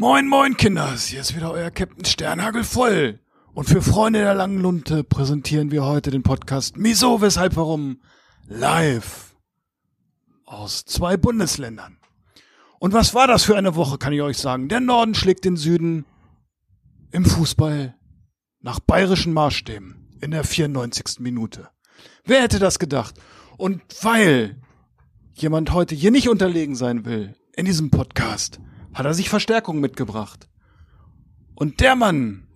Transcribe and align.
Moin, 0.00 0.28
moin, 0.28 0.56
Kinders. 0.56 1.08
Hier 1.08 1.22
ist 1.22 1.34
wieder 1.34 1.50
euer 1.50 1.72
Captain 1.72 2.04
Sternhagel 2.04 2.62
voll. 2.62 3.18
Und 3.52 3.68
für 3.68 3.82
Freunde 3.82 4.20
der 4.20 4.32
langen 4.32 4.60
Lunte 4.60 5.02
präsentieren 5.02 5.72
wir 5.72 5.84
heute 5.84 6.12
den 6.12 6.22
Podcast 6.22 6.76
Miso, 6.76 7.20
weshalb, 7.20 7.56
warum 7.56 8.00
live 8.46 9.34
aus 10.44 10.84
zwei 10.84 11.16
Bundesländern. 11.16 11.98
Und 12.78 12.92
was 12.92 13.12
war 13.12 13.26
das 13.26 13.42
für 13.42 13.56
eine 13.56 13.74
Woche, 13.74 13.98
kann 13.98 14.12
ich 14.12 14.22
euch 14.22 14.38
sagen. 14.38 14.68
Der 14.68 14.78
Norden 14.78 15.16
schlägt 15.16 15.44
den 15.44 15.56
Süden 15.56 16.04
im 17.10 17.24
Fußball 17.24 17.96
nach 18.60 18.78
bayerischen 18.78 19.32
Maßstäben 19.32 20.16
in 20.20 20.30
der 20.30 20.44
94. 20.44 21.18
Minute. 21.18 21.70
Wer 22.24 22.42
hätte 22.42 22.60
das 22.60 22.78
gedacht? 22.78 23.16
Und 23.56 23.82
weil 24.02 24.62
jemand 25.32 25.72
heute 25.72 25.96
hier 25.96 26.12
nicht 26.12 26.28
unterlegen 26.28 26.76
sein 26.76 27.04
will 27.04 27.34
in 27.56 27.64
diesem 27.64 27.90
Podcast, 27.90 28.60
hat 28.94 29.06
er 29.06 29.14
sich 29.14 29.28
Verstärkung 29.28 29.80
mitgebracht. 29.80 30.48
Und 31.54 31.80
der 31.80 31.96
Mann, 31.96 32.46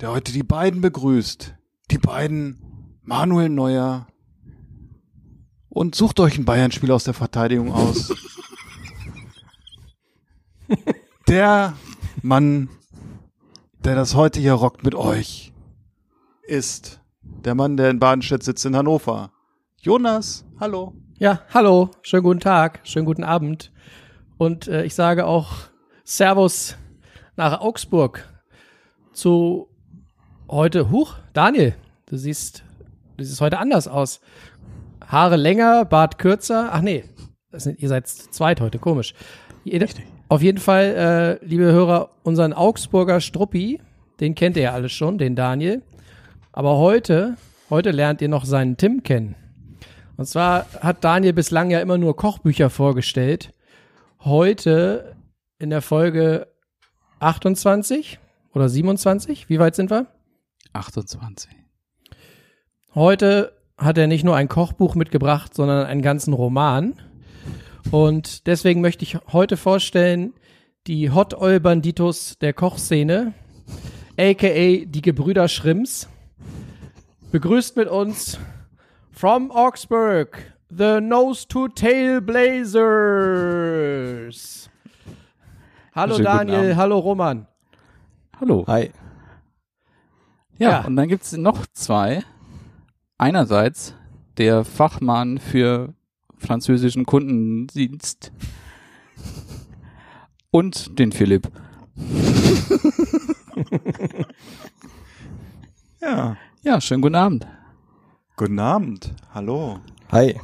der 0.00 0.10
heute 0.10 0.32
die 0.32 0.42
beiden 0.42 0.80
begrüßt, 0.80 1.54
die 1.90 1.98
beiden 1.98 2.98
Manuel 3.02 3.48
Neuer 3.48 4.06
und 5.68 5.94
sucht 5.94 6.20
euch 6.20 6.36
ein 6.36 6.44
Bayern-Spiel 6.44 6.90
aus 6.92 7.04
der 7.04 7.14
Verteidigung 7.14 7.72
aus. 7.72 8.12
der 11.28 11.74
Mann, 12.22 12.68
der 13.78 13.94
das 13.94 14.14
heute 14.14 14.40
hier 14.40 14.52
rockt 14.52 14.84
mit 14.84 14.94
euch, 14.94 15.52
ist 16.42 17.00
der 17.22 17.54
Mann, 17.54 17.76
der 17.76 17.90
in 17.90 17.98
Badenstedt 18.00 18.42
sitzt 18.42 18.66
in 18.66 18.76
Hannover. 18.76 19.32
Jonas, 19.78 20.44
hallo. 20.58 20.94
Ja, 21.18 21.42
hallo, 21.54 21.90
schönen 22.02 22.24
guten 22.24 22.40
Tag, 22.40 22.80
schönen 22.84 23.06
guten 23.06 23.24
Abend. 23.24 23.72
Und 24.40 24.68
äh, 24.68 24.84
ich 24.84 24.94
sage 24.94 25.26
auch 25.26 25.50
Servus 26.02 26.78
nach 27.36 27.60
Augsburg 27.60 28.26
zu 29.12 29.68
heute. 30.48 30.90
Huch, 30.90 31.16
Daniel, 31.34 31.74
du 32.06 32.16
siehst, 32.16 32.64
du 33.18 33.24
siehst 33.24 33.42
heute 33.42 33.58
anders 33.58 33.86
aus. 33.86 34.22
Haare 35.06 35.36
länger, 35.36 35.84
Bart 35.84 36.16
kürzer. 36.16 36.70
Ach 36.72 36.80
nee, 36.80 37.04
das 37.50 37.64
sind, 37.64 37.82
ihr 37.82 37.90
seid 37.90 38.08
zweit 38.08 38.62
heute, 38.62 38.78
komisch. 38.78 39.12
Jeder, 39.64 39.88
auf 40.30 40.40
jeden 40.40 40.56
Fall, 40.56 41.38
äh, 41.42 41.44
liebe 41.44 41.64
Hörer, 41.64 42.08
unseren 42.22 42.54
Augsburger 42.54 43.20
Struppi, 43.20 43.82
den 44.20 44.34
kennt 44.34 44.56
ihr 44.56 44.62
ja 44.62 44.72
alle 44.72 44.88
schon, 44.88 45.18
den 45.18 45.36
Daniel. 45.36 45.82
Aber 46.50 46.78
heute, 46.78 47.36
heute 47.68 47.90
lernt 47.90 48.22
ihr 48.22 48.28
noch 48.30 48.46
seinen 48.46 48.78
Tim 48.78 49.02
kennen. 49.02 49.36
Und 50.16 50.24
zwar 50.24 50.64
hat 50.80 51.04
Daniel 51.04 51.34
bislang 51.34 51.70
ja 51.70 51.80
immer 51.80 51.98
nur 51.98 52.16
Kochbücher 52.16 52.70
vorgestellt. 52.70 53.52
Heute 54.22 55.16
in 55.58 55.70
der 55.70 55.80
Folge 55.80 56.46
28 57.20 58.18
oder 58.52 58.68
27, 58.68 59.48
wie 59.48 59.58
weit 59.58 59.74
sind 59.74 59.90
wir? 59.90 60.08
28. 60.74 61.50
Heute 62.94 63.56
hat 63.78 63.96
er 63.96 64.06
nicht 64.08 64.22
nur 64.22 64.36
ein 64.36 64.48
Kochbuch 64.48 64.94
mitgebracht, 64.94 65.54
sondern 65.54 65.86
einen 65.86 66.02
ganzen 66.02 66.34
Roman. 66.34 67.00
Und 67.90 68.46
deswegen 68.46 68.82
möchte 68.82 69.04
ich 69.04 69.16
heute 69.32 69.56
vorstellen 69.56 70.34
die 70.86 71.10
Hot 71.10 71.32
Oil 71.32 71.58
Banditos 71.58 72.36
der 72.40 72.52
Kochszene, 72.52 73.32
aka 74.18 74.84
die 74.84 75.02
Gebrüder 75.02 75.48
Schrimms. 75.48 76.10
Begrüßt 77.32 77.74
mit 77.74 77.88
uns 77.88 78.38
from 79.12 79.50
Augsburg, 79.50 80.59
the 80.70 81.00
Nose 81.00 81.46
to 81.48 81.68
Tail 81.68 82.20
Blazers. 82.20 82.70
Hallo 85.94 86.14
Schönen 86.14 86.24
Daniel, 86.24 86.76
hallo 86.76 86.98
Roman. 86.98 87.46
Hallo. 88.40 88.64
Hi. 88.66 88.90
Ja, 90.58 90.70
Ja. 90.70 90.80
und 90.86 90.96
dann 90.96 91.08
gibt's 91.08 91.36
noch 91.36 91.66
zwei. 91.72 92.22
Einerseits 93.18 93.94
der 94.38 94.64
Fachmann 94.64 95.38
für 95.38 95.92
französischen 96.38 97.04
Kundendienst 97.04 98.32
und 100.50 100.98
den 100.98 101.12
Philipp. 101.12 101.50
Ja. 106.02 106.36
Ja, 106.62 106.80
schönen 106.80 107.02
guten 107.02 107.14
Abend. 107.14 107.46
Guten 108.36 108.58
Abend. 108.58 109.12
Hallo. 109.34 109.80
Hi. 110.10 110.34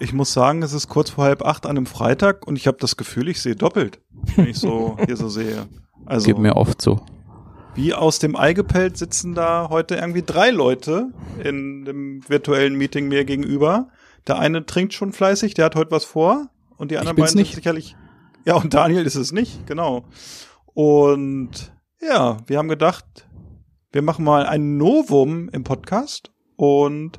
Ich 0.00 0.12
muss 0.12 0.32
sagen, 0.32 0.62
es 0.62 0.72
ist 0.72 0.88
kurz 0.88 1.10
vor 1.10 1.24
halb 1.24 1.42
acht 1.44 1.66
an 1.66 1.76
einem 1.76 1.86
Freitag 1.86 2.46
und 2.46 2.56
ich 2.56 2.66
habe 2.66 2.78
das 2.80 2.96
Gefühl, 2.96 3.28
ich 3.28 3.42
sehe 3.42 3.56
doppelt, 3.56 4.00
wenn 4.36 4.46
ich 4.46 4.58
so 4.58 4.96
hier 5.06 5.16
so 5.16 5.28
sehe. 5.28 5.66
Also 6.06 6.26
Geht 6.26 6.38
mir 6.38 6.56
oft 6.56 6.80
so. 6.80 7.00
wie 7.74 7.94
aus 7.94 8.18
dem 8.18 8.36
Ei 8.36 8.52
gepellt 8.52 8.96
sitzen 8.96 9.34
da 9.34 9.68
heute 9.70 9.96
irgendwie 9.96 10.22
drei 10.22 10.50
Leute 10.50 11.08
in 11.42 11.84
dem 11.84 12.22
virtuellen 12.28 12.76
Meeting 12.76 13.08
mir 13.08 13.24
gegenüber. 13.24 13.88
Der 14.26 14.38
eine 14.38 14.64
trinkt 14.66 14.94
schon 14.94 15.12
fleißig, 15.12 15.54
der 15.54 15.64
hat 15.66 15.74
heute 15.74 15.90
was 15.90 16.04
vor 16.04 16.48
und 16.76 16.90
die 16.90 16.98
anderen 16.98 17.16
beiden 17.16 17.36
nicht. 17.36 17.48
sind 17.48 17.56
sicherlich. 17.56 17.96
Ja, 18.44 18.54
und 18.54 18.72
Daniel 18.74 19.04
ist 19.04 19.16
es 19.16 19.32
nicht, 19.32 19.66
genau. 19.66 20.04
Und 20.74 21.72
ja, 22.00 22.36
wir 22.46 22.58
haben 22.58 22.68
gedacht, 22.68 23.04
wir 23.90 24.02
machen 24.02 24.24
mal 24.24 24.46
ein 24.46 24.76
Novum 24.76 25.48
im 25.48 25.64
Podcast 25.64 26.30
und 26.56 27.18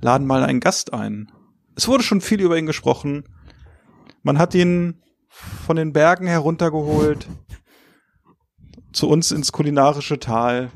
laden 0.00 0.26
mal 0.26 0.42
einen 0.42 0.60
Gast 0.60 0.92
ein. 0.92 1.30
Es 1.76 1.86
wurde 1.88 2.02
schon 2.02 2.20
viel 2.20 2.40
über 2.40 2.58
ihn 2.58 2.66
gesprochen. 2.66 3.24
Man 4.22 4.38
hat 4.38 4.54
ihn 4.54 5.02
von 5.28 5.76
den 5.76 5.92
Bergen 5.92 6.26
heruntergeholt 6.26 7.28
zu 8.92 9.08
uns 9.08 9.30
ins 9.30 9.52
kulinarische 9.52 10.18
Tal, 10.18 10.70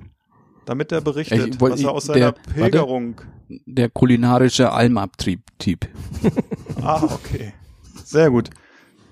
damit 0.66 0.92
er 0.92 1.00
berichtet, 1.00 1.54
Ich 1.54 1.60
was 1.60 1.80
er 1.80 1.90
aus 1.92 2.04
der- 2.04 2.14
seiner 2.14 2.26
warte. 2.36 2.50
Pilgerung. 2.52 3.20
Der 3.66 3.88
kulinarische 3.88 4.70
Almabtrieb-Typ. 4.72 5.88
Ah, 6.82 7.02
okay. 7.02 7.52
Sehr 8.04 8.30
gut. 8.30 8.48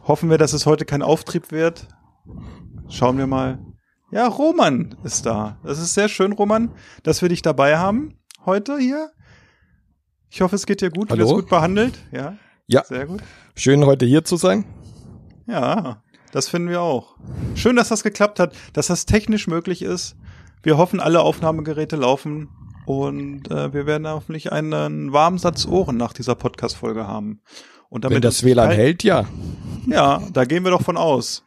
Hoffen 0.07 0.31
wir, 0.31 0.39
dass 0.39 0.55
es 0.55 0.65
heute 0.65 0.87
kein 0.87 1.03
Auftrieb 1.03 1.51
wird. 1.51 1.87
Schauen 2.89 3.19
wir 3.19 3.27
mal. 3.27 3.59
Ja, 4.11 4.27
Roman 4.27 4.97
ist 5.05 5.27
da. 5.27 5.59
Das 5.65 5.79
ist 5.79 5.93
sehr 5.93 6.09
schön, 6.09 6.33
Roman, 6.33 6.71
dass 7.03 7.21
wir 7.21 7.29
dich 7.29 7.43
dabei 7.43 7.77
haben 7.77 8.15
heute 8.47 8.79
hier. 8.79 9.11
Ich 10.31 10.41
hoffe, 10.41 10.57
es 10.57 10.67
geht 10.67 10.81
dir 10.81 10.91
gut. 10.91 11.11
Du 11.11 11.13
Hallo? 11.13 11.25
wirst 11.25 11.35
gut 11.35 11.49
behandelt. 11.49 11.99
Ja. 12.13 12.37
Ja. 12.67 12.85
Sehr 12.85 13.07
gut. 13.07 13.23
Schön 13.55 13.85
heute 13.87 14.05
hier 14.05 14.25
zu 14.25 14.37
sein. 14.37 14.65
Ja, 15.47 16.03
das 16.33 16.49
finden 16.49 16.69
wir 16.69 16.83
auch. 16.83 17.17
Schön, 17.55 17.77
dass 17.77 17.89
das 17.89 18.03
geklappt 18.03 18.39
hat, 18.39 18.55
dass 18.75 18.89
das 18.89 19.07
technisch 19.07 19.47
möglich 19.47 19.81
ist. 19.83 20.17
Wir 20.63 20.77
hoffen, 20.77 21.01
alle 21.01 21.21
Aufnahmegeräte 21.21 21.97
laufen 21.97 22.49
und 22.85 23.51
äh, 23.51 23.73
wir 23.73 23.87
werden 23.87 24.07
hoffentlich 24.07 24.53
einen 24.53 25.13
warmen 25.13 25.39
Satz 25.39 25.67
Ohren 25.67 25.97
nach 25.97 26.13
dieser 26.13 26.35
Podcast-Folge 26.35 27.07
haben. 27.07 27.41
Und 27.89 28.09
Wenn 28.09 28.21
das 28.21 28.45
WLAN 28.45 28.71
hält, 28.71 29.03
ja. 29.03 29.25
Ja, 29.87 30.21
da 30.33 30.45
gehen 30.45 30.65
wir 30.65 30.71
doch 30.71 30.83
von 30.83 30.99
aus. 30.99 31.45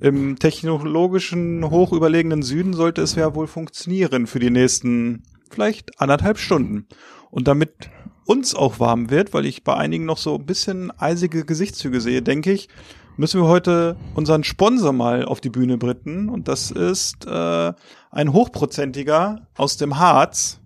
Im 0.00 0.38
technologischen, 0.38 1.68
hochüberlegenen 1.68 2.42
Süden 2.42 2.74
sollte 2.74 3.02
es 3.02 3.16
ja 3.16 3.34
wohl 3.34 3.48
funktionieren 3.48 4.28
für 4.28 4.38
die 4.38 4.50
nächsten 4.50 5.24
vielleicht 5.50 6.00
anderthalb 6.00 6.38
Stunden. 6.38 6.86
Und 7.30 7.48
damit 7.48 7.90
uns 8.30 8.54
auch 8.54 8.78
warm 8.78 9.10
wird, 9.10 9.34
weil 9.34 9.44
ich 9.44 9.64
bei 9.64 9.74
einigen 9.74 10.04
noch 10.04 10.16
so 10.16 10.36
ein 10.36 10.46
bisschen 10.46 10.92
eisige 10.92 11.44
Gesichtszüge 11.44 12.00
sehe, 12.00 12.22
denke 12.22 12.52
ich, 12.52 12.68
müssen 13.16 13.42
wir 13.42 13.48
heute 13.48 13.96
unseren 14.14 14.44
Sponsor 14.44 14.92
mal 14.92 15.24
auf 15.24 15.40
die 15.40 15.50
Bühne 15.50 15.78
bringen. 15.78 16.28
Und 16.28 16.46
das 16.46 16.70
ist 16.70 17.26
äh, 17.26 17.72
ein 18.12 18.32
Hochprozentiger 18.32 19.48
aus 19.56 19.78
dem 19.78 19.98
Harz. 19.98 20.60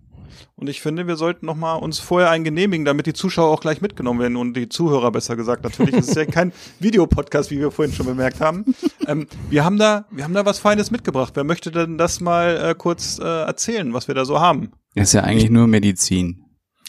Und 0.56 0.68
ich 0.68 0.82
finde, 0.82 1.06
wir 1.06 1.16
sollten 1.16 1.46
noch 1.46 1.56
mal 1.56 1.76
uns 1.76 2.00
vorher 2.00 2.28
einen 2.28 2.44
genehmigen, 2.44 2.84
damit 2.84 3.06
die 3.06 3.14
Zuschauer 3.14 3.50
auch 3.50 3.62
gleich 3.62 3.80
mitgenommen 3.80 4.20
werden 4.20 4.36
und 4.36 4.54
die 4.54 4.68
Zuhörer 4.68 5.10
besser 5.10 5.34
gesagt. 5.34 5.64
Natürlich 5.64 5.94
ist 5.94 6.10
es 6.10 6.14
ja 6.16 6.26
kein 6.26 6.52
Videopodcast, 6.80 7.50
wie 7.50 7.60
wir 7.60 7.70
vorhin 7.70 7.94
schon 7.94 8.04
bemerkt 8.04 8.42
haben. 8.42 8.74
Ähm, 9.06 9.26
wir 9.48 9.64
haben 9.64 9.78
da, 9.78 10.04
wir 10.10 10.24
haben 10.24 10.34
da 10.34 10.44
was 10.44 10.58
Feines 10.58 10.90
mitgebracht. 10.90 11.32
Wer 11.34 11.44
möchte 11.44 11.70
denn 11.70 11.96
das 11.96 12.20
mal 12.20 12.56
äh, 12.56 12.74
kurz 12.74 13.18
äh, 13.18 13.24
erzählen, 13.24 13.94
was 13.94 14.06
wir 14.06 14.14
da 14.14 14.26
so 14.26 14.38
haben? 14.38 14.72
Das 14.94 15.08
ist 15.08 15.14
ja 15.14 15.22
eigentlich 15.22 15.50
nur 15.50 15.66
Medizin. 15.66 16.43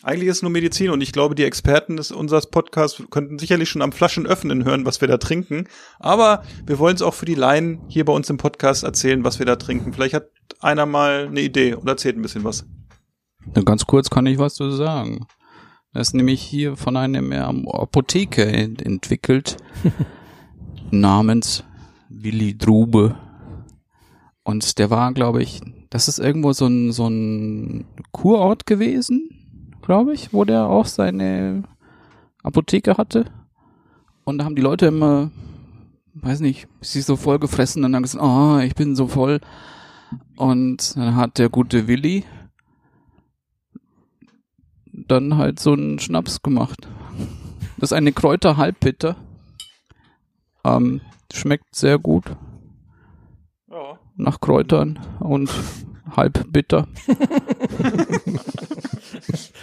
Eigentlich 0.06 0.30
ist 0.30 0.38
es 0.38 0.42
nur 0.44 0.52
Medizin 0.52 0.92
und 0.92 1.02
ich 1.02 1.13
glaube, 1.13 1.34
die 1.34 1.46
Experten 1.46 1.98
des 1.98 2.12
unseres 2.12 2.46
Podcasts 2.46 3.02
könnten 3.10 3.40
sicherlich 3.40 3.69
schon 3.69 3.81
am 3.81 3.92
Flaschen 3.92 4.28
öffnen 4.28 4.63
hören, 4.63 4.86
was 4.86 5.02
wir 5.02 5.07
da 5.07 5.18
trinken. 5.18 5.68
Aber 5.98 6.44
wir 6.63 6.78
wollen 6.78 6.96
es 6.96 7.02
auch 7.02 7.16
für 7.16 7.25
die 7.25 7.34
Laien 7.34 7.81
hier 7.88 8.06
bei 8.06 8.13
uns 8.13 8.30
im 8.30 8.38
Podcast 8.38 8.84
erzählen, 8.84 9.24
was 9.24 9.40
wir 9.40 9.48
da 9.48 9.56
trinken. 9.56 9.94
Vielleicht 9.94 10.13
hat 10.13 10.30
einer 10.60 10.86
mal 10.86 11.25
eine 11.25 11.42
Idee 11.42 11.74
oder 11.74 11.94
erzählt 11.94 12.18
ein 12.18 12.22
bisschen 12.22 12.44
was. 12.44 12.68
Na, 13.56 13.63
ganz 13.63 13.88
kurz 13.88 14.12
kann 14.12 14.28
ich 14.28 14.38
was 14.38 14.54
zu 14.54 14.69
sagen. 14.69 15.25
Das 15.92 16.10
ist 16.10 16.13
nämlich 16.13 16.40
hier 16.40 16.78
von 16.78 16.98
einem 16.98 17.31
ähm, 17.31 17.68
Apotheker 17.68 18.46
ent 18.46 18.86
entwickelt, 18.86 19.57
namens 20.92 21.63
Willi 22.10 22.56
Drube. 22.56 23.18
Und 24.44 24.78
der 24.78 24.92
war, 24.92 25.12
glaube 25.13 25.42
ich, 25.42 25.62
das 25.90 26.07
ist 26.07 26.19
irgendwo 26.19 26.54
so 26.54 26.68
ein, 26.68 26.92
so 26.92 27.07
ein 27.07 27.86
Kurort 28.12 28.68
gewesen, 28.68 29.31
glaube 29.86 30.14
ich, 30.14 30.34
wo 30.34 30.44
der 30.46 30.66
auch 30.68 30.86
seine 30.86 31.64
Apotheke 32.44 32.98
hatte. 32.98 33.26
Und 34.24 34.40
da 34.40 34.46
haben 34.46 34.56
die 34.56 34.62
Leute 34.62 34.88
immer, 34.88 35.32
weiß 36.16 36.40
nicht, 36.40 36.68
sich 36.82 37.06
so 37.06 37.16
voll 37.16 37.40
gefressen 37.40 37.84
und 37.84 37.92
dann 37.92 38.04
gesagt, 38.04 38.24
oh, 38.24 38.58
ich 38.60 38.76
bin 38.76 38.96
so 38.96 39.08
voll. 39.08 39.40
Und 40.36 40.96
dann 40.96 41.16
hat 41.16 41.38
der 41.38 41.50
gute 41.50 41.88
Willi 41.88 42.26
dann 44.92 45.38
halt 45.38 45.60
so 45.60 45.74
einen 45.74 46.00
Schnaps 46.00 46.42
gemacht. 46.42 46.88
Das 47.78 47.92
ist 47.92 47.94
eine 47.98 48.14
Kräuter 48.14 48.58
Halbbitter. 48.58 49.16
Ähm, 50.64 51.02
schmeckt 51.31 51.76
sehr 51.76 52.00
gut 52.00 52.26
Ja. 53.70 54.00
nach 54.16 54.40
Kräutern 54.40 55.00
und 55.20 55.50
halb 56.18 56.52
bitter. 56.52 56.88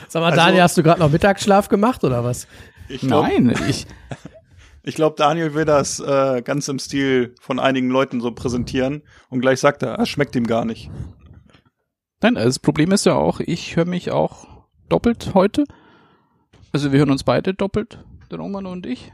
Sag 0.09 0.21
mal, 0.21 0.27
Also- 0.31 0.37
Daniel, 0.37 0.63
hast 0.63 0.77
du 0.77 0.83
gerade 0.83 1.01
noch 1.01 1.11
Mittagsschlaf 1.11 1.69
gemacht 1.69 2.05
oder 2.05 2.25
was? 2.25 2.47
Ich 2.89 3.01
glaub, 3.01 3.25
Nein, 3.27 3.55
ich, 3.69 3.87
Ich 4.85 4.97
glaube, 4.97 5.15
Daniel 5.17 5.55
will 5.55 5.65
das 5.65 6.01
äh, 6.01 6.43
ganz 6.43 6.67
im 6.67 6.81
Stil 6.81 7.37
von 7.41 7.61
einigen 7.61 7.89
Leuten 7.89 8.21
so 8.21 8.33
präsentieren 8.33 9.03
und 9.31 9.41
gleich 9.41 9.61
sagt 9.61 9.83
er, 9.85 9.99
es 10.01 10.09
schmeckt 10.09 10.35
ihm 10.35 10.45
gar 10.47 10.65
nicht. 10.65 10.91
nein, 12.21 12.35
das 12.35 12.59
Problem 12.59 12.91
ist 12.91 13.07
ja 13.07 13.15
auch, 13.15 13.39
ich 13.39 13.77
höre 13.77 13.85
mich 13.85 14.11
auch 14.11 14.47
doppelt 14.89 15.31
heute. 15.35 15.65
Also 16.73 16.91
wir 16.91 16.99
hören 16.99 17.11
uns 17.13 17.23
beide 17.23 17.55
doppelt, 17.55 18.05
der 18.33 18.39
Roman 18.41 18.67
und 18.67 18.85
ich. 18.87 19.13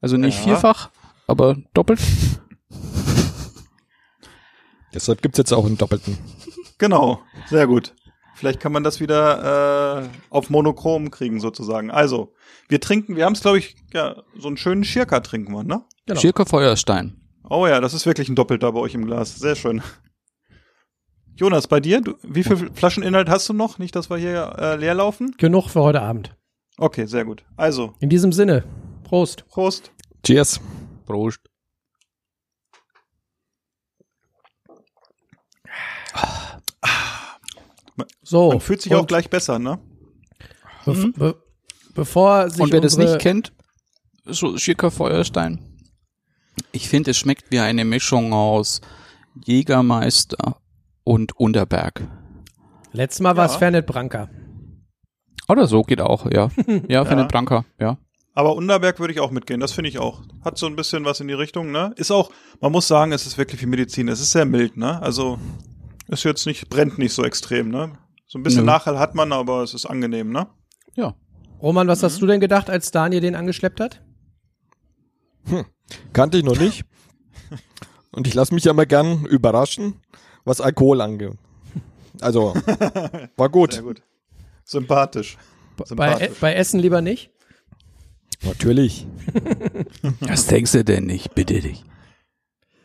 Also 0.00 0.16
nicht 0.16 0.38
Ja. 0.38 0.44
vierfach, 0.44 0.90
aber 1.28 1.56
doppelt. 1.72 2.00
Deshalb 4.94 5.22
gibt's 5.22 5.38
jetzt 5.38 5.52
auch 5.52 5.64
einen 5.66 5.78
doppelten. 5.78 6.18
Genau, 6.78 7.20
sehr 7.46 7.66
gut. 7.66 7.94
Vielleicht 8.34 8.60
kann 8.60 8.72
man 8.72 8.82
das 8.82 9.00
wieder 9.00 10.02
äh, 10.02 10.08
auf 10.30 10.48
Monochrom 10.50 11.10
kriegen 11.10 11.40
sozusagen. 11.40 11.90
Also, 11.90 12.32
wir 12.68 12.80
trinken, 12.80 13.16
wir 13.16 13.26
haben 13.26 13.34
es 13.34 13.42
glaube 13.42 13.58
ich, 13.58 13.76
ja, 13.92 14.22
so 14.38 14.48
einen 14.48 14.56
schönen 14.56 14.84
Schirka 14.84 15.20
trinken 15.20 15.52
wir, 15.52 15.62
ne? 15.62 15.82
Genau. 16.06 16.20
Schirker 16.20 16.46
Feuerstein. 16.46 17.20
Oh 17.48 17.66
ja, 17.66 17.80
das 17.80 17.94
ist 17.94 18.06
wirklich 18.06 18.28
ein 18.28 18.36
Doppelter 18.36 18.72
bei 18.72 18.80
euch 18.80 18.94
im 18.94 19.04
Glas. 19.04 19.36
Sehr 19.38 19.56
schön. 19.56 19.82
Jonas, 21.36 21.68
bei 21.68 21.80
dir, 21.80 22.00
du, 22.00 22.14
wie 22.22 22.42
viel 22.42 22.70
Flascheninhalt 22.74 23.28
hast 23.28 23.48
du 23.48 23.52
noch? 23.52 23.78
Nicht, 23.78 23.96
dass 23.96 24.10
wir 24.10 24.16
hier 24.16 24.54
äh, 24.58 24.76
leer 24.76 24.94
laufen? 24.94 25.34
Genug 25.38 25.68
für 25.68 25.82
heute 25.82 26.02
Abend. 26.02 26.36
Okay, 26.78 27.06
sehr 27.06 27.24
gut. 27.24 27.44
Also, 27.56 27.94
In 28.00 28.08
diesem 28.08 28.32
Sinne, 28.32 28.64
Prost. 29.04 29.46
Prost. 29.48 29.90
Cheers. 30.22 30.60
Prost. 31.06 31.49
So. 38.22 38.50
Man 38.50 38.60
fühlt 38.60 38.82
sich 38.82 38.94
auch 38.94 39.06
gleich 39.06 39.30
besser, 39.30 39.58
ne? 39.58 39.78
Be 40.84 41.12
be 41.16 41.34
bevor 41.94 42.48
sich 42.50 42.60
Und 42.60 42.72
wer 42.72 42.80
das 42.80 42.96
nicht 42.96 43.18
kennt, 43.18 43.52
so 44.24 44.56
Schirker 44.56 44.90
Feuerstein. 44.90 45.58
Ich 46.72 46.88
finde, 46.88 47.10
es 47.12 47.18
schmeckt 47.18 47.50
wie 47.50 47.58
eine 47.60 47.84
Mischung 47.84 48.32
aus 48.32 48.80
Jägermeister 49.44 50.60
und 51.04 51.36
Unterberg. 51.36 52.02
Letztes 52.92 53.20
Mal 53.20 53.36
war 53.36 53.46
es 53.46 53.52
Ja. 53.52 53.58
Fernet 53.58 53.86
Branca. 53.86 54.28
Oder 55.48 55.66
so 55.66 55.82
geht 55.82 56.00
auch, 56.00 56.26
ja. 56.30 56.50
Ja, 56.88 57.04
für 57.04 57.16
Ja. 57.16 57.24
Branker, 57.24 57.64
ja. 57.78 57.98
Aber 58.34 58.54
Unterberg 58.54 59.00
würde 59.00 59.12
ich 59.12 59.20
auch 59.20 59.32
mitgehen, 59.32 59.60
das 59.60 59.72
finde 59.72 59.88
ich 59.90 59.98
auch. 59.98 60.22
Hat 60.44 60.56
so 60.56 60.66
ein 60.66 60.76
bisschen 60.76 61.04
was 61.04 61.20
in 61.20 61.28
die 61.28 61.34
Richtung, 61.34 61.72
ne? 61.72 61.92
Ist 61.96 62.10
auch, 62.12 62.30
man 62.60 62.70
muss 62.72 62.86
sagen, 62.88 63.12
es 63.12 63.26
ist 63.26 63.36
wirklich 63.38 63.60
wie 63.60 63.66
Medizin. 63.66 64.08
Es 64.08 64.20
ist 64.20 64.30
sehr 64.30 64.44
mild, 64.44 64.76
ne? 64.76 65.02
Also 65.02 65.38
ist 66.10 66.24
jetzt 66.24 66.46
nicht, 66.46 66.68
brennt 66.68 66.98
nicht 66.98 67.12
so 67.14 67.24
extrem, 67.24 67.68
ne? 67.70 67.92
So 68.26 68.38
ein 68.38 68.42
bisschen 68.42 68.64
Nö. 68.64 68.72
Nachhall 68.72 68.98
hat 68.98 69.14
man, 69.14 69.32
aber 69.32 69.62
es 69.62 69.74
ist 69.74 69.86
angenehm, 69.86 70.30
ne? 70.30 70.46
Ja. 70.94 71.14
Roman, 71.62 71.88
was 71.88 72.00
Mhm. 72.00 72.06
hast 72.06 72.22
du 72.22 72.26
denn 72.26 72.40
gedacht, 72.40 72.70
als 72.70 72.90
Daniel 72.90 73.20
den 73.20 73.34
angeschleppt 73.34 73.80
hat? 73.80 74.02
Kannte 76.12 76.38
ich 76.38 76.44
noch 76.44 76.58
nicht. 76.58 76.84
Und 78.12 78.26
ich 78.26 78.34
lasse 78.34 78.54
mich 78.54 78.64
ja 78.64 78.72
mal 78.72 78.86
gern 78.86 79.24
überraschen, 79.26 79.94
was 80.44 80.60
Alkohol 80.60 81.00
angeht. 81.00 81.32
Also, 82.20 82.54
war 83.36 83.48
gut. 83.48 83.74
Sehr 83.74 83.82
gut. 83.82 84.02
Sympathisch. 84.64 85.36
Bei, 85.76 85.84
Sympathisch. 85.84 86.38
bei 86.40 86.54
Essen 86.54 86.80
lieber 86.80 87.00
nicht? 87.00 87.30
Natürlich. 88.42 89.06
Was 90.20 90.46
denkst 90.46 90.72
du 90.72 90.82
denn 90.84 91.04
nicht? 91.04 91.34
Bitte 91.34 91.60
dich. 91.60 91.84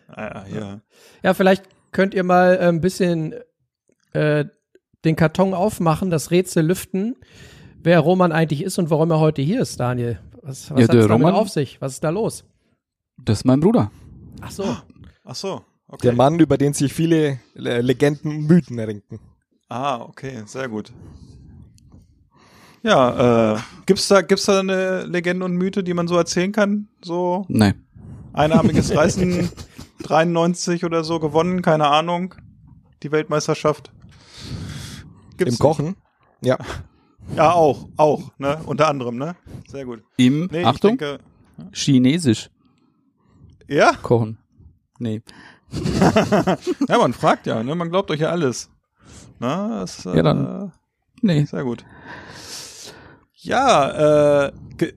Ah, 0.07 0.45
ja, 0.49 0.57
ja. 0.59 0.81
Ja, 1.23 1.33
vielleicht 1.33 1.63
könnt 1.95 2.13
ihr 2.13 2.23
mal 2.23 2.55
äh, 2.57 2.67
ein 2.67 2.81
bisschen 2.81 3.33
äh, 4.13 4.45
den 5.05 5.15
Karton 5.15 5.53
aufmachen, 5.53 6.09
das 6.09 6.29
Rätsel 6.29 6.65
lüften, 6.65 7.15
wer 7.81 7.99
Roman 8.01 8.31
eigentlich 8.33 8.61
ist 8.63 8.77
und 8.77 8.89
warum 8.89 9.09
er 9.11 9.19
heute 9.19 9.41
hier 9.41 9.61
ist, 9.61 9.79
Daniel. 9.79 10.19
Was, 10.41 10.69
was 10.71 10.79
Ja, 10.81 10.87
hat 10.89 10.95
es 10.95 11.07
damit 11.07 11.11
Roman- 11.27 11.33
auf 11.33 11.49
sich? 11.49 11.79
Was 11.81 11.93
ist 11.93 12.03
da 12.03 12.09
los? 12.09 12.43
Das 13.17 13.39
ist 13.39 13.45
mein 13.45 13.61
Bruder. 13.61 13.91
Ach 14.41 14.51
so. 14.51 14.77
Ach 15.23 15.35
so. 15.35 15.61
Okay. 15.87 16.07
Der 16.07 16.13
Mann, 16.13 16.37
über 16.39 16.57
den 16.57 16.73
sich 16.73 16.91
viele 16.93 17.39
Legenden 17.53 18.29
und 18.31 18.47
Mythen 18.47 18.77
errinken. 18.77 19.19
Ah, 19.69 20.01
okay, 20.01 20.43
sehr 20.45 20.67
gut. 20.67 20.91
Ja, 22.83 23.53
äh, 23.55 23.59
gibt's 23.85 24.07
da, 24.07 24.21
gibt's 24.21 24.45
da 24.45 24.59
eine 24.59 25.05
Legende 25.05 25.45
und 25.45 25.55
Mythe, 25.55 25.83
die 25.83 25.93
man 25.93 26.07
so 26.07 26.17
erzählen 26.17 26.51
kann? 26.51 26.87
So 27.03 27.45
Nee. 27.47 27.73
einarmiges 28.33 28.93
Reißen 28.95 29.49
93 30.09 30.85
oder 30.85 31.03
so 31.03 31.19
gewonnen, 31.19 31.61
keine 31.61 31.87
Ahnung. 31.87 32.35
Die 33.03 33.11
Weltmeisterschaft. 33.11 33.91
Gibt's 35.37 35.41
Im 35.41 35.47
nicht? 35.49 35.59
Kochen. 35.59 35.95
Ja. 36.41 36.57
Ja, 37.35 37.51
auch, 37.53 37.87
auch, 37.97 38.31
ne? 38.37 38.59
Unter 38.65 38.87
anderem, 38.87 39.17
ne? 39.17 39.35
Sehr 39.67 39.83
gut. 39.85 40.03
Im, 40.17 40.47
Nee, 40.51 40.63
Achtung, 40.63 40.97
denke, 40.97 41.19
Chinesisch 41.73 42.49
ja? 43.67 43.93
kochen. 44.01 44.37
Nee. 44.99 45.21
Ja, 46.87 46.97
man 46.99 47.13
fragt 47.13 47.47
ja, 47.47 47.63
ne? 47.63 47.73
Man 47.75 47.89
glaubt 47.89 48.11
euch 48.11 48.19
ja 48.19 48.29
alles. 48.29 48.69
Na, 49.39 49.79
das, 49.81 50.05
äh, 50.05 50.15
Ja, 50.15 50.23
dann. 50.23 50.71
Nee. 51.21 51.45
Sehr 51.45 51.63
gut. 51.63 51.83
Ja, 53.45 54.47
äh, 54.47 54.51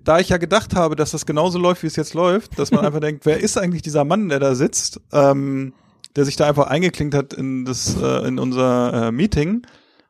da 0.05 0.19
ich 0.19 0.31
ja 0.31 0.39
gedacht 0.39 0.75
habe, 0.75 0.97
dass 0.97 1.11
das 1.11 1.27
genauso 1.27 1.59
läuft, 1.59 1.83
wie 1.83 1.87
es 1.87 1.97
jetzt 1.97 2.15
läuft, 2.15 2.59
dass 2.59 2.71
man 2.71 2.85
einfach 2.87 3.01
denkt, 3.01 3.27
wer 3.27 3.41
ist 3.41 3.59
eigentlich 3.59 3.83
dieser 3.83 4.05
Mann, 4.05 4.29
der 4.29 4.41
da 4.41 4.55
sitzt, 4.55 5.01
ähm, 5.13 5.73
der 6.17 6.25
sich 6.25 6.37
da 6.37 6.49
einfach 6.49 6.67
eingeklinkt 6.67 7.15
hat 7.15 7.35
in 7.35 7.65
das, 7.65 7.97
äh, 8.01 8.27
in 8.27 8.39
unser 8.39 9.09
äh, 9.09 9.13
Meeting, 9.13 9.67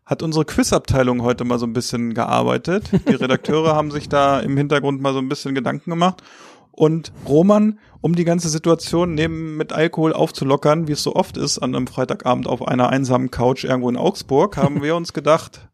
hat 0.07 0.23
unsere 0.23 0.45
Quizabteilung 0.45 1.23
heute 1.23 1.45
mal 1.45 1.59
so 1.59 1.67
ein 1.67 1.73
bisschen 1.73 2.15
gearbeitet. 2.15 2.91
Die 3.09 3.15
Redakteure 3.15 3.75
haben 3.75 3.91
sich 3.91 4.09
da 4.09 4.41
im 4.41 4.57
Hintergrund 4.57 5.03
mal 5.03 5.13
so 5.13 5.19
ein 5.19 5.29
bisschen 5.29 5.55
Gedanken 5.55 5.91
gemacht. 5.91 6.23
Und 6.71 7.13
Roman, 7.27 7.81
um 8.01 8.15
die 8.15 8.25
ganze 8.25 8.49
Situation 8.49 9.15
neben 9.15 9.57
mit 9.57 9.73
Alkohol 9.73 10.13
aufzulockern, 10.13 10.87
wie 10.87 10.93
es 10.93 11.03
so 11.03 11.17
oft 11.17 11.37
ist 11.37 11.59
an 11.59 11.75
einem 11.75 11.89
Freitagabend 11.89 12.47
auf 12.47 12.67
einer 12.67 12.89
einsamen 12.89 13.33
Couch 13.33 13.65
irgendwo 13.65 13.91
in 13.91 13.97
Augsburg, 13.97 14.57
haben 14.57 14.81
wir 14.83 14.95
uns 14.95 15.13
gedacht, 15.13 15.69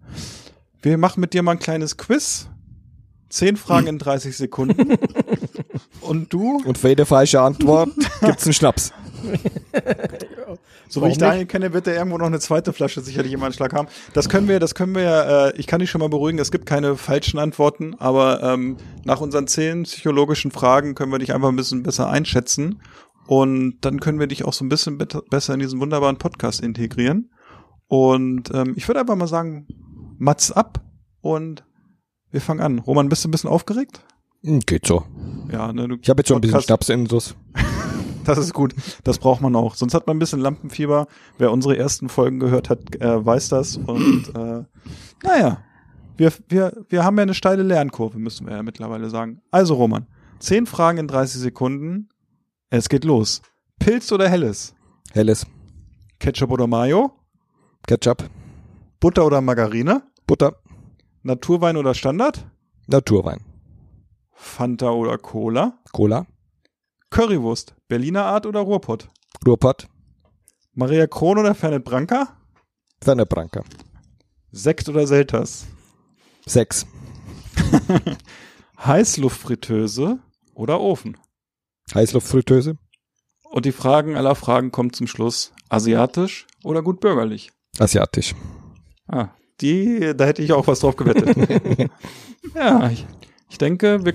wir 0.81 0.99
machen 0.99 1.21
mit 1.21 1.35
dir 1.35 1.43
mal 1.43 1.53
ein 1.53 1.59
kleines 1.59 1.97
Quiz. 1.97 2.49
Zehn 3.35 3.57
Fragen 3.57 3.89
in 3.89 3.99
30 3.99 4.37
Sekunden. 4.37 4.97
Und 6.01 6.33
du, 6.33 6.63
Und 6.65 6.79
für 6.79 6.91
jede 6.91 7.05
falsche 7.05 7.41
Antwort 7.41 7.91
gibt's 8.21 8.45
einen 8.45 8.53
Schnaps. 8.53 8.93
so 10.89 11.03
wie 11.03 11.09
ich 11.09 11.19
Daniel 11.19 11.45
kenne, 11.47 11.73
wird 11.73 11.89
er 11.89 11.97
irgendwo 11.97 12.17
noch 12.17 12.27
eine 12.27 12.39
zweite 12.39 12.73
Flasche 12.73 13.01
sicherlich 13.01 13.33
im 13.33 13.43
Anschlag 13.43 13.73
haben. 13.73 13.89
Das 14.13 14.29
können 14.29 14.47
wir, 14.47 14.61
das 14.61 14.77
können 14.77 14.95
wir, 14.95 15.53
äh, 15.53 15.59
ich 15.59 15.67
kann 15.67 15.81
dich 15.81 15.91
schon 15.91 16.01
mal 16.01 16.09
beruhigen, 16.09 16.39
es 16.39 16.53
gibt 16.53 16.65
keine 16.65 16.97
falschen 16.97 17.41
Antworten, 17.41 17.97
aber 17.99 18.41
ähm, 18.41 18.77
nach 19.05 19.21
unseren 19.21 19.49
zehn 19.49 19.83
psychologischen 19.83 20.53
Fragen 20.53 20.95
können 20.95 21.11
wir 21.11 21.19
dich 21.19 21.35
einfach 21.35 21.49
ein 21.49 21.57
bisschen 21.57 21.83
besser 21.83 22.09
einschätzen. 22.09 22.81
Und 23.27 23.79
dann 23.81 23.99
können 23.99 24.21
wir 24.21 24.29
dich 24.29 24.45
auch 24.45 24.53
so 24.53 24.65
ein 24.65 24.69
bisschen 24.69 24.97
besser 24.97 25.55
in 25.55 25.61
diesen 25.61 25.81
wunderbaren 25.81 26.19
Podcast 26.19 26.61
integrieren. 26.61 27.31
Und 27.89 28.55
ähm, 28.55 28.75
ich 28.77 28.87
würde 28.87 29.01
einfach 29.01 29.17
mal 29.17 29.27
sagen, 29.27 29.67
Mats 30.19 30.53
ab 30.53 30.85
und 31.21 31.65
wir 32.35 32.41
fangen 32.41 32.61
an. 32.61 32.79
Roman, 32.81 33.09
bist 33.09 33.25
du 33.25 33.29
ein 33.29 33.31
bisschen 33.31 33.49
aufgeregt? 33.51 34.01
Hm, 34.43 34.61
Geht 34.61 34.87
so. 34.87 35.05
Ja, 35.51 35.73
ne, 35.73 35.99
Ich 36.03 36.11
habe 36.11 36.21
jetzt 36.21 36.29
schon 36.29 36.37
ein 36.39 36.41
bisschen 36.43 36.55
Podcast- 36.59 36.67
Schnaps 36.67 36.89
in 36.91 37.07
Sus. 37.07 37.35
Das 38.25 38.39
ist 38.39 38.55
gut. 38.55 38.75
Das 39.05 39.19
braucht 39.19 39.43
man 39.43 39.55
auch. 39.55 39.75
Sonst 39.75 39.93
hat 39.93 40.07
man 40.07 40.17
ein 40.17 40.19
bisschen 40.19 40.41
Lampenfieber. 40.41 41.09
Wer 41.37 41.53
unsere 41.53 41.77
ersten 41.77 42.09
Folgen 42.09 42.41
gehört 42.41 42.71
hat, 42.71 42.97
äh, 42.99 43.23
weiß 43.27 43.51
das. 43.51 43.77
Und 43.77 44.33
äh, 44.35 44.65
naja, 45.23 45.63
Wir, 46.17 46.33
wir, 46.49 46.73
wir 46.89 47.05
haben 47.05 47.19
ja 47.19 47.23
eine 47.25 47.35
steile 47.35 47.63
Lernkurve, 47.63 48.19
müssen 48.19 48.47
wir 48.47 48.55
ja 48.57 48.63
mittlerweile 48.63 49.11
sagen. 49.11 49.43
Also 49.51 49.75
Roman, 49.75 50.07
zehn 50.39 50.65
Fragen 50.65 50.97
in 50.97 51.07
30 51.07 51.39
Sekunden. 51.39 52.09
Es 52.71 52.89
geht 52.89 53.05
los. 53.05 53.43
Pilz 53.79 54.11
oder 54.11 54.27
Helles? 54.31 54.75
Helles. 55.13 55.47
Ketchup 56.19 56.51
oder 56.51 56.67
Mayo? 56.67 57.13
Ketchup. 57.87 58.25
Butter 59.01 59.27
oder 59.27 59.43
Margarine? 59.43 60.03
Butter. 60.27 60.57
Naturwein 61.27 61.79
oder 61.79 61.95
Standard? 61.95 62.47
Naturwein. 62.87 63.41
Fanta 64.35 64.91
oder 64.91 65.17
Cola? 65.17 65.79
Cola. 65.91 66.27
Currywurst, 67.09 67.75
Berliner 67.89 68.27
Art 68.27 68.45
oder 68.45 68.61
Ruhrpott? 68.61 69.09
Ruhrpott. 69.47 69.89
Maria 70.75 71.07
Kron 71.07 71.39
oder 71.39 71.55
Fernet 71.55 71.83
Branca? 71.83 72.37
Fernet 73.01 73.31
Branca. 73.31 73.65
Sekt 74.53 74.87
oder 74.91 75.07
Selters? 75.07 75.67
Sechs. 76.45 76.87
Heißluftfritteuse 78.85 80.19
oder 80.53 80.79
Ofen? 80.79 81.17
Heißluftfritteuse. 81.95 82.77
Und 83.45 83.65
die 83.65 83.73
Fragen 83.73 84.15
aller 84.15 84.35
Fragen 84.35 84.73
kommen 84.73 84.93
zum 84.93 85.07
Schluss. 85.07 85.53
Asiatisch 85.71 86.47
oder 86.63 86.83
gut 86.83 87.01
bürgerlich? 87.01 87.51
Asiatisch. 87.79 88.35
Ah, 89.09 89.31
die, 89.61 90.13
da 90.17 90.25
hätte 90.25 90.43
ich 90.43 90.53
auch 90.53 90.67
was 90.67 90.81
drauf 90.81 90.97
gewettet. 90.97 91.91
ja, 92.55 92.91
ich, 92.91 93.07
ich 93.51 93.59
denke, 93.59 94.05
wir, 94.05 94.15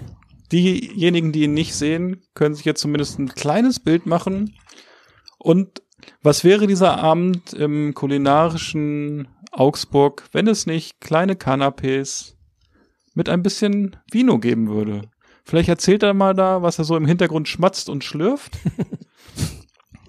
diejenigen, 0.52 1.32
die 1.32 1.44
ihn 1.44 1.54
nicht 1.54 1.76
sehen, 1.76 2.22
können 2.34 2.56
sich 2.56 2.66
jetzt 2.66 2.82
zumindest 2.82 3.20
ein 3.20 3.30
kleines 3.30 3.80
Bild 3.80 4.06
machen. 4.06 4.56
Und 5.38 5.82
was 6.22 6.44
wäre 6.44 6.68
dieser 6.68 7.00
Abend 7.00 7.54
im 7.54 7.94
kulinarischen 7.94 9.28
Augsburg, 9.52 10.28
wenn 10.32 10.48
es 10.48 10.66
nicht 10.66 11.02
kleine 11.02 11.34
Canapés 11.34 12.34
mit 13.14 13.30
ein 13.30 13.44
bisschen 13.44 13.96
Vino 14.12 14.40
geben 14.40 14.70
würde? 14.70 15.04
Vielleicht 15.44 15.70
erzählt 15.70 16.04
er 16.04 16.14
mal 16.14 16.34
da, 16.34 16.62
was 16.62 16.78
er 16.78 16.86
so 16.86 16.96
im 16.96 17.06
Hintergrund 17.06 17.48
schmatzt 17.48 17.90
und 17.90 18.04
schlürft. 18.04 18.58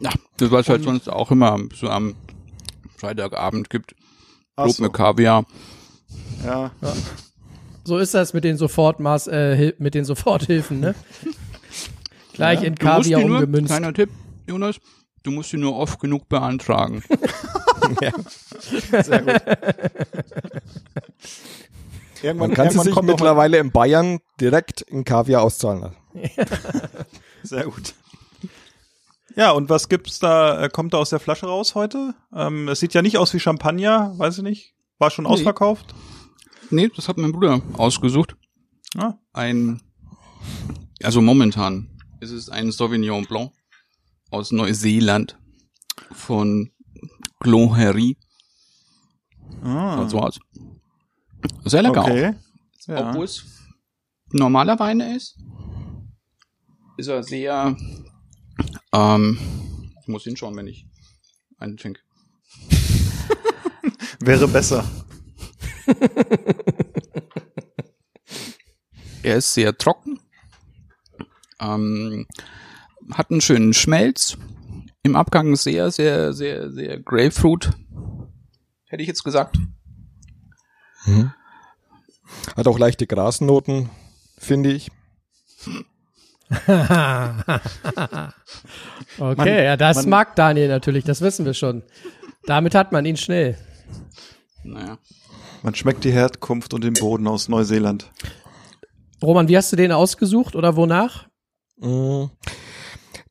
Ja, 0.01 0.11
das 0.39 0.51
was 0.51 0.69
halt 0.69 0.83
sonst 0.83 1.09
auch 1.09 1.31
immer 1.31 1.59
so 1.75 1.89
am 1.89 2.17
Freitagabend 2.97 3.69
gibt. 3.69 3.95
Brot 4.64 4.76
so. 4.76 4.83
mit 4.83 4.93
Kaviar. 4.93 5.45
Ja, 6.45 6.71
So 7.85 7.99
ist 7.99 8.14
das 8.14 8.33
mit 8.33 8.45
den 8.45 8.57
Sofortmaß, 8.57 9.26
äh, 9.29 9.73
mit 9.79 9.95
den 9.95 10.05
Soforthilfen, 10.05 10.81
ne? 10.81 10.95
Gleich 12.33 12.62
in 12.62 12.75
Du 12.75 12.87
musst 12.87 12.97
Kaviar 13.11 13.21
nur, 13.21 13.38
umgemünzt. 13.40 13.71
kleiner 13.71 13.93
Tipp, 13.93 14.11
Jonas, 14.47 14.76
du 15.23 15.31
musst 15.31 15.52
die 15.52 15.59
nur 15.59 15.76
oft 15.76 16.00
genug 16.00 16.29
beantragen. 16.29 17.02
sehr 19.02 19.23
gut. 19.23 19.43
Man 22.37 22.55
kann 22.55 22.71
sie 22.71 22.79
sich 22.81 23.02
mittlerweile 23.02 23.59
in 23.59 23.71
Bayern 23.71 24.19
direkt 24.40 24.83
in 24.83 25.05
Kaviar 25.05 25.43
auszahlen 25.43 25.81
lassen. 25.83 25.97
Sehr 27.43 27.64
gut. 27.64 27.95
Ja, 29.37 29.53
und 29.53 29.69
was 29.69 29.89
gibt's 29.89 30.19
da? 30.19 30.65
Äh, 30.65 30.69
kommt 30.69 30.93
da 30.95 30.99
aus 30.99 31.11
der 31.11 31.21
Flasche 31.21 31.47
raus 31.47 31.75
heute? 31.75 32.15
Ähm, 32.35 32.69
es 32.69 32.81
sieht 32.81 32.95
ja 32.95 33.03
nicht 33.03 33.17
aus 33.19 33.33
wie 33.33 33.41
Champagner, 33.41 34.13
weiß 34.19 34.39
ich 34.39 34.43
nicht. 34.45 34.75
War 34.99 35.11
schon 35.11 35.25
Nee. 35.25 35.31
ausverkauft? 35.31 35.95
nee, 36.71 36.89
das 36.95 37.09
hat 37.09 37.17
mein 37.19 37.33
Bruder 37.33 37.61
ausgesucht. 37.75 38.37
Ah, 38.97 39.15
Ein, 39.33 39.81
also 41.03 41.21
momentan 41.21 41.89
ist 42.21 42.31
es 42.31 42.49
ein 42.49 42.71
Sauvignon 42.71 43.25
Blanc 43.27 43.53
aus 44.31 44.53
Neuseeland 44.53 45.37
von 46.13 46.71
Clohery. 47.41 48.17
ah. 49.65 50.07
So 50.09 50.21
aus. 50.21 50.39
Sehr 51.65 51.83
lecker 51.83 52.03
okay. 52.03 52.29
auch. 52.29 52.89
Ja. 52.89 53.09
Obwohl 53.11 53.25
es 53.25 53.45
normaler 54.33 54.79
Wein 54.79 55.01
ist, 55.01 55.39
ist 56.97 57.09
er 57.09 57.23
sehr, 57.23 57.77
ähm, 58.92 59.38
ich 60.00 60.09
muss 60.09 60.25
hinschauen, 60.25 60.56
wenn 60.56 60.66
ich 60.66 60.87
einen 61.59 61.76
trinke. 61.76 62.00
Wäre 64.20 64.49
besser. 64.49 64.85
Er 69.23 69.37
ist 69.37 69.52
sehr 69.52 69.76
trocken, 69.76 70.18
ähm, 71.61 72.26
hat 73.12 73.30
einen 73.30 73.42
schönen 73.42 73.75
Schmelz, 73.75 74.38
im 75.02 75.14
Abgang 75.14 75.56
sehr, 75.56 75.90
sehr, 75.90 76.32
sehr, 76.32 76.70
sehr 76.70 76.99
Grapefruit, 77.00 77.70
hätte 78.87 79.02
ich 79.02 79.09
jetzt 79.09 79.23
gesagt. 79.23 79.59
Hat 82.56 82.66
auch 82.66 82.78
leichte 82.78 83.06
Grasnoten, 83.06 83.90
finde 84.38 84.73
ich. 84.73 84.90
okay, 89.19 89.35
Man- 89.37 89.47
ja, 89.49 89.76
das 89.76 89.99
man- 89.99 90.09
mag 90.09 90.37
Daniel 90.37 90.69
natürlich, 90.69 91.04
das 91.04 91.21
wissen 91.21 91.45
wir 91.47 91.54
schon. 91.54 91.83
Damit 92.47 92.75
hat 92.75 92.92
man 92.92 93.04
ihn 93.04 93.16
schnell. 93.16 93.57
Naja. 94.64 94.99
Man 95.62 95.75
schmeckt 95.75 96.04
die 96.04 96.12
Herkunft 96.12 96.73
und 96.75 96.83
den 96.85 96.95
Boden 96.95 97.28
aus 97.28 97.49
Neuseeland. 97.49 98.11
Roman, 99.23 99.49
wie 99.49 99.57
hast 99.57 99.71
du 99.73 99.76
den 99.76 99.92
ausgesucht 99.92 100.57
oder 100.57 100.76
wonach? 100.76 101.28
Mm. 101.78 102.25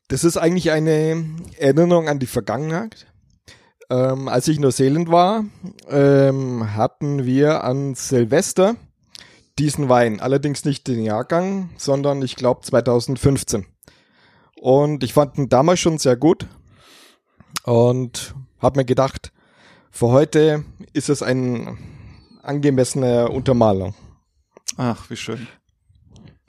Das 0.08 0.24
ist 0.24 0.36
eigentlich 0.36 0.70
eine 0.70 1.24
Erinnerung 1.58 2.08
an 2.08 2.18
die 2.18 2.26
Vergangenheit. 2.26 3.06
Ähm, 3.90 4.28
als 4.28 4.46
ich 4.48 4.56
in 4.56 4.62
Neuseeland 4.62 5.10
war, 5.10 5.44
ähm, 5.88 6.74
hatten 6.76 7.24
wir 7.26 7.64
an 7.64 7.94
Silvester 7.94 8.76
diesen 9.60 9.88
Wein. 9.88 10.20
Allerdings 10.20 10.64
nicht 10.64 10.88
den 10.88 11.02
Jahrgang, 11.04 11.70
sondern 11.76 12.22
ich 12.22 12.34
glaube 12.34 12.62
2015. 12.62 13.66
Und 14.60 15.04
ich 15.04 15.12
fand 15.12 15.38
ihn 15.38 15.48
damals 15.48 15.80
schon 15.80 15.98
sehr 15.98 16.16
gut 16.16 16.46
und 17.64 18.34
habe 18.58 18.80
mir 18.80 18.84
gedacht, 18.84 19.32
für 19.90 20.08
heute 20.08 20.64
ist 20.92 21.08
es 21.08 21.22
eine 21.22 21.76
angemessene 22.42 23.28
Untermalung. 23.28 23.94
Ach, 24.76 25.08
wie 25.10 25.16
schön. 25.16 25.46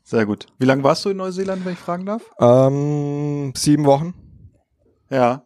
Sehr 0.04 0.26
gut. 0.26 0.48
Wie 0.58 0.66
lange 0.66 0.84
warst 0.84 1.06
du 1.06 1.10
in 1.10 1.18
Neuseeland, 1.18 1.66
wenn 1.66 1.74
ich 1.74 1.80
fragen 1.80 2.06
darf? 2.06 2.24
Ähm, 2.40 3.54
sieben 3.56 3.86
Wochen. 3.86 4.14
Ja, 5.10 5.44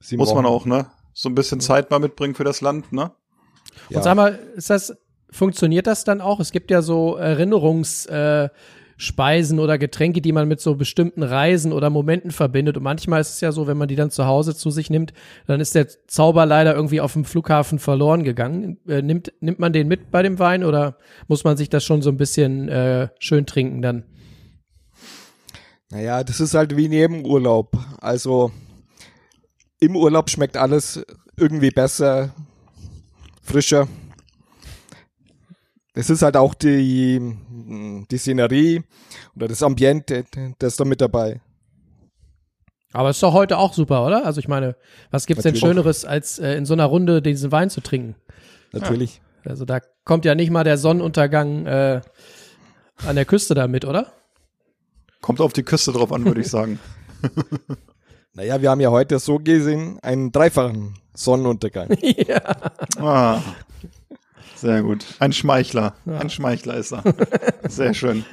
Sieben 0.00 0.20
muss 0.20 0.34
man 0.34 0.44
Wochen. 0.44 0.52
auch, 0.52 0.66
ne? 0.66 0.90
So 1.12 1.28
ein 1.28 1.34
bisschen 1.34 1.60
Zeit 1.60 1.90
mal 1.90 1.98
mitbringen 1.98 2.34
für 2.34 2.44
das 2.44 2.60
Land, 2.60 2.92
ne? 2.92 3.12
Ja. 3.88 3.98
Und 3.98 4.02
sag 4.02 4.16
mal, 4.16 4.38
ist 4.56 4.70
das, 4.70 4.96
funktioniert 5.30 5.86
das 5.86 6.04
dann 6.04 6.20
auch? 6.20 6.40
Es 6.40 6.52
gibt 6.52 6.70
ja 6.70 6.82
so 6.82 7.16
Erinnerungsspeisen 7.16 9.58
äh, 9.58 9.60
oder 9.60 9.78
Getränke, 9.78 10.20
die 10.20 10.32
man 10.32 10.48
mit 10.48 10.60
so 10.60 10.74
bestimmten 10.74 11.22
Reisen 11.22 11.72
oder 11.72 11.90
Momenten 11.90 12.30
verbindet. 12.30 12.76
Und 12.76 12.82
manchmal 12.82 13.20
ist 13.20 13.30
es 13.30 13.40
ja 13.40 13.52
so, 13.52 13.66
wenn 13.66 13.76
man 13.76 13.88
die 13.88 13.96
dann 13.96 14.10
zu 14.10 14.26
Hause 14.26 14.54
zu 14.54 14.70
sich 14.70 14.90
nimmt, 14.90 15.12
dann 15.46 15.60
ist 15.60 15.74
der 15.74 15.88
Zauber 16.06 16.46
leider 16.46 16.74
irgendwie 16.74 17.00
auf 17.00 17.12
dem 17.12 17.24
Flughafen 17.24 17.78
verloren 17.78 18.24
gegangen. 18.24 18.78
Äh, 18.88 19.02
nimmt, 19.02 19.32
nimmt 19.40 19.58
man 19.58 19.72
den 19.72 19.88
mit 19.88 20.10
bei 20.10 20.22
dem 20.22 20.38
Wein 20.38 20.64
oder 20.64 20.96
muss 21.26 21.44
man 21.44 21.56
sich 21.56 21.68
das 21.68 21.84
schon 21.84 22.02
so 22.02 22.10
ein 22.10 22.16
bisschen 22.16 22.68
äh, 22.68 23.08
schön 23.18 23.46
trinken 23.46 23.82
dann? 23.82 24.04
Naja, 25.90 26.22
das 26.22 26.40
ist 26.40 26.54
halt 26.54 26.76
wie 26.76 26.88
neben 26.88 27.24
Urlaub. 27.24 27.78
Also 28.00 28.52
im 29.80 29.96
Urlaub 29.96 30.28
schmeckt 30.28 30.56
alles 30.56 31.02
irgendwie 31.36 31.70
besser, 31.70 32.34
frischer. 33.42 33.88
Es 35.98 36.10
ist 36.10 36.22
halt 36.22 36.36
auch 36.36 36.54
die, 36.54 37.20
die 38.08 38.18
Szenerie 38.18 38.84
oder 39.34 39.48
das 39.48 39.64
Ambiente, 39.64 40.24
das 40.60 40.74
ist 40.74 40.80
da 40.80 40.84
mit 40.84 41.00
dabei. 41.00 41.40
Aber 42.92 43.10
ist 43.10 43.20
doch 43.20 43.32
heute 43.32 43.58
auch 43.58 43.74
super, 43.74 44.06
oder? 44.06 44.24
Also 44.24 44.38
ich 44.38 44.46
meine, 44.46 44.76
was 45.10 45.26
gibt's 45.26 45.42
denn 45.42 45.54
Natürlich. 45.54 45.68
Schöneres, 45.68 46.04
als 46.04 46.38
äh, 46.38 46.54
in 46.54 46.66
so 46.66 46.74
einer 46.74 46.84
Runde 46.84 47.20
diesen 47.20 47.50
Wein 47.50 47.68
zu 47.68 47.80
trinken? 47.80 48.14
Natürlich. 48.70 49.20
Also 49.44 49.64
da 49.64 49.80
kommt 50.04 50.24
ja 50.24 50.36
nicht 50.36 50.50
mal 50.50 50.62
der 50.62 50.78
Sonnenuntergang 50.78 51.66
äh, 51.66 52.00
an 53.04 53.16
der 53.16 53.24
Küste 53.24 53.54
da 53.54 53.66
mit, 53.66 53.84
oder? 53.84 54.12
Kommt 55.20 55.40
auf 55.40 55.52
die 55.52 55.64
Küste 55.64 55.90
drauf 55.90 56.12
an, 56.12 56.24
würde 56.24 56.40
ich 56.40 56.48
sagen. 56.48 56.78
Naja, 58.34 58.62
wir 58.62 58.70
haben 58.70 58.80
ja 58.80 58.92
heute 58.92 59.18
so 59.18 59.38
gesehen 59.40 59.98
einen 60.00 60.30
dreifachen 60.30 60.94
Sonnenuntergang. 61.12 61.88
ja. 62.00 62.40
Ah, 63.00 63.40
sehr 64.60 64.82
gut. 64.82 65.04
Ein 65.18 65.32
Schmeichler. 65.32 65.94
Ein 66.06 66.30
Schmeichler 66.30 66.76
ist 66.76 66.92
er. 66.92 67.02
Sehr 67.68 67.94
schön. 67.94 68.24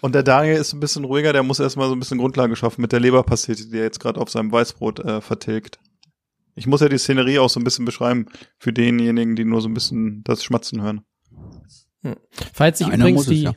Und 0.00 0.14
der 0.14 0.22
Daniel 0.22 0.56
ist 0.56 0.72
ein 0.72 0.80
bisschen 0.80 1.04
ruhiger, 1.04 1.32
der 1.32 1.42
muss 1.42 1.60
erstmal 1.60 1.88
so 1.88 1.94
ein 1.94 1.98
bisschen 1.98 2.18
Grundlage 2.18 2.56
schaffen 2.56 2.80
mit 2.80 2.92
der 2.92 3.00
Leberpastete, 3.00 3.68
die 3.68 3.76
er 3.76 3.84
jetzt 3.84 4.00
gerade 4.00 4.20
auf 4.20 4.30
seinem 4.30 4.50
Weißbrot 4.50 5.00
äh, 5.00 5.20
vertilgt. 5.20 5.78
Ich 6.54 6.66
muss 6.66 6.80
ja 6.80 6.88
die 6.88 6.98
Szenerie 6.98 7.38
auch 7.38 7.50
so 7.50 7.60
ein 7.60 7.64
bisschen 7.64 7.84
beschreiben 7.84 8.26
für 8.58 8.72
denjenigen, 8.72 9.36
die 9.36 9.44
nur 9.44 9.60
so 9.60 9.68
ein 9.68 9.74
bisschen 9.74 10.22
das 10.24 10.42
Schmatzen 10.42 10.82
hören. 10.82 11.02
Falls 12.52 12.78
sich 12.78 12.88
Ja, 12.88 12.94
übrigens 12.94 13.16
muss 13.16 13.26
es, 13.26 13.30
die, 13.30 13.42
ja. 13.42 13.52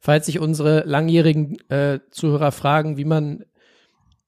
falls 0.00 0.26
sich 0.26 0.40
unsere 0.40 0.84
langjährigen 0.84 1.58
äh, 1.70 2.00
Zuhörer 2.10 2.52
fragen, 2.52 2.96
wie 2.96 3.04
man, 3.04 3.44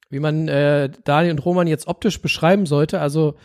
wie 0.09 0.21
man 0.21 0.49
äh, 0.49 0.91
Daniel 1.05 1.33
und 1.33 1.45
Roman 1.45 1.67
jetzt 1.67 1.89
optisch 1.89 2.23
beschreiben 2.23 2.67
sollte, 2.67 3.01
also 3.01 3.37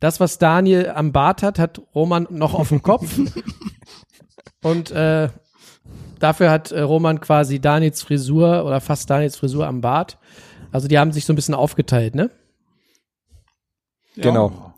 das, 0.00 0.20
was 0.20 0.38
Daniel 0.38 0.90
am 0.90 1.12
Bart 1.12 1.42
hat, 1.42 1.58
hat 1.58 1.80
Roman 1.94 2.26
noch 2.30 2.54
auf 2.54 2.68
dem 2.68 2.82
Kopf. 2.82 3.18
Und 4.62 4.90
äh, 4.90 5.28
dafür 6.18 6.50
hat 6.50 6.72
äh, 6.72 6.80
Roman 6.80 7.20
quasi 7.20 7.60
Daniels 7.60 8.02
Frisur 8.02 8.64
oder 8.64 8.80
fast 8.80 9.08
Daniels 9.10 9.36
Frisur 9.36 9.66
am 9.66 9.80
Bart. 9.80 10.18
Also 10.72 10.88
die 10.88 10.98
haben 10.98 11.12
sich 11.12 11.24
so 11.24 11.32
ein 11.32 11.36
bisschen 11.36 11.54
aufgeteilt, 11.54 12.14
ne? 12.14 12.30
Genau. 14.16 14.74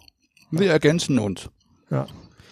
Wir 0.50 0.70
ergänzen 0.70 1.18
uns. 1.18 1.48
Ja. 1.90 2.06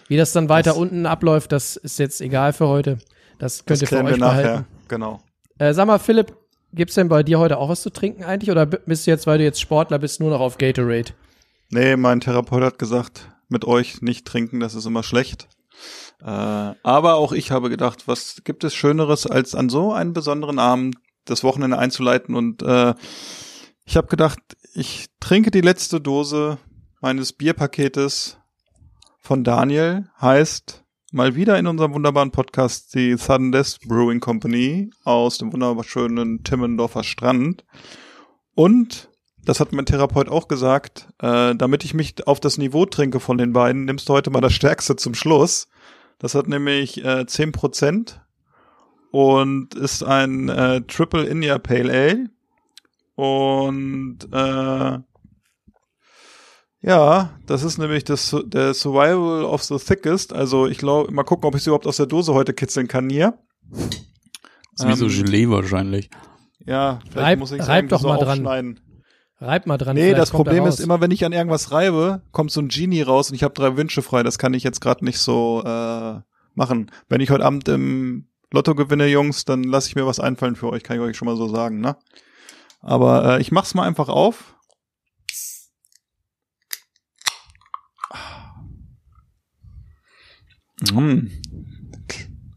Wie 0.07 0.17
das 0.17 0.31
dann 0.33 0.49
weiter 0.49 0.75
unten 0.75 1.05
abläuft, 1.05 1.51
das 1.51 1.75
ist 1.75 1.99
jetzt 1.99 2.19
egal 2.21 2.51
für 2.53 2.67
heute. 2.67 2.97
Das 3.37 3.59
könnt 3.59 3.69
Das 3.69 3.81
ihr 3.83 3.87
für 3.87 3.95
klären 3.95 4.07
wir 4.07 4.13
euch 4.13 4.19
nachher. 4.19 4.41
behalten. 4.43 4.65
Genau. 4.87 5.21
Äh, 5.59 5.73
sag 5.73 5.85
mal, 5.85 5.99
Philipp, 5.99 6.35
gibt's 6.73 6.95
denn 6.95 7.09
bei 7.09 7.21
dir 7.21 7.39
heute 7.39 7.57
auch 7.57 7.69
was 7.69 7.81
zu 7.81 7.91
trinken 7.91 8.23
eigentlich? 8.23 8.49
Oder 8.49 8.65
bist 8.65 9.05
du 9.05 9.11
jetzt, 9.11 9.27
weil 9.27 9.37
du 9.37 9.43
jetzt 9.43 9.61
Sportler 9.61 9.99
bist, 9.99 10.19
nur 10.19 10.31
noch 10.31 10.39
auf 10.39 10.57
Gatorade? 10.57 11.11
Nee, 11.69 11.95
mein 11.95 12.19
Therapeut 12.19 12.63
hat 12.63 12.79
gesagt, 12.79 13.29
mit 13.47 13.65
euch 13.65 14.01
nicht 14.01 14.25
trinken, 14.25 14.59
das 14.59 14.75
ist 14.75 14.85
immer 14.85 15.03
schlecht. 15.03 15.47
Äh, 16.21 16.25
aber 16.25 17.15
auch 17.15 17.31
ich 17.31 17.51
habe 17.51 17.69
gedacht, 17.69 18.07
was 18.07 18.41
gibt 18.43 18.63
es 18.63 18.73
Schöneres, 18.73 19.27
als 19.27 19.55
an 19.55 19.69
so 19.69 19.93
einen 19.93 20.13
besonderen 20.13 20.59
Abend 20.59 20.97
das 21.25 21.43
Wochenende 21.43 21.77
einzuleiten? 21.77 22.35
Und 22.35 22.61
äh, 22.63 22.93
ich 23.85 23.97
habe 23.97 24.07
gedacht, 24.07 24.39
ich 24.73 25.07
trinke 25.19 25.51
die 25.51 25.61
letzte 25.61 26.01
Dose 26.01 26.57
meines 27.01 27.33
Bierpaketes 27.33 28.37
von 29.19 29.43
Daniel, 29.43 30.09
heißt 30.19 30.83
mal 31.11 31.35
wieder 31.35 31.57
in 31.57 31.67
unserem 31.67 31.93
wunderbaren 31.93 32.31
Podcast 32.31 32.93
die 32.93 33.17
Sudden 33.17 33.51
Death 33.51 33.79
Brewing 33.85 34.19
Company 34.19 34.91
aus 35.03 35.37
dem 35.37 35.51
wunderschönen 35.53 36.43
Timmendorfer 36.43 37.03
Strand. 37.03 37.63
Und 38.53 39.08
das 39.45 39.59
hat 39.59 39.71
mein 39.73 39.85
Therapeut 39.85 40.29
auch 40.29 40.47
gesagt, 40.47 41.07
äh, 41.19 41.55
damit 41.55 41.83
ich 41.85 41.93
mich 41.93 42.27
auf 42.27 42.39
das 42.39 42.57
Niveau 42.57 42.85
trinke 42.85 43.19
von 43.19 43.37
den 43.37 43.53
beiden, 43.53 43.85
nimmst 43.85 44.07
du 44.09 44.13
heute 44.13 44.29
mal 44.29 44.41
das 44.41 44.53
Stärkste 44.53 44.95
zum 44.95 45.13
Schluss. 45.15 45.67
Das 46.19 46.35
hat 46.35 46.47
nämlich 46.47 47.03
äh, 47.03 47.21
10% 47.21 48.15
und 49.11 49.73
ist 49.75 50.03
ein 50.03 50.49
äh, 50.49 50.81
Triple 50.81 51.25
India 51.25 51.57
Pale 51.57 51.91
Ale. 51.91 52.29
Und 53.15 54.19
äh, 54.31 54.99
ja, 56.81 57.37
das 57.45 57.63
ist 57.63 57.77
nämlich 57.77 58.03
das, 58.05 58.35
der 58.45 58.73
Survival 58.73 59.43
of 59.43 59.63
the 59.63 59.77
Thickest. 59.77 60.31
Also 60.33 60.67
ich 60.67 60.77
glaube, 60.77 61.11
mal 61.11 61.23
gucken, 61.23 61.45
ob 61.47 61.55
ich 61.55 61.61
es 61.61 61.67
überhaupt 61.67 61.87
aus 61.87 61.97
der 61.97 62.05
Dose 62.05 62.33
heute 62.33 62.53
kitzeln 62.53 62.87
kann 62.87 63.09
hier. 63.09 63.37
Das 63.71 64.85
ist 64.85 64.87
wie 64.87 64.95
so 64.95 65.05
Ähm, 65.07 65.25
Gelee 65.25 65.49
wahrscheinlich. 65.49 66.09
Ja, 66.65 66.99
vielleicht 67.09 67.27
Reib- 67.27 67.39
muss 67.39 67.51
ich 67.51 67.67
reib 67.67 67.89
doch 67.89 68.01
so 68.01 68.07
mal 68.07 68.17
dran. 68.17 68.79
Reib 69.41 69.65
mal 69.67 69.77
dran. 69.77 69.95
Nee, 69.95 70.13
das 70.13 70.31
Problem 70.31 70.65
ist 70.65 70.79
immer, 70.79 70.99
wenn 70.99 71.11
ich 71.11 71.23
an 71.23 71.31
irgendwas 71.31 71.71
reibe, 71.71 72.21
kommt 72.31 72.51
so 72.51 72.59
ein 72.61 72.67
Genie 72.67 73.01
raus 73.01 73.29
und 73.29 73.35
ich 73.35 73.43
habe 73.43 73.53
drei 73.53 73.77
Wünsche 73.77 74.01
frei. 74.01 74.21
Das 74.21 74.37
kann 74.37 74.53
ich 74.53 74.63
jetzt 74.63 74.81
gerade 74.81 75.05
nicht 75.05 75.17
so 75.17 75.63
äh, 75.65 76.19
machen. 76.55 76.91
Wenn 77.07 77.21
ich 77.21 77.29
heute 77.29 77.45
Abend 77.45 77.69
im 77.69 78.27
Lotto 78.51 78.75
gewinne, 78.75 79.07
Jungs, 79.07 79.45
dann 79.45 79.63
lasse 79.63 79.87
ich 79.87 79.95
mir 79.95 80.05
was 80.05 80.19
einfallen 80.19 80.57
für 80.57 80.69
euch, 80.69 80.83
kann 80.83 80.97
ich 80.97 81.01
euch 81.01 81.15
schon 81.15 81.27
mal 81.27 81.37
so 81.37 81.47
sagen, 81.47 81.79
ne? 81.79 81.95
Aber 82.81 83.37
äh, 83.37 83.41
ich 83.41 83.51
mach's 83.51 83.73
mal 83.73 83.87
einfach 83.87 84.09
auf. 84.09 84.55
Mm. 90.91 91.27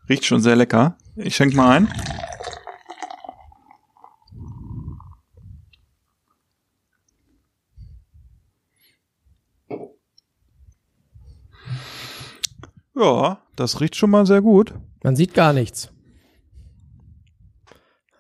Riecht 0.08 0.24
schon 0.24 0.40
sehr 0.40 0.56
lecker. 0.56 0.96
Ich 1.16 1.36
schenk 1.36 1.54
mal 1.54 1.76
ein. 1.76 1.88
Ja, 12.94 13.38
das 13.56 13.80
riecht 13.80 13.96
schon 13.96 14.11
mal 14.11 14.26
sehr 14.26 14.42
gut. 14.42 14.75
Man 15.02 15.16
sieht 15.16 15.34
gar 15.34 15.52
nichts. 15.52 15.90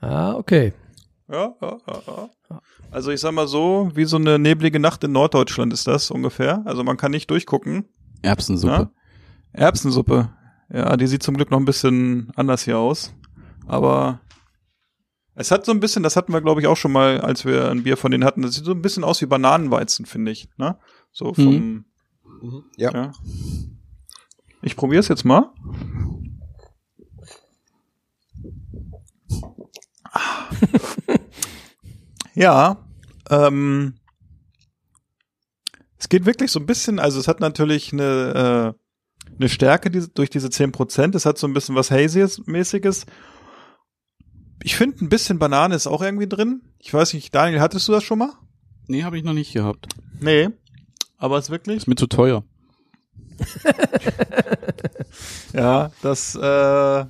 Ah, 0.00 0.34
okay. 0.34 0.72
Ja, 1.28 1.54
ja, 1.60 1.78
ja, 1.86 2.02
ja. 2.50 2.60
Also 2.90 3.10
ich 3.10 3.20
sag 3.20 3.32
mal 3.32 3.48
so, 3.48 3.90
wie 3.94 4.04
so 4.04 4.16
eine 4.16 4.38
neblige 4.38 4.80
Nacht 4.80 5.02
in 5.04 5.12
Norddeutschland 5.12 5.72
ist 5.72 5.86
das 5.86 6.10
ungefähr. 6.10 6.62
Also 6.66 6.84
man 6.84 6.96
kann 6.96 7.10
nicht 7.10 7.30
durchgucken. 7.30 7.86
Erbsensuppe. 8.20 8.72
Ja? 8.74 8.90
Erbsensuppe. 9.52 10.30
Ja, 10.70 10.96
die 10.96 11.06
sieht 11.06 11.22
zum 11.22 11.36
Glück 11.36 11.50
noch 11.50 11.58
ein 11.58 11.64
bisschen 11.64 12.32
anders 12.36 12.64
hier 12.64 12.78
aus. 12.78 13.14
Aber 13.66 14.20
es 15.34 15.50
hat 15.50 15.64
so 15.64 15.72
ein 15.72 15.80
bisschen, 15.80 16.02
das 16.02 16.16
hatten 16.16 16.32
wir 16.32 16.42
glaube 16.42 16.60
ich 16.60 16.66
auch 16.66 16.76
schon 16.76 16.92
mal, 16.92 17.20
als 17.20 17.44
wir 17.44 17.70
ein 17.70 17.82
Bier 17.84 17.96
von 17.96 18.10
denen 18.10 18.24
hatten. 18.24 18.42
Das 18.42 18.54
sieht 18.54 18.64
so 18.64 18.72
ein 18.72 18.82
bisschen 18.82 19.04
aus 19.04 19.20
wie 19.22 19.26
Bananenweizen, 19.26 20.04
finde 20.04 20.32
ich. 20.32 20.48
Ne? 20.58 20.76
So 21.12 21.32
vom, 21.32 21.84
Ja. 22.76 22.92
ja. 22.92 23.12
Ich 24.62 24.76
probiere 24.76 25.00
es 25.00 25.08
jetzt 25.08 25.24
mal. 25.24 25.52
ja, 32.34 32.84
ähm, 33.30 33.94
es 35.98 36.08
geht 36.08 36.26
wirklich 36.26 36.52
so 36.52 36.60
ein 36.60 36.66
bisschen, 36.66 36.98
also 36.98 37.18
es 37.18 37.28
hat 37.28 37.40
natürlich 37.40 37.92
eine, 37.92 38.74
äh, 39.24 39.34
eine 39.36 39.48
Stärke 39.48 39.90
diese, 39.90 40.08
durch 40.08 40.30
diese 40.30 40.48
10%, 40.48 41.16
es 41.16 41.26
hat 41.26 41.38
so 41.38 41.46
ein 41.46 41.54
bisschen 41.54 41.74
was 41.74 41.90
Hazyes-mäßiges. 41.90 43.06
Ich 44.62 44.76
finde, 44.76 45.04
ein 45.04 45.08
bisschen 45.08 45.40
Banane 45.40 45.74
ist 45.74 45.88
auch 45.88 46.02
irgendwie 46.02 46.28
drin. 46.28 46.62
Ich 46.78 46.94
weiß 46.94 47.14
nicht, 47.14 47.34
Daniel, 47.34 47.60
hattest 47.60 47.88
du 47.88 47.92
das 47.92 48.04
schon 48.04 48.18
mal? 48.18 48.32
Nee, 48.86 49.02
habe 49.02 49.18
ich 49.18 49.24
noch 49.24 49.32
nicht 49.32 49.52
gehabt. 49.52 49.88
Nee. 50.20 50.50
Aber 51.18 51.38
es 51.38 51.46
ist 51.46 51.50
wirklich. 51.50 51.78
Ist 51.78 51.88
mir 51.88 51.96
zu 51.96 52.06
teuer. 52.06 52.44
Ja, 55.52 55.90
das 56.02 56.34
äh, 56.34 57.04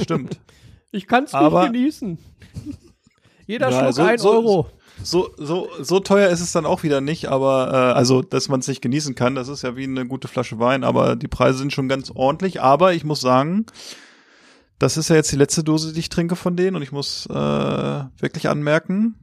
stimmt. 0.00 0.40
Ich 0.90 1.06
kann 1.06 1.24
es 1.24 1.32
nicht 1.32 1.40
Aber- 1.40 1.66
genießen. 1.66 2.18
Jeder 3.46 3.70
Ja, 3.70 3.80
Schluck 3.80 3.92
so- 3.94 4.02
ein 4.02 4.18
so- 4.18 4.30
Euro. 4.30 4.66
So, 5.04 5.30
so, 5.36 5.68
so 5.80 5.98
teuer 5.98 6.28
ist 6.28 6.40
es 6.40 6.52
dann 6.52 6.64
auch 6.64 6.84
wieder 6.84 7.00
nicht, 7.00 7.26
aber 7.26 7.70
äh, 7.72 7.98
also, 7.98 8.22
dass 8.22 8.48
man 8.48 8.60
es 8.60 8.68
nicht 8.68 8.82
genießen 8.82 9.16
kann, 9.16 9.34
das 9.34 9.48
ist 9.48 9.62
ja 9.62 9.74
wie 9.74 9.82
eine 9.84 10.06
gute 10.06 10.28
Flasche 10.28 10.60
Wein, 10.60 10.84
aber 10.84 11.16
die 11.16 11.26
Preise 11.28 11.58
sind 11.58 11.72
schon 11.72 11.88
ganz 11.88 12.12
ordentlich. 12.14 12.60
Aber 12.62 12.92
ich 12.92 13.02
muss 13.02 13.20
sagen, 13.20 13.66
das 14.78 14.96
ist 14.96 15.08
ja 15.08 15.16
jetzt 15.16 15.32
die 15.32 15.36
letzte 15.36 15.64
Dose, 15.64 15.92
die 15.92 15.98
ich 16.00 16.08
trinke 16.08 16.36
von 16.36 16.56
denen 16.56 16.76
und 16.76 16.82
ich 16.82 16.92
muss 16.92 17.26
äh, 17.26 17.32
wirklich 17.34 18.48
anmerken, 18.48 19.16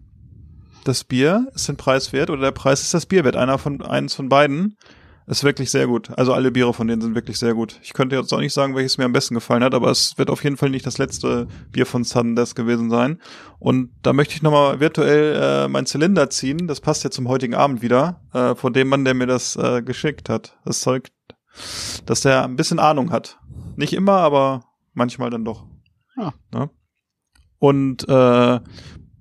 das 0.84 1.06
Bier 1.06 1.48
ist 1.56 1.70
den 1.70 1.78
Preis 1.78 2.12
wert 2.12 2.30
oder 2.30 2.42
der 2.42 2.52
Preis 2.52 2.82
ist 2.82 2.94
das 2.94 3.06
Bier 3.06 3.24
wert. 3.24 3.38
Einer 3.38 3.58
von 3.58 3.82
eins 3.82 4.16
von 4.16 4.28
beiden 4.28 4.76
ist 5.30 5.44
wirklich 5.44 5.70
sehr 5.70 5.86
gut. 5.86 6.10
Also 6.18 6.34
alle 6.34 6.52
Biere 6.52 6.74
von 6.74 6.88
denen 6.88 7.02
sind 7.02 7.14
wirklich 7.14 7.38
sehr 7.38 7.54
gut. 7.54 7.80
Ich 7.84 7.94
könnte 7.94 8.16
jetzt 8.16 8.34
auch 8.34 8.40
nicht 8.40 8.54
sagen, 8.54 8.76
welches 8.76 8.98
mir 8.98 9.06
am 9.06 9.14
besten 9.14 9.36
gefallen 9.36 9.64
hat, 9.64 9.76
aber 9.76 9.92
es 9.92 10.18
wird 10.18 10.32
auf 10.32 10.44
jeden 10.44 10.58
Fall 10.58 10.72
nicht 10.72 10.88
das 10.88 10.98
letzte 10.98 11.48
Bier 11.72 11.86
von 11.86 12.04
Sudden 12.04 12.36
Death 12.36 12.56
gewesen 12.56 12.90
sein. 12.90 13.22
Und 13.60 13.92
da 14.02 14.12
möchte 14.12 14.34
ich 14.34 14.42
nochmal 14.42 14.80
virtuell 14.80 15.36
äh, 15.36 15.68
mein 15.68 15.86
Zylinder 15.86 16.32
ziehen. 16.32 16.68
Das 16.68 16.82
passt 16.82 17.04
ja 17.04 17.12
zum 17.12 17.28
heutigen 17.28 17.54
Abend 17.54 17.84
wieder, 17.84 18.22
äh, 18.34 18.56
von 18.56 18.74
dem 18.74 18.90
Mann, 18.90 19.06
der 19.06 19.14
mir 19.14 19.28
das 19.28 19.56
äh, 19.56 19.84
geschickt 19.84 20.30
hat. 20.30 20.58
Das 20.66 20.80
zeugt, 20.80 21.14
dass 22.08 22.22
der 22.22 22.44
ein 22.44 22.56
bisschen 22.56 22.80
Ahnung 22.80 23.12
hat. 23.12 23.38
Nicht 23.76 23.94
immer, 23.94 24.18
aber 24.18 24.64
manchmal 24.94 25.30
dann 25.30 25.46
doch. 25.46 25.68
Ja. 26.18 26.34
Ne? 26.52 26.72
Und 27.60 28.08
äh, 28.10 28.60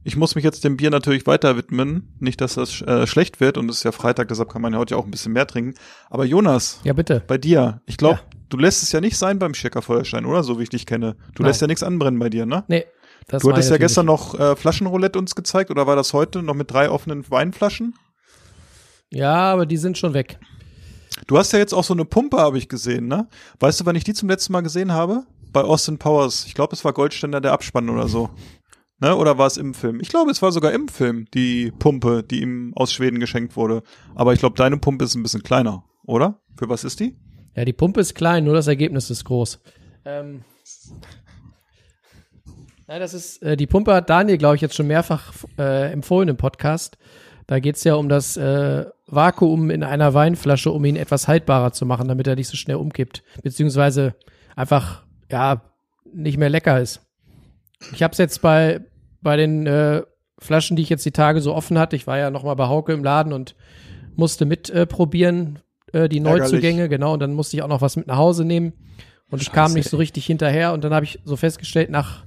ich 0.08 0.16
muss 0.16 0.34
mich 0.34 0.42
jetzt 0.44 0.64
dem 0.64 0.76
Bier 0.78 0.90
natürlich 0.90 1.26
weiter 1.26 1.56
widmen. 1.58 2.14
Nicht, 2.18 2.40
dass 2.40 2.54
das 2.54 2.80
äh, 2.82 3.06
schlecht 3.06 3.40
wird. 3.40 3.58
Und 3.58 3.68
es 3.70 3.76
ist 3.78 3.82
ja 3.84 3.92
Freitag, 3.92 4.28
deshalb 4.28 4.50
kann 4.50 4.62
man 4.62 4.72
ja 4.72 4.78
heute 4.78 4.96
auch 4.96 5.04
ein 5.04 5.10
bisschen 5.10 5.32
mehr 5.34 5.46
trinken. 5.46 5.74
Aber 6.08 6.24
Jonas, 6.24 6.80
Ja, 6.82 6.94
bitte. 6.94 7.22
bei 7.26 7.36
dir, 7.36 7.82
ich 7.86 7.98
glaube, 7.98 8.16
Ja. 8.16 8.38
du 8.48 8.56
lässt 8.56 8.82
es 8.82 8.90
ja 8.90 9.00
nicht 9.02 9.18
sein 9.18 9.38
beim 9.38 9.52
Schirker 9.52 9.82
Feuerstein, 9.82 10.24
oder? 10.24 10.42
So 10.42 10.58
wie 10.58 10.62
ich 10.62 10.70
dich 10.70 10.86
kenne. 10.86 11.16
Du 11.34 11.42
Nein. 11.42 11.50
lässt 11.50 11.60
ja 11.60 11.66
nichts 11.66 11.82
anbrennen 11.82 12.18
bei 12.18 12.30
dir, 12.30 12.46
ne? 12.46 12.64
Nee. 12.68 12.86
Das 13.28 13.42
du 13.42 13.52
hattest 13.52 13.70
ja 13.70 13.76
gestern 13.76 14.06
noch 14.06 14.38
äh, 14.40 14.56
Flaschenroulette 14.56 15.18
uns 15.18 15.34
gezeigt, 15.34 15.70
oder 15.70 15.86
war 15.86 15.96
das 15.96 16.14
heute 16.14 16.42
noch 16.42 16.54
mit 16.54 16.70
drei 16.70 16.88
offenen 16.88 17.30
Weinflaschen? 17.30 17.94
Ja, 19.10 19.34
aber 19.52 19.66
die 19.66 19.76
sind 19.76 19.98
schon 19.98 20.14
weg. 20.14 20.38
Du 21.26 21.36
hast 21.36 21.52
ja 21.52 21.58
jetzt 21.58 21.74
auch 21.74 21.84
so 21.84 21.92
eine 21.92 22.06
Pumpe, 22.06 22.38
habe 22.38 22.56
ich 22.56 22.68
gesehen, 22.70 23.06
ne? 23.08 23.28
Weißt 23.60 23.80
du, 23.80 23.86
wann 23.86 23.96
ich 23.96 24.04
die 24.04 24.14
zum 24.14 24.30
letzten 24.30 24.52
Mal 24.54 24.62
gesehen 24.62 24.92
habe? 24.92 25.24
Bei 25.52 25.60
Austin 25.62 25.98
Powers. 25.98 26.44
Ich 26.46 26.54
glaube, 26.54 26.74
es 26.74 26.84
war 26.84 26.92
Goldständer 26.92 27.40
der 27.40 27.52
Abspann 27.52 27.88
oder 27.90 28.08
so. 28.08 28.30
Ne? 29.00 29.14
Oder 29.14 29.38
war 29.38 29.46
es 29.46 29.56
im 29.56 29.74
Film? 29.74 30.00
Ich 30.00 30.08
glaube, 30.08 30.30
es 30.30 30.42
war 30.42 30.50
sogar 30.50 30.72
im 30.72 30.88
Film, 30.88 31.26
die 31.32 31.72
Pumpe, 31.78 32.22
die 32.22 32.42
ihm 32.42 32.72
aus 32.74 32.92
Schweden 32.92 33.20
geschenkt 33.20 33.56
wurde. 33.56 33.82
Aber 34.14 34.32
ich 34.32 34.40
glaube, 34.40 34.56
deine 34.56 34.76
Pumpe 34.76 35.04
ist 35.04 35.14
ein 35.14 35.22
bisschen 35.22 35.42
kleiner, 35.42 35.84
oder? 36.04 36.40
Für 36.56 36.68
was 36.68 36.84
ist 36.84 36.98
die? 37.00 37.16
Ja, 37.54 37.64
die 37.64 37.72
Pumpe 37.72 38.00
ist 38.00 38.14
klein, 38.14 38.44
nur 38.44 38.54
das 38.54 38.66
Ergebnis 38.66 39.10
ist 39.10 39.24
groß. 39.24 39.60
Ähm. 40.04 40.42
Ja, 42.88 42.98
das 42.98 43.14
ist, 43.14 43.42
äh, 43.42 43.56
die 43.56 43.66
Pumpe 43.66 43.94
hat 43.94 44.10
Daniel, 44.10 44.38
glaube 44.38 44.56
ich, 44.56 44.62
jetzt 44.62 44.74
schon 44.74 44.86
mehrfach 44.86 45.32
äh, 45.58 45.92
empfohlen 45.92 46.28
im 46.28 46.36
Podcast. 46.36 46.98
Da 47.46 47.60
geht's 47.60 47.84
ja 47.84 47.94
um 47.94 48.08
das 48.08 48.36
äh, 48.36 48.86
Vakuum 49.06 49.70
in 49.70 49.82
einer 49.82 50.12
Weinflasche, 50.14 50.70
um 50.70 50.84
ihn 50.84 50.96
etwas 50.96 51.28
haltbarer 51.28 51.72
zu 51.72 51.86
machen, 51.86 52.08
damit 52.08 52.26
er 52.26 52.36
nicht 52.36 52.48
so 52.48 52.56
schnell 52.56 52.76
umkippt. 52.76 53.22
Beziehungsweise 53.42 54.14
einfach, 54.56 55.04
ja, 55.30 55.62
nicht 56.12 56.38
mehr 56.38 56.50
lecker 56.50 56.80
ist. 56.80 57.07
Ich 57.92 58.02
habe 58.02 58.12
es 58.12 58.18
jetzt 58.18 58.42
bei, 58.42 58.80
bei 59.20 59.36
den 59.36 59.66
äh, 59.66 60.02
Flaschen, 60.38 60.76
die 60.76 60.82
ich 60.82 60.88
jetzt 60.88 61.04
die 61.04 61.12
Tage 61.12 61.40
so 61.40 61.54
offen 61.54 61.78
hatte, 61.78 61.96
ich 61.96 62.06
war 62.06 62.18
ja 62.18 62.30
noch 62.30 62.44
mal 62.44 62.54
bei 62.54 62.66
Hauke 62.66 62.92
im 62.92 63.04
Laden 63.04 63.32
und 63.32 63.54
musste 64.16 64.46
mitprobieren, 64.46 65.60
äh, 65.92 66.04
äh, 66.04 66.08
die 66.08 66.20
Neuzugänge, 66.20 66.88
genau, 66.88 67.14
und 67.14 67.20
dann 67.20 67.34
musste 67.34 67.56
ich 67.56 67.62
auch 67.62 67.68
noch 67.68 67.80
was 67.80 67.96
mit 67.96 68.06
nach 68.06 68.16
Hause 68.16 68.44
nehmen. 68.44 68.72
Und 69.30 69.42
ich 69.42 69.52
kam 69.52 69.74
nicht 69.74 69.90
so 69.90 69.98
richtig 69.98 70.24
hinterher 70.26 70.72
und 70.72 70.84
dann 70.84 70.94
habe 70.94 71.04
ich 71.04 71.20
so 71.24 71.36
festgestellt, 71.36 71.90
nach 71.90 72.24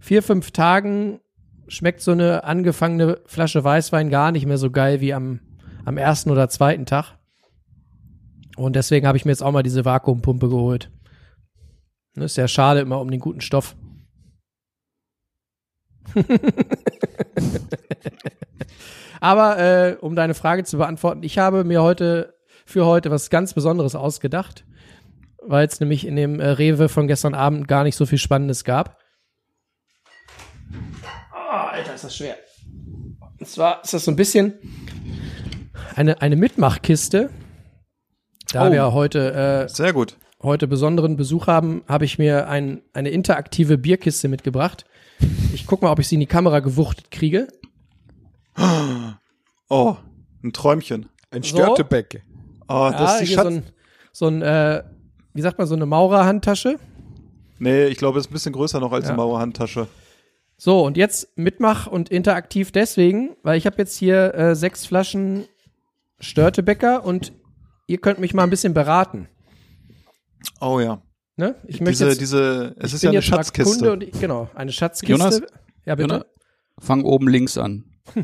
vier, 0.00 0.22
fünf 0.22 0.50
Tagen 0.50 1.20
schmeckt 1.66 2.02
so 2.02 2.10
eine 2.10 2.44
angefangene 2.44 3.20
Flasche 3.24 3.64
Weißwein 3.64 4.10
gar 4.10 4.32
nicht 4.32 4.46
mehr 4.46 4.58
so 4.58 4.70
geil 4.70 5.00
wie 5.00 5.14
am, 5.14 5.40
am 5.84 5.96
ersten 5.96 6.30
oder 6.30 6.48
zweiten 6.48 6.84
Tag. 6.84 7.18
Und 8.56 8.76
deswegen 8.76 9.06
habe 9.06 9.16
ich 9.16 9.24
mir 9.24 9.32
jetzt 9.32 9.42
auch 9.42 9.52
mal 9.52 9.62
diese 9.62 9.84
Vakuumpumpe 9.84 10.48
geholt. 10.48 10.90
Ne, 12.14 12.24
ist 12.24 12.36
ja 12.36 12.46
schade 12.48 12.80
immer 12.80 13.00
um 13.00 13.10
den 13.10 13.20
guten 13.20 13.40
Stoff. 13.40 13.74
Aber 19.20 19.58
äh, 19.58 19.96
um 20.00 20.16
deine 20.16 20.34
Frage 20.34 20.64
zu 20.64 20.78
beantworten, 20.78 21.22
ich 21.22 21.38
habe 21.38 21.64
mir 21.64 21.82
heute 21.82 22.34
für 22.64 22.86
heute 22.86 23.10
was 23.10 23.30
ganz 23.30 23.54
Besonderes 23.54 23.94
ausgedacht, 23.94 24.64
weil 25.44 25.66
es 25.66 25.78
nämlich 25.80 26.06
in 26.06 26.16
dem 26.16 26.40
äh, 26.40 26.48
Rewe 26.48 26.88
von 26.88 27.06
gestern 27.06 27.34
Abend 27.34 27.68
gar 27.68 27.84
nicht 27.84 27.96
so 27.96 28.06
viel 28.06 28.18
Spannendes 28.18 28.64
gab. 28.64 28.98
Oh, 31.32 31.36
Alter, 31.70 31.94
ist 31.94 32.04
das 32.04 32.16
schwer. 32.16 32.36
Und 33.38 33.48
zwar 33.48 33.82
ist 33.82 33.94
das 33.94 34.04
so 34.04 34.10
ein 34.10 34.16
bisschen 34.16 34.54
eine, 35.94 36.20
eine 36.22 36.36
Mitmachkiste. 36.36 37.30
Da 38.52 38.68
Oh. 38.68 38.72
wir 38.72 38.92
heute 38.92 39.32
äh, 39.32 39.68
Sehr 39.68 39.92
gut. 39.92 40.16
heute 40.42 40.66
besonderen 40.66 41.16
Besuch 41.16 41.46
haben, 41.46 41.82
habe 41.88 42.04
ich 42.04 42.18
mir 42.18 42.48
ein, 42.48 42.82
eine 42.92 43.10
interaktive 43.10 43.78
Bierkiste 43.78 44.28
mitgebracht. 44.28 44.84
Ich 45.54 45.66
guck 45.66 45.82
mal, 45.82 45.90
ob 45.90 45.98
ich 45.98 46.08
sie 46.08 46.16
in 46.16 46.20
die 46.20 46.26
Kamera 46.26 46.60
gewuchtet 46.60 47.10
kriege. 47.10 47.48
Oh, 49.68 49.96
ein 50.42 50.52
Träumchen. 50.52 51.08
Ein 51.30 51.42
So. 51.42 51.56
Störtebecke. 51.56 52.22
Oh, 52.68 52.90
das 52.92 53.00
ja, 53.00 53.16
ist 53.18 53.20
die 53.30 53.34
Schatz. 53.34 53.44
so 53.44 53.50
ein, 53.50 53.62
so 54.12 54.26
ein 54.28 54.42
äh, 54.42 54.82
wie 55.34 55.40
sagt 55.42 55.58
man, 55.58 55.66
so 55.66 55.74
eine 55.74 55.86
Maurerhandtasche. 55.86 56.78
nee, 57.58 57.86
ich 57.86 57.96
glaube, 57.98 58.18
es 58.18 58.26
ist 58.26 58.30
ein 58.30 58.34
bisschen 58.34 58.52
größer 58.52 58.80
noch 58.80 58.92
als 58.92 59.04
Ja. 59.04 59.10
eine 59.10 59.16
Mauerhandtasche. 59.18 59.88
So, 60.58 60.84
und 60.84 60.96
jetzt 60.96 61.36
Mitmach 61.36 61.86
und 61.86 62.08
interaktiv 62.10 62.70
deswegen, 62.70 63.30
weil 63.42 63.58
ich 63.58 63.66
habe 63.66 63.76
jetzt 63.78 63.96
hier 63.96 64.34
äh, 64.34 64.54
sechs 64.54 64.86
Flaschen 64.86 65.44
Störtebäcker 66.20 67.04
und 67.04 67.32
ihr 67.88 67.98
könnt 67.98 68.20
mich 68.20 68.32
mal 68.34 68.44
ein 68.44 68.50
bisschen 68.50 68.74
beraten. 68.74 69.28
Oh 70.60 70.78
ja. 70.80 71.02
Ne? 71.42 71.56
Ich 71.66 71.80
möchte 71.80 71.90
Diese, 71.90 72.08
jetzt, 72.10 72.20
diese, 72.20 72.74
es 72.78 72.90
ich 72.90 72.94
ist 72.94 73.00
bin 73.00 73.08
ja 73.08 73.18
eine 73.18 73.22
Schatzkiste. 73.22 73.92
Und 73.92 74.04
ich, 74.04 74.12
genau, 74.12 74.48
eine 74.54 74.70
Schatzkiste. 74.70 75.10
Jonas? 75.12 75.42
ja, 75.84 75.96
bitte. 75.96 76.08
Jonas, 76.14 76.26
fang 76.78 77.02
oben 77.02 77.26
links 77.26 77.58
an. 77.58 77.84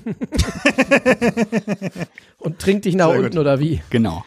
Und 2.39 2.59
trink 2.61 2.83
dich 2.83 2.95
nach 2.95 3.09
Sehr 3.09 3.19
unten 3.19 3.31
gut. 3.33 3.39
oder 3.41 3.59
wie? 3.59 3.83
Genau. 3.91 4.25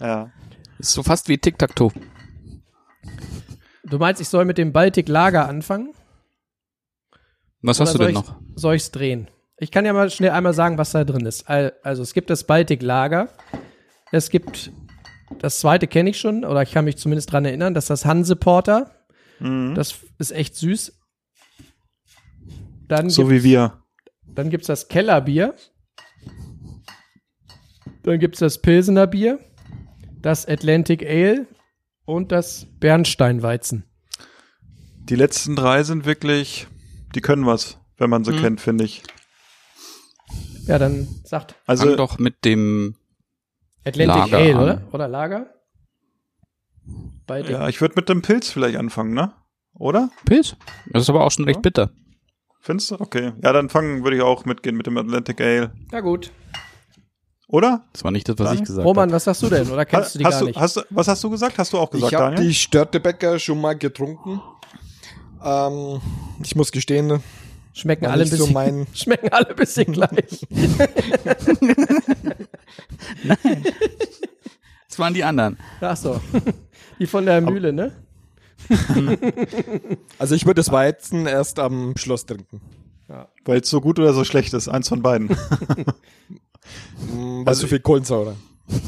Ja. 0.00 0.30
Ist 0.78 0.92
so 0.92 1.02
fast 1.04 1.28
wie 1.28 1.38
Tic-Tac-Toe. 1.38 1.92
Du 3.84 3.98
meinst, 3.98 4.20
ich 4.20 4.28
soll 4.28 4.44
mit 4.46 4.58
dem 4.58 4.72
Baltic 4.72 5.08
Lager 5.08 5.48
anfangen? 5.48 5.92
Was 7.60 7.78
Oder 7.80 7.86
hast 7.86 7.94
du 7.94 7.98
denn 7.98 8.08
ich- 8.08 8.14
noch? 8.14 8.34
Soll 8.56 8.74
ich's 8.74 8.90
drehen? 8.90 9.28
Ich 9.58 9.70
kann 9.70 9.84
ja 9.84 9.92
mal 9.92 10.10
schnell 10.10 10.30
einmal 10.30 10.54
sagen, 10.54 10.76
was 10.76 10.90
da 10.90 11.04
drin 11.04 11.24
ist. 11.24 11.48
Al- 11.48 11.74
Also 11.84 12.02
es 12.02 12.14
gibt 12.14 12.30
das 12.30 12.44
Baltic 12.44 12.82
Lager. 12.82 13.28
Es 14.10 14.28
gibt 14.28 14.72
das 15.40 15.58
zweite 15.60 15.86
kenne 15.86 16.10
ich 16.10 16.18
schon 16.18 16.44
oder 16.44 16.62
ich 16.62 16.72
kann 16.72 16.84
mich 16.84 16.96
zumindest 16.96 17.32
dran 17.32 17.44
erinnern, 17.44 17.74
das 17.74 17.84
ist 17.84 17.90
das 17.90 18.04
Hanse 18.04 18.36
Porter. 18.36 18.90
Mhm. 19.40 19.74
Das 19.74 19.96
ist 20.18 20.30
echt 20.32 20.54
süß. 20.56 20.98
Dann, 22.88 23.10
So 23.10 23.22
gibt, 23.22 23.34
wie 23.34 23.42
wir. 23.44 23.82
dann 24.26 24.50
gibt's 24.50 24.66
das 24.66 24.88
Kellerbier. 24.88 25.54
Dann 28.02 28.18
gibt's 28.18 28.40
das 28.40 28.60
Pilsener 28.60 29.06
Bier, 29.06 29.38
das 30.20 30.46
Atlantic 30.46 31.02
Ale 31.06 31.46
und 32.04 32.32
das 32.32 32.66
Bernsteinweizen. 32.80 33.84
Die 35.04 35.14
letzten 35.14 35.54
drei 35.56 35.82
sind 35.84 36.04
wirklich, 36.04 36.66
die 37.14 37.20
können 37.20 37.46
was, 37.46 37.78
wenn 37.98 38.10
man 38.10 38.24
sie 38.24 38.32
Mhm. 38.32 38.40
kennt, 38.40 38.60
finde 38.60 38.84
ich. 38.84 39.02
Ja, 40.66 40.78
dann 40.78 41.08
sagt 41.24 41.54
Also, 41.66 41.86
Fang 41.86 41.96
doch 41.96 42.18
mit 42.18 42.44
dem 42.44 42.96
Atlantic 43.84 44.16
Lager 44.30 44.36
Ale, 44.38 44.54
an. 44.56 44.62
oder? 44.62 44.82
Oder 44.92 45.08
Lager? 45.08 45.46
Baltic 47.26 47.50
ja, 47.52 47.68
ich 47.68 47.80
würde 47.80 47.94
mit 47.96 48.08
dem 48.08 48.22
Pilz 48.22 48.50
vielleicht 48.50 48.76
anfangen, 48.76 49.14
ne? 49.14 49.32
Oder? 49.74 50.10
Pilz. 50.24 50.56
Das 50.86 51.02
ist 51.02 51.10
aber 51.10 51.24
auch 51.24 51.30
schon 51.30 51.44
recht 51.44 51.62
bitter. 51.62 51.90
Findest 52.60 52.90
du? 52.92 53.00
Okay. 53.00 53.32
Ja, 53.42 53.52
dann 53.52 53.68
fangen 53.68 54.04
würde 54.04 54.16
ich 54.16 54.22
auch 54.22 54.44
mitgehen 54.44 54.76
mit 54.76 54.86
dem 54.86 54.96
Atlantic 54.96 55.40
Ale. 55.40 55.72
Na 55.90 56.00
gut. 56.00 56.30
Oder? 57.48 57.84
Das 57.92 58.04
war 58.04 58.10
nicht 58.12 58.28
das, 58.28 58.38
was 58.38 58.46
Daniel? 58.46 58.62
ich 58.62 58.68
gesagt 58.68 58.86
Roman, 58.86 59.02
habe. 59.04 59.12
was 59.12 59.24
sagst 59.24 59.42
du 59.42 59.48
denn? 59.48 59.68
Oder 59.70 59.84
kennst 59.84 60.14
du 60.14 60.18
die 60.20 60.24
hast 60.24 60.32
gar 60.34 60.40
du, 60.40 60.46
nicht? 60.46 60.58
Hast, 60.60 60.76
du- 60.76 60.82
was 60.90 61.08
hast 61.08 61.22
du 61.24 61.30
gesagt? 61.30 61.58
Hast 61.58 61.72
du 61.72 61.78
auch 61.78 61.90
gesagt, 61.90 62.12
ich 62.12 62.18
habe 62.18 62.30
Daniel? 62.34 62.48
die 62.48 62.54
Störtebäcker 62.54 63.38
schon 63.38 63.60
mal 63.60 63.76
getrunken. 63.76 64.40
Ähm, 65.44 66.00
ich 66.42 66.54
muss 66.56 66.70
gestehen, 66.72 67.20
Schmecken 67.74 68.06
alle 68.06 68.26
so 68.26 68.36
bisschen, 68.36 68.52
mein- 68.54 68.86
schmecken 68.94 69.30
alle 69.32 69.48
ein 69.50 69.56
bisschen 69.56 69.92
gleich. 69.92 70.46
Das 74.88 74.98
waren 74.98 75.14
die 75.14 75.24
anderen. 75.24 75.56
Ach 75.80 75.96
so. 75.96 76.20
Die 76.98 77.06
von 77.06 77.24
der 77.24 77.40
Mühle, 77.40 77.72
ne? 77.72 77.92
also 80.18 80.34
ich 80.34 80.44
würde 80.44 80.60
das 80.60 80.70
Weizen 80.70 81.26
erst 81.26 81.58
am 81.58 81.96
Schluss 81.96 82.26
trinken. 82.26 82.60
Weil 83.44 83.60
es 83.60 83.70
so 83.70 83.80
gut 83.80 83.98
oder 83.98 84.12
so 84.12 84.24
schlecht 84.24 84.54
ist. 84.54 84.68
Eins 84.68 84.88
von 84.88 85.02
beiden. 85.02 85.30
Weil 87.08 87.44
Also 87.46 87.62
so 87.62 87.66
viel 87.66 87.80
Kohlensäure. 87.80 88.36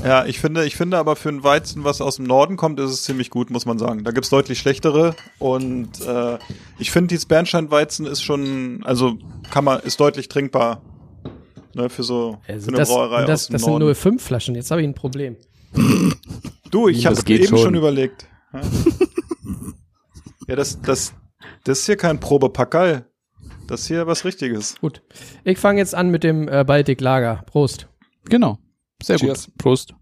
ja, 0.05 0.25
ich 0.25 0.39
finde, 0.39 0.65
ich 0.65 0.77
finde 0.77 0.99
aber 0.99 1.17
für 1.17 1.29
ein 1.29 1.43
Weizen, 1.43 1.85
was 1.85 2.01
aus 2.01 2.17
dem 2.17 2.25
Norden 2.27 2.57
kommt, 2.57 2.79
ist 2.81 2.91
es 2.91 3.03
ziemlich 3.03 3.31
gut, 3.31 3.51
muss 3.51 3.67
man 3.67 3.79
sagen. 3.79 4.05
Da 4.05 4.13
gibt's 4.13 4.31
deutlich 4.31 4.59
schlechtere. 4.59 5.17
Und 5.39 6.01
äh, 6.07 6.39
ich 6.79 6.91
finde, 6.91 7.09
dieses 7.09 7.27
Bernsteinweizen 7.27 8.07
ist 8.07 8.23
schon, 8.23 8.83
also 8.85 9.19
kann 9.51 9.65
man, 9.65 9.81
ist 9.81 10.01
deutlich 10.01 10.29
trinkbar. 10.29 10.81
Ne, 11.75 11.89
für 11.91 12.03
so 12.03 12.39
für 12.47 12.53
Also 12.53 12.69
eine 12.69 12.77
das 12.79 12.89
Brauerei 12.89 13.25
das, 13.25 13.43
aus 13.43 13.47
dem 13.49 13.53
das 13.55 13.63
sind 13.63 13.71
Norden. 13.71 13.85
nur 13.85 13.95
fünf 13.95 14.23
Flaschen. 14.23 14.55
Jetzt 14.55 14.71
habe 14.71 14.81
ich 14.83 14.89
ein 14.89 14.95
Problem. 14.95 15.37
Du, 16.71 16.89
ich 16.89 17.07
habe 17.07 17.15
geht 17.23 17.43
eben 17.43 17.51
schon. 17.51 17.59
schon. 17.59 17.75
überlegt. 17.77 18.27
Ja, 18.53 18.61
ja 20.49 20.57
das, 20.57 20.81
das, 20.83 21.15
das 21.63 21.79
ist 21.81 21.87
hier 21.87 21.97
kein 21.97 22.19
Probepackerl. 22.19 23.07
Das 23.69 23.83
ist 23.83 23.87
hier 23.87 24.07
was 24.09 24.25
Richtiges. 24.25 24.75
Gut. 24.81 25.03
Ich 25.45 25.59
fange 25.59 25.79
jetzt 25.79 25.95
an 25.95 26.11
mit 26.11 26.25
dem 26.25 26.49
äh, 26.49 26.65
Baltic 26.65 27.01
Lager. 27.01 27.45
Prost. 27.47 27.89
Genau. 28.25 28.59
Sehr 29.03 29.19
Cheers. 29.19 29.47
gut. 29.47 29.59
Prost. 29.59 29.95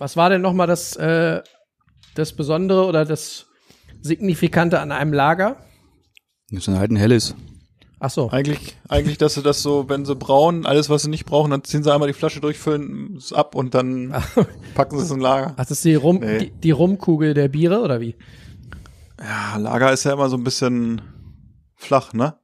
Was 0.00 0.16
war 0.16 0.30
denn 0.30 0.40
nochmal 0.40 0.66
das, 0.66 0.96
äh, 0.96 1.42
das 2.14 2.32
Besondere 2.34 2.86
oder 2.86 3.04
das 3.04 3.46
Signifikante 4.00 4.80
an 4.80 4.92
einem 4.92 5.12
Lager? 5.12 5.56
Das 6.50 6.66
ist 6.66 6.74
halt 6.74 6.90
ein 6.90 6.96
helles. 6.96 7.34
Ach 7.98 8.08
so. 8.08 8.30
Eigentlich, 8.30 8.76
eigentlich, 8.88 9.18
dass 9.18 9.34
sie 9.34 9.42
das 9.42 9.62
so, 9.62 9.90
wenn 9.90 10.06
sie 10.06 10.16
brauen, 10.16 10.64
alles, 10.64 10.88
was 10.88 11.02
sie 11.02 11.10
nicht 11.10 11.26
brauchen, 11.26 11.50
dann 11.50 11.64
ziehen 11.64 11.82
sie 11.82 11.92
einmal 11.92 12.08
die 12.08 12.14
Flasche 12.14 12.40
durch, 12.40 12.56
füllen 12.58 13.14
es 13.18 13.34
ab 13.34 13.54
und 13.54 13.74
dann 13.74 14.14
packen 14.74 14.96
sie 14.98 15.04
es 15.04 15.10
in 15.10 15.20
Lager. 15.20 15.48
Ach, 15.52 15.56
das 15.66 15.70
ist 15.72 15.84
die, 15.84 15.96
Rum, 15.96 16.20
Nee. 16.20 16.38
die, 16.38 16.50
die 16.50 16.70
Rumkugel 16.70 17.34
der 17.34 17.48
Biere 17.48 17.82
oder 17.82 18.00
wie? 18.00 18.16
Ja, 19.22 19.58
Lager 19.58 19.92
ist 19.92 20.04
ja 20.04 20.14
immer 20.14 20.30
so 20.30 20.38
ein 20.38 20.44
bisschen 20.44 21.02
flach, 21.76 22.14
ne? 22.14 22.38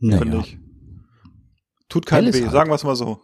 Finde 0.00 0.24
Naja. 0.26 0.40
ich. 0.40 0.58
Tut 1.88 2.04
keinem 2.04 2.24
Helles 2.24 2.36
weh, 2.40 2.42
halt. 2.42 2.52
sagen 2.52 2.70
wir 2.70 2.74
es 2.74 2.82
mal 2.84 2.96
so. 2.96 3.20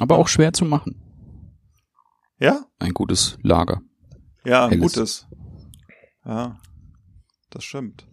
Aber 0.00 0.18
auch 0.18 0.26
schwer 0.26 0.52
zu 0.52 0.64
machen. 0.64 0.96
Ja? 2.40 2.64
Ein 2.78 2.94
gutes 2.94 3.38
Lager. 3.42 3.82
Ja, 4.44 4.64
ein 4.64 4.70
Helles. 4.70 4.94
gutes. 4.94 5.26
Ja. 6.24 6.58
Das 7.50 7.64
stimmt. 7.64 8.06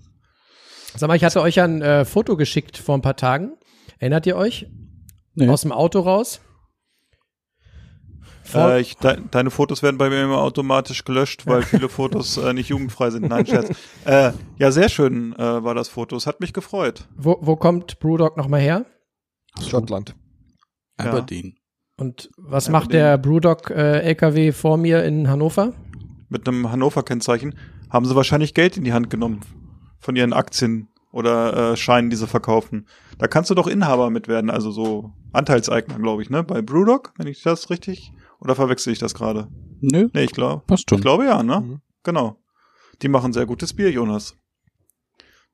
Sag 0.96 1.08
mal, 1.08 1.16
ich 1.16 1.24
hatte 1.24 1.42
euch 1.42 1.60
ein 1.62 1.82
äh, 1.82 2.06
Foto 2.06 2.36
geschickt 2.36 2.78
vor 2.78 2.96
ein 2.96 3.02
paar 3.02 3.16
Tagen. 3.16 3.56
Erinnert 4.00 4.26
ihr 4.26 4.36
euch? 4.36 4.68
Nee. 5.34 5.48
Aus 5.48 5.62
dem 5.62 5.72
Auto 5.72 6.00
raus. 6.02 6.42
Äh, 8.54 8.82
ich, 8.82 8.98
de, 8.98 9.20
deine 9.32 9.52
Fotos 9.52 9.84
werden 9.84 9.98
bei 9.98 10.10
mir 10.10 10.24
immer 10.24 10.40
automatisch 10.40 11.04
gelöscht, 11.04 11.46
weil 11.46 11.62
viele 11.64 11.90
Fotos 11.90 12.38
äh, 12.38 12.54
nicht 12.54 12.70
jugendfrei 12.70 13.10
sind. 13.12 13.28
Nein, 13.28 13.46
Scherz. 13.46 13.70
Äh, 14.06 14.32
ja, 14.58 14.72
sehr 14.72 14.88
schön 14.88 15.34
äh, 15.34 15.64
war 15.64 15.76
das 15.76 15.90
Foto. 15.90 16.16
Es 16.16 16.28
hat 16.28 16.40
mich 16.40 16.54
gefreut. 16.54 17.08
wo, 17.18 17.38
wo 17.42 17.58
kommt 17.58 18.00
Brewdog 18.00 18.38
nochmal 18.38 18.62
her? 18.62 18.86
Schottland. 19.62 20.16
Aberdeen. 20.98 21.58
Und 22.00 22.30
was 22.38 22.68
Ja, 22.68 22.72
macht 22.74 22.94
der 22.94 23.18
Brewdog 23.18 23.72
äh, 23.72 24.02
LKW 24.02 24.52
vor 24.52 24.78
mir 24.78 25.04
in 25.04 25.28
Hannover? 25.30 25.74
Mit 26.30 26.48
einem 26.48 26.72
Hannover-Kennzeichen 26.72 27.56
haben 27.90 28.06
sie 28.06 28.16
wahrscheinlich 28.16 28.54
Geld 28.54 28.78
in 28.78 28.84
die 28.84 28.94
Hand 28.94 29.10
genommen 29.10 29.42
von 30.00 30.16
ihren 30.16 30.34
Aktien 30.34 30.90
oder 31.12 31.72
äh, 31.72 31.78
Scheinen, 31.78 32.10
die 32.10 32.16
sie 32.16 32.28
verkaufen. 32.28 32.88
Da 33.18 33.28
kannst 33.28 33.50
du 33.50 33.56
doch 33.56 33.66
Inhaber 33.66 34.10
mit 34.12 34.28
werden, 34.28 34.50
also 34.52 34.70
so 34.72 35.14
Anteilseigner, 35.34 35.98
glaube 35.98 36.22
ich, 36.22 36.30
ne? 36.30 36.44
Bei 36.44 36.62
Brewdog, 36.62 37.14
wenn 37.18 37.28
ich 37.28 37.42
das 37.42 37.70
richtig 37.72 38.12
oder 38.40 38.54
verwechsel 38.54 38.94
ich 38.94 39.00
das 39.00 39.16
gerade? 39.16 39.48
Nö, 39.82 40.10
Nee, 40.14 40.26
ich 40.26 40.32
glaube. 40.34 40.64
passt 40.68 40.90
schon. 40.90 41.00
Ich 41.00 41.02
glaube 41.04 41.26
ja, 41.26 41.42
ne? 41.42 41.62
Mhm. 41.62 41.82
Genau. 42.04 42.38
Die 43.02 43.08
machen 43.08 43.34
sehr 43.34 43.46
gutes 43.48 43.74
Bier, 43.74 43.90
Jonas. 43.90 44.36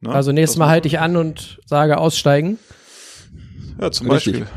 Ne? 0.02 0.10
Also 0.12 0.32
nächstes 0.34 0.56
Das 0.56 0.60
Mal 0.60 0.68
halte 0.70 0.88
ich 0.90 1.00
an 1.00 1.16
und 1.16 1.62
sage 1.66 1.98
aussteigen. 1.98 2.60
Ja, 3.80 3.92
zum 3.92 4.10
Richtig. 4.12 4.40
Beispiel. 4.42 4.48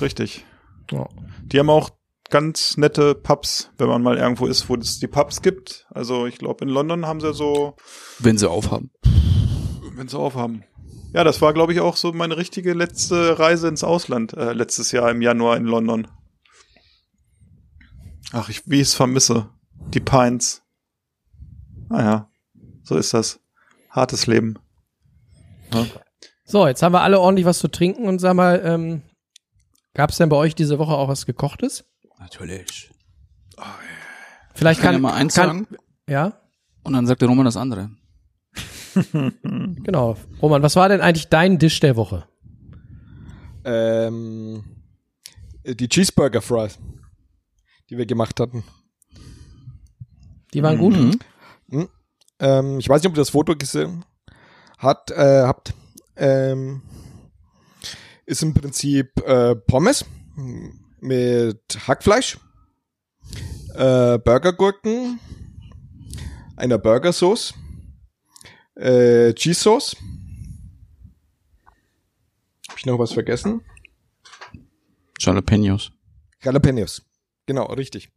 Richtig. 0.00 0.46
Ja. 0.90 1.08
Die 1.44 1.58
haben 1.58 1.70
auch 1.70 1.90
ganz 2.30 2.76
nette 2.76 3.14
Pubs, 3.14 3.70
wenn 3.78 3.88
man 3.88 4.02
mal 4.02 4.16
irgendwo 4.16 4.46
ist, 4.46 4.68
wo 4.68 4.74
es 4.76 5.00
die 5.00 5.08
Pubs 5.08 5.42
gibt. 5.42 5.86
Also 5.90 6.26
ich 6.26 6.38
glaube, 6.38 6.64
in 6.64 6.70
London 6.70 7.06
haben 7.06 7.20
sie 7.20 7.34
so, 7.34 7.74
Wenn 8.18 8.38
sie 8.38 8.48
aufhaben. 8.48 8.90
wenn 9.96 10.08
sie 10.08 10.18
aufhaben. 10.18 10.64
Ja, 11.12 11.24
das 11.24 11.42
war, 11.42 11.52
glaube 11.52 11.72
ich, 11.72 11.80
auch 11.80 11.96
so 11.96 12.12
meine 12.12 12.36
richtige 12.36 12.72
letzte 12.72 13.38
Reise 13.38 13.66
ins 13.66 13.82
Ausland, 13.82 14.32
äh, 14.34 14.52
letztes 14.52 14.92
Jahr 14.92 15.10
im 15.10 15.22
Januar 15.22 15.56
in 15.56 15.64
London. 15.64 16.06
Ach, 18.32 18.48
ich, 18.48 18.62
wie 18.66 18.76
ich 18.76 18.88
es 18.88 18.94
vermisse. 18.94 19.48
Die 19.92 19.98
Pines. 20.00 20.62
Naja, 21.88 22.30
so 22.84 22.96
ist 22.96 23.12
das. 23.12 23.40
Hartes 23.90 24.28
Leben. 24.28 24.56
So, 26.44 26.66
jetzt 26.68 26.82
haben 26.82 26.92
wir 26.92 27.02
alle 27.02 27.18
ordentlich 27.18 27.46
was 27.46 27.58
zu 27.58 27.66
trinken 27.68 28.06
und 28.06 28.20
sag 28.20 28.34
mal, 28.34 28.60
ähm, 28.64 29.02
gab 29.94 30.10
es 30.10 30.16
denn 30.16 30.28
bei 30.28 30.36
euch 30.36 30.54
diese 30.54 30.78
Woche 30.78 30.92
auch 30.92 31.08
was 31.08 31.26
gekochtes? 31.26 31.84
Natürlich. 32.18 32.90
Vielleicht 34.54 34.80
Ich 34.80 34.84
kann, 34.84 34.94
kann, 34.94 35.02
ja 35.02 35.08
mal 35.08 35.14
eins 35.14 35.34
kann 35.34 35.64
sagen 35.64 35.76
ja, 36.08 36.40
und 36.82 36.92
dann 36.92 37.06
sagt 37.06 37.20
der 37.22 37.28
Roman 37.28 37.44
das 37.44 37.56
andere. 37.56 37.90
genau. 39.12 40.16
Roman, 40.42 40.62
was 40.62 40.76
war 40.76 40.88
denn 40.88 41.00
eigentlich 41.00 41.28
dein 41.28 41.58
Dish 41.58 41.80
der 41.80 41.96
Woche? 41.96 42.26
Ähm, 43.64 44.64
die 45.64 45.88
Cheeseburger 45.88 46.42
Fries, 46.42 46.78
die 47.88 47.98
wir 47.98 48.06
gemacht 48.06 48.40
hatten. 48.40 48.64
Die 50.52 50.62
waren 50.62 50.78
gut. 50.78 50.96
Mhm. 51.68 51.88
Ähm, 52.40 52.78
ich 52.78 52.88
weiß 52.88 53.02
nicht, 53.02 53.10
ob 53.10 53.16
ihr 53.16 53.20
das 53.20 53.30
Foto 53.30 53.54
gesehen 53.54 54.04
hat, 54.78 55.10
äh, 55.10 55.42
habt. 55.42 55.74
Ähm, 56.16 56.82
ist 58.30 58.42
im 58.42 58.54
Prinzip 58.54 59.20
äh, 59.26 59.56
Pommes 59.56 60.04
mit 61.00 61.60
Hackfleisch, 61.88 62.38
äh, 63.74 64.18
Burgergurken, 64.18 65.18
einer 66.56 66.78
Burgersauce, 66.78 67.54
äh, 68.76 69.34
Cheese 69.34 69.60
Sauce. 69.60 69.96
Hab 72.68 72.78
ich 72.78 72.86
noch 72.86 73.00
was 73.00 73.12
vergessen? 73.12 73.62
Jalapenos. 75.18 75.90
Jalapenos. 76.42 77.02
Genau, 77.46 77.64
richtig. 77.66 78.12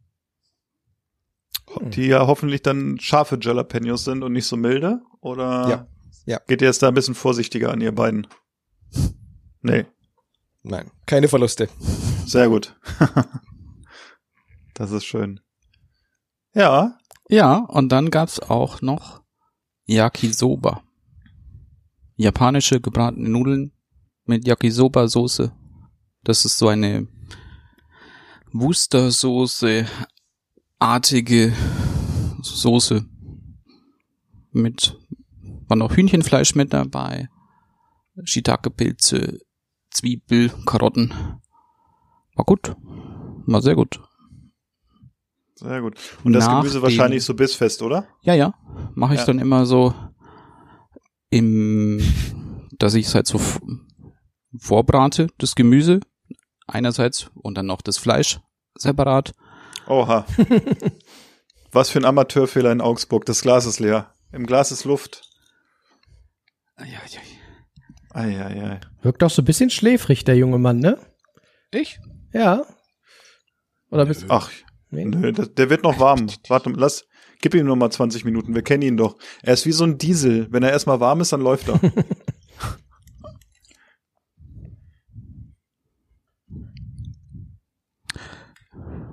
Die 1.80 2.06
ja 2.06 2.26
hoffentlich 2.28 2.62
dann 2.62 3.00
scharfe 3.00 3.36
Jalapenos 3.40 4.04
sind 4.04 4.22
und 4.22 4.32
nicht 4.32 4.46
so 4.46 4.56
milde? 4.56 5.00
Oder 5.20 5.68
Ja. 5.68 5.88
Ja. 6.26 6.40
geht 6.46 6.62
ihr 6.62 6.68
jetzt 6.68 6.82
da 6.82 6.88
ein 6.88 6.94
bisschen 6.94 7.16
vorsichtiger 7.16 7.72
an, 7.72 7.80
ihr 7.80 7.92
beiden? 7.92 8.28
Nee, 9.60 9.86
Nein, 10.64 10.90
keine 11.04 11.28
Verluste. 11.28 11.68
sehr 12.26 12.48
gut. 12.48 12.74
das 14.74 14.90
ist 14.90 15.04
schön. 15.04 15.38
Ja, 16.54 16.98
Ja, 17.28 17.58
und 17.58 17.90
dann 17.90 18.10
gab's 18.10 18.40
auch 18.40 18.80
noch 18.80 19.22
Yakisoba. 19.84 20.82
Japanische 22.16 22.80
gebratene 22.80 23.28
Nudeln 23.28 23.72
mit 24.24 24.46
Yakisoba-Soße. 24.46 25.52
Das 26.22 26.46
ist 26.46 26.56
so 26.56 26.68
eine 26.68 27.08
Wustersoße-artige 28.52 31.52
Soße. 32.40 33.04
Mit, 34.52 34.96
war 35.68 35.76
noch 35.76 35.94
Hühnchenfleisch 35.94 36.54
mit 36.54 36.72
dabei, 36.72 37.28
Shiitake-Pilze, 38.22 39.40
Zwiebel, 39.94 40.50
Karotten. 40.66 41.14
War 42.34 42.44
gut. 42.44 42.74
War 43.46 43.62
sehr 43.62 43.74
gut. 43.76 44.00
sehr 45.54 45.80
gut. 45.80 45.96
Und 46.24 46.32
das 46.34 46.46
Nach 46.46 46.58
Gemüse 46.58 46.78
dem- 46.78 46.82
wahrscheinlich 46.82 47.24
so 47.24 47.34
bissfest, 47.34 47.80
oder? 47.80 48.06
Ja, 48.22 48.34
ja. 48.34 48.54
Mache 48.94 49.14
ich 49.14 49.20
Ja. 49.20 49.26
dann 49.26 49.38
immer 49.38 49.64
so 49.66 49.94
im, 51.30 52.00
dass 52.78 52.94
ich 52.94 53.06
es 53.06 53.14
halt 53.14 53.26
so 53.26 53.40
vorbrate, 54.58 55.28
das 55.38 55.54
Gemüse 55.54 56.00
einerseits 56.66 57.30
und 57.34 57.56
dann 57.56 57.66
noch 57.66 57.82
das 57.82 57.98
Fleisch 57.98 58.40
separat. 58.76 59.32
Oha. 59.86 60.26
Was 61.72 61.90
für 61.90 61.98
ein 61.98 62.04
Amateurfehler 62.04 62.70
in 62.72 62.80
Augsburg. 62.80 63.24
Das 63.26 63.42
Glas 63.42 63.66
ist 63.66 63.80
leer. 63.80 64.14
Im 64.32 64.46
Glas 64.46 64.70
ist 64.72 64.84
Luft. 64.84 65.28
Ja, 66.78 66.84
ja. 66.86 67.20
Eieiei. 68.14 68.80
Wirkt 69.02 69.22
doch 69.22 69.30
so 69.30 69.42
ein 69.42 69.44
bisschen 69.44 69.70
schläfrig, 69.70 70.24
der 70.24 70.36
junge 70.36 70.58
Mann, 70.58 70.78
ne? 70.78 70.98
Ich? 71.72 71.98
Ja. 72.32 72.64
Oder 73.90 74.06
bist 74.06 74.26
Ach, 74.28 74.50
nee? 74.90 75.04
nö, 75.04 75.32
der, 75.32 75.46
der 75.46 75.68
wird 75.70 75.82
noch 75.82 75.98
warm. 75.98 76.26
Warte, 76.48 76.70
lass, 76.70 77.06
gib 77.40 77.54
ihm 77.54 77.66
nur 77.66 77.76
mal 77.76 77.90
20 77.90 78.24
Minuten. 78.24 78.54
Wir 78.54 78.62
kennen 78.62 78.82
ihn 78.82 78.96
doch. 78.96 79.16
Er 79.42 79.54
ist 79.54 79.66
wie 79.66 79.72
so 79.72 79.84
ein 79.84 79.98
Diesel. 79.98 80.46
Wenn 80.50 80.62
er 80.62 80.70
erstmal 80.70 81.00
warm 81.00 81.20
ist, 81.20 81.32
dann 81.32 81.40
läuft 81.40 81.68
er. 81.68 81.80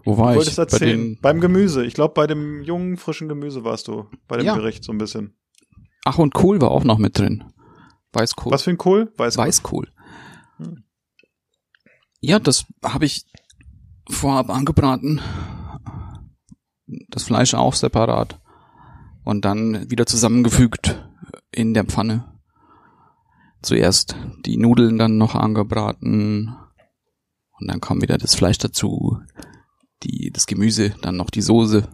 Wo 0.03 0.17
war 0.17 0.27
Du 0.27 0.31
ich? 0.31 0.37
wolltest 0.37 0.57
Bei 0.57 0.63
erzählen. 0.63 0.99
den, 1.15 1.21
Beim 1.21 1.39
Gemüse. 1.41 1.85
Ich 1.85 1.93
glaube, 1.93 2.13
bei 2.13 2.27
dem 2.27 2.61
jungen, 2.63 2.97
frischen 2.97 3.29
Gemüse 3.29 3.63
warst 3.63 3.87
du. 3.87 4.07
Bei 4.27 4.37
dem 4.37 4.45
Ja. 4.45 4.55
Gericht 4.55 4.83
so 4.83 4.91
ein 4.91 4.97
bisschen. 4.97 5.35
ach, 6.05 6.17
und 6.17 6.33
Kohl 6.33 6.59
war 6.61 6.71
auch 6.71 6.83
noch 6.83 6.97
mit 6.97 7.19
drin. 7.19 7.43
Weißkohl. 8.13 8.51
Was 8.51 8.63
für 8.63 8.71
ein 8.71 8.77
Kohl? 8.77 9.11
Weißkohl. 9.17 9.45
Weißkohl. 9.45 9.91
Ja, 12.19 12.39
das 12.39 12.65
habe 12.83 13.05
ich 13.05 13.25
vorab 14.09 14.49
angebraten. 14.49 15.21
Das 17.09 17.23
Fleisch 17.23 17.53
auch 17.53 17.73
separat. 17.73 18.39
Und 19.23 19.45
dann 19.45 19.89
wieder 19.89 20.05
zusammengefügt 20.05 21.07
in 21.51 21.73
der 21.73 21.85
Pfanne. 21.85 22.39
Zuerst 23.61 24.15
die 24.45 24.57
Nudeln 24.57 24.97
dann 24.97 25.17
noch 25.17 25.35
angebraten. 25.35 26.55
Und 27.59 27.67
dann 27.67 27.81
kam 27.81 28.01
wieder 28.01 28.17
das 28.17 28.35
Fleisch 28.35 28.57
dazu. 28.57 29.19
Die, 30.03 30.31
das 30.31 30.47
Gemüse, 30.47 30.95
dann 31.01 31.17
noch 31.17 31.29
die 31.29 31.43
Soße. 31.43 31.87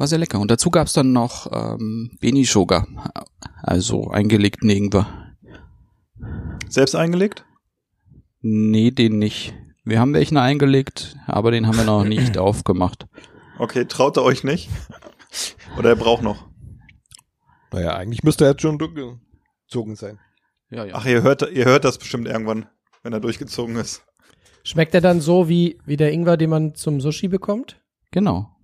War 0.00 0.06
sehr 0.06 0.18
lecker. 0.18 0.40
Und 0.40 0.50
dazu 0.50 0.70
gab's 0.70 0.94
dann 0.94 1.12
noch 1.12 1.46
ähm, 1.52 2.12
Benishoga. 2.20 2.86
Also 3.62 4.08
eingelegten 4.08 4.70
Ingwer. 4.70 5.36
Selbst 6.70 6.94
eingelegt? 6.94 7.44
Nee, 8.40 8.92
den 8.92 9.18
nicht. 9.18 9.52
Wir 9.84 10.00
haben 10.00 10.14
welchen 10.14 10.38
eingelegt, 10.38 11.18
aber 11.26 11.50
den 11.50 11.66
haben 11.66 11.76
wir 11.76 11.84
noch 11.84 12.04
nicht 12.04 12.38
aufgemacht. 12.38 13.08
Okay, 13.58 13.84
traut 13.84 14.16
er 14.16 14.22
euch 14.22 14.42
nicht? 14.42 14.70
Oder 15.78 15.90
er 15.90 15.96
braucht 15.96 16.22
noch? 16.22 16.48
Naja, 17.70 17.94
eigentlich 17.94 18.22
müsste 18.22 18.46
er 18.46 18.52
jetzt 18.52 18.62
schon 18.62 18.78
durchgezogen 18.78 19.96
sein. 19.96 20.18
Ja, 20.70 20.86
ja. 20.86 20.94
Ach, 20.94 21.04
ihr 21.04 21.22
hört, 21.22 21.42
ihr 21.52 21.66
hört 21.66 21.84
das 21.84 21.98
bestimmt 21.98 22.26
irgendwann, 22.26 22.64
wenn 23.02 23.12
er 23.12 23.20
durchgezogen 23.20 23.76
ist. 23.76 24.02
Schmeckt 24.64 24.94
der 24.94 25.02
dann 25.02 25.20
so 25.20 25.50
wie, 25.50 25.78
wie 25.84 25.98
der 25.98 26.10
Ingwer, 26.10 26.38
den 26.38 26.48
man 26.48 26.74
zum 26.74 27.02
Sushi 27.02 27.28
bekommt? 27.28 27.82
Genau. 28.12 28.56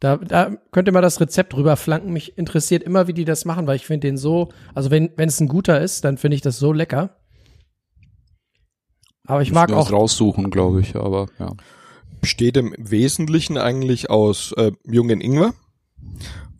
Da, 0.00 0.16
da 0.16 0.56
könnte 0.72 0.92
man 0.92 1.02
das 1.02 1.20
Rezept 1.20 1.54
rüberflanken. 1.54 2.10
Mich 2.10 2.38
interessiert 2.38 2.82
immer, 2.82 3.06
wie 3.06 3.12
die 3.12 3.26
das 3.26 3.44
machen, 3.44 3.66
weil 3.66 3.76
ich 3.76 3.86
finde 3.86 4.08
den 4.08 4.16
so, 4.16 4.48
also 4.74 4.90
wenn, 4.90 5.10
wenn 5.16 5.28
es 5.28 5.40
ein 5.40 5.48
guter 5.48 5.80
ist, 5.80 6.04
dann 6.04 6.16
finde 6.16 6.36
ich 6.36 6.40
das 6.40 6.58
so 6.58 6.72
lecker. 6.72 7.16
Aber 9.26 9.42
ich 9.42 9.52
mag 9.52 9.68
Müssen 9.68 9.78
auch, 9.78 9.92
raussuchen, 9.92 10.50
glaube 10.50 10.80
ich, 10.80 10.96
aber 10.96 11.26
ja. 11.38 11.52
Besteht 12.22 12.56
im 12.56 12.74
Wesentlichen 12.78 13.58
eigentlich 13.58 14.10
aus 14.10 14.52
äh, 14.52 14.72
jungen 14.84 15.20
Ingwer, 15.20 15.54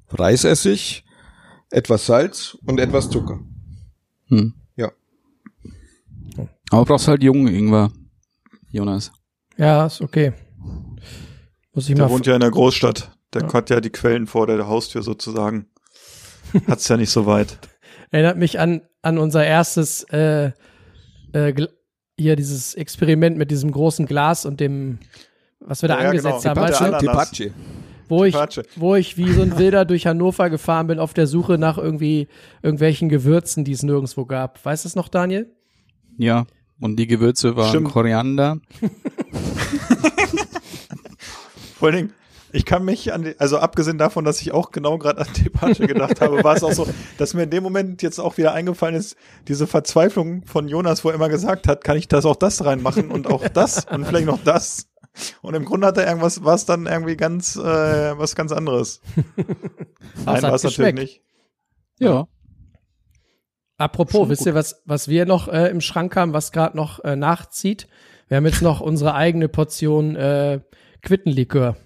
Reisessig, 0.08 1.04
etwas 1.70 2.06
Salz 2.06 2.56
und 2.66 2.78
etwas 2.78 3.10
Zucker. 3.10 3.40
Hm. 4.28 4.54
Ja. 4.76 4.92
Aber 6.70 6.84
brauchst 6.84 7.08
halt 7.08 7.22
jungen 7.22 7.48
Ingwer, 7.48 7.90
Jonas. 8.70 9.12
ja, 9.56 9.86
ist 9.86 10.00
okay. 10.00 10.32
Muss 11.72 11.88
ich 11.88 11.94
Der 11.94 12.04
mal, 12.04 12.10
wohnt 12.10 12.26
ja 12.26 12.34
in 12.34 12.40
der 12.40 12.50
Großstadt. 12.50 13.10
Der 13.34 13.42
Ja. 13.42 13.52
hat 13.52 13.70
ja 13.70 13.80
die 13.80 13.90
Quellen 13.90 14.26
vor 14.26 14.46
der 14.46 14.66
Haustür 14.66 15.02
sozusagen. 15.02 15.66
Hat's 16.66 16.88
ja 16.88 16.96
nicht 16.96 17.10
so 17.10 17.26
weit. 17.26 17.58
erinnert 18.10 18.36
mich 18.38 18.58
an, 18.58 18.82
an 19.02 19.18
unser 19.18 19.44
erstes, 19.44 20.02
äh, 20.10 20.50
äh, 21.32 21.66
hier 22.18 22.36
dieses 22.36 22.74
Experiment 22.74 23.36
mit 23.38 23.50
diesem 23.50 23.70
großen 23.70 24.06
Glas 24.06 24.44
und 24.46 24.58
dem, 24.60 24.98
was 25.60 25.82
wir 25.82 25.88
da 25.88 25.96
Ja, 25.96 26.02
ja, 26.02 26.08
angesetzt 26.10 26.42
genau. 26.42 26.56
haben. 26.60 26.98
Tepache. 26.98 27.52
wo 28.08 28.24
ich, 28.24 28.34
wo 28.76 28.96
ich 28.96 29.16
wie 29.16 29.32
so 29.32 29.42
ein 29.42 29.56
Wilder 29.58 29.84
durch 29.84 30.06
Hannover 30.08 30.50
gefahren 30.50 30.88
bin 30.88 30.98
auf 30.98 31.14
der 31.14 31.26
Suche 31.28 31.56
nach 31.58 31.78
irgendwie 31.78 32.26
irgendwelchen 32.62 33.08
Gewürzen, 33.08 33.64
die 33.64 33.72
es 33.72 33.82
nirgendwo 33.84 34.26
gab. 34.26 34.64
Weißt 34.64 34.84
du 34.84 34.88
es 34.88 34.96
noch, 34.96 35.08
Daniel? 35.08 35.48
Ja. 36.18 36.46
Und 36.80 36.96
die 36.96 37.06
Gewürze 37.06 37.54
waren 37.56 37.68
Stimmt. 37.68 37.88
Koriander, 37.90 38.58
Vor 41.78 41.88
allen 41.88 41.96
Dingen, 41.96 42.12
ich 42.52 42.64
kann 42.64 42.84
mich 42.84 43.12
an 43.12 43.22
die, 43.22 43.38
also 43.38 43.58
abgesehen 43.58 43.98
davon, 43.98 44.24
dass 44.24 44.40
ich 44.40 44.52
auch 44.52 44.70
genau 44.70 44.98
gerade 44.98 45.20
an 45.20 45.28
Debatte 45.44 45.86
gedacht 45.86 46.20
habe, 46.20 46.42
war 46.44 46.56
es 46.56 46.62
auch 46.62 46.72
so, 46.72 46.86
dass 47.18 47.34
mir 47.34 47.44
in 47.44 47.50
dem 47.50 47.62
Moment 47.62 48.02
jetzt 48.02 48.18
auch 48.18 48.36
wieder 48.36 48.52
eingefallen 48.52 48.94
ist, 48.94 49.16
diese 49.48 49.66
Verzweiflung 49.66 50.44
von 50.46 50.68
Jonas, 50.68 51.04
wo 51.04 51.10
er 51.10 51.14
immer 51.14 51.28
gesagt 51.28 51.68
hat, 51.68 51.84
kann 51.84 51.96
ich 51.96 52.08
das 52.08 52.24
auch 52.24 52.36
das 52.36 52.64
reinmachen 52.64 53.10
und 53.10 53.26
auch 53.26 53.46
das 53.48 53.84
und 53.86 54.06
vielleicht 54.06 54.26
noch 54.26 54.42
das. 54.44 54.88
Und 55.42 55.54
im 55.54 55.64
Grunde 55.64 55.88
hat 55.88 55.98
er 55.98 56.06
irgendwas, 56.06 56.44
war 56.44 56.54
es 56.54 56.66
dann 56.66 56.86
irgendwie 56.86 57.16
ganz, 57.16 57.56
äh, 57.56 57.62
was 58.18 58.36
ganz 58.36 58.52
anderes. 58.52 59.00
Nein, 60.24 60.42
war 60.42 60.54
es 60.54 60.62
natürlich 60.62 60.94
nicht. 60.94 61.22
Ja. 61.98 62.28
Apropos, 63.76 64.28
wisst 64.28 64.46
ihr, 64.46 64.54
was, 64.54 64.82
was 64.84 65.08
wir 65.08 65.26
noch 65.26 65.48
äh, 65.48 65.68
im 65.68 65.80
Schrank 65.80 66.14
haben, 66.14 66.32
was 66.32 66.52
gerade 66.52 66.76
noch 66.76 67.02
äh, 67.02 67.16
nachzieht? 67.16 67.88
Wir 68.28 68.36
haben 68.36 68.46
jetzt 68.46 68.62
noch 68.62 68.80
unsere 68.80 69.14
eigene 69.14 69.48
Portion 69.48 70.16
äh, 70.16 70.60
Quittenlikör. 71.02 71.76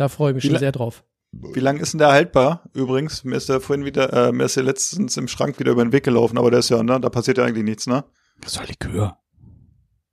Da 0.00 0.08
freue 0.08 0.30
ich 0.30 0.36
mich 0.36 0.44
Wie 0.44 0.48
schon 0.48 0.58
sehr 0.58 0.72
drauf. 0.72 1.04
Wie 1.30 1.60
lang 1.60 1.76
ist 1.76 1.92
denn 1.92 1.98
der 1.98 2.08
haltbar? 2.08 2.64
Übrigens, 2.72 3.22
mir 3.22 3.36
ist 3.36 3.50
der 3.50 3.60
vorhin 3.60 3.84
wieder, 3.84 4.28
äh, 4.28 4.32
mir 4.32 4.44
ist 4.44 4.56
der 4.56 4.62
letztens 4.62 5.18
im 5.18 5.28
Schrank 5.28 5.58
wieder 5.58 5.72
über 5.72 5.84
den 5.84 5.92
Weg 5.92 6.04
gelaufen, 6.04 6.38
aber 6.38 6.50
der 6.50 6.60
ist 6.60 6.70
ja, 6.70 6.82
ne, 6.82 6.98
da 6.98 7.10
passiert 7.10 7.36
ja 7.36 7.44
eigentlich 7.44 7.64
nichts, 7.64 7.86
ne? 7.86 8.04
Das 8.40 8.58
war 8.58 8.66
Likör. 8.66 9.18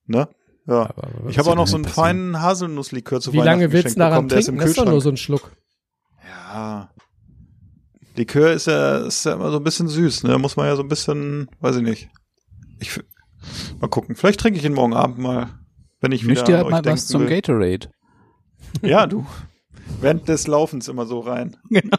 Ne? 0.07 0.27
Ja. 0.65 0.89
Aber, 0.89 1.03
aber 1.05 1.29
Ich 1.29 1.39
habe 1.39 1.49
auch 1.51 1.55
noch 1.55 1.67
so 1.67 1.75
einen 1.77 1.85
passieren? 1.85 2.33
feinen 2.33 2.41
Haselnusslikör 2.41 3.21
zu 3.21 3.31
wie 3.31 3.37
lange 3.37 3.71
willst 3.71 3.95
du 3.95 3.99
daran 3.99 4.27
bekommen, 4.27 4.27
der 4.27 4.39
ist 4.39 4.45
trinken? 4.47 4.59
im 4.59 4.65
Das 4.65 4.71
ist 4.71 4.77
doch 4.77 4.91
nur 4.91 4.99
so 4.99 5.07
ein 5.07 5.15
Schluck. 5.15 5.51
Ja. 6.27 6.91
Likör 8.17 8.51
ist 8.51 8.67
ja, 8.67 8.97
ist 9.05 9.23
ja 9.23 9.35
immer 9.35 9.51
so 9.51 9.57
ein 9.57 9.63
bisschen 9.63 9.87
süß, 9.87 10.23
ne? 10.23 10.37
Muss 10.37 10.57
man 10.57 10.65
ja 10.67 10.75
so 10.75 10.81
ein 10.83 10.89
bisschen, 10.89 11.49
weiß 11.61 11.77
ich 11.77 11.83
nicht. 11.83 12.09
Ich, 12.81 12.99
mal 13.79 13.87
gucken. 13.87 14.17
Vielleicht 14.17 14.41
trinke 14.41 14.59
ich 14.59 14.65
ihn 14.65 14.73
morgen 14.73 14.93
Abend 14.93 15.17
mal, 15.17 15.47
wenn 16.01 16.11
ich 16.11 16.23
wieder 16.23 16.33
Mischt 16.33 16.47
dir 16.49 16.55
an 16.55 16.57
halt 16.57 16.65
euch 16.65 16.71
mal 16.71 16.81
denken 16.81 16.97
was 16.97 17.07
zum 17.07 17.21
will. 17.21 17.29
Gatorade. 17.29 17.89
Ja, 18.81 19.07
du. 19.07 19.25
Während 20.01 20.27
des 20.27 20.47
Laufens 20.47 20.87
immer 20.87 21.05
so 21.05 21.19
rein. 21.19 21.57
Genau. 21.69 21.97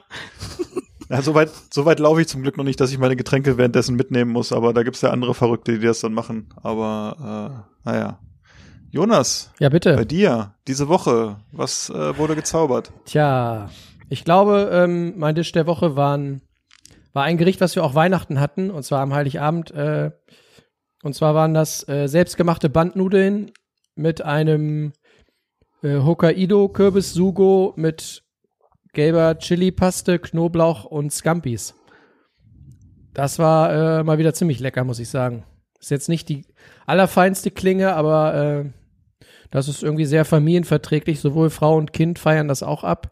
Ja, 1.10 1.22
so 1.22 1.34
weit, 1.34 1.50
so 1.72 1.86
weit 1.86 2.00
laufe 2.00 2.20
ich 2.20 2.28
zum 2.28 2.42
Glück 2.42 2.58
noch 2.58 2.64
nicht, 2.64 2.78
dass 2.80 2.90
ich 2.92 2.98
meine 2.98 3.16
Getränke 3.16 3.56
währenddessen 3.56 3.96
mitnehmen 3.96 4.30
muss, 4.30 4.52
aber 4.52 4.74
da 4.74 4.82
gibt's 4.82 5.00
ja 5.00 5.08
andere 5.08 5.32
Verrückte, 5.32 5.78
die 5.78 5.86
das 5.86 6.00
dann 6.00 6.12
machen. 6.12 6.50
Aber, 6.62 7.64
äh, 7.84 7.88
naja. 7.88 8.18
Jonas, 8.90 9.50
Ja, 9.58 9.70
bitte. 9.70 9.96
bei 9.96 10.04
dir, 10.04 10.54
diese 10.66 10.88
Woche, 10.88 11.36
was 11.50 11.88
äh, 11.88 12.18
wurde 12.18 12.34
gezaubert? 12.36 12.92
Tja, 13.06 13.70
ich 14.10 14.22
glaube, 14.24 14.68
ähm, 14.70 15.14
mein 15.16 15.34
Tisch 15.34 15.50
der 15.52 15.66
Woche 15.66 15.96
waren, 15.96 16.42
war 17.14 17.24
ein 17.24 17.38
Gericht, 17.38 17.62
was 17.62 17.74
wir 17.74 17.84
auch 17.84 17.94
Weihnachten 17.94 18.38
hatten, 18.38 18.70
und 18.70 18.82
zwar 18.82 19.00
am 19.00 19.14
Heiligabend. 19.14 19.70
Äh, 19.70 20.10
und 21.02 21.14
zwar 21.14 21.34
waren 21.34 21.54
das 21.54 21.88
äh, 21.88 22.06
selbstgemachte 22.06 22.68
Bandnudeln 22.68 23.50
mit 23.94 24.20
einem 24.22 24.92
äh, 25.82 25.98
Hokkaido 25.98 26.68
Kürbis 26.68 27.14
Sugo 27.14 27.72
mit 27.76 28.22
gelber 28.92 29.38
Chili-Paste, 29.38 30.18
Knoblauch 30.18 30.84
und 30.84 31.12
Scampis. 31.12 31.74
Das 33.14 33.38
war 33.38 34.00
äh, 34.00 34.04
mal 34.04 34.18
wieder 34.18 34.34
ziemlich 34.34 34.60
lecker, 34.60 34.84
muss 34.84 34.98
ich 34.98 35.08
sagen. 35.08 35.44
Ist 35.80 35.90
jetzt 35.90 36.08
nicht 36.08 36.28
die 36.28 36.44
allerfeinste 36.86 37.50
Klinge, 37.50 37.94
aber 37.94 38.34
äh, 38.34 38.70
das 39.50 39.68
ist 39.68 39.82
irgendwie 39.82 40.04
sehr 40.04 40.24
familienverträglich. 40.24 41.20
Sowohl 41.20 41.50
Frau 41.50 41.76
und 41.76 41.92
Kind 41.92 42.18
feiern 42.18 42.48
das 42.48 42.62
auch 42.62 42.84
ab. 42.84 43.10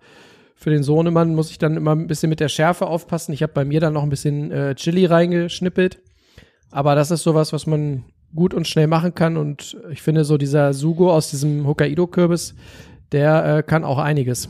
Für 0.55 0.71
den 0.71 0.83
Sohnemann 0.83 1.35
muss 1.35 1.51
ich 1.51 1.59
dann 1.59 1.77
immer 1.77 1.95
ein 1.95 2.07
bisschen 2.07 2.31
mit 2.31 2.41
der 2.41 2.49
Schärfe 2.49 2.87
aufpassen. 2.87 3.33
Ich 3.33 3.43
habe 3.43 3.53
bei 3.53 3.65
mir 3.65 3.81
dann 3.81 3.93
noch 3.93 4.03
ein 4.03 4.11
bisschen 4.11 4.51
äh, 4.51 4.75
Chili 4.75 5.07
reingeschnippelt. 5.07 6.03
Aber 6.71 6.95
das 6.95 7.11
ist 7.11 7.23
sowas, 7.23 7.53
was 7.53 7.67
man 7.67 8.05
gut 8.35 8.55
und 8.55 8.67
schnell 8.67 8.87
machen 8.87 9.15
kann. 9.15 9.37
Und 9.37 9.77
ich 9.91 10.03
finde, 10.03 10.25
so 10.25 10.37
dieser 10.39 10.73
Sugo 10.75 11.13
aus 11.13 11.31
diesem 11.31 11.67
Hokkaido-Kürbis, 11.67 12.55
der 13.13 13.59
äh, 13.59 13.63
kann 13.63 13.85
auch 13.85 13.99
einiges. 13.99 14.49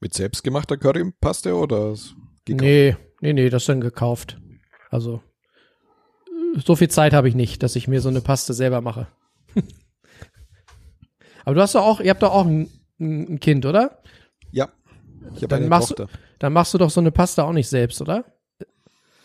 Mit 0.00 0.14
selbstgemachter 0.14 0.76
Currypaste 0.76 1.54
oder? 1.54 1.94
gekauft? 2.44 2.62
Nee, 2.62 2.96
nee, 3.20 3.32
nee, 3.32 3.50
das 3.50 3.62
ist 3.62 3.68
dann 3.68 3.80
gekauft. 3.80 4.40
Also, 4.90 5.22
so 6.64 6.74
viel 6.74 6.88
Zeit 6.88 7.12
habe 7.12 7.28
ich 7.28 7.34
nicht, 7.34 7.62
dass 7.62 7.76
ich 7.76 7.86
mir 7.86 8.00
so 8.00 8.08
eine 8.08 8.20
Paste 8.20 8.54
selber 8.54 8.80
mache. 8.80 9.08
Aber 11.44 11.54
du 11.54 11.60
hast 11.60 11.74
doch 11.74 11.84
auch, 11.84 12.00
ihr 12.00 12.10
habt 12.10 12.22
doch 12.22 12.32
auch 12.32 12.46
ein, 12.46 12.70
ein 12.98 13.40
Kind, 13.40 13.66
oder? 13.66 14.02
Ja. 14.50 14.68
Ich 15.34 15.42
habe 15.42 15.48
Dann 15.48 15.60
eine 15.60 15.68
machst, 15.68 15.88
Tochter. 15.88 16.08
dann 16.38 16.52
machst 16.52 16.72
du 16.74 16.78
doch 16.78 16.90
so 16.90 17.00
eine 17.00 17.12
Pasta 17.12 17.44
auch 17.44 17.52
nicht 17.52 17.68
selbst, 17.68 18.00
oder? 18.00 18.24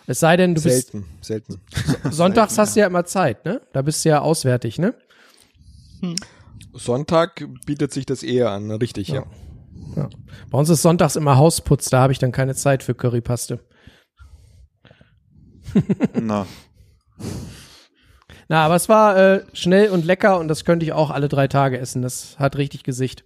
Es 0.08 0.20
sei 0.20 0.38
denn, 0.38 0.54
du 0.56 0.62
bist 0.62 0.92
Selten, 0.92 1.06
selten. 1.22 1.62
sonntags 2.12 2.58
hast 2.58 2.76
du 2.76 2.82
ja 2.82 2.88
immer 2.88 3.06
Zeit, 3.06 3.44
ne? 3.46 3.62
Da 3.74 3.82
bist 3.82 4.06
du 4.06 4.10
ja 4.10 4.22
auswärtig, 4.22 4.78
ne? 4.78 4.94
Sonntag 6.74 7.48
bietet 7.66 7.92
sich 7.92 8.06
das 8.06 8.22
eher 8.22 8.52
an, 8.52 8.70
richtig, 8.72 9.08
ja. 9.08 9.26
Ja. 9.96 10.10
Bei 10.52 10.58
uns 10.60 10.70
ist 10.70 10.82
sonntags 10.82 11.16
immer 11.16 11.38
Hausputz, 11.38 11.90
da 11.90 12.02
habe 12.02 12.14
ich 12.14 12.20
dann 12.20 12.32
keine 12.32 12.54
Zeit 12.54 12.84
für 12.84 12.94
Currypaste. 12.94 13.60
Na, 16.14 16.46
Na, 18.48 18.64
aber 18.66 18.76
es 18.76 18.88
war 18.90 19.18
äh, 19.18 19.46
schnell 19.54 19.90
und 19.90 20.06
lecker 20.06 20.40
und 20.40 20.48
das 20.48 20.66
könnte 20.66 20.86
ich 20.86 20.94
auch 20.94 21.10
alle 21.10 21.28
drei 21.28 21.48
Tage 21.48 21.80
essen. 21.80 22.02
Das 22.02 22.38
hat 22.38 22.58
richtig 22.58 22.84
Gesicht. 22.84 23.24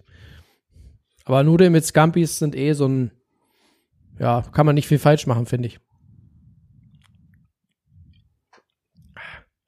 Aber 1.24 1.42
Nudeln 1.42 1.72
mit 1.72 1.84
Scampis 1.84 2.38
sind 2.38 2.56
eh 2.56 2.72
so 2.72 2.88
ein, 2.88 3.10
ja, 4.18 4.42
kann 4.52 4.66
man 4.66 4.74
nicht 4.74 4.88
viel 4.88 4.98
falsch 4.98 5.26
machen, 5.26 5.46
finde 5.46 5.68
ich. 5.68 5.78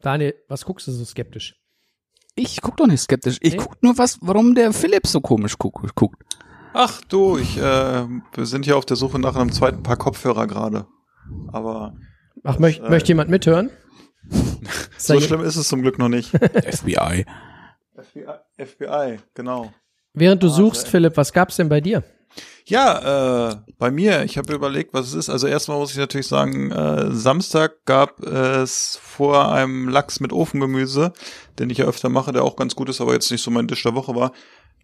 Daniel, 0.02 0.34
was 0.48 0.64
guckst 0.64 0.86
du 0.88 0.92
so 0.92 1.04
skeptisch? 1.04 1.54
Ich 2.34 2.60
guck 2.62 2.76
doch 2.76 2.86
nicht 2.86 3.00
skeptisch. 3.00 3.38
Ich 3.40 3.52
Nee? 3.52 3.58
guck 3.58 3.82
nur 3.82 3.96
was, 3.98 4.18
warum 4.22 4.54
der 4.54 4.72
Philipp 4.72 5.06
so 5.06 5.20
komisch 5.20 5.56
guck, 5.58 5.94
guckt. 5.94 6.22
Ach 6.74 7.00
du, 7.08 7.36
ich, 7.36 7.58
äh, 7.58 7.60
wir 8.34 8.46
sind 8.46 8.64
hier 8.64 8.76
auf 8.78 8.86
der 8.86 8.96
Suche 8.96 9.18
nach 9.18 9.36
einem 9.36 9.52
zweiten 9.52 9.82
Paar 9.82 9.96
Kopfhörer 9.96 10.46
gerade. 10.46 10.86
Aber 11.52 11.94
Ach, 12.42 12.58
möcht, 12.58 12.80
äh, 12.82 12.88
möchte 12.88 13.08
jemand 13.08 13.30
mithören? 13.30 13.70
So 14.96 15.20
schlimm 15.20 15.42
ist 15.42 15.56
es 15.56 15.66
zum 15.68 15.82
Glück 15.82 15.98
noch 15.98 16.08
nicht. 16.08 16.30
FBI. 16.30 17.26
FBI, 17.96 18.26
FBI, 18.64 19.16
genau. 19.34 19.72
Während 20.14 20.42
du 20.42 20.46
Ah, 20.46 20.50
suchst, 20.50 20.82
sehr- 20.82 20.90
Philipp, 20.92 21.16
was 21.16 21.32
gab's 21.32 21.56
denn 21.56 21.68
bei 21.68 21.80
dir? 21.80 22.04
Ja, 22.72 23.50
äh, 23.50 23.56
bei 23.78 23.90
mir, 23.90 24.24
ich 24.24 24.38
habe 24.38 24.54
überlegt, 24.54 24.94
was 24.94 25.08
es 25.08 25.14
ist. 25.14 25.28
Also 25.28 25.46
erstmal 25.46 25.76
muss 25.76 25.90
ich 25.90 25.98
natürlich 25.98 26.26
sagen, 26.26 26.70
äh, 26.70 27.10
Samstag 27.10 27.84
gab 27.84 28.20
es 28.20 28.98
vor 29.02 29.52
einem 29.52 29.90
Lachs 29.90 30.20
mit 30.20 30.32
Ofengemüse, 30.32 31.12
den 31.58 31.68
ich 31.68 31.76
ja 31.76 31.84
öfter 31.84 32.08
mache, 32.08 32.32
der 32.32 32.44
auch 32.44 32.56
ganz 32.56 32.74
gut 32.74 32.88
ist, 32.88 33.02
aber 33.02 33.12
jetzt 33.12 33.30
nicht 33.30 33.42
so 33.42 33.50
mein 33.50 33.68
Tisch 33.68 33.82
der 33.82 33.94
Woche 33.94 34.14
war. 34.14 34.32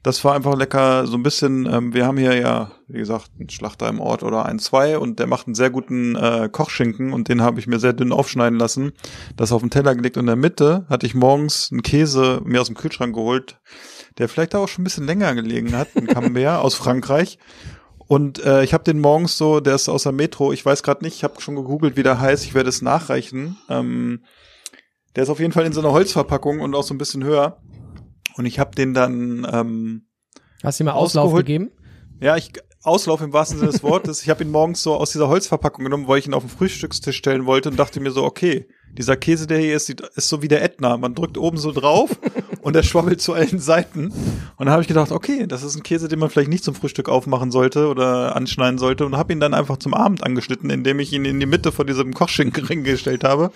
Das 0.03 0.22
war 0.22 0.35
einfach 0.35 0.55
lecker, 0.55 1.07
so 1.07 1.16
ein 1.16 1.22
bisschen, 1.22 1.64
ähm, 1.64 1.94
wir 1.94 2.05
haben 2.05 2.18
hier 2.18 2.37
ja, 2.38 2.72
wie 2.88 2.98
gesagt, 2.98 3.31
einen 3.38 3.48
Schlachter 3.48 3.88
im 3.88 4.01
Ort 4.01 4.22
oder 4.22 4.44
ein, 4.44 4.59
zwei 4.59 4.98
und 4.98 5.18
der 5.18 5.27
macht 5.27 5.46
einen 5.46 5.55
sehr 5.55 5.70
guten 5.70 6.14
äh, 6.14 6.51
Kochschinken 6.53 7.14
und 7.14 7.29
den 7.29 7.40
habe 7.40 7.59
ich 7.59 7.66
mir 7.66 7.79
sehr 7.79 7.94
dünn 7.94 8.12
aufschneiden 8.12 8.59
lassen, 8.59 8.92
das 9.35 9.51
auf 9.51 9.62
den 9.62 9.70
Teller 9.70 9.94
gelegt 9.94 10.18
und 10.18 10.24
in 10.24 10.27
der 10.27 10.37
Mitte 10.37 10.85
hatte 10.90 11.07
ich 11.07 11.14
morgens 11.14 11.70
einen 11.72 11.83
Käse 11.83 12.42
mir 12.44 12.61
aus 12.61 12.66
dem 12.66 12.77
Kühlschrank 12.77 13.14
geholt, 13.14 13.59
der 14.18 14.29
vielleicht 14.29 14.55
auch 14.55 14.68
schon 14.68 14.83
ein 14.83 14.85
bisschen 14.85 15.07
länger 15.07 15.35
gelegen 15.35 15.74
hat, 15.74 15.88
ein 15.96 16.07
Camembert 16.07 16.61
aus 16.61 16.74
Frankreich. 16.74 17.38
Und 18.09 18.42
äh, 18.42 18.64
ich 18.64 18.73
habe 18.75 18.85
den 18.85 18.99
morgens 19.01 19.37
so, 19.37 19.61
der 19.61 19.75
ist 19.75 19.88
aus 19.88 20.05
der 20.05 20.12
Metro, 20.12 20.53
ich 20.53 20.64
weiß 20.64 20.83
gerade 20.83 21.05
nicht, 21.05 21.16
ich 21.16 21.25
habe 21.25 21.40
schon 21.40 21.57
gegoogelt, 21.57 21.97
wie 21.97 22.03
der 22.03 22.18
heißt, 22.18 22.44
ich 22.44 22.55
werde 22.55 22.71
es 22.71 22.81
nachreichen. 22.83 23.59
Ähm, 23.68 24.25
der 25.14 25.25
ist 25.25 25.29
auf 25.29 25.40
jeden 25.40 25.53
Fall 25.53 25.66
in 25.66 25.73
so 25.73 25.81
einer 25.81 25.92
Holzverpackung 25.92 26.61
und 26.61 26.75
auch 26.75 26.83
so 26.83 26.94
ein 26.94 26.99
bisschen 26.99 27.23
höher. 27.23 27.61
Und 28.37 28.47
ich 28.47 28.59
habe 28.59 28.75
den 28.75 28.94
dann, 28.94 29.47
ähm, 29.53 30.07
Hast 30.62 30.81
du 30.81 30.85
ihm 30.85 30.87
mal 30.87 30.92
Auslauf 30.92 31.27
Ausgeholt. 31.27 31.47
gegeben? 31.47 31.71
ja, 32.21 32.37
ich 32.37 32.51
Auslauf 32.83 33.21
im 33.21 33.33
wahrsten 33.33 33.59
Sinne 33.59 33.73
des 33.73 33.83
Wortes. 33.83 34.23
Ich 34.23 34.31
habe 34.31 34.42
ihn 34.44 34.51
morgens 34.51 34.83
so 34.83 34.94
aus 34.94 35.11
dieser 35.11 35.29
Holzverpackung 35.29 35.85
genommen, 35.85 36.09
weil 36.09 36.21
ich 36.21 36.27
ihn 36.27 36.35
auf 36.35 36.44
den 36.44 36.49
Frühstückstisch 36.49 37.16
stellen 37.16 37.44
wollte 37.44 37.68
und 37.68 37.79
dachte 37.79 38.01
mir 38.01 38.12
so, 38.12 38.25
okay, 38.25 38.68
dieser 38.97 39.16
Käse, 39.16 39.47
der 39.47 39.59
hier 39.59 39.77
ist, 39.77 39.90
ist 39.90 40.29
so 40.29 40.40
wie 40.42 40.49
der 40.49 40.62
Ätna. 40.62 40.97
Man 40.97 41.14
drückt 41.14 41.37
oben 41.37 41.59
so 41.59 41.73
drauf 41.73 42.18
und 42.61 42.75
der 42.75 42.83
schwabbelt 42.83 43.21
zu 43.21 43.33
allen 43.33 43.59
Seiten. 43.59 44.07
Und 44.07 44.66
dann 44.66 44.71
habe 44.71 44.83
ich 44.83 44.88
gedacht, 44.88 45.12
okay, 45.12 45.47
das 45.47 45.62
ist 45.62 45.77
ein 45.77 45.83
Käse, 45.83 46.09
den 46.09 46.18
man 46.18 46.31
vielleicht 46.31 46.51
nicht 46.51 46.64
zum 46.64 46.75
Frühstück 46.75 47.09
aufmachen 47.09 47.51
sollte 47.51 47.88
oder 47.88 48.37
anschneiden 48.37 48.79
sollte 48.79 49.07
und 49.07 49.16
habe 49.16 49.33
ihn 49.33 49.40
dann 49.40 49.55
einfach 49.55 49.79
zum 49.79 49.94
Abend 49.94 50.25
angeschnitten, 50.25 50.71
indem 50.71 51.01
ich 51.01 51.12
ihn 51.12 51.25
in 51.25 51.40
die 51.40 51.47
Mitte 51.47 51.73
von 51.73 51.87
diesem 51.87 52.14
Kochschinkenring 52.14 52.85
gestellt 52.85 53.25
habe 53.25 53.53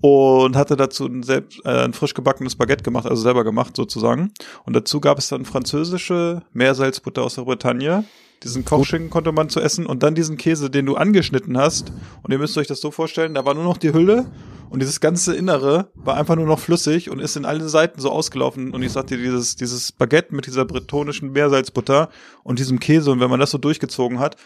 und 0.00 0.56
hatte 0.56 0.76
dazu 0.76 1.06
ein, 1.06 1.22
selbst, 1.22 1.60
äh, 1.64 1.84
ein 1.84 1.92
frisch 1.92 2.14
gebackenes 2.14 2.56
Baguette 2.56 2.84
gemacht, 2.84 3.06
also 3.06 3.22
selber 3.22 3.44
gemacht 3.44 3.76
sozusagen. 3.76 4.32
Und 4.64 4.74
dazu 4.74 5.00
gab 5.00 5.18
es 5.18 5.28
dann 5.28 5.44
französische 5.44 6.42
Meersalzbutter 6.52 7.22
aus 7.22 7.34
der 7.34 7.42
Bretagne. 7.42 8.04
Diesen 8.44 8.64
Kochschinken 8.64 9.10
konnte 9.10 9.32
man 9.32 9.48
zu 9.48 9.60
essen 9.60 9.84
und 9.84 10.02
dann 10.02 10.14
diesen 10.14 10.36
Käse, 10.36 10.70
den 10.70 10.86
du 10.86 10.96
angeschnitten 10.96 11.58
hast. 11.58 11.92
Und 12.22 12.30
ihr 12.30 12.38
müsst 12.38 12.56
euch 12.56 12.68
das 12.68 12.80
so 12.80 12.90
vorstellen, 12.90 13.34
da 13.34 13.44
war 13.44 13.54
nur 13.54 13.64
noch 13.64 13.78
die 13.78 13.92
Hülle 13.92 14.30
und 14.70 14.80
dieses 14.80 15.00
ganze 15.00 15.34
Innere 15.34 15.90
war 15.94 16.16
einfach 16.16 16.36
nur 16.36 16.46
noch 16.46 16.60
flüssig 16.60 17.10
und 17.10 17.20
ist 17.20 17.36
in 17.36 17.44
alle 17.44 17.68
Seiten 17.68 18.00
so 18.00 18.10
ausgelaufen. 18.10 18.72
Und 18.72 18.82
ich 18.82 18.92
sagte 18.92 19.16
dir, 19.16 19.24
dieses, 19.24 19.56
dieses 19.56 19.92
Baguette 19.92 20.34
mit 20.34 20.46
dieser 20.46 20.64
bretonischen 20.64 21.32
Meersalzbutter 21.32 22.10
und 22.44 22.58
diesem 22.58 22.78
Käse 22.78 23.10
und 23.10 23.20
wenn 23.20 23.30
man 23.30 23.40
das 23.40 23.50
so 23.50 23.58
durchgezogen 23.58 24.20
hat, 24.20 24.36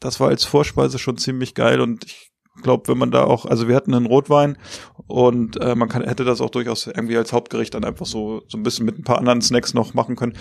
das 0.00 0.20
war 0.20 0.28
als 0.28 0.44
Vorspeise 0.44 0.98
schon 0.98 1.16
ziemlich 1.16 1.54
geil 1.54 1.80
und 1.80 2.04
ich 2.04 2.32
glaube, 2.62 2.88
wenn 2.88 2.98
man 2.98 3.10
da 3.10 3.24
auch, 3.24 3.46
also 3.46 3.68
wir 3.68 3.76
hatten 3.76 3.94
einen 3.94 4.06
Rotwein 4.06 4.58
und 5.06 5.60
äh, 5.60 5.74
man 5.74 5.88
kann, 5.88 6.02
hätte 6.02 6.24
das 6.24 6.40
auch 6.40 6.50
durchaus 6.50 6.86
irgendwie 6.86 7.16
als 7.16 7.32
Hauptgericht 7.32 7.74
dann 7.74 7.84
einfach 7.84 8.06
so 8.06 8.42
so 8.48 8.58
ein 8.58 8.62
bisschen 8.62 8.84
mit 8.84 8.98
ein 8.98 9.04
paar 9.04 9.18
anderen 9.18 9.40
Snacks 9.40 9.74
noch 9.74 9.94
machen 9.94 10.16
können. 10.16 10.36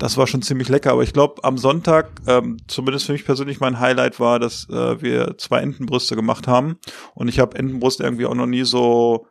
Das 0.00 0.16
war 0.16 0.26
schon 0.26 0.42
ziemlich 0.42 0.68
lecker. 0.68 0.92
Aber 0.92 1.02
ich 1.02 1.12
glaube, 1.12 1.44
am 1.44 1.58
Sonntag, 1.58 2.10
ähm, 2.26 2.56
zumindest 2.66 3.06
für 3.06 3.12
mich 3.12 3.24
persönlich 3.24 3.60
mein 3.60 3.78
Highlight 3.78 4.18
war, 4.18 4.38
dass 4.38 4.68
äh, 4.68 5.00
wir 5.00 5.36
zwei 5.38 5.60
Entenbrüste 5.60 6.16
gemacht 6.16 6.48
haben. 6.48 6.78
Und 7.14 7.28
ich 7.28 7.38
habe 7.38 7.56
Entenbrust 7.56 8.00
irgendwie 8.00 8.26
auch 8.26 8.34
noch 8.34 8.46
nie 8.46 8.64
so 8.64 9.26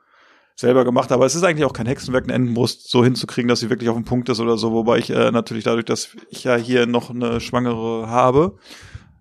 selber 0.56 0.86
gemacht. 0.86 1.12
Aber 1.12 1.26
es 1.26 1.36
ist 1.36 1.44
eigentlich 1.44 1.66
auch 1.66 1.74
kein 1.74 1.88
Hexenwerk, 1.88 2.26
eine 2.26 2.34
Entenbrust 2.34 2.90
so 2.90 3.04
hinzukriegen, 3.04 3.50
dass 3.50 3.62
sie 3.62 3.70
wirklich 3.70 3.90
auf 3.90 3.96
dem 3.96 4.06
Punkt 4.06 4.30
ist 4.30 4.40
oder 4.40 4.58
so. 4.58 4.72
Wobei 4.72 5.00
ich 5.00 5.10
äh, 5.10 5.32
natürlich 5.32 5.64
dadurch, 5.64 5.86
dass 5.86 6.10
ich 6.30 6.44
ja 6.44 6.56
hier 6.56 6.86
noch 6.86 7.10
eine 7.10 7.42
Schwangere 7.42 8.08
habe, 8.08 8.56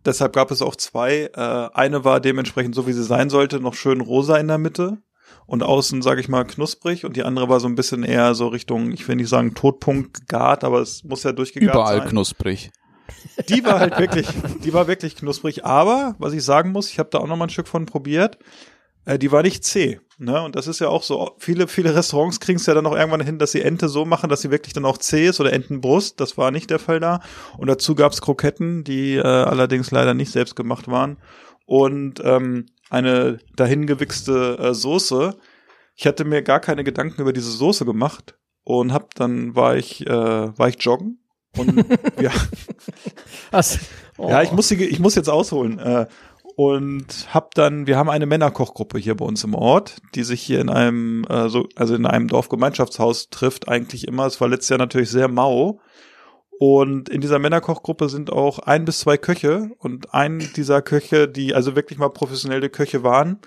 deshalb 0.05 0.35
gab 0.35 0.51
es 0.51 0.61
auch 0.61 0.77
zwei. 0.77 1.31
Äh, 1.35 1.41
eine 1.73 2.05
war 2.05 2.21
dementsprechend 2.21 2.75
so, 2.75 2.87
wie 2.87 2.93
sie 2.93 3.05
sein 3.05 3.31
sollte, 3.31 3.59
noch 3.59 3.75
schön 3.75 4.03
rosa 4.03 4.37
in 4.37 4.49
der 4.49 4.59
Mitte 4.59 4.99
und 5.49 5.63
außen, 5.63 6.03
sage 6.03 6.21
ich 6.21 6.29
mal, 6.29 6.45
knusprig 6.45 7.07
und 7.07 7.17
die 7.17 7.25
andere 7.25 7.49
war 7.49 7.59
so 7.59 7.69
ein 7.69 7.75
bisschen 7.75 8.05
eher 8.05 8.35
so 8.35 8.49
Richtung, 8.49 8.93
ich 8.93 9.09
will 9.09 9.17
nicht 9.17 9.31
sagen 9.31 9.55
Todpunkt 9.55 10.13
gegart, 10.13 10.63
aber 10.63 10.81
es 10.81 11.03
muss 11.05 11.23
ja 11.23 11.33
durchgegart 11.33 11.75
Überall 11.75 11.99
sein. 12.01 12.09
knusprig. 12.09 12.71
Die 13.49 13.65
war 13.65 13.81
halt 13.81 13.99
wirklich, 13.99 14.29
die 14.63 14.75
war 14.75 14.87
wirklich 14.87 15.17
knusprig. 15.17 15.65
Aber 15.65 16.15
was 16.19 16.35
ich 16.35 16.45
sagen 16.45 16.71
muss, 16.71 16.91
ich 16.91 16.99
habe 16.99 17.09
da 17.11 17.19
auch 17.19 17.27
noch 17.27 17.37
mal 17.37 17.47
ein 17.47 17.51
Stück 17.51 17.67
von 17.67 17.87
probiert. 17.87 18.39
Äh, 19.07 19.19
die 19.19 19.33
war 19.33 19.43
nicht 19.43 19.65
zäh. 19.65 20.01
Ne? 20.19 20.43
Und 20.43 20.55
das 20.55 20.67
ist 20.67 20.81
ja 20.81 20.89
auch 20.89 21.03
so. 21.03 21.35
Viele, 21.39 21.67
viele 21.67 21.95
Restaurants 21.95 22.41
kriegen 22.41 22.59
es 22.59 22.67
ja 22.67 22.75
dann 22.75 22.87
auch 22.87 22.95
irgendwann 22.95 23.23
hin, 23.23 23.39
dass 23.39 23.53
sie 23.53 23.63
Ente 23.63 23.89
so 23.89 24.05
machen, 24.05 24.29
dass 24.29 24.43
sie 24.43 24.51
wirklich 24.51 24.75
dann 24.75 24.85
auch 24.85 24.99
zäh 24.99 25.29
ist 25.29 25.41
oder 25.41 25.55
Entenbrust. 25.55 26.21
Das 26.21 26.37
war 26.37 26.51
nicht 26.51 26.69
der 26.69 26.79
Fall 26.79 27.01
da. 27.01 27.21
Und 27.57 27.69
dazu 27.69 27.95
gab's 27.95 28.21
Kroketten, 28.21 28.85
die 28.85 29.15
äh, 29.15 29.23
allerdings 29.23 29.91
leider 29.91 30.13
nicht 30.13 30.31
selbst 30.31 30.57
gemacht 30.57 30.89
waren. 30.89 31.17
Und 31.65 32.21
ähm, 32.23 32.67
eine 32.91 33.39
dahingewichste 33.57 34.59
äh, 34.59 34.75
Soße. 34.75 35.37
Ich 35.95 36.07
hatte 36.07 36.25
mir 36.25 36.43
gar 36.43 36.61
keine 36.61 36.85
Gedanken 36.85 37.21
über 37.21 37.33
diese 37.33 37.51
Soße 37.51 37.85
gemacht 37.85 38.39
und 38.65 38.93
hab 38.93 39.15
dann 39.15 39.55
war 39.55 39.77
ich 39.77 40.07
äh, 40.07 40.59
war 40.59 40.69
ich 40.69 40.83
joggen 40.83 41.21
und 41.57 41.85
ja, 42.21 42.31
Was? 43.51 43.79
Oh. 44.17 44.29
ja, 44.29 44.43
ich 44.43 44.53
muss, 44.53 44.69
die, 44.69 44.85
ich 44.85 44.99
muss 44.99 45.15
jetzt 45.15 45.29
ausholen. 45.29 45.79
Äh, 45.79 46.07
und 46.57 47.29
hab 47.33 47.55
dann, 47.55 47.87
wir 47.87 47.97
haben 47.97 48.11
eine 48.11 48.27
Männerkochgruppe 48.27 48.99
hier 48.99 49.17
bei 49.17 49.25
uns 49.25 49.45
im 49.45 49.55
Ort, 49.55 49.99
die 50.15 50.25
sich 50.25 50.43
hier 50.43 50.61
in 50.61 50.69
einem, 50.69 51.25
äh, 51.29 51.49
so, 51.49 51.69
also 51.77 51.95
in 51.95 52.05
einem 52.05 52.27
Dorfgemeinschaftshaus 52.27 53.31
trifft, 53.31 53.69
eigentlich 53.69 54.09
immer. 54.09 54.27
Es 54.27 54.41
war 54.41 54.49
letztes 54.49 54.71
Jahr 54.71 54.79
natürlich 54.79 55.11
sehr 55.11 55.29
mau. 55.29 55.81
Und 56.59 57.09
in 57.09 57.21
dieser 57.21 57.39
Männerkochgruppe 57.39 58.09
sind 58.09 58.33
auch 58.33 58.59
ein 58.59 58.85
bis 58.85 59.01
zwei 59.01 59.17
Köche 59.17 59.71
und 59.79 60.13
ein 60.13 60.41
dieser 60.57 60.83
Köche, 60.83 61.29
die 61.29 61.55
also 61.55 61.77
wirklich 61.77 61.99
mal 61.99 62.09
professionelle 62.09 62.69
Köche 62.69 63.05
waren, 63.05 63.39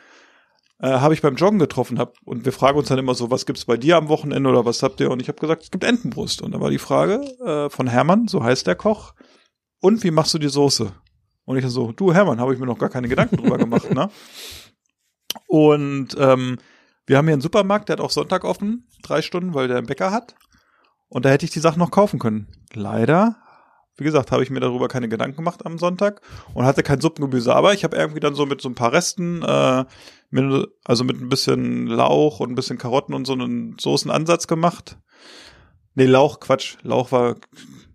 äh, 0.79 0.87
habe 0.87 1.13
ich 1.13 1.21
beim 1.21 1.35
Joggen 1.35 1.59
getroffen 1.59 1.99
hab 1.99 2.15
und 2.23 2.45
wir 2.45 2.53
fragen 2.53 2.77
uns 2.77 2.87
dann 2.87 2.99
immer 2.99 3.13
so, 3.13 3.29
was 3.29 3.45
gibt's 3.45 3.65
bei 3.65 3.75
dir 3.75 3.97
am 3.97 4.07
Wochenende 4.07 4.49
oder 4.49 4.65
was 4.65 4.81
habt 4.81 4.99
ihr? 5.01 5.11
Und 5.11 5.21
ich 5.21 5.27
habe 5.27 5.39
gesagt, 5.39 5.63
es 5.63 5.71
gibt 5.71 5.83
Entenbrust. 5.83 6.41
Und 6.41 6.53
da 6.53 6.61
war 6.61 6.69
die 6.69 6.77
Frage 6.77 7.21
äh, 7.45 7.69
von 7.69 7.87
Hermann, 7.87 8.27
so 8.27 8.43
heißt 8.43 8.65
der 8.65 8.75
Koch, 8.75 9.13
und 9.81 10.03
wie 10.03 10.11
machst 10.11 10.33
du 10.33 10.37
die 10.37 10.49
Soße? 10.49 10.93
Und 11.43 11.57
ich 11.57 11.63
dann 11.63 11.71
so, 11.71 11.91
du 11.91 12.13
Hermann, 12.13 12.39
habe 12.39 12.53
ich 12.53 12.59
mir 12.59 12.65
noch 12.65 12.77
gar 12.77 12.89
keine 12.89 13.09
Gedanken 13.09 13.37
drüber 13.37 13.57
gemacht, 13.57 13.91
ne? 13.93 14.09
Und 15.47 16.15
ähm, 16.17 16.57
wir 17.05 17.17
haben 17.17 17.25
hier 17.25 17.33
einen 17.33 17.41
Supermarkt, 17.41 17.89
der 17.89 17.97
hat 17.97 18.01
auch 18.01 18.11
Sonntag 18.11 18.43
offen, 18.43 18.87
drei 19.01 19.21
Stunden, 19.21 19.53
weil 19.53 19.67
der 19.67 19.77
einen 19.77 19.87
Bäcker 19.87 20.11
hat. 20.11 20.35
Und 21.11 21.25
da 21.25 21.29
hätte 21.29 21.43
ich 21.43 21.51
die 21.51 21.59
Sachen 21.59 21.79
noch 21.79 21.91
kaufen 21.91 22.19
können. 22.19 22.47
Leider, 22.73 23.35
wie 23.97 24.05
gesagt, 24.05 24.31
habe 24.31 24.43
ich 24.43 24.49
mir 24.49 24.61
darüber 24.61 24.87
keine 24.87 25.09
Gedanken 25.09 25.35
gemacht 25.35 25.65
am 25.65 25.77
Sonntag 25.77 26.21
und 26.53 26.63
hatte 26.63 26.83
kein 26.83 27.01
Suppengemüse. 27.01 27.53
Aber 27.53 27.73
ich 27.73 27.83
habe 27.83 27.97
irgendwie 27.97 28.21
dann 28.21 28.33
so 28.33 28.45
mit 28.45 28.61
so 28.61 28.69
ein 28.69 28.75
paar 28.75 28.93
Resten, 28.93 29.43
äh, 29.43 29.83
mit, 30.29 30.69
also 30.85 31.03
mit 31.03 31.19
ein 31.19 31.27
bisschen 31.27 31.87
Lauch 31.87 32.39
und 32.39 32.49
ein 32.49 32.55
bisschen 32.55 32.77
Karotten 32.77 33.13
und 33.13 33.27
so 33.27 33.33
einen 33.33 33.75
Soßenansatz 33.77 34.47
gemacht. 34.47 34.97
Nee, 35.95 36.05
Lauch, 36.05 36.39
Quatsch. 36.39 36.77
Lauch 36.81 37.11
war 37.11 37.35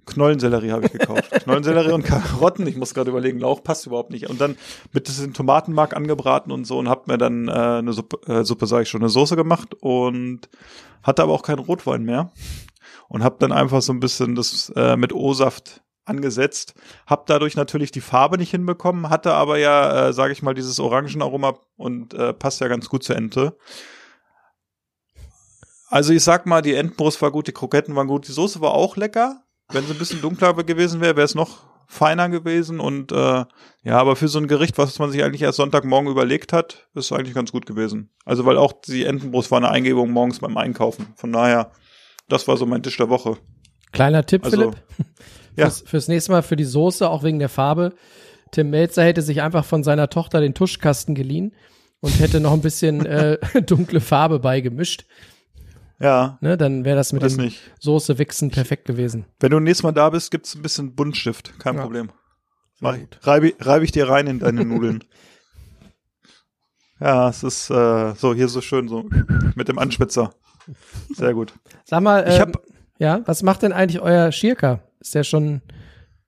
Knollensellerie 0.05 0.73
habe 0.73 0.85
ich 0.85 0.93
gekauft. 0.93 1.31
Knollensellerie 1.45 1.93
und 1.93 2.05
Karotten. 2.05 2.67
Ich 2.67 2.77
muss 2.77 2.93
gerade 2.93 3.09
überlegen, 3.09 3.41
Lauch 3.41 3.64
passt 3.64 3.87
überhaupt 3.87 4.11
nicht. 4.11 4.29
Und 4.29 4.43
dann 4.43 4.59
mit 4.93 5.09
diesem 5.09 5.33
Tomatenmark 5.33 5.97
angebraten 5.97 6.53
und 6.53 6.67
so 6.67 6.79
und 6.79 6.91
hab 6.91 7.09
mir 7.09 7.17
dann 7.17 7.49
äh, 7.49 7.53
eine 7.53 7.95
Suppe, 7.95 8.31
äh, 8.31 8.45
Suppe 8.45 8.67
sage 8.67 8.83
ich 8.83 8.91
schon, 8.91 9.01
eine 9.01 9.09
Soße 9.09 9.37
gemacht 9.37 9.75
und 9.81 10.51
hatte 11.03 11.23
aber 11.23 11.33
auch 11.33 11.43
keinen 11.43 11.61
Rotwein 11.61 12.03
mehr 12.03 12.31
und 13.09 13.24
hab 13.24 13.38
dann 13.38 13.52
einfach 13.52 13.82
so 13.82 13.92
ein 13.92 14.00
bisschen 14.00 14.34
das 14.34 14.72
äh, 14.76 14.96
mit 14.96 15.12
O-Saft 15.12 15.82
angesetzt, 16.04 16.74
hab 17.07 17.26
dadurch 17.26 17.57
natürlich 17.57 17.90
die 17.90 18.00
Farbe 18.00 18.38
nicht 18.38 18.50
hinbekommen, 18.50 19.11
hatte 19.11 19.34
aber 19.34 19.59
ja, 19.59 20.09
äh, 20.09 20.12
sage 20.12 20.32
ich 20.32 20.42
mal, 20.42 20.54
dieses 20.54 20.78
Orangenaroma 20.78 21.59
und 21.76 22.14
äh, 22.14 22.32
passt 22.32 22.61
ja 22.61 22.68
ganz 22.68 22.88
gut 22.88 23.02
zur 23.02 23.16
Ente. 23.16 23.57
Also 25.88 26.12
ich 26.12 26.22
sag 26.22 26.46
mal, 26.46 26.62
die 26.62 26.74
Entenbrust 26.74 27.22
war 27.22 27.30
gut, 27.30 27.46
die 27.46 27.52
Kroketten 27.52 27.94
waren 27.94 28.09
gut, 28.09 28.28
die 28.28 28.32
Soße 28.32 28.61
war 28.61 28.72
auch 28.72 28.96
lecker. 28.96 29.42
Wenn 29.68 29.84
sie 29.84 29.92
ein 29.92 29.98
bisschen 29.98 30.20
dunkler 30.20 30.54
gewesen 30.54 31.00
wäre, 31.00 31.16
wäre 31.16 31.24
es 31.24 31.34
noch 31.34 31.64
feiner 31.88 32.28
gewesen 32.28 32.80
und 32.80 33.12
äh, 33.12 33.44
ja, 33.82 33.98
aber 33.98 34.16
für 34.16 34.28
so 34.28 34.38
ein 34.38 34.48
Gericht, 34.48 34.76
was 34.78 34.98
man 34.98 35.11
sich 35.11 35.22
eigentlich 35.22 35.42
erst 35.42 35.57
Sonntagmorgen 35.57 36.11
überlegt 36.11 36.52
hat, 36.52 36.88
ist 36.94 37.12
eigentlich 37.12 37.34
ganz 37.34 37.52
gut 37.52 37.66
gewesen. 37.66 38.11
Also 38.24 38.44
weil 38.44 38.59
auch 38.59 38.72
die 38.72 39.04
Entenbrust 39.04 39.50
war 39.50 39.59
eine 39.59 39.70
Eingebung 39.70 40.11
morgens 40.11 40.40
beim 40.40 40.57
Einkaufen. 40.57 41.07
Von 41.14 41.32
daher, 41.32 41.70
das 42.29 42.47
war 42.49 42.57
so 42.57 42.66
mein 42.66 42.83
Tisch 42.83 42.97
der 42.97 43.09
Woche. 43.09 43.37
Kleiner 43.93 44.24
Tipp, 44.27 44.45
Also, 44.45 44.57
Philipp. 44.57 44.77
ja. 45.57 45.66
Fürs, 45.66 45.81
fürs 45.83 46.09
nächste 46.09 46.33
Mal 46.33 46.43
für 46.43 46.57
die 46.57 46.64
Soße, 46.64 47.09
auch 47.09 47.22
wegen 47.22 47.39
der 47.39 47.49
Farbe. 47.49 47.95
Tim 48.53 48.70
Melzer 48.70 49.05
hätte 49.05 49.22
sich 49.22 49.43
einfach 49.43 49.64
von 49.64 49.83
seiner 49.83 50.09
Tochter 50.09 50.41
den 50.41 50.55
Tuschkasten 50.55 51.14
geliehen 51.14 51.55
und 52.01 52.18
hätte 52.20 52.41
noch 52.41 52.53
ein 52.53 52.61
bisschen 52.62 53.05
äh, 53.07 53.39
dunkle 53.66 54.01
Farbe 54.01 54.39
beigemischt. 54.39 55.05
Ja, 55.99 56.37
Ne, 56.43 56.57
dann 56.59 56.85
wäre 56.85 56.97
das 56.97 57.12
mit 57.14 57.22
dem 57.22 57.37
nicht. 57.37 57.59
Soße-Wichsen 57.81 58.51
perfekt 58.51 58.85
gewesen. 58.85 59.24
Wenn 59.41 59.51
du 59.51 59.61
nächstes 59.61 59.83
Mal 59.83 59.93
da 59.93 60.11
bist, 60.11 60.31
gibt's 60.31 60.55
ein 60.55 60.61
bisschen 60.62 60.95
Buntstift, 60.95 61.59
kein 61.59 61.77
Ja. 61.77 61.83
Problem. 61.83 62.11
Mach 62.81 62.99
reibe, 63.22 63.55
reibe 63.61 63.85
ich 63.87 63.93
dir 63.93 64.07
rein 64.09 64.27
in 64.27 64.39
deine 64.41 64.64
Nudeln. 64.64 65.03
Ja, 66.99 67.29
es 67.29 67.43
ist 67.43 67.68
äh, 67.70 68.14
so 68.14 68.35
hier 68.35 68.49
so 68.49 68.62
schön 68.62 68.89
so 68.89 69.05
mit 69.55 69.68
dem 69.68 69.79
Anspitzer. 69.79 70.33
Sehr 71.14 71.35
gut. 71.35 71.53
Sag 71.85 72.03
mal, 72.03 72.27
Ich 72.29 72.35
ähm, 72.35 72.41
hab- 72.41 72.62
ja, 72.99 73.21
was 73.27 73.43
macht 73.43 73.62
denn 73.62 73.73
eigentlich 73.73 74.01
euer 74.01 74.33
Schirka? 74.33 74.83
Ist 75.01 75.14
der 75.14 75.25
schon 75.25 75.62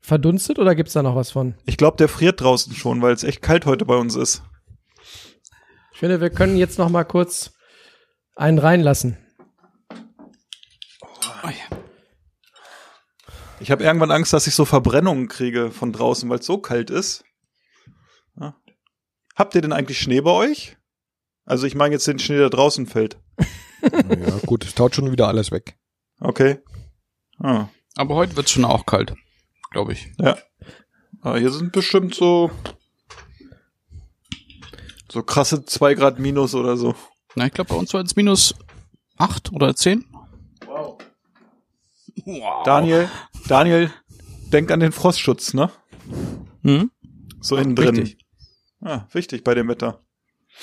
verdunstet 0.01 0.59
oder 0.59 0.75
gibt's 0.75 0.93
da 0.93 1.03
noch 1.03 1.17
was 1.17 1.31
von? 1.31 1.55
Ich 1.67 1.77
glaube, 1.77 1.97
der 1.97 2.09
friert 2.09 2.41
draußen 2.41 2.75
schon, 2.75 3.03
weil 3.03 3.13
es 3.15 3.25
echt 3.25 3.43
kalt 3.43 3.67
heute 3.67 3.85
bei 3.85 3.97
uns 3.97 4.15
ist. 4.17 4.43
Ich 5.93 5.99
finde, 5.99 6.21
wir 6.21 6.31
können 6.31 6.57
jetzt 6.57 6.79
noch 6.79 6.89
mal 6.89 7.05
kurz 7.05 7.53
einen 8.37 8.59
reinlassen. 8.59 9.17
Ich 13.61 13.71
habe 13.73 13.83
irgendwann 13.83 14.13
Angst, 14.13 14.33
dass 14.33 14.47
ich 14.47 14.55
so 14.55 14.65
Verbrennungen 14.65 15.27
kriege 15.29 15.71
von 15.73 15.93
draußen, 15.93 16.29
weil 16.31 16.39
es 16.39 16.47
so 16.47 16.59
kalt 16.59 16.91
ist. 16.91 17.25
Ja. 18.39 18.55
Habt 19.35 19.55
ihr 19.55 19.61
denn 19.63 19.73
eigentlich 19.73 19.99
Schnee 19.99 20.21
bei 20.21 20.31
euch? 20.31 20.77
Also 21.45 21.67
ich 21.67 21.75
meine 21.75 21.95
jetzt 21.95 22.07
den 22.07 22.19
Schnee, 22.21 22.37
der 22.37 22.51
draußen 22.51 22.87
fällt. 22.87 23.19
Ja, 23.83 24.39
gut, 24.47 24.65
es 24.65 24.75
taut 24.75 24.95
schon 24.95 25.11
wieder 25.13 25.29
alles 25.29 25.51
weg. 25.51 25.79
Okay. 26.21 26.59
Ah. 27.39 27.69
Aber 27.97 28.15
heute 28.17 28.37
wird's 28.37 28.51
schon 28.51 28.65
auch 28.65 28.87
kalt, 28.87 29.15
glaube 29.71 29.93
ich. 29.93 30.11
Ja. 30.19 30.37
Aber 31.21 31.39
hier 31.39 31.51
sind 31.51 31.73
bestimmt 31.73 32.15
so 32.15 32.51
so 35.11 35.23
krasse 35.23 35.65
zwei 35.65 35.95
Grad 35.95 36.19
minus 36.19 36.55
oder 36.55 36.77
so. 36.77 36.95
Na, 37.35 37.47
ich 37.47 37.53
glaube, 37.53 37.69
bei 37.71 37.77
uns 37.77 37.93
war 37.95 38.03
es 38.03 38.15
minus 38.17 38.55
acht 39.17 39.53
oder 39.53 39.75
zehn. 39.75 40.05
Wow. 40.67 40.99
Wow. 42.25 42.65
Daniel, 42.65 43.09
Daniel, 43.47 43.91
denk 44.53 44.71
an 44.71 44.81
den 44.81 44.93
Frostschutz, 44.93 45.55
ne? 45.55 45.71
Hm? 46.63 46.91
So 47.41 47.57
innen 47.57 47.75
drin. 47.77 47.97
Wichtig. 47.97 48.19
Ah, 48.81 49.07
wichtig 49.13 49.45
bei 49.45 49.55
dem 49.55 49.69
Wetter. 49.69 50.05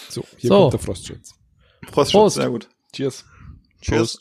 So, 0.09 0.23
hier 0.37 0.49
So. 0.49 0.59
kommt 0.61 0.73
der 0.73 0.79
Frostschutz. 0.79 1.33
Frostschutz, 1.91 2.11
Prost. 2.21 2.35
sehr 2.35 2.49
gut. 2.49 2.69
Cheers. 2.95 3.25
Cheers. 3.81 4.19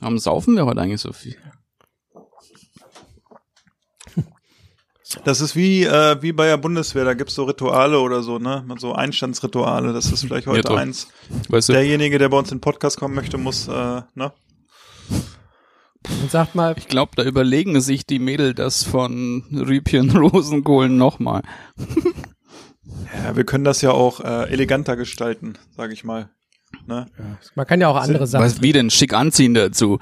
Am 0.00 0.18
Saufen 0.18 0.56
wir 0.56 0.66
heute 0.66 0.80
eigentlich 0.80 1.00
so 1.00 1.12
viel. 1.12 1.36
Das 5.24 5.40
ist 5.40 5.54
wie, 5.54 5.84
äh, 5.84 6.20
wie 6.20 6.32
bei 6.32 6.46
der 6.46 6.56
Bundeswehr, 6.56 7.04
da 7.04 7.14
gibt's 7.14 7.36
so 7.36 7.44
Rituale 7.44 8.00
oder 8.00 8.22
so, 8.22 8.38
ne? 8.38 8.66
So 8.78 8.94
Einstandsrituale. 8.94 9.92
Das 9.92 10.10
ist 10.10 10.22
vielleicht 10.24 10.48
heute 10.48 10.72
Ja, 10.72 10.76
eins. 10.76 11.08
Weißt 11.48 11.68
du, 11.68 11.72
Derjenige, 11.72 12.18
der 12.18 12.28
bei 12.28 12.38
uns 12.38 12.50
in 12.50 12.56
den 12.56 12.62
Podcast 12.62 12.98
kommen 12.98 13.14
möchte, 13.14 13.38
muss, 13.38 13.68
äh, 13.68 14.02
ne? 14.14 14.32
Und 16.20 16.30
sagt 16.30 16.56
mal, 16.56 16.74
ich 16.76 16.88
glaube, 16.88 17.12
da 17.14 17.22
überlegen 17.22 17.80
sich 17.80 18.04
die 18.06 18.18
Mädel 18.18 18.54
das 18.54 18.82
von 18.82 19.44
Rübchen 19.52 20.10
Rosenkohlen 20.16 20.96
nochmal. 20.96 21.42
Ja, 23.24 23.36
wir 23.36 23.44
können 23.44 23.64
das 23.64 23.82
ja 23.82 23.92
auch 23.92 24.20
äh, 24.20 24.50
eleganter 24.50 24.96
gestalten, 24.96 25.56
sage 25.76 25.92
ich 25.92 26.02
mal. 26.04 26.30
Ne? 26.86 27.06
man 27.54 27.66
kann 27.66 27.80
ja 27.80 27.88
auch 27.88 27.96
andere 27.96 28.26
Sachen. 28.26 28.44
Was, 28.44 28.62
wie 28.62 28.72
denn? 28.72 28.90
Schick 28.90 29.12
anziehen 29.12 29.54
dazu. 29.54 29.98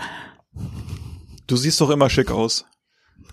Du 1.47 1.57
siehst 1.57 1.81
doch 1.81 1.91
immer 1.91 2.11
schick 2.11 2.31
aus. 2.31 2.64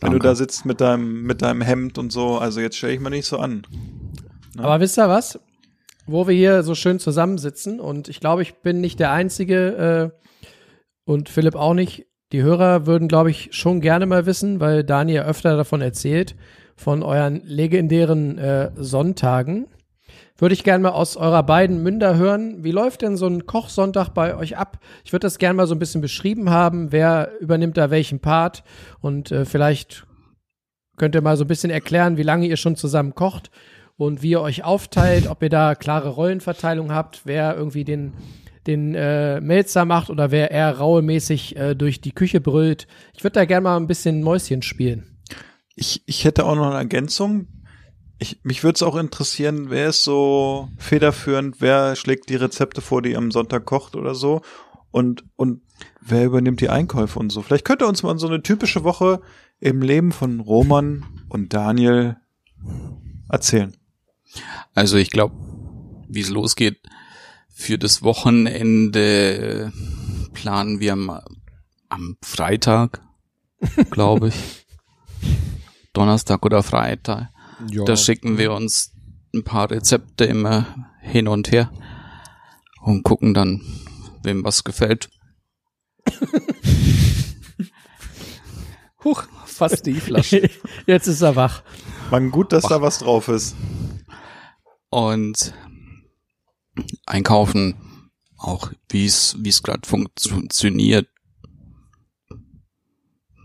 Wenn 0.02 0.12
Danke. 0.12 0.20
du 0.20 0.24
da 0.24 0.36
sitzt 0.36 0.66
mit 0.66 0.82
deinem, 0.82 1.24
mit 1.24 1.42
deinem 1.42 1.62
Hemd 1.62 1.98
und 1.98 2.12
so, 2.12 2.38
also 2.38 2.60
jetzt 2.60 2.78
stelle 2.78 2.94
ich 2.94 3.00
mir 3.00 3.10
nicht 3.10 3.26
so 3.26 3.38
an. 3.38 3.66
Aber 4.58 4.80
wisst 4.80 4.98
ihr 4.98 5.10
was? 5.10 5.40
Wo 6.06 6.28
wir 6.28 6.36
hier 6.36 6.64
so 6.64 6.76
schön 6.76 7.00
zusammensitzen 7.00 7.80
und 7.80 8.10
ich 8.10 8.20
glaube, 8.20 8.42
ich 8.42 8.56
bin 8.56 8.82
nicht 8.82 9.00
der 9.00 9.12
Einzige 9.12 10.12
äh, 10.14 10.30
und 11.06 11.30
Philipp 11.30 11.56
auch 11.56 11.74
nicht, 11.74 12.06
die 12.34 12.42
Hörer 12.42 12.86
würden, 12.86 13.08
glaube 13.08 13.30
ich, 13.30 13.50
schon 13.52 13.80
gerne 13.80 14.06
mal 14.06 14.26
wissen, 14.26 14.60
weil 14.60 14.84
Daniel 14.84 15.22
öfter 15.22 15.56
davon 15.56 15.82
erzählt, 15.82 16.36
von 16.76 17.04
euren 17.04 17.42
legendären 17.46 18.38
äh, 18.38 18.72
Sonntagen. 18.76 19.68
Würde 20.44 20.56
ich 20.56 20.66
gerne 20.66 20.84
mal 20.84 20.90
aus 20.90 21.16
eurer 21.16 21.42
beiden 21.42 21.84
Münder 21.84 22.18
hören. 22.18 22.66
Wie 22.66 22.72
läuft 22.72 23.02
denn 23.02 23.16
so 23.16 23.28
ein 23.28 23.46
Kochsonntag 23.46 24.10
bei 24.10 24.36
euch 24.36 24.58
ab? 24.58 24.78
Ich 25.06 25.14
würde 25.14 25.26
das 25.26 25.38
gerne 25.38 25.54
mal 25.54 25.68
so 25.68 25.74
ein 25.74 25.80
bisschen 25.80 26.02
beschrieben 26.02 26.50
haben. 26.50 26.92
Wer 26.92 27.32
übernimmt 27.40 27.78
da 27.78 27.90
welchen 27.92 28.20
Part? 28.20 28.66
Und 29.00 29.32
äh, 29.32 29.46
vielleicht 29.46 30.06
könnt 30.98 31.16
ihr 31.16 31.22
mal 31.22 31.38
so 31.38 31.46
ein 31.46 31.48
bisschen 31.48 31.72
erklären, 31.72 32.18
wie 32.18 32.24
lange 32.24 32.46
ihr 32.46 32.58
schon 32.58 32.76
zusammen 32.76 33.16
kocht 33.16 33.52
und 33.96 34.22
wie 34.22 34.32
ihr 34.32 34.42
euch 34.42 34.66
aufteilt, 34.66 35.28
ob 35.28 35.42
ihr 35.44 35.50
da 35.50 35.76
klare 35.76 36.10
Rollenverteilung 36.10 36.92
habt, 36.92 37.22
wer 37.24 37.56
irgendwie 37.56 37.86
den 37.86 38.12
den 38.68 38.96
äh, 38.96 39.40
Melzer 39.40 39.86
macht 39.86 40.10
oder 40.10 40.30
wer 40.32 40.52
eher 40.52 40.78
rauemäßig 40.78 41.56
äh, 41.56 41.74
durch 41.74 42.02
die 42.02 42.12
Küche 42.12 42.42
brüllt. 42.42 42.88
Ich 43.14 43.24
würde 43.24 43.36
da 43.36 43.46
gerne 43.46 43.64
mal 43.64 43.78
ein 43.78 43.88
bisschen 43.88 44.22
Mäuschen 44.22 44.62
spielen. 44.62 45.06
Ich, 45.74 46.04
ich 46.06 46.26
hätte 46.26 46.46
auch 46.46 46.56
noch 46.56 46.68
eine 46.68 46.80
Ergänzung. 46.80 47.48
Ich, 48.24 48.40
mich 48.44 48.64
würde 48.64 48.76
es 48.76 48.84
auch 48.84 48.96
interessieren, 48.96 49.70
wer 49.70 49.90
ist 49.90 50.06
so 50.06 50.70
federführend, 50.78 51.60
wer 51.60 51.98
schlägt 51.98 52.30
die 52.30 52.38
Rezepte 52.38 52.80
vor, 52.80 53.02
die 53.02 53.18
am 53.18 53.32
Sonntag 53.32 53.66
kocht 53.66 53.98
oder 53.98 54.16
so 54.16 54.42
und, 54.92 55.26
und 55.36 55.62
wer 56.00 56.24
übernimmt 56.24 56.62
die 56.62 56.70
Einkäufe 56.70 57.20
und 57.20 57.32
so. 57.32 57.42
Vielleicht 57.42 57.66
könnt 57.66 57.82
ihr 57.82 57.88
uns 57.90 58.02
mal 58.02 58.18
so 58.18 58.28
eine 58.28 58.42
typische 58.42 58.86
Woche 58.86 59.20
im 59.60 59.82
Leben 59.82 60.14
von 60.14 60.40
Roman 60.40 61.06
und 61.28 61.52
Daniel 61.52 62.16
erzählen. 63.28 63.76
Also 64.74 64.96
ich 64.96 65.10
glaube, 65.10 65.36
wie 66.08 66.22
es 66.22 66.30
losgeht, 66.30 66.80
für 67.54 67.78
das 67.78 68.04
Wochenende 68.04 69.74
planen 70.32 70.80
wir 70.80 70.94
am, 70.94 71.20
am 71.90 72.16
Freitag, 72.24 73.02
glaube 73.92 74.30
ich. 74.30 74.66
Donnerstag 75.92 76.46
oder 76.46 76.64
Freitag. 76.64 77.33
Ja. 77.70 77.84
Da 77.86 77.96
schicken 77.96 78.38
wir 78.38 78.52
uns 78.54 78.92
ein 79.34 79.44
paar 79.44 79.72
Rezepte 79.72 80.26
immer 80.26 80.90
hin 81.02 81.28
und 81.28 81.52
her 81.52 81.72
und 82.82 83.04
gucken 83.04 83.34
dann, 83.34 83.62
wem 84.24 84.44
was 84.44 84.64
gefällt. 84.64 85.10
Huch, 89.04 89.24
fast 89.46 89.86
die 89.86 90.00
Flasche. 90.00 90.50
Jetzt 90.86 91.08
ist 91.08 91.22
er 91.22 91.36
wach. 91.36 91.64
Man 92.12 92.32
gut, 92.32 92.54
dass 92.54 92.64
da 92.64 92.82
was 92.82 93.00
drauf 93.00 93.28
ist. 93.28 93.56
Und 94.90 95.54
einkaufen, 97.06 98.12
auch 98.38 98.72
wie 98.90 99.06
es 99.06 99.36
wie 99.40 99.50
es 99.50 99.64
gerade 99.64 99.88
funktioniert. 99.88 101.08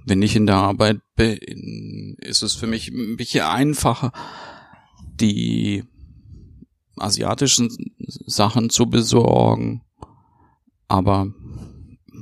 Wenn 0.08 0.22
ich 0.22 0.36
in 0.36 0.46
der 0.46 0.56
Arbeit 0.56 1.00
bin, 1.16 2.16
ist 2.20 2.42
es 2.42 2.54
für 2.54 2.66
mich 2.66 2.88
ein 2.88 3.16
bisschen 3.16 3.44
einfacher, 3.44 4.12
die 5.20 5.84
asiatischen 6.96 7.70
Sachen 7.98 8.70
zu 8.70 8.86
besorgen. 8.86 9.82
Aber 10.88 11.32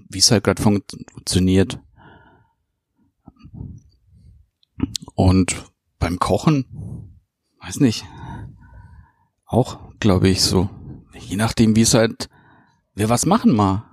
wie 0.08 0.18
es 0.18 0.30
halt 0.30 0.44
gerade 0.44 0.62
funktioniert. 0.62 1.80
Und 5.14 5.70
beim 5.98 6.18
Kochen, 6.18 7.18
weiß 7.60 7.80
nicht, 7.80 8.04
auch, 9.46 9.78
glaube 10.00 10.28
ich, 10.28 10.42
so 10.42 10.68
je 11.26 11.36
nachdem, 11.36 11.76
wie 11.76 11.82
es 11.82 11.94
halt, 11.94 12.28
wer 12.94 13.08
was 13.08 13.26
machen 13.26 13.54
mal. 13.54 13.84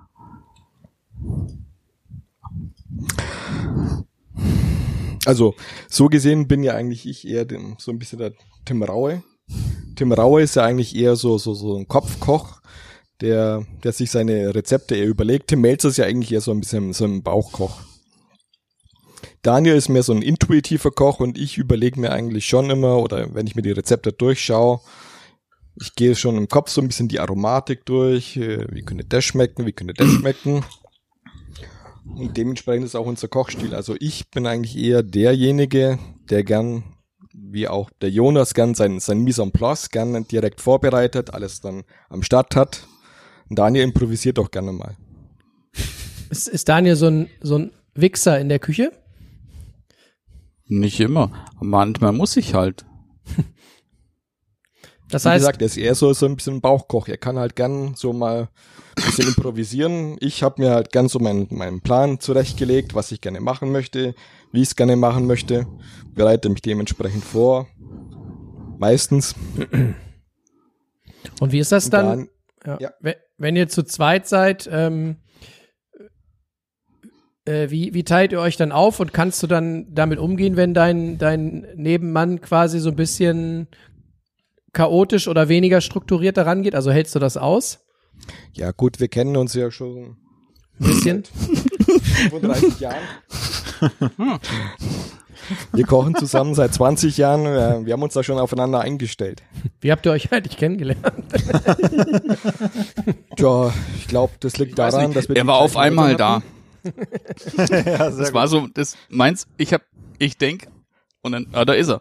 Also, 5.26 5.54
so 5.88 6.06
gesehen 6.08 6.48
bin 6.48 6.62
ja 6.62 6.74
eigentlich 6.74 7.08
ich 7.08 7.26
eher 7.26 7.44
dem, 7.44 7.76
so 7.78 7.90
ein 7.90 7.98
bisschen 7.98 8.18
der 8.18 8.32
Tim 8.64 8.82
Raue. 8.82 9.22
Tim 9.96 10.12
Raue 10.12 10.42
ist 10.42 10.56
ja 10.56 10.64
eigentlich 10.64 10.94
eher 10.96 11.16
so, 11.16 11.38
so, 11.38 11.54
so 11.54 11.76
ein 11.76 11.88
Kopfkoch, 11.88 12.60
der, 13.20 13.66
der 13.82 13.92
sich 13.92 14.10
seine 14.10 14.54
Rezepte 14.54 14.96
eher 14.96 15.06
überlegt. 15.06 15.48
Tim 15.48 15.60
Melzer 15.60 15.88
ist 15.88 15.98
ja 15.98 16.06
eigentlich 16.06 16.32
eher 16.32 16.40
so 16.40 16.50
ein 16.50 16.60
bisschen 16.60 16.92
so 16.92 17.04
ein 17.04 17.22
Bauchkoch. 17.22 17.80
Daniel 19.42 19.76
ist 19.76 19.90
mehr 19.90 20.02
so 20.02 20.12
ein 20.12 20.22
intuitiver 20.22 20.90
Koch 20.90 21.20
und 21.20 21.38
ich 21.38 21.58
überlege 21.58 22.00
mir 22.00 22.12
eigentlich 22.12 22.46
schon 22.46 22.70
immer, 22.70 22.98
oder 22.98 23.34
wenn 23.34 23.46
ich 23.46 23.54
mir 23.54 23.62
die 23.62 23.72
Rezepte 23.72 24.12
durchschaue, 24.12 24.80
ich 25.80 25.94
gehe 25.94 26.14
schon 26.14 26.36
im 26.36 26.48
Kopf 26.48 26.70
so 26.70 26.80
ein 26.80 26.86
bisschen 26.86 27.08
die 27.08 27.20
Aromatik 27.20 27.84
durch. 27.84 28.36
äh, 28.36 28.66
Wie 28.70 28.82
könnte 28.82 29.04
das 29.04 29.24
schmecken? 29.24 29.66
Wie 29.66 29.72
könnte 29.72 29.94
das 29.94 30.08
schmecken? 30.08 30.64
Und 32.04 32.36
dementsprechend 32.36 32.84
ist 32.84 32.94
auch 32.94 33.06
unser 33.06 33.28
Kochstil. 33.28 33.74
Also 33.74 33.96
ich 33.98 34.30
bin 34.30 34.46
eigentlich 34.46 34.76
eher 34.76 35.02
derjenige, 35.02 35.98
der 36.30 36.44
gern, 36.44 36.84
wie 37.32 37.66
auch 37.66 37.90
der 38.00 38.10
Jonas 38.10 38.54
gern 38.54 38.74
sein, 38.74 39.00
sein 39.00 39.20
Mise 39.20 39.42
en 39.42 39.52
place 39.52 39.90
gern 39.90 40.26
direkt 40.28 40.60
vorbereitet, 40.60 41.32
alles 41.32 41.60
dann 41.60 41.84
am 42.08 42.22
Start 42.22 42.56
hat. 42.56 42.86
Und 43.48 43.58
Daniel 43.58 43.84
improvisiert 43.84 44.38
auch 44.38 44.50
gerne 44.50 44.72
mal. 44.72 44.96
Ist, 46.30 46.48
ist 46.48 46.68
Daniel 46.68 46.96
so 46.96 47.06
ein, 47.06 47.28
so 47.40 47.58
ein 47.58 47.72
Wichser 47.94 48.38
in 48.40 48.48
der 48.48 48.58
Küche? 48.58 48.92
Nicht 50.66 51.00
immer. 51.00 51.30
Manchmal 51.60 52.12
muss 52.12 52.36
ich 52.36 52.54
halt. 52.54 52.84
Das 55.10 55.24
Wie 55.24 55.28
heißt, 55.28 55.40
gesagt, 55.42 55.62
er 55.62 55.66
ist 55.66 55.76
eher 55.76 55.94
so, 55.94 56.12
so 56.12 56.26
ein 56.26 56.36
bisschen 56.36 56.60
Bauchkoch. 56.60 57.08
Er 57.08 57.18
kann 57.18 57.38
halt 57.38 57.56
gern 57.56 57.94
so 57.94 58.12
mal 58.12 58.48
ein 58.96 59.04
bisschen 59.04 59.28
improvisieren. 59.28 60.16
Ich 60.20 60.42
habe 60.42 60.62
mir 60.62 60.70
halt 60.70 60.92
gern 60.92 61.08
so 61.08 61.18
meinen, 61.18 61.46
meinen 61.50 61.80
Plan 61.82 62.20
zurechtgelegt, 62.20 62.94
was 62.94 63.12
ich 63.12 63.20
gerne 63.20 63.40
machen 63.40 63.70
möchte, 63.70 64.14
wie 64.52 64.62
ich 64.62 64.68
es 64.68 64.76
gerne 64.76 64.96
machen 64.96 65.26
möchte, 65.26 65.66
bereite 66.14 66.48
mich 66.48 66.62
dementsprechend 66.62 67.24
vor. 67.24 67.68
Meistens. 68.78 69.34
und 71.40 71.52
wie 71.52 71.58
ist 71.58 71.70
das 71.72 71.86
Und 71.86 71.90
dann? 71.94 72.28
Ja. 72.66 72.78
ja. 72.80 72.90
Wenn- 73.00 73.14
Wenn 73.36 73.56
ihr 73.56 73.68
zu 73.68 73.82
zweit 73.82 74.26
seid, 74.28 74.68
ähm, 74.72 75.16
äh, 77.44 77.68
wie, 77.70 77.92
wie 77.94 78.04
teilt 78.04 78.32
ihr 78.32 78.40
euch 78.40 78.56
dann 78.56 78.72
auf 78.72 79.00
und 79.00 79.12
kannst 79.12 79.42
du 79.42 79.46
dann 79.46 79.92
damit 79.94 80.18
umgehen, 80.18 80.56
wenn 80.56 80.72
dein, 80.72 81.18
dein 81.18 81.66
Nebenmann 81.76 82.40
quasi 82.40 82.78
so 82.80 82.90
ein 82.90 82.96
bisschen 82.96 83.68
chaotisch 84.74 85.28
oder 85.28 85.48
weniger 85.48 85.80
strukturiert 85.80 86.36
daran 86.36 86.62
geht? 86.62 86.74
Also 86.74 86.90
hältst 86.92 87.14
du 87.14 87.18
das 87.18 87.36
aus? 87.36 87.80
Ja 88.52 88.70
gut, 88.72 89.00
wir 89.00 89.08
kennen 89.08 89.36
uns 89.36 89.54
ja 89.54 89.70
schon 89.70 90.16
Ein 90.80 90.86
bisschen? 90.86 91.24
35 92.30 92.80
Jahren. 92.80 93.02
Wir 95.72 95.84
kochen 95.84 96.14
zusammen 96.14 96.54
seit 96.54 96.72
20 96.72 97.16
Jahren. 97.16 97.44
Wir 97.86 97.92
haben 97.92 98.02
uns 98.02 98.14
da 98.14 98.22
schon 98.22 98.38
aufeinander 98.38 98.80
eingestellt. 98.80 99.42
Wie 99.80 99.90
habt 99.92 100.06
ihr 100.06 100.12
euch 100.12 100.32
eigentlich 100.32 100.56
kennengelernt? 100.56 101.02
Tja, 103.36 103.72
ich 103.98 104.08
glaube, 104.08 104.32
das 104.40 104.56
liegt 104.58 104.78
daran, 104.78 105.06
nicht, 105.06 105.16
dass 105.16 105.28
wir 105.28 105.36
er 105.36 105.46
war 105.46 105.58
auf 105.58 105.76
einmal 105.76 106.16
da. 106.16 106.42
ja, 107.56 108.10
Das 108.10 108.32
war 108.32 108.48
so, 108.48 108.68
das 108.72 108.96
meins, 109.08 109.46
ich 109.56 109.72
hab, 109.72 109.82
ich 110.18 110.38
denk, 110.38 110.68
und 111.24 111.32
dann, 111.32 111.46
ah, 111.52 111.64
da 111.64 111.72
ist 111.72 111.88
er. 111.88 112.00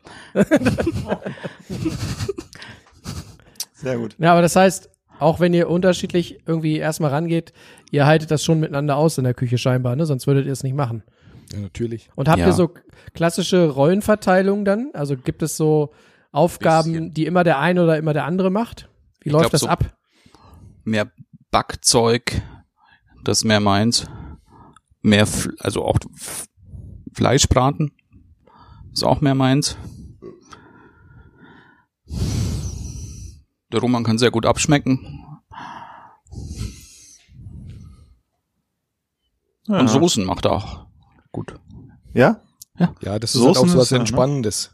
Sehr 3.74 3.97
gut. 3.97 4.15
Ja, 4.19 4.32
aber 4.32 4.41
das 4.41 4.55
heißt, 4.55 4.89
auch 5.19 5.39
wenn 5.39 5.53
ihr 5.53 5.69
unterschiedlich 5.69 6.39
irgendwie 6.45 6.78
erstmal 6.78 7.11
rangeht, 7.11 7.53
ihr 7.91 8.05
haltet 8.05 8.32
das 8.32 8.43
schon 8.43 8.59
miteinander 8.59 8.97
aus 8.97 9.17
in 9.17 9.24
der 9.24 9.34
Küche 9.34 9.57
scheinbar, 9.57 9.95
ne? 9.95 10.05
Sonst 10.05 10.28
würdet 10.28 10.45
ihr 10.45 10.51
es 10.51 10.63
nicht 10.63 10.76
machen. 10.76 11.03
Ja, 11.51 11.59
natürlich. 11.59 12.09
Und 12.15 12.30
habt 12.30 12.39
Ja. 12.39 12.47
ihr 12.47 12.53
so 12.53 12.71
klassische 13.13 13.69
Rollenverteilung 13.69 14.65
dann? 14.65 14.91
Also 14.93 15.17
gibt 15.17 15.41
es 15.43 15.57
so 15.57 15.91
Aufgaben, 16.32 16.91
Bisschen. 16.91 17.13
die 17.13 17.26
immer 17.26 17.43
der 17.43 17.59
eine 17.59 17.84
oder 17.84 17.97
immer 17.97 18.13
der 18.13 18.26
andere 18.26 18.49
macht? 18.49 18.89
Wie 19.21 19.30
Ich 19.30 19.34
läuft 19.34 19.43
glaub, 19.43 19.51
das 19.51 19.61
so- 19.61 19.67
ab? 19.67 19.95
Mehr 20.84 21.11
Backzeug, 21.51 22.41
das 23.24 23.39
ist 23.39 23.43
mehr 23.45 23.59
meins. 23.59 24.07
Mehr, 25.01 25.28
also 25.59 25.84
auch 25.86 25.97
Fleischbraten, 27.13 27.91
ist 28.93 29.03
auch 29.03 29.21
mehr 29.21 29.35
meins. 29.35 29.77
Der 33.71 33.79
Roman 33.79 34.03
kann 34.03 34.19
sehr 34.19 34.31
gut 34.31 34.45
abschmecken. 34.45 35.25
Ja. 39.67 39.79
Und 39.79 39.87
Soßen 39.87 40.25
macht 40.25 40.45
er 40.45 40.51
auch 40.51 40.85
gut. 41.31 41.55
Ja? 42.13 42.41
Ja, 43.01 43.19
das 43.19 43.35
ist 43.35 43.41
halt 43.43 43.57
auch 43.57 43.67
so 43.67 43.77
was 43.77 43.85
ist 43.85 43.91
ja, 43.91 43.97
ne? 43.97 44.01
Entspannendes. 44.01 44.71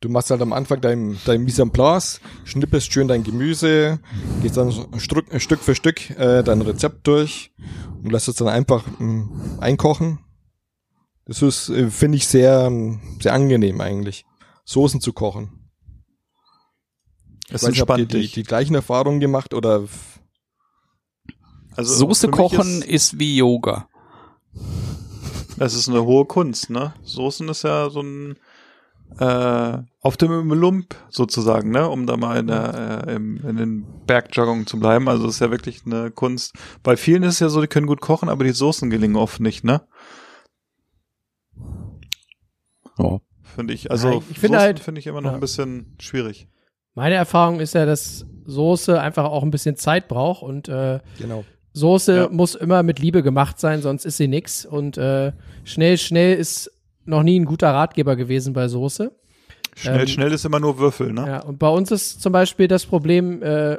Du 0.00 0.08
machst 0.08 0.30
halt 0.30 0.40
am 0.40 0.54
Anfang 0.54 0.80
dein, 0.80 1.18
dein 1.26 1.42
Mise 1.42 1.60
en 1.62 1.70
place, 1.70 2.20
schnippest 2.44 2.90
schön 2.90 3.06
dein 3.06 3.22
Gemüse, 3.22 4.00
gehst 4.40 4.56
dann 4.56 4.72
Stück, 4.98 5.26
Stück 5.40 5.60
für 5.60 5.74
Stück 5.74 6.10
äh, 6.10 6.42
dein 6.42 6.62
Rezept 6.62 7.06
durch 7.06 7.52
und 8.02 8.10
lässt 8.10 8.28
es 8.28 8.36
dann 8.36 8.48
einfach 8.48 8.84
mh, 8.98 9.60
einkochen. 9.60 10.20
Das 11.30 11.42
ist, 11.42 11.68
äh, 11.68 11.88
finde 11.90 12.16
ich, 12.16 12.26
sehr, 12.26 12.62
ähm, 12.66 12.98
sehr 13.22 13.32
angenehm 13.32 13.80
eigentlich, 13.80 14.24
Soßen 14.64 15.00
zu 15.00 15.12
kochen. 15.12 15.70
Es 17.48 17.62
Ich 17.62 17.68
weiß 17.68 17.70
nicht, 17.70 17.80
habt 17.82 17.98
ihr 18.00 18.06
die, 18.06 18.26
die 18.26 18.42
gleichen 18.42 18.74
Erfahrungen 18.74 19.20
gemacht 19.20 19.54
oder 19.54 19.84
Also 21.76 21.94
Soße 21.94 22.30
kochen 22.30 22.82
ist- 22.82 23.12
ist, 23.12 23.18
wie 23.20 23.36
Yoga. 23.36 23.88
Es 25.60 25.74
ist 25.74 25.88
eine 25.88 26.02
hohe 26.04 26.24
Kunst, 26.24 26.68
ne? 26.68 26.94
Soßen 27.04 27.48
ist 27.48 27.62
ja 27.62 27.90
so 27.90 28.00
ein 28.02 28.36
äh, 29.20 29.78
auf 30.00 30.16
dem 30.16 30.52
Lump 30.52 30.96
sozusagen, 31.10 31.70
ne? 31.70 31.88
Um 31.88 32.08
da 32.08 32.16
mal 32.16 32.38
in, 32.40 32.48
der, 32.48 33.04
äh, 33.06 33.14
im, 33.14 33.36
in 33.46 33.56
den 33.56 33.86
Bergjoggungen 34.04 34.66
zu 34.66 34.80
bleiben. 34.80 35.08
Also 35.08 35.28
es 35.28 35.34
ist 35.34 35.40
ja 35.40 35.52
wirklich 35.52 35.82
eine 35.86 36.10
Kunst. 36.10 36.54
Bei 36.82 36.96
vielen 36.96 37.22
ist 37.22 37.34
es 37.34 37.40
ja 37.40 37.48
so, 37.50 37.60
die 37.60 37.68
können 37.68 37.86
gut 37.86 38.00
kochen, 38.00 38.28
aber 38.28 38.42
die 38.42 38.50
Soßen 38.50 38.90
gelingen 38.90 39.14
oft 39.16 39.38
nicht, 39.38 39.62
ne? 39.62 39.82
Ja. 43.02 43.18
Finde 43.56 43.74
ich. 43.74 43.90
Also 43.90 44.10
Ja, 44.10 44.20
ich 44.30 44.38
finde 44.38 44.58
halt- 44.58 44.78
finde 44.80 44.98
ich 45.00 45.06
immer 45.06 45.20
noch 45.20 45.30
ja. 45.30 45.36
ein 45.36 45.40
bisschen 45.40 45.96
schwierig. 46.00 46.48
Meine 46.94 47.14
Erfahrung 47.16 47.60
ist 47.60 47.74
ja, 47.74 47.86
dass 47.86 48.26
Soße 48.44 49.00
einfach 49.00 49.24
auch 49.24 49.42
ein 49.42 49.50
bisschen 49.50 49.76
Zeit 49.76 50.08
braucht 50.08 50.42
und 50.42 50.68
äh, 50.68 51.00
Genau. 51.18 51.44
Soße 51.72 52.16
Ja. 52.16 52.28
muss 52.28 52.54
immer 52.56 52.82
mit 52.82 52.98
Liebe 52.98 53.22
gemacht 53.22 53.60
sein, 53.60 53.80
sonst 53.80 54.04
ist 54.04 54.16
sie 54.16 54.26
nix. 54.28 54.66
Und 54.66 54.98
äh, 54.98 55.32
schnell, 55.64 55.98
schnell 55.98 56.36
ist 56.36 56.70
noch 57.04 57.22
nie 57.22 57.38
ein 57.38 57.44
guter 57.44 57.70
Ratgeber 57.72 58.16
gewesen 58.16 58.52
bei 58.52 58.66
Soße. 58.68 59.12
Schnell, 59.76 60.00
Ähm, 60.00 60.06
schnell 60.08 60.32
ist 60.32 60.44
immer 60.44 60.58
nur 60.60 60.78
Würfel, 60.78 61.12
ne? 61.12 61.26
Ja, 61.26 61.38
und 61.42 61.58
bei 61.60 61.68
uns 61.68 61.90
ist 61.92 62.20
zum 62.20 62.32
Beispiel 62.32 62.66
das 62.68 62.86
Problem, 62.86 63.40
äh, 63.42 63.78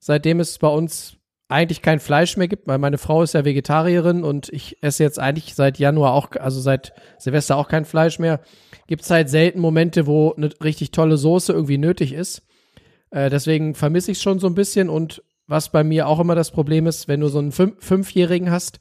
seitdem 0.00 0.40
es 0.40 0.58
bei 0.58 0.68
uns 0.68 1.16
eigentlich 1.48 1.82
kein 1.82 2.00
Fleisch 2.00 2.36
mehr 2.36 2.48
gibt, 2.48 2.66
weil 2.66 2.78
meine 2.78 2.98
Frau 2.98 3.22
ist 3.22 3.34
ja 3.34 3.44
Vegetarierin 3.44 4.24
und 4.24 4.48
ich 4.48 4.82
esse 4.82 5.04
jetzt 5.04 5.20
eigentlich 5.20 5.54
seit 5.54 5.78
Januar 5.78 6.12
auch, 6.12 6.30
also 6.40 6.60
seit 6.60 6.92
Silvester 7.18 7.56
auch 7.56 7.68
kein 7.68 7.84
Fleisch 7.84 8.18
mehr, 8.18 8.40
gibt 8.88 9.02
es 9.02 9.10
halt 9.10 9.30
selten 9.30 9.60
Momente, 9.60 10.06
wo 10.06 10.32
eine 10.32 10.50
richtig 10.62 10.90
tolle 10.90 11.16
Soße 11.16 11.52
irgendwie 11.52 11.78
nötig 11.78 12.12
ist. 12.12 12.42
Äh, 13.10 13.30
deswegen 13.30 13.74
vermisse 13.74 14.10
ich 14.10 14.18
es 14.18 14.22
schon 14.22 14.40
so 14.40 14.48
ein 14.48 14.54
bisschen 14.54 14.88
und 14.88 15.22
was 15.46 15.70
bei 15.70 15.84
mir 15.84 16.08
auch 16.08 16.18
immer 16.18 16.34
das 16.34 16.50
Problem 16.50 16.88
ist, 16.88 17.06
wenn 17.06 17.20
du 17.20 17.28
so 17.28 17.38
einen 17.38 17.52
Fünf 17.52 17.76
Fünfjährigen 17.78 18.50
hast, 18.50 18.80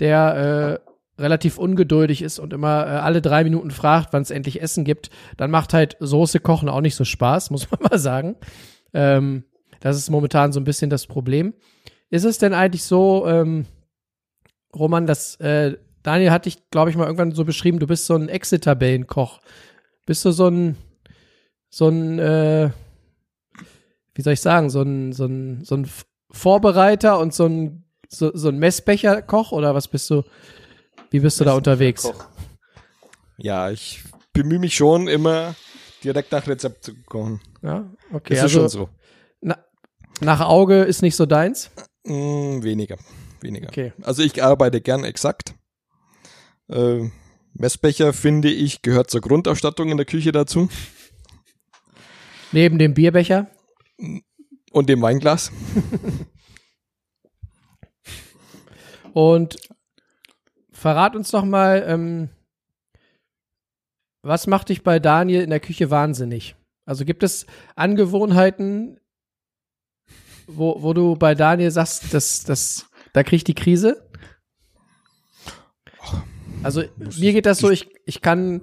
der 0.00 0.80
äh, 1.18 1.22
relativ 1.22 1.58
ungeduldig 1.58 2.22
ist 2.22 2.38
und 2.40 2.52
immer 2.52 2.86
äh, 2.86 2.90
alle 2.90 3.22
drei 3.22 3.44
Minuten 3.44 3.70
fragt, 3.70 4.12
wann 4.12 4.22
es 4.22 4.30
endlich 4.30 4.60
Essen 4.60 4.84
gibt, 4.84 5.10
dann 5.36 5.50
macht 5.50 5.74
halt 5.74 5.96
Soße 6.00 6.40
kochen 6.40 6.68
auch 6.68 6.80
nicht 6.80 6.96
so 6.96 7.04
Spaß, 7.04 7.50
muss 7.52 7.70
man 7.70 7.80
mal 7.88 7.98
sagen. 7.98 8.36
Ähm, 8.92 9.44
das 9.80 9.96
ist 9.96 10.10
momentan 10.10 10.52
so 10.52 10.60
ein 10.60 10.64
bisschen 10.64 10.90
das 10.90 11.06
Problem. 11.06 11.54
Ist 12.10 12.24
es 12.24 12.38
denn 12.38 12.54
eigentlich 12.54 12.84
so, 12.84 13.26
ähm, 13.26 13.66
Roman, 14.74 15.06
dass 15.06 15.36
äh, 15.36 15.76
Daniel 16.02 16.30
hat 16.30 16.46
dich, 16.46 16.70
glaube 16.70 16.90
ich, 16.90 16.96
mal 16.96 17.04
irgendwann 17.04 17.32
so 17.32 17.44
beschrieben, 17.44 17.78
du 17.78 17.86
bist 17.86 18.06
so 18.06 18.14
ein 18.14 18.28
Exit-Tabellenkoch. 18.28 19.40
Bist 20.06 20.24
du 20.24 20.30
so 20.32 20.48
ein, 20.48 20.76
so 21.68 21.88
ein, 21.88 22.18
äh, 22.18 22.70
wie 24.14 24.22
soll 24.22 24.32
ich 24.32 24.40
sagen, 24.40 24.70
so 24.70 24.82
ein, 24.82 25.12
so 25.12 25.26
ein, 25.26 25.64
so 25.64 25.76
ein 25.76 25.90
Vorbereiter 26.30 27.18
und 27.18 27.34
so 27.34 27.46
ein, 27.46 27.84
so, 28.08 28.30
so 28.34 28.48
ein 28.48 28.58
Messbecher-Koch 28.58 29.52
oder 29.52 29.74
was 29.74 29.88
bist 29.88 30.10
du, 30.10 30.24
wie 31.10 31.20
bist 31.20 31.38
du 31.40 31.44
da 31.44 31.54
unterwegs? 31.54 32.10
Ja, 33.36 33.70
ich 33.70 34.02
bemühe 34.32 34.58
mich 34.58 34.74
schon 34.74 35.06
immer 35.06 35.54
direkt 36.02 36.32
nach 36.32 36.46
Rezept 36.46 36.84
zu 36.84 36.94
kochen. 37.02 37.40
Ja, 37.62 37.90
okay. 38.12 38.34
Das 38.34 38.38
ist 38.38 38.42
also 38.42 38.60
schon 38.60 38.68
so. 38.68 38.88
Na, 39.40 39.58
nach 40.20 40.40
Auge 40.40 40.82
ist 40.82 41.02
nicht 41.02 41.16
so 41.16 41.26
deins? 41.26 41.70
Mm, 42.04 42.62
weniger, 42.62 42.96
weniger. 43.40 43.68
Okay. 43.68 43.92
Also 44.02 44.22
ich 44.22 44.42
arbeite 44.42 44.80
gern 44.80 45.04
exakt. 45.04 45.54
Äh, 46.68 47.10
Messbecher 47.52 48.12
finde 48.12 48.50
ich 48.50 48.82
gehört 48.82 49.10
zur 49.10 49.20
Grundausstattung 49.20 49.90
in 49.90 49.96
der 49.96 50.06
Küche 50.06 50.30
dazu 50.32 50.68
Neben 52.52 52.78
dem 52.78 52.94
Bierbecher? 52.94 53.50
und 54.72 54.88
dem 54.88 55.02
Weinglas. 55.02 55.50
Und 59.12 59.56
verrat 60.70 61.16
uns 61.16 61.32
doch 61.32 61.44
mal, 61.44 61.84
ähm, 61.84 62.28
was 64.22 64.46
macht 64.46 64.68
dich 64.68 64.84
bei 64.84 65.00
Daniel 65.00 65.42
in 65.42 65.50
der 65.50 65.58
Küche 65.58 65.90
wahnsinnig? 65.90 66.54
Also 66.84 67.04
gibt 67.04 67.24
es 67.24 67.46
Angewohnheiten, 67.74 68.99
wo, 70.56 70.82
wo 70.82 70.92
du 70.92 71.16
bei 71.16 71.34
Daniel 71.34 71.70
sagst, 71.70 72.12
dass, 72.14 72.44
dass, 72.44 72.86
da 73.12 73.22
krieg 73.22 73.38
ich 73.38 73.44
die 73.44 73.54
Krise? 73.54 74.08
Also 76.62 76.82
mir 77.18 77.32
geht 77.32 77.46
das 77.46 77.58
so, 77.58 77.70
ich, 77.70 77.88
ich 78.04 78.20
kann 78.20 78.62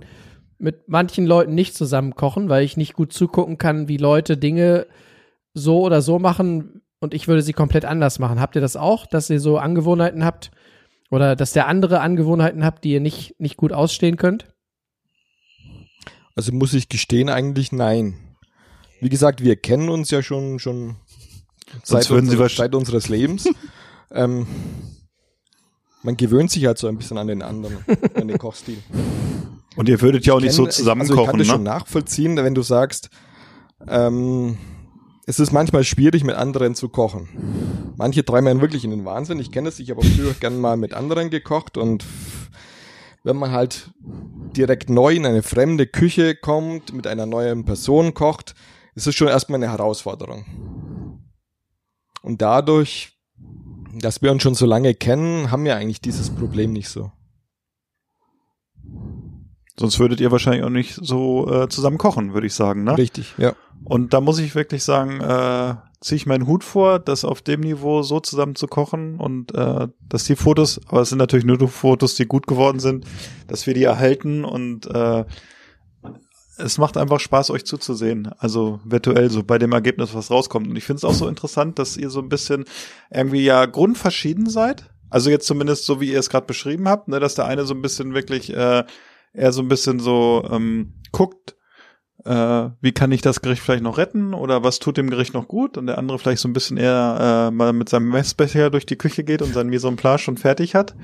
mit 0.60 0.88
manchen 0.88 1.26
Leuten 1.26 1.56
nicht 1.56 1.76
zusammen 1.76 2.16
kochen, 2.16 2.50
weil 2.50 2.64
ich 2.64 2.78
nicht 2.78 2.94
gut 2.94 3.14
zugucken 3.14 3.58
kann, 3.58 3.88
wie 3.88 3.98
Leute 3.98 4.38
Dinge 4.38 4.88
so 5.54 5.82
oder 5.82 6.02
so 6.02 6.20
machen 6.20 6.82
und 7.00 7.14
ich 7.14 7.28
würde 7.28 7.42
sie 7.42 7.54
komplett 7.54 7.86
anders 7.86 8.20
machen. 8.20 8.40
Habt 8.40 8.56
ihr 8.56 8.62
das 8.62 8.76
auch, 8.76 9.06
dass 9.06 9.30
ihr 9.30 9.40
so 9.40 9.58
Angewohnheiten 9.58 10.24
habt 10.24 10.52
oder 11.10 11.36
dass 11.36 11.54
der 11.54 11.68
andere 11.68 12.02
Angewohnheiten 12.02 12.64
habt, 12.64 12.84
die 12.84 12.94
ihr 12.94 13.02
nicht, 13.02 13.40
nicht 13.40 13.58
gut 13.58 13.74
ausstehen 13.74 14.18
könnt? 14.18 14.48
Also 16.36 16.52
muss 16.54 16.74
ich 16.74 16.90
gestehen, 16.90 17.30
eigentlich 17.30 17.72
nein. 17.72 18.16
Wie 19.00 19.10
gesagt, 19.10 19.44
wir 19.44 19.56
kennen 19.56 19.90
uns 19.90 20.12
ja 20.12 20.22
schon, 20.22 20.60
schon 20.60 20.98
seit, 21.84 22.10
würden 22.10 22.26
Sie 22.26 22.32
unserer, 22.32 22.48
wahrsch- 22.48 22.58
seit 22.58 22.76
unseres 22.76 23.10
Lebens. 23.10 23.50
ähm, 24.12 24.48
man 26.04 26.16
gewöhnt 26.18 26.52
sich 26.52 26.66
halt 26.66 26.78
so 26.78 26.88
ein 26.88 26.98
bisschen 26.98 27.18
an 27.18 27.28
den 27.28 27.42
anderen, 27.42 27.78
an 28.16 28.28
den 28.28 28.38
Kochstil. 28.38 28.78
Und 29.76 29.90
ihr 29.90 30.02
würdet 30.02 30.26
ja 30.26 30.34
auch 30.34 30.42
nicht 30.42 30.54
so 30.54 30.64
kenn- 30.64 30.72
zusammen 30.72 31.02
also 31.02 31.20
ich 31.20 31.26
kann 31.26 31.38
das 31.38 31.48
schon 31.48 31.64
ne? 31.64 31.70
nachvollziehen, 31.70 32.36
wenn 32.38 32.56
du 32.56 32.64
sagst, 32.64 33.10
ähm, 33.88 34.58
es 35.28 35.40
ist 35.40 35.52
manchmal 35.52 35.84
schwierig, 35.84 36.24
mit 36.24 36.36
anderen 36.36 36.74
zu 36.74 36.90
kochen. 36.90 37.94
Manche 37.96 38.24
treiben 38.26 38.48
einen 38.48 38.62
wirklich 38.62 38.86
in 38.86 38.92
den 38.92 39.06
Wahnsinn. 39.06 39.40
Ich 39.40 39.52
kenne 39.52 39.70
es, 39.70 39.78
ich 39.78 39.92
habe 39.92 40.00
auch 40.00 40.06
früher 40.06 40.34
gern 40.34 40.60
mal 40.60 40.78
mit 40.78 40.94
anderen 40.94 41.30
gekocht 41.30 41.78
und 41.78 42.06
wenn 43.24 43.36
man 43.36 43.52
halt 43.52 43.92
direkt 44.56 44.90
neu 44.90 45.14
in 45.14 45.26
eine 45.26 45.44
fremde 45.44 45.86
Küche 45.86 46.34
kommt, 46.34 46.94
mit 46.94 47.06
einer 47.08 47.26
neuen 47.26 47.66
Person 47.66 48.14
kocht, 48.14 48.56
ist 48.96 49.06
es 49.06 49.16
schon 49.16 49.28
erstmal 49.28 49.62
eine 49.62 49.70
Herausforderung. 49.72 50.46
Und 52.28 52.42
dadurch, 52.42 53.14
dass 53.94 54.22
wir 54.22 54.34
uns 54.34 54.44
schon 54.44 54.54
so 54.54 54.66
lange 54.66 54.94
kennen, 54.94 55.50
haben 55.50 55.64
wir 55.64 55.78
eigentlich 55.78 56.02
dieses 56.02 56.30
Problem 56.30 56.74
nicht 56.74 56.90
so. 56.90 57.10
Sonst 59.80 59.98
würdet 59.98 60.20
ihr 60.20 60.30
wahrscheinlich 60.30 60.66
auch 60.66 60.70
nicht 60.70 61.00
so 61.02 61.50
äh, 61.50 61.70
zusammen 61.70 61.98
kochen, 61.98 62.34
würde 62.34 62.48
ich 62.48 62.54
sagen, 62.54 62.84
ne? 62.84 62.98
Richtig, 62.98 63.34
ja. 63.38 63.54
Und 63.86 64.14
da 64.14 64.20
muss 64.20 64.40
ich 64.40 64.56
wirklich 64.56 64.84
sagen, 64.84 65.22
äh, 65.22 65.76
ziehe 66.02 66.18
ich 66.18 66.26
meinen 66.26 66.48
Hut 66.48 66.66
vor, 66.66 67.00
das 67.00 67.24
auf 67.24 67.42
dem 67.42 67.62
Niveau 67.62 68.02
so 68.02 68.20
zusammen 68.20 68.56
zu 68.56 68.68
kochen 68.68 69.22
und 69.22 69.56
äh, 69.56 69.88
dass 70.02 70.26
die 70.26 70.36
Fotos, 70.36 70.82
aber 70.90 71.04
es 71.04 71.10
sind 71.10 71.20
natürlich 71.20 71.46
nur 71.46 71.58
die 71.58 71.68
Fotos, 71.68 72.16
die 72.16 72.26
gut 72.26 72.46
geworden 72.46 72.82
sind, 72.82 73.06
dass 73.48 73.68
wir 73.68 73.74
die 73.74 73.86
erhalten 73.86 74.44
und 74.44 74.86
äh, 74.88 75.24
es 76.58 76.78
macht 76.78 76.98
einfach 76.98 77.20
Spaß, 77.20 77.52
euch 77.52 77.66
zuzusehen. 77.66 78.32
Also 78.38 78.80
virtuell 78.84 79.30
so 79.30 79.44
bei 79.44 79.58
dem 79.58 79.72
Ergebnis, 79.72 80.14
was 80.14 80.32
rauskommt. 80.32 80.68
Und 80.68 80.76
ich 80.76 80.84
finde 80.84 80.98
es 80.98 81.06
auch 81.06 81.14
so 81.14 81.28
interessant, 81.28 81.80
dass 81.80 81.98
ihr 81.98 82.10
so 82.10 82.20
ein 82.20 82.30
bisschen 82.30 82.66
irgendwie 83.12 83.44
ja 83.44 83.66
grundverschieden 83.66 84.50
seid. 84.50 84.90
Also 85.10 85.30
jetzt 85.30 85.48
zumindest 85.48 85.86
so, 85.86 86.02
wie 86.02 86.12
ihr 86.12 86.20
es 86.20 86.30
gerade 86.30 86.48
beschrieben 86.48 86.88
habt, 86.90 87.08
ne, 87.08 87.20
dass 87.20 87.36
der 87.36 87.46
eine 87.46 87.66
so 87.66 87.74
ein 87.74 87.82
bisschen 87.82 88.14
wirklich 88.14 88.54
äh, 88.54 88.84
eher 89.34 89.52
so 89.54 89.62
ein 89.62 89.70
bisschen 89.70 90.00
so 90.00 90.48
ähm, 90.52 90.94
guckt, 91.12 91.56
äh, 92.26 92.70
wie 92.82 92.92
kann 92.92 93.12
ich 93.12 93.22
das 93.22 93.42
Gericht 93.42 93.62
vielleicht 93.62 93.84
noch 93.84 93.98
retten 93.98 94.34
oder 94.34 94.64
was 94.64 94.80
tut 94.80 94.98
dem 94.98 95.10
Gericht 95.10 95.34
noch 95.34 95.48
gut 95.48 95.78
und 95.78 95.88
der 95.88 95.98
andere 95.98 96.20
vielleicht 96.20 96.42
so 96.42 96.50
ein 96.50 96.54
bisschen 96.54 96.78
eher 96.78 97.50
äh, 97.50 97.52
mal 97.52 97.72
mit 97.72 97.88
seinem 97.88 98.10
Messbecher 98.10 98.70
durch 98.70 98.86
die 98.86 98.98
Küche 98.98 99.24
geht 99.24 99.42
und 99.42 99.54
sein 99.54 99.68
Mise 99.68 99.88
en 99.88 99.96
place 99.96 100.22
schon 100.22 100.38
fertig 100.38 100.76
hat. 100.76 100.96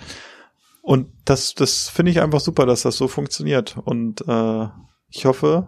Und 0.81 1.07
das, 1.23 1.53
das 1.53 1.87
finde 1.87 2.11
ich 2.11 2.19
einfach 2.19 2.41
super, 2.41 2.65
dass 2.65 2.81
das 2.81 2.97
so 2.97 3.07
funktioniert. 3.07 3.77
Und 3.85 4.21
äh, 4.27 4.67
ich 5.13 5.25
hoffe, 5.25 5.67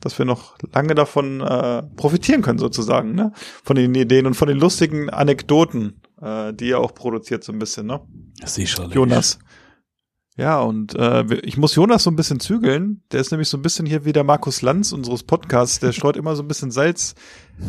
dass 0.00 0.18
wir 0.18 0.26
noch 0.26 0.56
lange 0.72 0.94
davon 0.94 1.40
äh, 1.40 1.82
profitieren 1.96 2.42
können, 2.42 2.58
sozusagen, 2.58 3.14
ne? 3.14 3.32
Von 3.64 3.76
den 3.76 3.94
Ideen 3.94 4.26
und 4.26 4.34
von 4.34 4.46
den 4.46 4.58
lustigen 4.58 5.10
Anekdoten, 5.10 6.00
äh, 6.20 6.52
die 6.52 6.68
ihr 6.68 6.78
auch 6.78 6.94
produziert, 6.94 7.42
so 7.42 7.52
ein 7.52 7.58
bisschen, 7.58 7.86
ne? 7.86 8.00
Sicherlich. 8.44 8.94
Jonas. 8.94 9.38
Ja, 10.36 10.60
und 10.60 10.94
äh, 10.94 11.24
ich 11.42 11.56
muss 11.56 11.74
Jonas 11.74 12.04
so 12.04 12.10
ein 12.10 12.16
bisschen 12.16 12.38
zügeln. 12.38 13.02
Der 13.10 13.20
ist 13.20 13.32
nämlich 13.32 13.48
so 13.48 13.58
ein 13.58 13.62
bisschen 13.62 13.86
hier 13.86 14.04
wie 14.04 14.12
der 14.12 14.22
Markus 14.22 14.62
Lanz 14.62 14.92
unseres 14.92 15.24
Podcasts. 15.24 15.80
Der 15.80 15.90
streut 15.90 16.16
immer 16.16 16.36
so 16.36 16.44
ein 16.44 16.48
bisschen 16.48 16.70
Salz, 16.70 17.16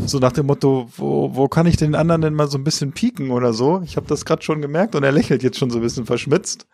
so 0.06 0.20
nach 0.20 0.34
dem 0.34 0.45
Motto, 0.45 0.88
wo, 0.95 1.34
wo 1.34 1.47
kann 1.47 1.66
ich 1.66 1.78
den 1.78 1.95
anderen 1.95 2.22
denn 2.22 2.36
mal 2.36 2.47
so 2.47 2.60
ein 2.60 2.64
bisschen 2.64 2.91
pieken 2.91 3.32
oder 3.32 3.54
so. 3.54 3.82
Ich 3.84 3.95
habe 3.95 4.06
das 4.06 4.24
gerade 4.24 4.43
schon 4.43 4.62
gemerkt 4.62 4.93
und 4.93 5.04
er 5.04 5.12
lächelt 5.12 5.41
jetzt 5.41 5.58
schon 5.58 5.72
so 5.72 5.80
ein 5.80 5.82
bisschen 5.82 6.06
verschmitzt. 6.06 6.68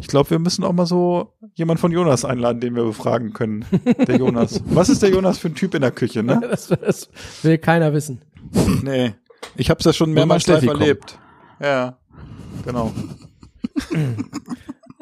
Ich 0.00 0.06
glaube, 0.08 0.30
wir 0.30 0.38
müssen 0.38 0.64
auch 0.64 0.72
mal 0.72 0.86
so 0.86 1.34
jemand 1.54 1.78
von 1.80 1.92
Jonas 1.92 2.24
einladen, 2.24 2.60
den 2.60 2.74
wir 2.74 2.84
befragen 2.84 3.32
können. 3.32 3.64
Der 4.06 4.16
Jonas. 4.16 4.62
Was 4.66 4.88
ist 4.88 5.02
der 5.02 5.10
Jonas 5.10 5.38
für 5.38 5.48
ein 5.48 5.54
Typ 5.54 5.74
in 5.74 5.82
der 5.82 5.90
Küche, 5.90 6.22
ne? 6.22 6.40
Das, 6.50 6.68
das 6.68 7.08
will 7.42 7.58
keiner 7.58 7.92
wissen. 7.92 8.22
Nee. 8.82 9.14
Ich 9.56 9.68
habe 9.70 9.78
es 9.78 9.84
ja 9.84 9.92
schon 9.92 10.12
mehrmals 10.12 10.46
live 10.46 10.64
kommt. 10.66 10.80
erlebt. 10.80 11.18
Ja, 11.60 11.98
genau. 12.64 12.92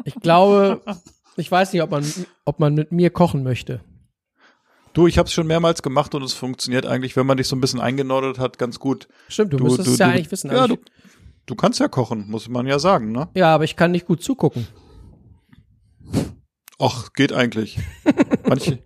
Ich 0.04 0.14
glaube, 0.16 0.80
ich 1.36 1.50
weiß 1.50 1.72
nicht, 1.72 1.82
ob 1.82 1.90
man, 1.90 2.04
ob 2.44 2.58
man 2.58 2.74
mit 2.74 2.90
mir 2.92 3.10
kochen 3.10 3.42
möchte. 3.44 3.80
Du, 4.94 5.06
ich 5.06 5.16
habe 5.16 5.26
es 5.26 5.32
schon 5.32 5.46
mehrmals 5.46 5.82
gemacht 5.82 6.14
und 6.14 6.22
es 6.22 6.34
funktioniert 6.34 6.84
eigentlich, 6.86 7.16
wenn 7.16 7.24
man 7.26 7.36
dich 7.36 7.46
so 7.48 7.56
ein 7.56 7.60
bisschen 7.60 7.80
eingenordet 7.80 8.38
hat, 8.38 8.58
ganz 8.58 8.78
gut. 8.78 9.08
Stimmt, 9.28 9.52
du, 9.52 9.58
Du- 9.58 9.64
müsstest 9.64 9.86
du- 9.88 9.92
es 9.92 9.98
ja 9.98 10.06
du- 10.08 10.12
eigentlich 10.14 10.30
wissen. 10.32 10.50
ja, 10.50 10.62
Also 10.62 10.76
du- 11.47 11.55
kannst 11.55 11.80
ja 11.80 11.88
kochen, 11.88 12.26
muss 12.28 12.49
man 12.49 12.66
ja 12.66 12.78
sagen, 12.78 13.12
ne? 13.12 13.28
Ja, 13.34 13.55
aber 13.55 13.64
ich 13.64 13.76
kann 13.76 13.90
nicht 13.93 14.07
gut 14.07 14.22
zugucken. 14.22 14.66
Ach, 16.78 17.12
geht 17.12 17.32
eigentlich. 17.32 17.78
Manche 18.49 18.78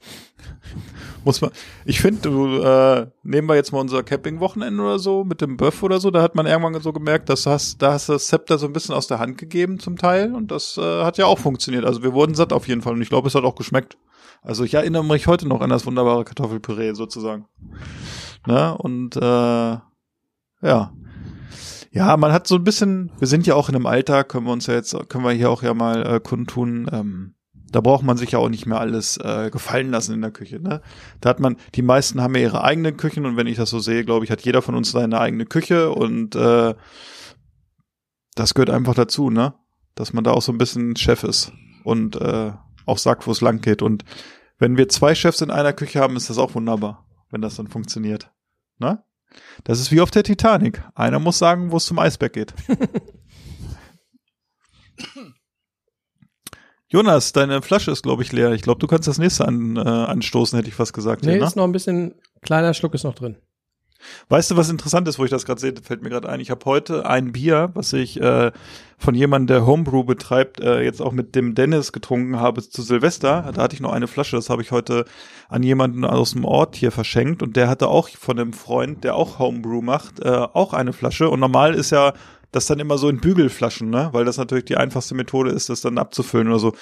muss 1.24 1.40
man. 1.40 1.50
Ich 1.84 2.00
finde, 2.00 2.20
du 2.22 2.58
äh, 2.62 3.06
nehmen 3.24 3.48
wir 3.48 3.56
jetzt 3.56 3.72
mal 3.72 3.80
unser 3.80 4.02
Camping-Wochenende 4.02 4.80
oder 4.82 4.98
so 4.98 5.24
mit 5.24 5.40
dem 5.40 5.56
Böff 5.56 5.82
oder 5.82 5.98
so. 5.98 6.10
Da 6.10 6.22
hat 6.22 6.34
man 6.36 6.46
irgendwann 6.46 6.80
so 6.80 6.92
gemerkt, 6.92 7.28
dass 7.28 7.42
du 7.44 7.50
hast, 7.50 7.82
da 7.82 7.92
hast 7.94 8.08
du 8.08 8.12
das 8.12 8.28
Zepter 8.28 8.58
so 8.58 8.66
ein 8.66 8.72
bisschen 8.72 8.94
aus 8.94 9.06
der 9.08 9.18
Hand 9.18 9.36
gegeben 9.38 9.80
zum 9.80 9.96
Teil 9.96 10.34
und 10.34 10.50
das 10.50 10.76
äh, 10.78 11.02
hat 11.04 11.18
ja 11.18 11.26
auch 11.26 11.38
funktioniert. 11.38 11.84
Also 11.84 12.02
wir 12.02 12.12
wurden 12.12 12.34
satt 12.34 12.52
auf 12.52 12.68
jeden 12.68 12.80
Fall 12.82 12.92
und 12.92 13.02
ich 13.02 13.08
glaube, 13.08 13.26
es 13.28 13.34
hat 13.34 13.44
auch 13.44 13.56
geschmeckt. 13.56 13.96
Also 14.42 14.62
ich 14.62 14.74
erinnere 14.74 15.04
mich 15.04 15.26
heute 15.26 15.48
noch 15.48 15.60
an 15.62 15.70
das 15.70 15.84
wunderbare 15.86 16.24
Kartoffelpüree 16.24 16.92
sozusagen. 16.94 17.46
Ne? 18.46 18.76
Und 18.78 19.16
äh, 19.16 19.20
ja. 20.62 20.92
Ja, 21.96 22.18
man 22.18 22.30
hat 22.30 22.46
so 22.46 22.56
ein 22.56 22.64
bisschen, 22.64 23.10
wir 23.18 23.26
sind 23.26 23.46
ja 23.46 23.54
auch 23.54 23.70
in 23.70 23.74
einem 23.74 23.86
Alter, 23.86 24.22
können 24.22 24.44
wir 24.44 24.52
uns 24.52 24.66
ja 24.66 24.74
jetzt, 24.74 24.94
können 25.08 25.24
wir 25.24 25.30
hier 25.30 25.48
auch 25.48 25.62
ja 25.62 25.72
mal 25.72 26.06
äh, 26.06 26.20
kundtun, 26.20 26.90
ähm, 26.92 27.34
da 27.72 27.80
braucht 27.80 28.04
man 28.04 28.18
sich 28.18 28.32
ja 28.32 28.38
auch 28.38 28.50
nicht 28.50 28.66
mehr 28.66 28.78
alles 28.78 29.16
äh, 29.16 29.48
gefallen 29.50 29.90
lassen 29.90 30.12
in 30.12 30.20
der 30.20 30.30
Küche. 30.30 30.60
Ne? 30.60 30.82
Da 31.22 31.30
hat 31.30 31.40
man, 31.40 31.56
die 31.74 31.80
meisten 31.80 32.20
haben 32.20 32.34
ja 32.34 32.42
ihre 32.42 32.62
eigenen 32.62 32.98
Küchen 32.98 33.24
und 33.24 33.38
wenn 33.38 33.46
ich 33.46 33.56
das 33.56 33.70
so 33.70 33.78
sehe, 33.78 34.04
glaube 34.04 34.26
ich, 34.26 34.30
hat 34.30 34.42
jeder 34.42 34.60
von 34.60 34.74
uns 34.74 34.90
seine 34.90 35.18
eigene 35.18 35.46
Küche 35.46 35.90
und 35.90 36.36
äh, 36.36 36.74
das 38.34 38.52
gehört 38.52 38.68
einfach 38.68 38.94
dazu, 38.94 39.30
ne? 39.30 39.54
Dass 39.94 40.12
man 40.12 40.22
da 40.22 40.32
auch 40.32 40.42
so 40.42 40.52
ein 40.52 40.58
bisschen 40.58 40.96
Chef 40.96 41.24
ist 41.24 41.50
und 41.82 42.20
äh, 42.20 42.52
auch 42.84 42.98
sagt, 42.98 43.26
wo 43.26 43.30
es 43.30 43.40
lang 43.40 43.62
geht. 43.62 43.80
Und 43.80 44.04
wenn 44.58 44.76
wir 44.76 44.90
zwei 44.90 45.14
Chefs 45.14 45.40
in 45.40 45.50
einer 45.50 45.72
Küche 45.72 46.00
haben, 46.00 46.16
ist 46.16 46.28
das 46.28 46.36
auch 46.36 46.54
wunderbar, 46.54 47.06
wenn 47.30 47.40
das 47.40 47.56
dann 47.56 47.68
funktioniert. 47.68 48.30
Ne? 48.78 49.02
Das 49.64 49.80
ist 49.80 49.90
wie 49.92 50.00
auf 50.00 50.10
der 50.10 50.22
Titanic. 50.22 50.82
Einer 50.94 51.18
muss 51.18 51.38
sagen, 51.38 51.72
wo 51.72 51.76
es 51.78 51.86
zum 51.86 51.98
Eisberg 51.98 52.32
geht. 52.32 52.54
Jonas, 56.88 57.32
deine 57.32 57.62
Flasche 57.62 57.90
ist, 57.90 58.02
glaube 58.02 58.22
ich, 58.22 58.32
leer. 58.32 58.52
Ich 58.52 58.62
glaube, 58.62 58.78
du 58.78 58.86
kannst 58.86 59.08
das 59.08 59.18
nächste 59.18 59.46
an, 59.46 59.76
äh, 59.76 59.80
anstoßen, 59.80 60.56
hätte 60.56 60.68
ich 60.68 60.74
fast 60.74 60.92
gesagt. 60.92 61.24
Nee, 61.24 61.32
hier, 61.32 61.40
ne? 61.40 61.46
ist 61.46 61.56
noch 61.56 61.64
ein 61.64 61.72
bisschen, 61.72 62.14
kleiner 62.42 62.74
Schluck 62.74 62.94
ist 62.94 63.02
noch 63.02 63.14
drin. 63.14 63.36
Weißt 64.28 64.50
du, 64.50 64.56
was 64.56 64.70
interessant 64.70 65.08
ist, 65.08 65.18
wo 65.18 65.24
ich 65.24 65.30
das 65.30 65.44
gerade 65.44 65.60
sehe, 65.60 65.74
fällt 65.82 66.02
mir 66.02 66.10
gerade 66.10 66.28
ein. 66.28 66.40
Ich 66.40 66.50
habe 66.50 66.64
heute 66.64 67.06
ein 67.06 67.32
Bier, 67.32 67.70
was 67.74 67.92
ich 67.92 68.20
äh, 68.20 68.52
von 68.98 69.14
jemandem, 69.14 69.46
der 69.46 69.66
Homebrew 69.66 70.04
betreibt, 70.04 70.60
äh, 70.60 70.82
jetzt 70.82 71.02
auch 71.02 71.12
mit 71.12 71.34
dem 71.34 71.54
Dennis 71.54 71.92
getrunken 71.92 72.40
habe 72.40 72.62
zu 72.62 72.82
Silvester. 72.82 73.52
Da 73.54 73.62
hatte 73.62 73.74
ich 73.74 73.80
noch 73.80 73.92
eine 73.92 74.06
Flasche, 74.06 74.36
das 74.36 74.50
habe 74.50 74.62
ich 74.62 74.72
heute 74.72 75.04
an 75.48 75.62
jemanden 75.62 76.04
aus 76.04 76.32
dem 76.32 76.44
Ort 76.44 76.76
hier 76.76 76.92
verschenkt 76.92 77.42
und 77.42 77.56
der 77.56 77.68
hatte 77.68 77.88
auch 77.88 78.08
von 78.08 78.38
einem 78.38 78.52
Freund, 78.52 79.04
der 79.04 79.14
auch 79.14 79.38
Homebrew 79.38 79.82
macht, 79.82 80.20
äh, 80.20 80.28
auch 80.30 80.72
eine 80.72 80.92
Flasche. 80.92 81.28
Und 81.28 81.40
normal 81.40 81.74
ist 81.74 81.90
ja 81.90 82.14
das 82.52 82.66
dann 82.66 82.78
immer 82.78 82.96
so 82.96 83.08
in 83.08 83.20
Bügelflaschen, 83.20 83.90
ne? 83.90 84.08
Weil 84.12 84.24
das 84.24 84.38
natürlich 84.38 84.64
die 84.64 84.76
einfachste 84.76 85.14
Methode 85.14 85.50
ist, 85.50 85.68
das 85.68 85.82
dann 85.82 85.98
abzufüllen 85.98 86.48
oder 86.48 86.58
so. 86.58 86.72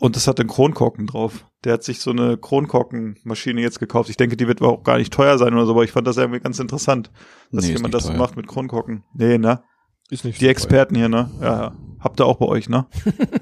Und 0.00 0.14
das 0.16 0.28
hat 0.28 0.38
einen 0.38 0.48
Kronkorken 0.48 1.06
drauf. 1.06 1.46
Der 1.64 1.72
hat 1.72 1.82
sich 1.82 2.00
so 2.00 2.10
eine 2.10 2.36
Kronkorkenmaschine 2.36 3.60
jetzt 3.60 3.80
gekauft. 3.80 4.08
Ich 4.10 4.16
denke, 4.16 4.36
die 4.36 4.46
wird 4.46 4.62
auch 4.62 4.84
gar 4.84 4.98
nicht 4.98 5.12
teuer 5.12 5.38
sein 5.38 5.54
oder 5.54 5.66
so, 5.66 5.72
aber 5.72 5.82
ich 5.84 5.90
fand 5.90 6.06
das 6.06 6.16
irgendwie 6.16 6.38
ganz 6.40 6.58
interessant, 6.60 7.10
dass 7.50 7.64
Nee, 7.64 7.72
jemand 7.72 7.94
das 7.94 8.04
so 8.04 8.10
teuer. 8.10 8.18
macht 8.18 8.36
mit 8.36 8.46
Kronkorken. 8.46 9.02
Nee, 9.14 9.38
ne? 9.38 9.62
Ist 10.10 10.24
nicht 10.24 10.40
Die 10.40 10.46
Experten 10.48 10.94
hier, 10.94 11.08
ne? 11.08 11.30
Ja, 11.40 11.60
ja. 11.62 11.76
Habt 12.00 12.20
ihr 12.20 12.26
auch 12.26 12.38
bei 12.38 12.46
euch, 12.46 12.68
ne? 12.68 12.86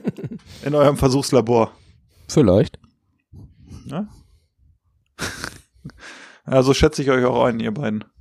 In 0.65 0.75
eurem 0.75 0.97
Versuchslabor. 0.97 1.73
Vielleicht. 2.29 2.79
Ne? 3.85 4.09
Ja, 6.49 6.63
so 6.63 6.75
schätze 6.75 7.03
ich 7.03 7.11
euch 7.11 7.25
auch 7.25 7.45
ein, 7.45 7.59
ihr 7.61 7.73
beiden. 7.75 8.05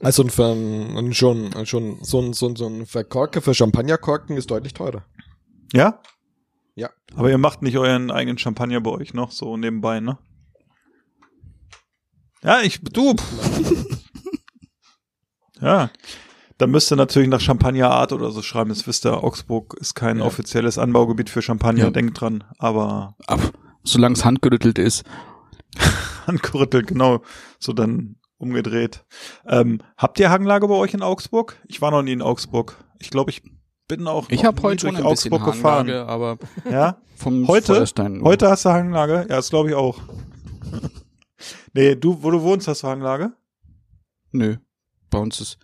Also 0.00 0.22
ein, 0.22 1.12
schon, 1.12 1.66
schon 1.66 1.98
so 2.02 2.20
ein, 2.20 2.32
so 2.32 2.46
ein, 2.48 2.56
so 2.56 2.66
ein 2.66 2.86
Verkorker 2.86 3.42
für 3.42 3.52
Champagnerkorken 3.52 4.36
ist 4.38 4.50
deutlich 4.50 4.72
teurer. 4.72 5.04
Ja? 5.74 6.00
Ja. 6.74 6.90
Aber 7.14 7.30
ihr 7.30 7.38
macht 7.38 7.62
nicht 7.62 7.76
euren 7.76 8.10
eigenen 8.10 8.38
Champagner 8.38 8.80
bei 8.80 8.90
euch 8.90 9.12
noch 9.14 9.30
so 9.30 9.56
nebenbei, 9.56 10.00
ne? 10.00 10.18
Ja, 12.42 12.60
ich, 12.60 12.80
du. 12.80 13.14
ja. 15.60 15.90
Da 16.58 16.66
müsst 16.66 16.92
ihr 16.92 16.96
natürlich 16.96 17.28
nach 17.28 17.40
Champagnerart 17.40 18.12
oder 18.12 18.30
so 18.30 18.42
schreiben. 18.42 18.68
Das 18.68 18.86
wisst 18.86 19.04
ihr, 19.06 19.22
Augsburg 19.24 19.74
ist 19.80 19.94
kein 19.94 20.18
Ja. 20.18 20.24
offizielles 20.24 20.78
Anbaugebiet 20.78 21.28
für 21.30 21.42
Champagner. 21.42 21.84
Ja. 21.84 21.90
Denkt 21.90 22.20
dran. 22.20 22.44
Aber 22.58 23.16
Ab, 23.26 23.40
solange 23.84 24.14
es 24.14 24.24
handgerüttelt 24.24 24.78
ist. 24.78 25.04
angerüttelt, 26.26 26.86
genau. 26.86 27.22
So 27.58 27.72
dann 27.72 28.16
umgedreht. 28.38 29.04
Ähm, 29.46 29.80
habt 29.96 30.18
ihr 30.20 30.30
Hanglage 30.30 30.68
bei 30.68 30.74
euch 30.74 30.94
in 30.94 31.02
Augsburg? 31.02 31.60
Ich 31.66 31.80
war 31.80 31.90
noch 31.90 32.02
nie 32.02 32.12
in 32.12 32.22
Augsburg. 32.22 32.76
Ich 32.98 33.10
glaube, 33.10 33.30
ich 33.30 33.42
bin 33.96 34.06
auch 34.06 34.26
Ich 34.30 34.44
habe 34.44 34.60
heute 34.62 34.86
schon 34.86 34.96
ein 34.96 35.02
Augsburg 35.02 35.44
gefahren. 35.44 35.90
Aber 35.90 36.38
Ja? 36.70 36.96
vom 37.16 37.46
Heute? 37.46 37.84
Heute 38.22 38.48
hast 38.50 38.64
du 38.64 38.70
Hanglage? 38.70 39.14
Ja, 39.28 39.36
das 39.36 39.50
glaube 39.50 39.68
ich 39.70 39.74
auch. 39.74 40.00
nee, 41.74 41.94
du, 41.94 42.22
wo 42.22 42.30
du 42.30 42.40
wohnst, 42.42 42.68
hast 42.68 42.82
du 42.82 42.88
Hanglage? 42.88 43.32
Nö. 44.30 44.56
Bei 45.10 45.18
uns 45.18 45.40
ist. 45.40 45.58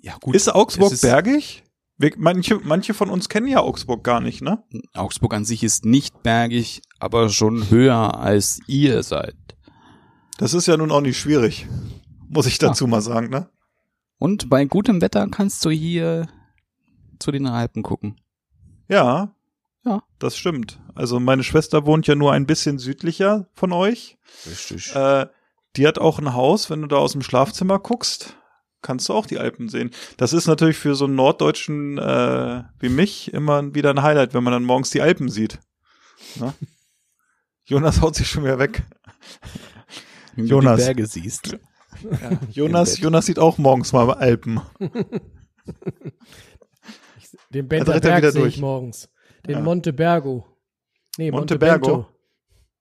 Ja, 0.00 0.16
gut. 0.20 0.34
ist 0.34 0.52
Augsburg 0.52 0.92
ist- 0.92 1.02
bergig? 1.02 1.62
Wir, 2.00 2.12
manche, 2.16 2.60
manche 2.62 2.94
von 2.94 3.10
uns 3.10 3.28
kennen 3.28 3.48
ja 3.48 3.58
Augsburg 3.60 4.04
gar 4.04 4.20
nicht, 4.20 4.40
ne? 4.40 4.62
Augsburg 4.94 5.34
an 5.34 5.44
sich 5.44 5.64
ist 5.64 5.84
nicht 5.84 6.22
bergig, 6.22 6.80
aber 7.00 7.28
schon 7.28 7.70
höher 7.70 8.18
als 8.20 8.60
ihr 8.68 9.02
seid. 9.02 9.34
Das 10.38 10.54
ist 10.54 10.66
ja 10.66 10.76
nun 10.76 10.92
auch 10.92 11.00
nicht 11.00 11.18
schwierig. 11.18 11.66
Muss 12.28 12.46
ich 12.46 12.58
dazu 12.58 12.86
mal 12.86 13.00
sagen, 13.00 13.30
ne? 13.30 13.48
Und 14.18 14.48
bei 14.48 14.64
gutem 14.64 15.00
Wetter 15.00 15.26
kannst 15.28 15.64
du 15.64 15.70
hier 15.70 16.28
zu 17.18 17.30
den 17.30 17.46
Alpen 17.46 17.82
gucken. 17.82 18.20
Ja. 18.88 19.34
Ja. 19.84 20.02
Das 20.18 20.36
stimmt. 20.36 20.80
Also 20.94 21.20
meine 21.20 21.44
Schwester 21.44 21.86
wohnt 21.86 22.06
ja 22.06 22.14
nur 22.14 22.32
ein 22.32 22.46
bisschen 22.46 22.78
südlicher 22.78 23.46
von 23.54 23.72
euch. 23.72 24.18
Richtig. 24.46 24.94
Äh, 24.94 25.26
die 25.76 25.86
hat 25.86 25.98
auch 25.98 26.18
ein 26.18 26.34
Haus, 26.34 26.70
wenn 26.70 26.82
du 26.82 26.88
da 26.88 26.96
aus 26.96 27.12
dem 27.12 27.22
Schlafzimmer 27.22 27.78
guckst, 27.78 28.36
kannst 28.82 29.08
du 29.08 29.14
auch 29.14 29.26
die 29.26 29.38
Alpen 29.38 29.68
sehen. 29.68 29.90
Das 30.16 30.32
ist 30.32 30.46
natürlich 30.46 30.76
für 30.76 30.94
so 30.94 31.04
einen 31.04 31.14
Norddeutschen 31.14 31.98
äh, 31.98 32.64
wie 32.78 32.88
mich 32.88 33.32
immer 33.32 33.74
wieder 33.74 33.90
ein 33.90 34.02
Highlight, 34.02 34.34
wenn 34.34 34.44
man 34.44 34.52
dann 34.52 34.64
morgens 34.64 34.90
die 34.90 35.02
Alpen 35.02 35.28
sieht. 35.28 35.58
Ne? 36.36 36.52
Jonas 37.64 38.00
haut 38.00 38.16
sich 38.16 38.28
schon 38.28 38.44
wieder 38.44 38.58
weg. 38.58 38.82
Wenn 40.34 40.46
Jonas. 40.46 40.76
du 40.76 40.80
die 40.80 40.86
Berge 40.86 41.06
siehst. 41.06 41.58
Jonas, 42.50 42.94
Bett. 42.94 43.00
Jonas 43.00 43.26
sieht 43.26 43.38
auch 43.38 43.58
morgens 43.58 43.92
mal 43.92 44.10
Alpen. 44.10 44.60
Den 47.50 47.64
er 47.64 47.68
Benterberg 47.68 48.24
sehe 48.32 48.42
durch. 48.42 48.54
ich 48.56 48.60
morgens. 48.60 49.08
Den 49.46 49.52
Ja. 49.56 49.60
Montebergo. 49.60 50.46
Nee, 51.16 51.30
Montebergo? 51.30 52.06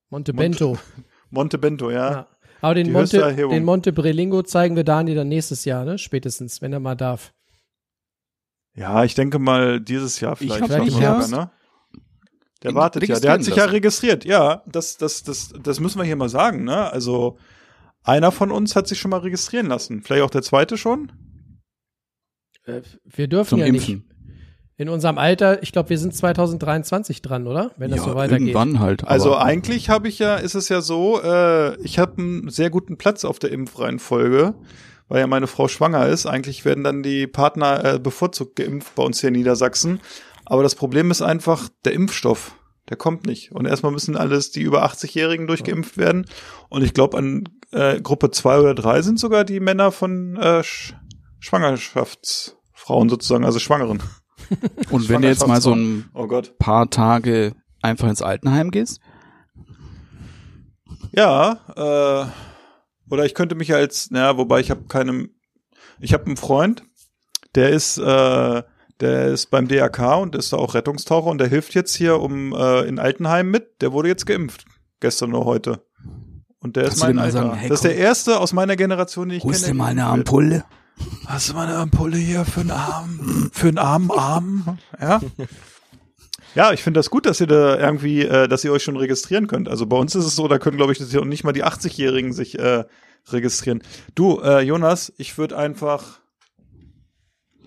Montebento. 0.10 0.78
Montebento. 1.30 1.90
Ja. 1.92 2.12
Ja. 2.12 2.28
Aber 2.62 2.74
den 2.76 2.86
Die 2.88 2.92
Monte, 2.92 3.36
den 3.36 3.64
Monte 3.66 3.94
Brelingo 3.94 4.42
zeigen 4.44 4.76
wir 4.76 4.84
Dani 4.84 5.14
dann 5.14 5.28
nächstes 5.28 5.64
Jahr, 5.66 5.86
ne? 5.86 5.98
Spätestens, 5.98 6.62
wenn 6.62 6.74
er 6.74 6.80
mal 6.80 6.96
darf. 6.96 7.34
Ja, 8.74 9.04
ich 9.04 9.16
denke 9.16 9.38
mal 9.40 9.80
dieses 9.80 10.20
Jahr 10.20 10.34
Ich 10.34 10.40
vielleicht. 10.54 10.62
noch 10.70 10.84
mich 10.86 10.94
sogar, 10.94 11.28
ne? 11.28 11.52
Der 12.64 12.72
in- 12.72 12.76
wartet 12.76 13.08
ja. 13.08 13.20
Der 13.20 13.32
hat 13.34 13.44
sich 13.44 13.56
ja 13.56 13.64
lassen. 13.64 13.76
registriert. 13.76 14.26
Ja, 14.26 14.64
das, 14.66 14.98
das, 14.98 15.24
das, 15.24 15.54
das 15.62 15.80
müssen 15.80 16.00
wir 16.00 16.06
hier 16.06 16.16
mal 16.16 16.30
sagen, 16.30 16.64
ne? 16.64 16.92
Also 16.92 17.38
einer 18.04 18.32
von 18.32 18.52
uns 18.52 18.76
hat 18.76 18.88
sich 18.88 19.00
schon 19.00 19.12
mal 19.12 19.20
registrieren 19.20 19.68
lassen. 19.68 20.02
Vielleicht 20.02 20.24
auch 20.24 20.30
der 20.32 20.42
zweite 20.42 20.78
schon. 20.78 21.12
Äh, 22.66 22.82
wir 23.04 23.28
dürfen 23.28 23.50
Zum 23.50 23.60
ja 23.60 23.66
Impfen. 23.66 23.96
nicht. 23.96 24.06
In 24.80 24.90
unserem 24.90 25.18
Alter, 25.18 25.64
ich 25.64 25.72
glaube, 25.72 25.90
wir 25.90 25.98
sind 25.98 26.16
2023 26.16 27.24
dran, 27.24 27.48
oder? 27.48 27.72
Wenn 27.78 27.90
das 27.90 28.02
ja, 28.02 28.06
so 28.06 28.16
weitergeht. 28.16 28.50
irgendwann 28.50 28.80
halt. 28.80 29.02
aber- 29.02 29.12
Also 29.12 29.36
eigentlich 29.36 29.90
habe 29.90 30.08
ich 30.08 30.20
ja, 30.20 30.36
ist 30.36 30.54
es 30.54 30.70
ja 30.70 30.82
so, 30.82 31.20
äh, 31.22 31.76
ich 31.82 31.98
habe 31.98 32.22
einen 32.22 32.50
sehr 32.50 32.70
guten 32.70 32.96
Platz 32.98 33.26
auf 33.26 33.40
der 33.40 33.52
Impfreihenfolge, 33.52 34.54
weil 35.08 35.20
ja 35.22 35.26
meine 35.28 35.48
Frau 35.48 35.68
schwanger 35.68 36.06
ist. 36.06 36.28
Eigentlich 36.28 36.64
werden 36.64 36.84
dann 36.84 37.02
die 37.02 37.26
Partner 37.26 37.96
äh, 37.96 38.00
bevorzugt 38.00 38.56
geimpft 38.56 38.94
bei 38.94 39.02
uns 39.04 39.20
hier 39.20 39.30
in 39.30 39.34
Niedersachsen. 39.34 40.00
Aber 40.46 40.62
das 40.62 40.76
Problem 40.76 41.10
ist 41.10 41.24
einfach 41.24 41.70
der 41.84 41.94
Impfstoff. 41.94 42.54
Der 42.90 42.98
kommt 42.98 43.26
nicht. 43.26 43.52
Und 43.54 43.66
erstmal 43.66 43.92
müssen 43.92 44.16
alles 44.16 44.52
die 44.52 44.62
über 44.62 44.86
80-Jährigen 44.86 45.48
durchgeimpft 45.48 45.98
werden. 45.98 46.26
Und 46.70 46.84
ich 46.84 46.94
glaube, 46.94 47.18
an 47.18 47.50
äh, 47.72 48.00
Gruppe 48.00 48.30
zwei 48.30 48.60
oder 48.60 48.76
drei 48.76 49.02
sind 49.02 49.20
sogar 49.20 49.44
die 49.44 49.60
Männer 49.60 49.92
von 49.92 50.38
äh, 50.38 50.64
Sch 50.64 50.94
Schwangerschaftsfrauen 51.40 53.10
sozusagen, 53.10 53.44
also 53.44 53.58
Schwangeren. 53.60 54.02
Und 54.92 55.10
wenn 55.10 55.22
du 55.22 55.28
jetzt 55.28 55.48
mal 55.48 55.62
so 55.62 55.74
ein 55.74 56.10
Oh 56.14 56.28
paar 56.60 56.90
Tage 56.90 57.54
einfach 57.82 58.08
ins 58.10 58.22
Altenheim 58.22 58.72
gehst, 58.72 59.00
Ja, 61.12 61.60
äh, 61.76 63.12
oder 63.12 63.26
ich 63.26 63.34
könnte 63.34 63.56
mich 63.56 63.74
als, 63.74 64.12
naja, 64.12 64.38
wobei 64.38 64.60
ich 64.60 64.70
habe 64.70 64.84
keinem, 64.88 65.30
ich 66.00 66.14
habe 66.14 66.26
einen 66.26 66.38
Freund, 66.38 66.84
der 67.56 67.70
ist, 67.70 67.98
äh, 67.98 68.64
der 69.00 69.26
ist 69.28 69.50
beim 69.52 69.68
DRK 69.68 70.16
und 70.18 70.36
ist 70.36 70.54
da 70.54 70.58
auch 70.58 70.74
Rettungstaucher 70.74 71.28
und 71.28 71.38
der 71.40 71.48
hilft 71.48 71.74
jetzt 71.76 71.96
hier 71.96 72.20
um 72.20 72.54
äh, 72.54 72.82
in 72.82 73.00
Altenheim 73.00 73.50
mit. 73.50 73.82
Der 73.82 73.92
wurde 73.94 74.10
jetzt 74.10 74.26
geimpft, 74.26 74.66
gestern 75.00 75.34
oder 75.34 75.46
heute. 75.46 75.86
Und 76.60 76.76
der 76.76 76.84
Kannst 76.84 76.98
ist 76.98 77.04
mein 77.04 77.20
Alter. 77.20 77.32
sagen, 77.32 77.54
hey, 77.54 77.70
das 77.70 77.80
ist 77.80 77.84
der 77.86 77.96
erste 77.96 78.40
aus 78.40 78.54
meiner 78.54 78.76
Generation, 78.76 79.30
den 79.30 79.38
ich 79.38 79.44
holst 79.44 79.62
kenne. 79.62 79.74
dir 79.74 79.78
mal 79.78 79.92
eine. 79.92 80.06
Ampulle. 80.06 80.66
Hast 81.26 81.50
du 81.50 81.54
mal 81.54 81.68
eine 81.68 81.78
Ampulle 81.78 82.18
hier 82.18 82.46
für 82.46 82.62
einen 82.62 82.72
Arm, 82.72 83.50
für 83.54 83.68
einen 83.68 83.78
armen 83.78 84.12
Arm? 84.12 84.78
Ja. 85.00 85.22
Ja, 86.56 86.74
ich 86.74 86.82
finde 86.82 87.00
das 87.00 87.10
gut, 87.10 87.26
dass 87.26 87.40
ihr 87.40 87.48
da 87.48 87.78
irgendwie, 87.78 88.22
äh, 88.24 88.48
dass 88.48 88.64
ihr 88.64 88.72
euch 88.72 88.84
schon 88.84 88.98
registrieren 88.98 89.48
könnt. 89.48 89.70
Also 89.70 89.86
bei 89.86 89.98
uns 89.98 90.16
ist 90.16 90.26
es 90.26 90.36
so, 90.36 90.48
da 90.48 90.58
können, 90.58 90.78
glaube 90.78 90.94
ich, 90.94 91.00
nicht 91.00 91.44
mal 91.44 91.52
die 91.54 91.64
80-Jährigen 91.64 92.34
sich 92.34 92.58
äh, 92.58 92.86
registrieren. 93.30 93.84
Du, 94.16 94.40
äh, 94.40 94.62
Jonas, 94.62 95.14
ich 95.18 95.38
würde 95.38 95.58
einfach. 95.58 96.20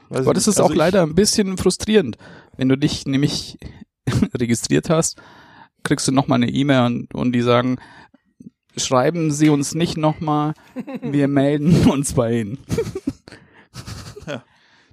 weiß 0.09 0.23
Aber 0.23 0.35
das 0.35 0.47
nicht, 0.47 0.55
ist 0.55 0.61
also 0.61 0.73
auch 0.73 0.75
leider 0.75 1.03
ein 1.03 1.15
bisschen 1.15 1.57
frustrierend. 1.57 2.17
Wenn 2.57 2.69
du 2.69 2.77
dich 2.77 3.07
nämlich 3.07 3.59
registriert 4.35 4.91
hast, 4.91 5.21
kriegst 5.85 6.09
du 6.09 6.13
nochmal 6.13 6.43
eine 6.43 6.51
E-Mail 6.51 6.87
und, 6.87 7.15
und 7.15 7.33
die 7.33 7.43
sagen, 7.43 7.77
schreiben 8.77 9.31
Sie 9.31 9.51
uns 9.51 9.75
nicht 9.75 9.97
nochmal, 9.97 10.55
wir 11.03 11.29
melden 11.29 11.89
uns 11.91 12.15
bei 12.15 12.41
Ihnen. 12.41 12.59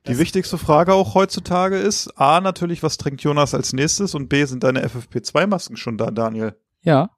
Die 0.07 0.17
wichtigste 0.17 0.57
Frage 0.57 0.93
auch 0.93 1.13
heutzutage 1.15 1.77
ist, 1.77 2.09
A, 2.19 2.39
natürlich, 2.41 2.83
was 2.83 2.97
trinkt 2.97 3.21
Jonas 3.21 3.53
als 3.53 3.73
nächstes 3.73 4.15
und 4.15 4.29
B, 4.29 4.45
sind 4.45 4.63
deine 4.63 4.85
FFP2-Masken 4.85 5.77
schon 5.77 5.97
da, 5.97 6.11
Daniel? 6.11 6.55
Ja. 6.81 7.09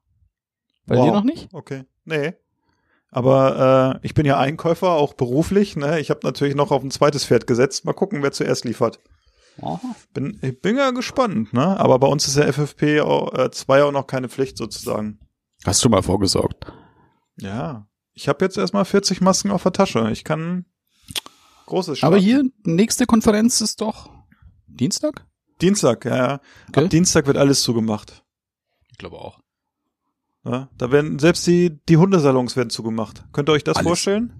Bei 0.86 0.96
Wow. 0.96 1.04
dir 1.06 1.12
noch 1.12 1.24
nicht? 1.24 1.48
Okay. 1.52 1.84
Nee. 2.04 2.34
Aber 3.10 3.98
äh, 4.02 4.06
ich 4.06 4.14
bin 4.14 4.26
ja 4.26 4.38
Einkäufer, 4.38 4.90
auch 4.90 5.14
beruflich. 5.14 5.76
Ne? 5.76 6.00
Ich 6.00 6.10
habe 6.10 6.20
natürlich 6.24 6.54
noch 6.54 6.70
auf 6.70 6.82
ein 6.82 6.90
zweites 6.90 7.24
Pferd 7.24 7.46
gesetzt. 7.46 7.84
Mal 7.84 7.92
gucken, 7.92 8.22
wer 8.22 8.32
zuerst 8.32 8.64
liefert. 8.64 8.98
Bin, 10.14 10.38
ich 10.42 10.60
bin 10.62 10.76
ja 10.78 10.90
gespannt, 10.90 11.52
ne? 11.52 11.78
Aber 11.78 11.98
bei 11.98 12.06
uns 12.06 12.26
ist 12.26 12.36
ja 12.36 12.44
FFP 12.50 13.00
auch, 13.02 13.34
äh, 13.34 13.50
2 13.50 13.82
auch 13.84 13.92
noch 13.92 14.06
keine 14.06 14.28
Pflicht 14.30 14.56
sozusagen. 14.56 15.18
Hast 15.66 15.84
du 15.84 15.90
mal 15.90 16.02
vorgesorgt? 16.02 16.72
Ja. 17.38 17.86
Ich 18.14 18.26
habe 18.28 18.42
jetzt 18.44 18.56
erstmal 18.56 18.84
40 18.86 19.20
Masken 19.20 19.50
auf 19.50 19.62
der 19.64 19.72
Tasche. 19.72 20.08
Ich 20.12 20.24
kann 20.24 20.64
großes 21.70 21.98
starten. 21.98 22.14
Aber 22.14 22.22
hier, 22.22 22.44
nächste 22.64 23.06
Konferenz 23.06 23.60
ist 23.60 23.80
doch 23.80 24.10
Dienstag? 24.66 25.26
Dienstag, 25.60 26.04
ja, 26.04 26.16
ja. 26.16 26.40
Okay. 26.68 26.84
Ab 26.84 26.90
Dienstag 26.90 27.26
wird 27.26 27.36
alles 27.36 27.62
zugemacht. 27.62 28.22
Ich 28.90 28.98
glaube 28.98 29.16
auch. 29.16 29.40
Ja? 30.44 30.68
Da 30.78 30.92
werden 30.92 31.18
selbst 31.18 31.46
die, 31.46 31.78
die 31.88 31.96
Hundesalons 31.96 32.56
werden 32.56 32.70
zugemacht. 32.70 33.24
Könnt 33.32 33.48
ihr 33.48 33.52
euch 33.52 33.64
das 33.64 33.76
Alles. 33.76 33.86
vorstellen? 33.86 34.32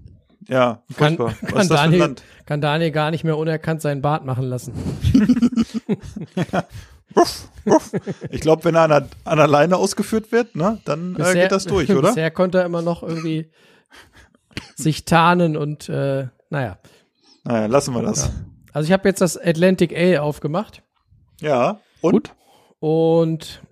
Ja, 0.49 0.83
Kann, 0.97 1.17
furchtbar. 1.17 1.35
Was 1.41 1.51
kann, 1.51 1.61
ist 1.61 1.71
das 1.71 1.79
für 1.81 1.85
ein 1.85 1.91
Daniel, 1.91 2.01
Land? 2.01 2.23
kann 2.47 2.61
Daniel 2.61 2.91
gar 2.91 3.11
nicht 3.11 3.25
mehr 3.25 3.37
unerkannt 3.37 3.83
seinen 3.83 4.01
Bart 4.01 4.25
machen 4.25 4.45
lassen. 4.45 4.73
Ruff, 7.17 7.49
ruff. 7.67 7.93
Ich 8.31 8.41
glaube, 8.41 8.65
wenn 8.65 8.77
er 8.77 8.83
an 8.83 8.91
der, 8.91 9.09
an 9.25 9.39
der 9.39 9.49
Leine 9.49 9.77
ausgeführt 9.77 10.31
wird, 10.31 10.55
ne, 10.55 10.81
dann 10.85 11.17
äh, 11.17 11.35
geht 11.35 11.51
das 11.51 11.65
durch, 11.65 11.91
oder? 11.91 12.09
Bisher 12.15 12.31
konnte 12.31 12.59
er 12.59 12.65
immer 12.65 12.83
noch 12.83 13.03
irgendwie 13.03 13.51
sich 14.77 15.05
tarnen 15.05 15.57
und 15.57 15.89
äh, 15.89 16.29
naja. 16.51 16.79
Naja, 17.45 17.67
lassen 17.67 17.95
wir 17.95 18.03
das. 18.03 18.31
Also 18.73 18.87
ich 18.87 18.93
habe 18.93 19.09
jetzt 19.09 19.21
das 19.21 19.37
Atlantic 19.37 19.93
Ale 19.97 20.23
aufgemacht 20.23 20.83
Ja. 21.41 21.81
Und? 22.01 22.13
Gut. 22.13 22.31
und 22.79 23.63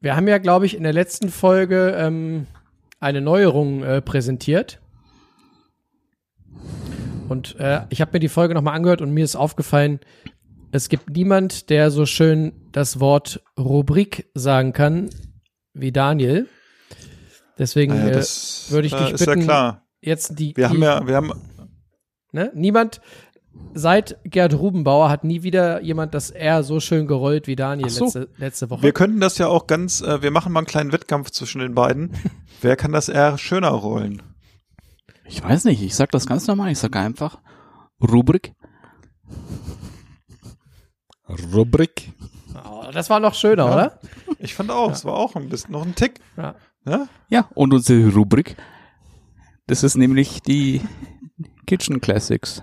wir 0.00 0.16
haben 0.16 0.28
ja, 0.28 0.38
glaube 0.38 0.66
ich, 0.66 0.76
in 0.76 0.82
der 0.82 0.92
letzten 0.92 1.30
Folge 1.30 1.94
ähm, 1.96 2.46
eine 3.00 3.20
Neuerung 3.22 3.82
äh, 3.82 4.02
präsentiert. 4.02 4.80
Und 7.28 7.58
äh, 7.58 7.82
ich 7.88 8.00
habe 8.00 8.10
mir 8.12 8.20
die 8.20 8.28
Folge 8.28 8.54
nochmal 8.54 8.74
angehört 8.76 9.00
und 9.00 9.12
mir 9.12 9.24
ist 9.24 9.34
aufgefallen, 9.36 10.00
es 10.72 10.88
gibt 10.88 11.08
niemand, 11.10 11.70
der 11.70 11.90
so 11.90 12.04
schön 12.04 12.52
das 12.72 13.00
Wort 13.00 13.42
Rubrik 13.58 14.28
sagen 14.34 14.72
kann 14.72 15.08
wie 15.72 15.92
Daniel. 15.92 16.48
Deswegen 17.58 17.94
Naja, 17.94 18.08
äh, 18.08 18.12
das 18.12 18.66
würde 18.70 18.88
ich 18.88 18.92
äh, 18.92 18.98
dich 18.98 19.10
ist 19.12 19.24
bitten, 19.24 19.40
ja 19.40 19.44
klar. 19.44 19.86
jetzt 20.00 20.38
die, 20.38 20.56
Wir 20.56 20.68
haben 20.68 20.82
ja, 20.82 21.06
wir 21.06 21.16
haben, 21.16 21.32
ne? 22.34 22.52
niemand 22.54 23.00
seit 23.72 24.18
Gerd 24.24 24.52
Rubenbauer 24.54 25.08
hat 25.08 25.22
nie 25.24 25.42
wieder 25.44 25.80
jemand 25.80 26.12
das 26.12 26.30
R 26.30 26.62
so 26.64 26.80
schön 26.80 27.06
gerollt 27.06 27.46
wie 27.46 27.54
Daniel 27.56 27.88
so. 27.88 28.04
letzte, 28.04 28.28
letzte 28.36 28.70
Woche. 28.70 28.82
wir 28.82 28.92
könnten 28.92 29.20
das 29.20 29.38
ja 29.38 29.46
auch 29.46 29.66
ganz, 29.68 30.00
äh, 30.00 30.20
wir 30.22 30.30
machen 30.32 30.52
mal 30.52 30.60
einen 30.60 30.66
kleinen 30.66 30.92
Wettkampf 30.92 31.30
zwischen 31.30 31.60
den 31.60 31.74
beiden. 31.74 32.12
Wer 32.60 32.76
kann 32.76 32.92
das 32.92 33.08
R 33.08 33.38
schöner 33.38 33.68
rollen? 33.70 34.22
Ich 35.26 35.42
weiß 35.42 35.64
nicht, 35.64 35.82
ich 35.82 35.94
sag 35.94 36.10
das 36.10 36.26
ganz 36.26 36.46
normal. 36.46 36.70
Ich 36.72 36.78
sag 36.78 36.96
einfach 36.96 37.38
Rubrik. 38.02 38.52
Rubrik. 41.52 42.12
oh, 42.64 42.84
das 42.92 43.08
war 43.10 43.20
noch 43.20 43.34
schöner, 43.34 43.66
Ja. 43.66 43.72
oder? 43.74 44.00
Ich 44.38 44.54
fand 44.54 44.70
auch, 44.70 44.90
es 44.90 45.04
war 45.04 45.14
auch 45.14 45.36
ein 45.36 45.48
bisschen 45.48 45.72
noch 45.72 45.86
ein 45.86 45.94
Tick. 45.94 46.20
Ja. 46.36 46.54
Ja? 46.86 47.08
Ja, 47.30 47.48
und 47.54 47.72
unsere 47.72 48.12
Rubrik, 48.12 48.56
das 49.66 49.82
ist 49.84 49.96
nämlich 49.96 50.42
die 50.42 50.82
Kitchen 51.66 52.00
Classics. 52.00 52.62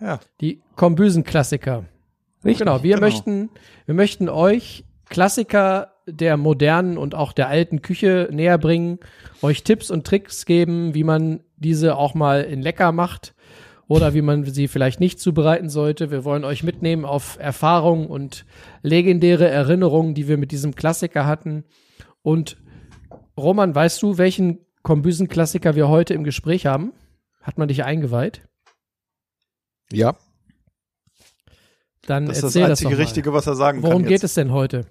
Ja. 0.00 0.20
Die 0.40 0.60
Kombüsen-Klassiker. 0.76 1.84
Richtig? 2.44 2.58
Genau, 2.58 2.82
wir 2.82 2.96
genau. 2.96 3.06
möchten, 3.06 3.50
wir 3.86 3.94
möchten 3.94 4.28
euch 4.28 4.84
Klassiker 5.08 5.92
der 6.06 6.36
modernen 6.36 6.98
und 6.98 7.14
auch 7.14 7.32
der 7.32 7.48
alten 7.48 7.82
Küche 7.82 8.28
näher 8.30 8.58
bringen, 8.58 8.98
euch 9.42 9.64
Tipps 9.64 9.90
und 9.90 10.06
Tricks 10.06 10.46
geben, 10.46 10.94
wie 10.94 11.04
man 11.04 11.40
diese 11.56 11.96
auch 11.96 12.14
mal 12.14 12.42
in 12.42 12.62
lecker 12.62 12.92
macht 12.92 13.34
oder 13.88 14.14
wie 14.14 14.22
man 14.22 14.44
sie 14.44 14.68
vielleicht 14.68 15.00
nicht 15.00 15.18
zubereiten 15.20 15.68
sollte. 15.68 16.10
Wir 16.10 16.24
wollen 16.24 16.44
euch 16.44 16.62
mitnehmen 16.62 17.04
auf 17.04 17.38
Erfahrungen 17.40 18.06
und 18.06 18.44
legendäre 18.82 19.48
Erinnerungen, 19.48 20.14
die 20.14 20.28
wir 20.28 20.36
mit 20.36 20.52
diesem 20.52 20.74
Klassiker 20.74 21.26
hatten. 21.26 21.64
Und 22.22 22.56
Roman, 23.36 23.74
weißt 23.74 24.02
du, 24.02 24.18
welchen 24.18 24.58
Kombüsen-Klassiker 24.82 25.74
wir 25.74 25.88
heute 25.88 26.14
im 26.14 26.24
Gespräch 26.24 26.66
haben? 26.66 26.92
Hat 27.46 27.58
man 27.58 27.68
dich 27.68 27.84
eingeweiht? 27.84 28.42
Ja. 29.92 30.16
Dann 32.06 32.26
Das 32.26 32.38
ist 32.38 32.42
das 32.42 32.52
das, 32.54 32.70
einzige 32.70 32.90
mal. 32.90 32.96
Richtige, 32.96 33.32
was 33.32 33.46
er 33.46 33.54
sagen 33.54 33.84
Worum 33.84 34.02
kann. 34.02 34.08
geht 34.08 34.24
es 34.24 34.34
denn 34.34 34.50
heute? 34.50 34.84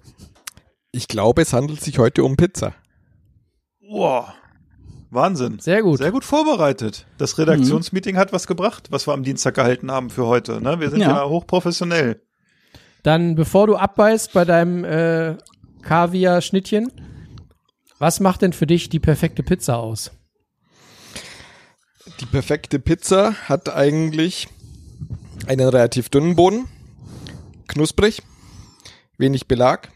Ich 0.90 1.06
glaube, 1.06 1.42
es 1.42 1.52
handelt 1.52 1.82
sich 1.82 1.98
heute 1.98 2.24
um 2.24 2.36
Pizza. 2.38 2.74
Wow. 3.90 4.32
Wahnsinn. 5.10 5.58
Sehr 5.58 5.82
gut. 5.82 5.98
Sehr 5.98 6.10
gut 6.12 6.24
vorbereitet. 6.24 7.06
Das 7.18 7.36
Redaktionsmeeting 7.36 8.16
hat 8.16 8.32
was 8.32 8.46
gebracht, 8.46 8.90
was 8.90 9.06
wir 9.06 9.12
am 9.12 9.22
Dienstag 9.22 9.54
gehalten 9.54 9.90
haben 9.90 10.08
für 10.08 10.24
heute. 10.26 10.60
Ne? 10.62 10.80
Wir 10.80 10.88
sind 10.88 11.00
ja, 11.00 11.08
Ja. 11.10 11.28
hochprofessionell. 11.28 12.22
Dann, 13.02 13.34
bevor 13.34 13.66
du 13.66 13.76
abbeißt 13.76 14.32
bei 14.32 14.46
deinem 14.46 14.82
äh, 14.84 15.36
Kaviar-Schnittchen, 15.82 16.90
was 17.98 18.18
macht 18.20 18.40
denn 18.42 18.52
für 18.54 18.66
dich 18.66 18.88
die 18.88 18.98
perfekte 18.98 19.42
Pizza 19.42 19.76
aus? 19.76 20.10
Die 22.20 22.26
perfekte 22.26 22.78
Pizza 22.78 23.34
hat 23.48 23.68
eigentlich 23.68 24.48
einen 25.46 25.68
relativ 25.68 26.08
dünnen 26.08 26.36
Boden, 26.36 26.66
knusprig, 27.68 28.22
wenig 29.18 29.46
Belag. 29.46 29.90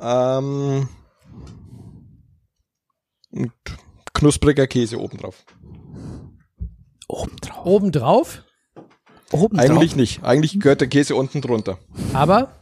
Ähm, 0.00 0.88
und 3.30 3.52
knuspriger 4.14 4.66
Käse 4.66 4.98
obendrauf. 4.98 5.44
Obendrauf. 7.08 7.66
Obendrauf, 7.66 8.44
Obendrauf. 9.32 9.70
Eigentlich 9.70 9.96
nicht. 9.96 10.24
Eigentlich 10.24 10.58
gehört 10.58 10.80
der 10.80 10.88
Käse 10.88 11.14
unten 11.14 11.40
drunter. 11.40 11.78
aber 12.12 12.52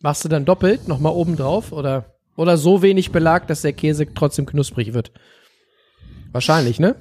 machst 0.00 0.24
du 0.24 0.28
dann 0.28 0.44
doppelt 0.46 0.88
nochmal 0.88 1.12
obendrauf 1.12 1.72
oder, 1.72 2.14
oder 2.36 2.56
so 2.56 2.80
wenig 2.80 3.12
Belag, 3.12 3.46
dass 3.48 3.62
der 3.62 3.74
Käse 3.74 4.12
trotzdem 4.14 4.46
knusprig 4.46 4.94
wird? 4.94 5.12
Wahrscheinlich, 6.32 6.78
ne? 6.80 6.96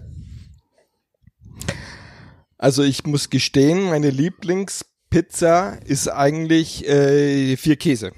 Also 2.57 2.83
ich 2.83 3.05
muss 3.05 3.29
gestehen, 3.29 3.89
meine 3.89 4.09
Lieblingspizza 4.09 5.77
ist 5.85 6.07
eigentlich 6.09 6.87
äh, 6.87 7.55
vier 7.57 7.77
Käse. 7.77 8.11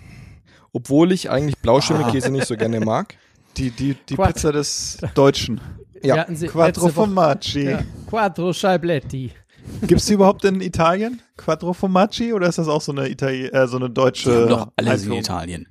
Obwohl 0.73 1.11
ich 1.11 1.29
eigentlich 1.29 1.57
Blauschimmelkäse 1.59 2.31
nicht 2.31 2.47
so 2.47 2.55
gerne 2.55 2.79
mag. 2.79 3.15
Die, 3.57 3.69
die, 3.69 3.97
die 4.07 4.15
Quatt- 4.15 4.35
Pizza 4.35 4.53
des 4.53 4.97
Deutschen. 5.13 5.59
Ja. 6.01 6.23
Quattro 6.23 6.87
Formaggi. 6.87 7.65
Ja. 7.69 7.83
Quattro 8.09 8.53
Scheibletti. 8.53 9.31
Gibt's 9.85 10.05
die 10.05 10.13
überhaupt 10.13 10.45
in 10.45 10.61
Italien? 10.61 11.21
Quattro 11.35 11.73
Formaggi? 11.73 12.31
Oder 12.31 12.47
ist 12.47 12.57
das 12.59 12.69
auch 12.69 12.79
so 12.81 12.93
eine, 12.93 13.09
Itali 13.09 13.47
äh, 13.47 13.67
so 13.67 13.75
eine 13.75 13.89
Die 13.89 13.93
deutsche 13.93 14.33
haben 14.33 14.47
doch 14.47 14.71
alles 14.77 15.03
in? 15.05 15.11
Italien. 15.11 15.67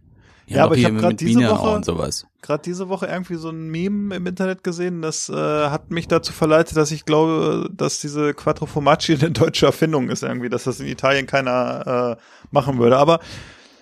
Ja, 0.51 0.65
aber 0.65 0.75
ich 0.75 0.81
hier 0.81 0.93
hab 0.93 1.01
grad 1.01 1.11
mit 1.13 1.21
diese 1.21 1.39
Wiener 1.39 1.51
Woche- 1.51 1.77
und 1.77 1.85
sowas. 1.85 2.27
Gerade 2.43 2.63
diese 2.65 2.89
Woche 2.89 3.07
irgendwie 3.07 3.37
so 3.37 3.51
ein 3.51 3.69
Meme 3.69 4.17
im 4.17 4.27
Internet 4.27 4.65
gesehen, 4.65 5.01
das 5.01 5.29
äh, 5.29 5.35
hat 5.35 5.91
mich 5.91 6.09
dazu 6.09 6.33
verleitet, 6.33 6.77
dass 6.77 6.91
ich 6.91 7.05
glaube, 7.05 7.71
dass 7.73 8.01
diese 8.01 8.35
Quattro 8.35 8.67
Formaggi 8.67 9.15
eine 9.15 9.31
deutsche 9.31 9.67
Erfindung 9.67 10.09
ist 10.09 10.23
irgendwie, 10.23 10.49
dass 10.49 10.65
das 10.65 10.81
in 10.81 10.87
Italien 10.87 11.27
keiner 11.27 12.17
äh, 12.19 12.23
machen 12.51 12.79
würde. 12.79 12.99
Aber 12.99 13.21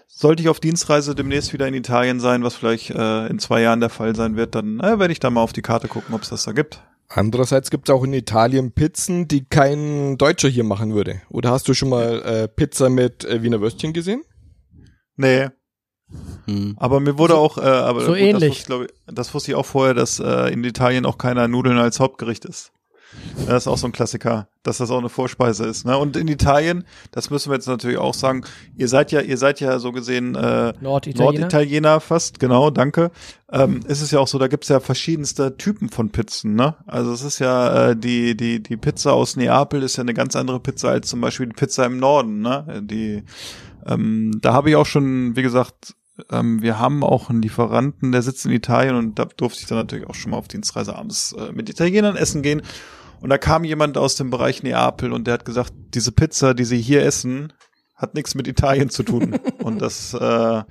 sollte 0.08 0.42
ich 0.42 0.48
auf 0.48 0.60
Dienstreise 0.60 1.14
demnächst 1.14 1.52
wieder 1.52 1.66
in 1.66 1.74
Italien 1.74 2.20
sein, 2.20 2.42
was 2.42 2.56
vielleicht 2.56 2.90
äh, 2.90 3.26
in 3.28 3.38
zwei 3.38 3.62
Jahren 3.62 3.80
der 3.80 3.90
Fall 3.90 4.14
sein 4.14 4.36
wird, 4.36 4.54
dann 4.54 4.80
äh, 4.80 4.98
werde 4.98 5.12
ich 5.12 5.20
da 5.20 5.30
mal 5.30 5.40
auf 5.40 5.52
die 5.52 5.62
Karte 5.62 5.88
gucken, 5.88 6.14
ob 6.14 6.22
es 6.22 6.28
das 6.28 6.44
da 6.44 6.52
gibt. 6.52 6.82
Andererseits 7.08 7.70
gibt 7.70 7.88
es 7.88 7.94
auch 7.94 8.04
in 8.04 8.12
Italien 8.12 8.72
Pizzen, 8.72 9.28
die 9.28 9.46
kein 9.46 10.18
Deutscher 10.18 10.48
hier 10.48 10.64
machen 10.64 10.94
würde. 10.94 11.22
Oder 11.30 11.50
hast 11.50 11.66
du 11.66 11.72
schon 11.72 11.88
mal 11.88 12.20
äh, 12.22 12.48
Pizza 12.48 12.90
mit 12.90 13.24
äh, 13.24 13.42
Wiener 13.42 13.62
Würstchen 13.62 13.94
gesehen? 13.94 14.22
Nee, 15.16 15.48
Hm. 16.46 16.76
aber 16.78 17.00
mir 17.00 17.18
wurde 17.18 17.34
auch, 17.34 17.58
äh, 17.58 17.60
aber 17.60 18.00
so 18.00 18.08
gut, 18.08 18.18
ähnlich. 18.18 18.64
Das 18.64 18.70
wusste, 18.70 18.86
ich, 18.86 19.14
das 19.14 19.34
wusste 19.34 19.50
ich 19.50 19.54
auch 19.56 19.66
vorher, 19.66 19.94
dass 19.94 20.18
äh, 20.18 20.52
in 20.52 20.64
Italien 20.64 21.04
auch 21.04 21.18
keiner 21.18 21.48
Nudeln 21.48 21.78
als 21.78 22.00
Hauptgericht 22.00 22.44
ist. 22.44 22.72
Das 23.46 23.62
ist 23.62 23.68
auch 23.68 23.78
so 23.78 23.86
ein 23.86 23.92
Klassiker, 23.92 24.48
dass 24.62 24.78
das 24.78 24.90
auch 24.90 24.98
eine 24.98 25.08
Vorspeise 25.08 25.64
ist. 25.64 25.86
Ne? 25.86 25.96
Und 25.96 26.16
in 26.16 26.28
Italien, 26.28 26.84
das 27.10 27.30
müssen 27.30 27.50
wir 27.50 27.54
jetzt 27.54 27.66
natürlich 27.66 27.96
auch 27.96 28.12
sagen, 28.12 28.44
ihr 28.76 28.88
seid 28.88 29.12
ja, 29.12 29.20
ihr 29.20 29.38
seid 29.38 29.60
ja 29.60 29.78
so 29.78 29.92
gesehen 29.92 30.34
äh, 30.34 30.74
Norditaliener. 30.80 31.24
Norditaliener 31.24 32.00
fast, 32.00 32.38
genau, 32.38 32.70
danke. 32.70 33.10
Ähm, 33.50 33.80
ist 33.86 34.02
es 34.02 34.10
ja 34.10 34.18
auch 34.18 34.28
so, 34.28 34.38
da 34.38 34.48
gibt's 34.48 34.68
ja 34.68 34.80
verschiedenste 34.80 35.56
Typen 35.56 35.88
von 35.88 36.10
Pizzen, 36.10 36.54
ne? 36.54 36.76
Also 36.86 37.12
es 37.12 37.22
ist 37.22 37.38
ja 37.38 37.90
äh, 37.90 37.96
die, 37.96 38.36
die, 38.36 38.62
die 38.62 38.76
Pizza 38.76 39.14
aus 39.14 39.36
Neapel 39.36 39.82
ist 39.82 39.96
ja 39.96 40.02
eine 40.02 40.14
ganz 40.14 40.36
andere 40.36 40.60
Pizza 40.60 40.90
als 40.90 41.08
zum 41.08 41.22
Beispiel 41.22 41.46
die 41.46 41.54
Pizza 41.54 41.86
im 41.86 41.98
Norden, 41.98 42.40
ne? 42.40 42.82
Die 42.84 43.24
ähm, 43.86 44.38
da 44.42 44.52
habe 44.52 44.68
ich 44.68 44.76
auch 44.76 44.86
schon, 44.86 45.34
wie 45.34 45.42
gesagt, 45.42 45.94
ähm, 46.30 46.62
wir 46.62 46.78
haben 46.78 47.02
auch 47.04 47.30
einen 47.30 47.42
Lieferanten, 47.42 48.12
der 48.12 48.22
sitzt 48.22 48.44
in 48.46 48.52
Italien 48.52 48.94
und 48.96 49.18
da 49.18 49.24
durfte 49.24 49.60
ich 49.60 49.66
dann 49.66 49.78
natürlich 49.78 50.06
auch 50.08 50.14
schon 50.14 50.30
mal 50.32 50.38
auf 50.38 50.48
Dienstreise 50.48 50.96
abends 50.96 51.32
äh, 51.32 51.52
mit 51.52 51.68
Italienern 51.68 52.16
essen 52.16 52.42
gehen. 52.42 52.62
Und 53.20 53.30
da 53.30 53.38
kam 53.38 53.64
jemand 53.64 53.98
aus 53.98 54.14
dem 54.16 54.30
Bereich 54.30 54.62
Neapel 54.62 55.12
und 55.12 55.26
der 55.26 55.34
hat 55.34 55.44
gesagt, 55.44 55.72
diese 55.94 56.12
Pizza, 56.12 56.54
die 56.54 56.64
sie 56.64 56.80
hier 56.80 57.04
essen, 57.04 57.52
hat 57.96 58.14
nichts 58.14 58.34
mit 58.36 58.46
Italien 58.46 58.90
zu 58.90 59.02
tun. 59.02 59.38
und 59.62 59.82
das 59.82 60.14
äh, 60.14 60.62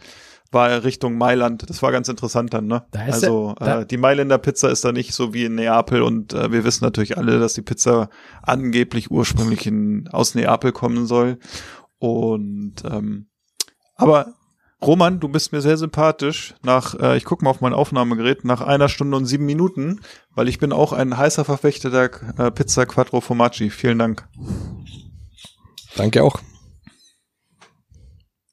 war 0.52 0.84
Richtung 0.86 1.18
Mailand. 1.18 1.70
Das 1.70 1.82
war 1.82 1.91
ganz 1.91 2.08
interessant 2.08 2.54
dann, 2.54 2.68
ne? 2.68 2.86
Da 2.91 3.06
ist 3.06 3.16
also 3.16 3.54
da- 3.60 3.82
äh, 3.82 3.86
die 3.86 3.98
Mailänder 3.98 4.38
Pizza 4.38 4.70
ist 4.70 4.86
da 4.86 4.93
nicht 4.93 5.14
so 5.14 5.34
wie 5.34 5.43
in 5.43 5.56
Neapel 5.56 6.02
und 6.02 6.34
äh, 6.34 6.50
wir 6.52 6.64
wissen 6.64 6.86
natürlich 6.86 7.18
alle, 7.18 7.38
dass 7.38 7.54
die 7.54 7.62
Pizza 7.64 8.10
angeblich 8.43 9.12
ursprünglich 9.12 9.68
in, 9.68 10.08
aus 10.10 10.34
Neapel 10.36 10.72
kommen 10.72 11.06
soll. 11.06 11.39
Und 12.00 12.76
ähm, 12.89 13.28
aber 13.95 14.36
Roman, 14.82 15.19
du 15.19 15.28
bist 15.28 15.51
mir 15.51 15.61
sehr 15.61 15.78
sympathisch. 15.78 16.53
Nach, 16.61 16.93
äh, 16.99 17.17
ich 17.17 17.25
gucke 17.25 17.43
mal 17.43 17.49
auf 17.49 17.61
mein 17.61 17.73
Aufnahmegerät, 17.73 18.45
nach 18.45 18.61
einer 18.61 18.89
Stunde 18.89 19.17
und 19.17 19.25
sieben 19.25 19.45
Minuten, 19.45 20.01
weil 20.36 20.47
ich 20.47 20.59
bin 20.59 20.71
auch 20.71 20.93
ein 20.93 21.17
heißer 21.17 21.45
Verfechter 21.45 21.89
der 21.89 22.11
äh, 22.38 22.51
Pizza 22.51 22.86
Quattro 22.86 23.21
Formaggi. 23.21 23.69
Vielen 23.71 23.97
Dank. 23.97 24.28
Danke 25.95 26.23
auch. 26.23 26.39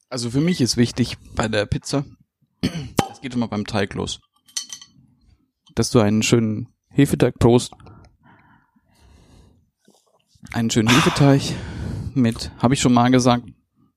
Also 0.09 0.31
für 0.31 0.41
mich 0.41 0.61
ist 0.61 0.77
wichtig 0.77 1.19
bei 1.35 1.49
der 1.49 1.67
Pizza, 1.67 2.05
es 2.63 3.21
geht 3.21 3.35
immer 3.35 3.49
beim 3.49 3.67
Teig 3.67 3.95
los, 3.95 4.21
dass 5.75 5.91
du 5.91 5.99
einen 5.99 6.23
schönen 6.23 6.69
Hefeteig 6.89 7.39
prost, 7.39 7.73
einen 10.53 10.71
schönen 10.71 10.89
Hefeteig 10.89 11.43
mit, 12.15 12.53
habe 12.59 12.75
ich 12.75 12.81
schon 12.81 12.93
mal 12.93 13.11
gesagt, 13.11 13.45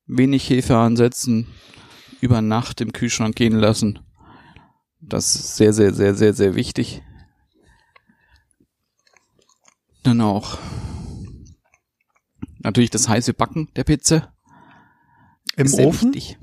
wenig 0.08 0.50
Hefe 0.50 0.76
ansetzen, 0.76 1.54
über 2.22 2.42
Nacht 2.42 2.82
im 2.82 2.94
Kühlschrank 2.94 3.36
gehen 3.36 3.58
lassen. 3.58 4.00
Das 5.00 5.36
ist 5.36 5.56
sehr, 5.58 5.74
sehr, 5.74 5.94
sehr, 5.94 6.16
sehr, 6.16 6.34
sehr 6.34 6.56
wichtig. 6.56 7.02
Dann 10.04 10.22
auch 10.22 10.58
natürlich 12.60 12.90
das 12.90 13.08
heiße 13.08 13.34
Backen 13.34 13.70
der 13.76 13.84
Pizza. 13.84 14.34
Im 15.56 15.74
Ofen? 15.74 16.14
wichtig. 16.14 16.38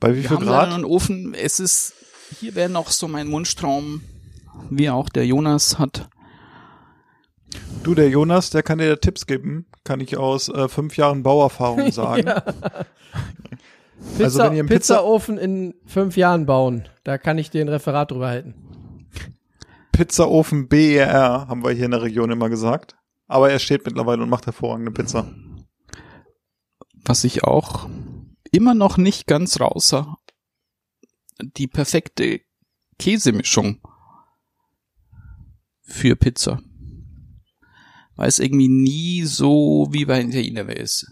Bei 0.00 0.12
wie 0.12 0.22
Wir 0.22 0.28
viel 0.28 0.36
haben 0.38 0.44
leider 0.44 0.66
Grad? 0.66 0.74
einen 0.74 0.84
Ofen. 0.84 1.34
Es 1.34 1.60
ist, 1.60 1.94
hier 2.40 2.54
wäre 2.54 2.68
noch 2.70 2.90
so 2.90 3.08
mein 3.08 3.30
Wunschtraum, 3.30 4.02
wie 4.70 4.90
auch 4.90 5.08
der 5.08 5.26
Jonas 5.26 5.78
hat. 5.78 6.08
Du, 7.82 7.94
der 7.94 8.08
Jonas, 8.08 8.50
der 8.50 8.62
kann 8.62 8.78
dir 8.78 9.00
Tipps 9.00 9.26
geben, 9.26 9.66
kann 9.84 10.00
ich 10.00 10.16
aus 10.16 10.48
äh, 10.48 10.68
fünf 10.68 10.96
Jahren 10.96 11.22
Bauerfahrung 11.22 11.90
sagen. 11.92 12.26
Ja. 12.26 12.42
Pizza, 14.16 14.24
Also 14.24 14.38
wenn 14.40 14.52
ihr 14.54 14.60
einen 14.60 14.68
Pizza- 14.68 14.94
Pizzaofen 14.96 15.38
in 15.38 15.74
fünf 15.86 16.16
Jahren 16.16 16.46
bauen, 16.46 16.88
da 17.04 17.18
kann 17.18 17.38
ich 17.38 17.50
dir 17.50 17.60
ein 17.62 17.68
Referat 17.68 18.10
drüber 18.10 18.28
halten. 18.28 18.54
Pizzaofen 19.92 20.68
BER 20.68 21.46
haben 21.48 21.62
wir 21.64 21.70
hier 21.72 21.84
in 21.84 21.90
der 21.90 22.02
Region 22.02 22.30
immer 22.30 22.48
gesagt. 22.48 22.96
Aber 23.26 23.50
er 23.50 23.58
steht 23.58 23.84
mittlerweile 23.86 24.22
und 24.22 24.28
macht 24.28 24.46
hervorragende 24.46 24.90
Pizza. 24.92 25.32
Was 27.04 27.24
ich 27.24 27.44
auch 27.44 27.88
immer 28.50 28.74
noch 28.74 28.96
nicht 28.98 29.26
ganz 29.26 29.60
raus 29.60 29.88
sah, 29.88 30.16
die 31.40 31.66
perfekte 31.66 32.40
Käsemischung 32.98 33.80
für 35.80 36.16
Pizza. 36.16 36.60
Weiß 38.16 38.38
irgendwie 38.38 38.68
nie 38.68 39.24
so, 39.24 39.88
wie 39.90 40.04
bei 40.04 40.20
Italiener 40.22 40.68
ist. 40.76 41.10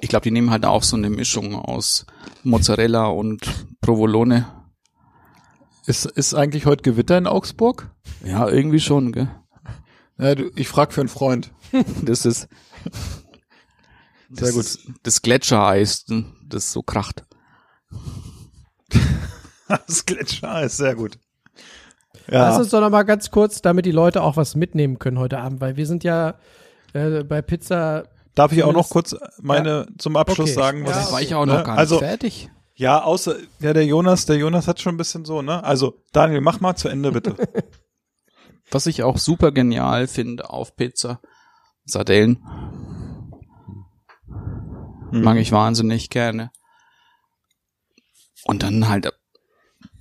Ich 0.00 0.08
glaube, 0.08 0.24
die 0.24 0.30
nehmen 0.30 0.50
halt 0.50 0.64
auch 0.64 0.82
so 0.82 0.96
eine 0.96 1.10
Mischung 1.10 1.54
aus 1.54 2.06
Mozzarella 2.42 3.06
und 3.06 3.66
Provolone. 3.80 4.46
Ist, 5.86 6.04
ist 6.06 6.34
eigentlich 6.34 6.66
heute 6.66 6.82
Gewitter 6.82 7.16
in 7.16 7.26
Augsburg? 7.26 7.90
Ja, 8.24 8.48
irgendwie 8.48 8.80
schon, 8.80 9.12
gell? 9.12 9.28
Ja, 10.18 10.34
du, 10.34 10.50
ich 10.56 10.68
frag 10.68 10.92
für 10.92 11.00
einen 11.00 11.08
Freund. 11.08 11.50
Das 12.02 12.24
ist 12.24 12.48
Sehr 14.30 14.52
gut. 14.52 14.60
ist 14.60 14.80
das 15.02 15.22
Gletschereis, 15.22 16.04
das 16.44 16.72
so 16.72 16.82
kracht. 16.82 17.24
Das 19.68 20.04
Gletschereis, 20.06 20.76
sehr 20.76 20.94
gut. 20.94 21.18
Lass 22.28 22.54
Ja, 22.54 22.58
uns 22.60 22.70
doch 22.70 22.80
noch 22.80 22.90
mal 22.90 23.02
ganz 23.04 23.30
kurz, 23.30 23.62
damit 23.62 23.84
die 23.86 23.92
Leute 23.92 24.22
auch 24.22 24.36
was 24.36 24.54
mitnehmen 24.56 24.98
können 24.98 25.18
heute 25.18 25.38
Abend, 25.38 25.60
weil 25.60 25.76
wir 25.76 25.86
sind 25.86 26.04
ja 26.04 26.34
äh, 26.92 27.22
bei 27.24 27.42
Pizza. 27.42 28.04
Darf 28.36 28.52
ich 28.52 28.62
auch 28.62 28.72
noch 28.72 28.88
kurz 28.88 29.16
meine 29.40 29.88
zum 29.98 30.14
Abschluss 30.16 30.50
Okay. 30.50 30.54
sagen, 30.54 30.84
was 30.84 30.90
Ja, 30.90 30.96
Das 31.02 31.12
war 31.12 31.20
ich 31.22 31.34
auch 31.34 31.44
noch 31.46 31.56
Ne? 31.58 31.62
gar 31.64 31.72
nicht 31.72 31.80
Also- 31.80 31.98
fertig. 31.98 32.50
Ja, 32.78 33.02
außer, 33.02 33.36
ja, 33.60 33.72
der 33.72 33.86
Jonas, 33.86 34.26
der 34.26 34.36
Jonas 34.36 34.68
hat 34.68 34.80
schon 34.82 34.94
ein 34.94 34.98
bisschen 34.98 35.24
so, 35.24 35.40
ne? 35.40 35.64
Also, 35.64 36.02
Daniel, 36.12 36.42
mach 36.42 36.60
mal 36.60 36.76
zu 36.76 36.88
Ende, 36.88 37.10
bitte. 37.10 37.34
Was 38.70 38.86
ich 38.86 39.02
auch 39.02 39.16
super 39.16 39.50
genial 39.50 40.06
finde 40.06 40.50
auf 40.50 40.76
Pizza, 40.76 41.20
Sardellen. 41.86 42.38
Mag 45.10 45.38
ich 45.38 45.52
wahnsinnig 45.52 46.10
gerne. 46.10 46.50
Und 48.44 48.62
dann 48.62 48.88
halt, 48.88 49.06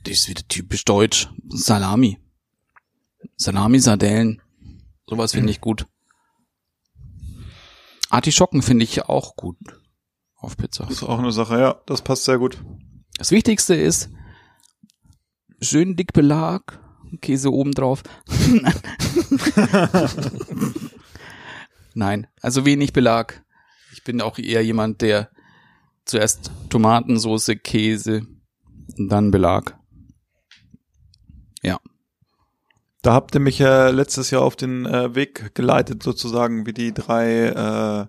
das 0.03 0.13
ist 0.13 0.27
wieder 0.29 0.43
typisch 0.47 0.83
deutsch, 0.83 1.29
Salami. 1.47 2.19
Salami, 3.38 3.79
Sardellen. 3.79 4.41
Sowas 5.07 5.31
finde 5.31 5.51
ich 5.51 5.61
gut. 5.61 5.88
Artischocken 8.16 8.61
finde 8.61 8.86
ich 8.86 9.03
auch 9.09 9.36
gut 9.36 9.57
auf 10.38 10.55
Pizza. 10.55 10.86
Das 10.86 10.93
ist 10.97 11.03
auch 11.03 11.20
eine 11.20 11.34
Sache, 11.34 11.59
ja, 11.59 11.82
das 11.86 12.01
passt 12.01 12.24
sehr 12.24 12.38
gut. 12.38 12.63
Das 13.18 13.32
Wichtigste 13.32 13.76
ist, 13.76 14.09
schön 15.59 15.97
dick 15.97 16.13
Belag, 16.13 16.80
Käse 17.20 17.51
oben 17.51 17.74
drauf. 17.74 18.03
Nein, 21.93 22.28
also 22.41 22.66
wenig 22.66 22.93
Belag. 22.93 23.43
Ich 23.91 24.05
bin 24.05 24.22
auch 24.22 24.38
eher 24.38 24.63
jemand, 24.63 25.01
der 25.01 25.30
zuerst 26.05 26.51
Tomatensoße, 26.70 27.57
Käse 27.57 28.26
und 28.97 29.09
dann 29.09 29.30
Belag. 29.32 29.78
Ja. 31.61 31.82
Da 33.05 33.13
habt 33.13 33.35
ihr 33.35 33.39
mich 33.39 33.59
ja 33.59 33.89
letztes 33.89 34.31
Jahr 34.31 34.41
auf 34.41 34.55
den 34.55 34.87
äh, 34.87 35.13
Weg 35.13 35.53
geleitet, 35.53 36.01
sozusagen, 36.01 36.65
wie 36.65 36.73
die 36.73 36.91
drei 36.91 37.49
äh, 37.49 38.07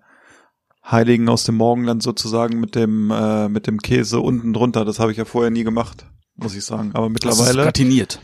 Heiligen 0.90 1.28
aus 1.28 1.44
dem 1.44 1.56
Morgenland 1.56 2.02
sozusagen 2.02 2.58
mit 2.60 2.74
dem 2.74 3.10
äh, 3.10 3.50
mit 3.50 3.66
dem 3.66 3.76
Käse 3.82 4.20
unten 4.20 4.54
drunter. 4.54 4.86
Das 4.86 4.98
habe 4.98 5.12
ich 5.12 5.18
ja 5.18 5.26
vorher 5.26 5.50
nie 5.50 5.64
gemacht, 5.64 6.06
muss 6.34 6.54
ich 6.54 6.64
sagen. 6.64 6.92
Aber 6.94 7.10
Das 7.10 7.34
ist 7.34 7.40
mittlerweile, 7.40 7.64
gratiniert. 7.64 8.22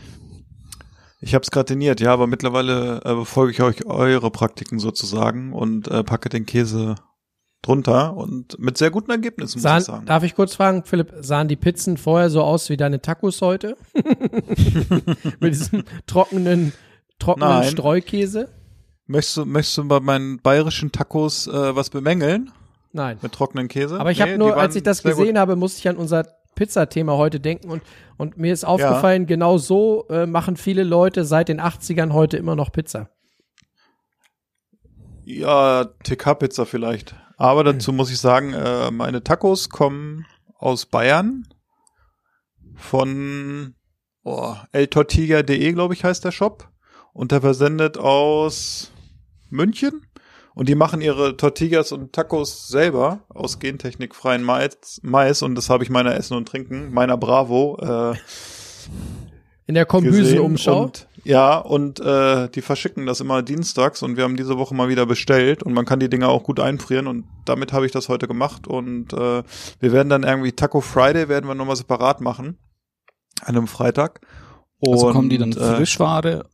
ich 1.21 1.35
habe 1.35 1.43
es 1.43 1.51
gratiniert, 1.51 2.01
ja, 2.01 2.11
aber 2.11 2.25
mittlerweile 2.25 3.01
äh, 3.05 3.13
befolge 3.13 3.51
ich 3.51 3.61
euch 3.61 3.85
eure 3.85 4.31
Praktiken 4.31 4.79
sozusagen 4.79 5.53
und 5.53 5.89
äh, 5.89 6.03
packe 6.03 6.29
den 6.29 6.47
Käse 6.47 6.95
drunter 7.63 8.15
und 8.15 8.59
mit 8.59 8.77
sehr 8.77 8.91
guten 8.91 9.09
Ergebnissen, 9.09 9.55
muss 9.57 9.61
ich 9.61 9.61
Sahen, 9.63 9.81
sagen. 9.81 10.05
darf 10.05 10.23
ich 10.23 10.35
kurz 10.35 10.53
fragen, 10.53 10.83
Philipp, 10.83 11.13
sahen 11.21 11.47
die 11.47 11.55
Pizzen 11.55 11.97
vorher 11.97 12.29
so 12.29 12.43
aus 12.43 12.69
wie 12.69 12.77
deine 12.77 13.01
Tacos 13.01 13.41
heute? 13.41 13.75
Mit 15.39 15.53
diesem 15.53 15.83
trockenen, 16.05 16.73
trockenen 17.19 17.49
Nein. 17.49 17.71
Streukäse? 17.71 18.49
Möchtest 19.07 19.37
du, 19.37 19.45
möchtest 19.45 19.77
du 19.77 19.87
bei 19.87 19.99
meinen 19.99 20.39
bayerischen 20.41 20.91
Tacos 20.91 21.47
äh, 21.47 21.75
was 21.75 21.89
bemängeln 21.89 22.51
Nein. 22.91 23.17
mit 23.21 23.31
trockenen 23.31 23.67
Käse? 23.67 23.99
Aber 23.99 24.11
ich 24.11 24.19
Nee, 24.19 24.23
habe 24.25 24.37
nur, 24.37 24.55
als 24.57 24.75
ich 24.75 24.83
das 24.83 25.01
gesehen 25.03 25.27
gut. 25.29 25.37
habe, 25.37 25.55
musste 25.55 25.79
ich 25.79 25.87
an 25.89 25.97
unser 25.97 26.25
Pizzathema 26.55 27.13
heute 27.13 27.39
denken 27.39 27.69
und, 27.69 27.81
und 28.17 28.37
mir 28.37 28.53
ist 28.53 28.63
aufgefallen, 28.63 29.25
genau 29.25 29.57
so 29.57 30.05
äh, 30.09 30.25
machen 30.27 30.55
viele 30.55 30.83
Leute 30.83 31.25
seit 31.25 31.49
den 31.49 31.59
80ern 31.59 32.13
heute 32.13 32.37
immer 32.37 32.55
noch 32.55 32.71
Pizza. 32.71 33.09
Ja, 35.25 35.85
TK-Pizza 36.03 36.65
vielleicht. 36.65 37.15
Aber 37.37 37.63
dazu 37.63 37.93
muss 37.93 38.11
ich 38.11 38.19
sagen, 38.19 38.53
äh, 38.53 38.91
meine 38.91 39.23
Tacos 39.23 39.69
kommen 39.69 40.25
aus 40.57 40.85
Bayern 40.85 41.47
von 42.75 43.75
oh, 44.23 44.55
eltortiga.de, 44.71 45.71
glaube 45.73 45.93
ich, 45.93 46.03
heißt 46.03 46.23
der 46.23 46.31
Shop. 46.31 46.69
Und 47.13 47.31
der 47.31 47.41
versendet 47.41 47.97
aus 47.97 48.91
München. 49.49 50.05
Und 50.55 50.69
die 50.69 50.75
machen 50.75 51.01
ihre 51.01 51.35
Tortillas 51.35 51.91
und 51.91 52.13
Tacos 52.13 52.67
selber 52.67 53.21
aus 53.29 53.59
gentechnikfreien 53.59 54.43
Mais. 54.43 54.99
Mais 55.01 55.41
und 55.41 55.55
das 55.55 55.69
habe 55.69 55.83
ich 55.83 55.89
meiner 55.89 56.15
Essen 56.15 56.37
und 56.37 56.47
Trinken, 56.47 56.93
meiner 56.93 57.17
Bravo, 57.17 57.77
äh, 57.81 58.15
In 59.65 59.73
der. 59.73 59.85
Kombüsenumschau. 59.85 60.83
Und 60.83 61.07
Ja, 61.23 61.57
und 61.57 61.99
äh, 61.99 62.49
die 62.49 62.61
verschicken 62.61 63.05
das 63.05 63.21
immer 63.21 63.41
dienstags 63.41 64.03
und 64.03 64.17
wir 64.17 64.23
haben 64.23 64.35
diese 64.35 64.57
Woche 64.57 64.75
mal 64.75 64.89
wieder 64.89 65.05
bestellt 65.05 65.63
und 65.63 65.73
man 65.73 65.85
kann 65.85 65.99
die 65.99 66.09
Dinger 66.09 66.29
auch 66.29 66.43
gut 66.43 66.59
einfrieren 66.59 67.07
und 67.07 67.25
damit 67.45 67.71
habe 67.71 67.85
ich 67.85 67.91
das 67.91 68.09
heute 68.09 68.27
gemacht 68.27 68.67
und 68.67 69.13
äh, 69.13 69.43
wir 69.79 69.91
werden 69.91 70.09
dann 70.09 70.23
irgendwie 70.23 70.51
Taco 70.51 70.81
Friday 70.81 71.29
werden 71.29 71.47
wir 71.47 71.55
nochmal 71.55 71.77
separat 71.77 72.19
machen 72.21 72.57
an 73.41 73.55
einem 73.55 73.67
Freitag. 73.67 74.21
Und, 74.79 74.93
Also 74.93 75.11
kommen 75.11 75.29
die 75.29 75.37
dann 75.37 75.51
äh, 75.53 75.75
Frischware 75.75 76.45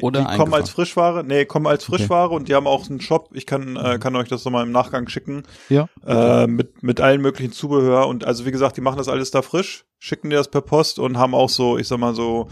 oder 0.00 0.24
die 0.24 0.36
kommen 0.36 0.54
als 0.54 0.70
Frischware, 0.70 1.22
nee, 1.24 1.44
kommen 1.44 1.66
als 1.66 1.84
Frischware 1.84 2.30
und 2.30 2.48
die 2.48 2.54
haben 2.54 2.66
auch 2.66 2.88
einen 2.88 3.00
Shop. 3.00 3.30
Ich 3.34 3.44
kann, 3.44 3.76
äh, 3.76 3.98
kann 3.98 4.16
euch 4.16 4.28
das 4.28 4.44
nochmal 4.44 4.64
im 4.64 4.72
Nachgang 4.72 5.08
schicken. 5.08 5.42
Ja. 5.68 5.88
Äh, 6.06 6.46
mit, 6.46 6.82
mit 6.82 7.00
allen 7.00 7.20
möglichen 7.20 7.52
Zubehör 7.52 8.06
und 8.06 8.24
also 8.24 8.46
wie 8.46 8.52
gesagt, 8.52 8.76
die 8.76 8.80
machen 8.80 8.98
das 8.98 9.08
alles 9.08 9.30
da 9.32 9.42
frisch, 9.42 9.84
schicken 9.98 10.30
dir 10.30 10.36
das 10.36 10.48
per 10.48 10.62
Post 10.62 10.98
und 10.98 11.18
haben 11.18 11.34
auch 11.34 11.50
so, 11.50 11.76
ich 11.76 11.88
sag 11.88 11.98
mal 11.98 12.14
so 12.14 12.48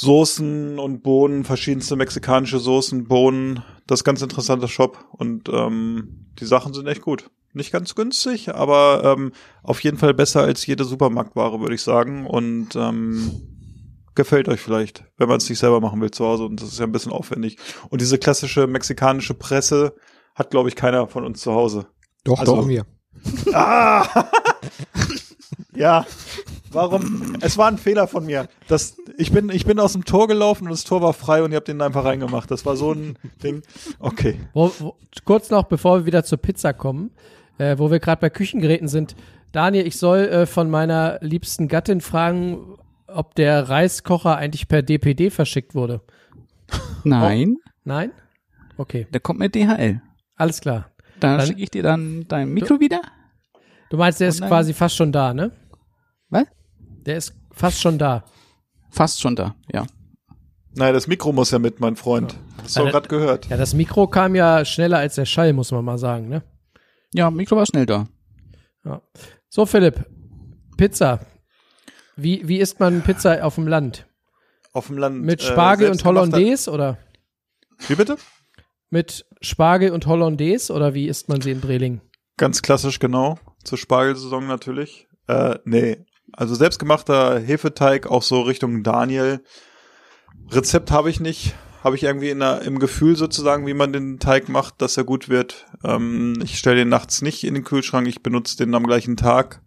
Soßen 0.00 0.78
und 0.78 1.02
Bohnen, 1.02 1.42
verschiedenste 1.42 1.96
mexikanische 1.96 2.60
Soßen, 2.60 3.08
Bohnen. 3.08 3.64
Das 3.88 3.98
ist 4.00 4.04
ganz 4.04 4.22
interessanter 4.22 4.68
Shop 4.68 5.06
und 5.10 5.48
ähm, 5.48 6.28
die 6.38 6.44
Sachen 6.44 6.72
sind 6.72 6.86
echt 6.86 7.02
gut. 7.02 7.32
Nicht 7.52 7.72
ganz 7.72 7.96
günstig, 7.96 8.54
aber 8.54 9.02
ähm, 9.18 9.32
auf 9.64 9.80
jeden 9.82 9.98
Fall 9.98 10.14
besser 10.14 10.42
als 10.42 10.64
jede 10.66 10.84
Supermarktware, 10.84 11.58
würde 11.60 11.74
ich 11.74 11.82
sagen. 11.82 12.28
Und 12.28 12.76
ähm, 12.76 13.32
gefällt 14.14 14.48
euch 14.48 14.60
vielleicht, 14.60 15.04
wenn 15.16 15.26
man 15.28 15.38
es 15.38 15.48
nicht 15.48 15.58
selber 15.58 15.80
machen 15.80 16.00
will 16.00 16.12
zu 16.12 16.24
Hause. 16.24 16.44
Und 16.44 16.62
das 16.62 16.68
ist 16.68 16.78
ja 16.78 16.84
ein 16.86 16.92
bisschen 16.92 17.10
aufwendig. 17.10 17.58
Und 17.88 18.00
diese 18.00 18.18
klassische 18.18 18.68
mexikanische 18.68 19.34
Presse 19.34 19.96
hat, 20.36 20.52
glaube 20.52 20.68
ich, 20.68 20.76
keiner 20.76 21.08
von 21.08 21.24
uns 21.24 21.40
zu 21.40 21.52
Hause. 21.54 21.88
Doch, 22.22 22.38
Also- 22.38 22.54
doch, 22.54 22.68
wir. 22.68 22.86
Ah! 23.52 24.28
ja. 25.74 26.06
Warum? 26.72 27.36
Es 27.40 27.56
war 27.56 27.68
ein 27.68 27.78
Fehler 27.78 28.06
von 28.08 28.26
mir. 28.26 28.48
Das, 28.68 28.96
ich, 29.16 29.32
bin, 29.32 29.48
ich 29.50 29.64
bin 29.64 29.78
aus 29.80 29.92
dem 29.94 30.04
Tor 30.04 30.28
gelaufen 30.28 30.64
und 30.64 30.70
das 30.70 30.84
Tor 30.84 31.00
war 31.02 31.12
frei 31.14 31.42
und 31.42 31.50
ihr 31.52 31.56
habt 31.56 31.68
den 31.68 31.80
einfach 31.80 32.04
reingemacht. 32.04 32.50
Das 32.50 32.66
war 32.66 32.76
so 32.76 32.92
ein 32.92 33.16
Ding. 33.42 33.62
Okay. 33.98 34.38
Wo, 34.52 34.70
wo, 34.78 34.96
kurz 35.24 35.50
noch, 35.50 35.64
bevor 35.64 36.00
wir 36.00 36.06
wieder 36.06 36.24
zur 36.24 36.38
Pizza 36.38 36.72
kommen, 36.72 37.10
äh, 37.58 37.78
wo 37.78 37.90
wir 37.90 38.00
gerade 38.00 38.20
bei 38.20 38.30
Küchengeräten 38.30 38.88
sind. 38.88 39.16
Daniel, 39.52 39.86
ich 39.86 39.96
soll 39.96 40.20
äh, 40.20 40.46
von 40.46 40.68
meiner 40.70 41.18
liebsten 41.22 41.68
Gattin 41.68 42.00
fragen, 42.02 42.76
ob 43.06 43.34
der 43.34 43.68
Reiskocher 43.70 44.36
eigentlich 44.36 44.68
per 44.68 44.82
DPD 44.82 45.30
verschickt 45.30 45.74
wurde. 45.74 46.02
Nein, 47.04 47.56
Nein? 47.84 48.12
Okay, 48.76 49.06
der 49.12 49.20
kommt 49.20 49.38
mit 49.40 49.54
DHL. 49.54 50.02
alles 50.36 50.60
klar. 50.60 50.90
Da 51.18 51.36
Dann- 51.38 51.46
schicke 51.46 51.62
ich 51.62 51.70
dir 51.70 51.82
dann 51.82 52.26
dein 52.28 52.50
Mikro 52.52 52.78
wieder. 52.80 53.00
Du 53.90 53.96
meinst, 53.96 54.20
der 54.20 54.28
ist 54.28 54.40
dann- 54.40 54.48
quasi 54.48 54.74
fast 54.74 54.94
schon 54.96 55.10
da, 55.10 55.32
ne? 55.32 55.50
Was? 56.28 56.44
Der 57.06 57.16
ist 57.16 57.34
fast 57.52 57.80
schon 57.80 57.98
da. 57.98 58.24
Fast 58.90 59.20
schon 59.20 59.36
da, 59.36 59.54
ja. 59.72 59.86
Nein, 60.74 60.94
das 60.94 61.06
Mikro 61.06 61.32
muss 61.32 61.50
ja 61.50 61.58
mit, 61.58 61.80
mein 61.80 61.96
Freund. 61.96 62.36
Hast 62.62 62.76
du 62.76 62.80
Ja, 62.80 62.86
auch 62.86 62.92
gerade 62.92 63.08
gehört. 63.08 63.46
Ja, 63.48 63.56
das 63.56 63.74
Mikro 63.74 64.06
kam 64.06 64.34
ja 64.34 64.64
schneller 64.64 64.98
als 64.98 65.14
der 65.16 65.24
Schall, 65.24 65.52
muss 65.52 65.72
man 65.72 65.84
mal 65.84 65.98
sagen, 65.98 66.28
ne? 66.28 66.42
Ja, 67.14 67.30
Mikro 67.30 67.56
war 67.56 67.66
schnell 67.66 67.86
da. 67.86 68.06
Ja. 68.84 69.02
So, 69.48 69.66
Philipp, 69.66 70.04
Pizza. 70.76 71.20
Wie, 72.16 72.46
wie 72.46 72.58
isst 72.58 72.80
man 72.80 73.02
Pizza 73.02 73.44
auf 73.44 73.54
dem 73.56 73.66
Land? 73.66 74.06
Auf 74.72 74.88
dem 74.88 74.98
Land. 74.98 75.22
Mit 75.22 75.40
äh, 75.40 75.44
Spargel 75.44 75.90
und 75.90 76.00
selbstgemachter- 76.00 76.04
Hollandaise 76.06 76.70
oder? 76.70 76.98
Wie 77.88 77.94
bitte? 77.94 78.16
Mit 78.90 79.26
Spargel 79.40 79.90
und 79.92 80.06
Hollandaise 80.06 80.72
oder 80.72 80.94
wie 80.94 81.08
isst 81.08 81.28
man 81.28 81.40
sie 81.40 81.50
in 81.50 81.60
Breling? 81.60 82.00
Ganz 82.36 82.62
klassisch, 82.62 82.98
genau. 82.98 83.38
Zur 83.64 83.78
Spargelsaison 83.78 84.46
natürlich. 84.46 85.08
Äh, 85.26 85.58
nee. 85.64 86.04
Also 86.32 86.54
selbstgemachter 86.54 87.38
Hefeteig, 87.40 88.06
auch 88.06 88.22
so 88.22 88.42
Richtung 88.42 88.82
Daniel. 88.82 89.42
Rezept 90.50 90.90
habe 90.90 91.10
ich 91.10 91.20
nicht. 91.20 91.54
Habe 91.84 91.94
ich 91.94 92.02
irgendwie 92.02 92.30
in 92.30 92.40
der, 92.40 92.62
im 92.62 92.80
Gefühl 92.80 93.14
sozusagen, 93.14 93.66
wie 93.66 93.74
man 93.74 93.92
den 93.92 94.18
Teig 94.18 94.48
macht, 94.48 94.82
dass 94.82 94.96
er 94.96 95.04
gut 95.04 95.28
wird. 95.28 95.66
Ähm, 95.84 96.40
ich 96.42 96.58
stelle 96.58 96.76
den 96.76 96.88
nachts 96.88 97.22
nicht 97.22 97.44
in 97.44 97.54
den 97.54 97.62
Kühlschrank, 97.62 98.08
ich 98.08 98.20
benutze 98.20 98.56
den 98.56 98.74
am 98.74 98.84
gleichen 98.84 99.16
Tag. 99.16 99.62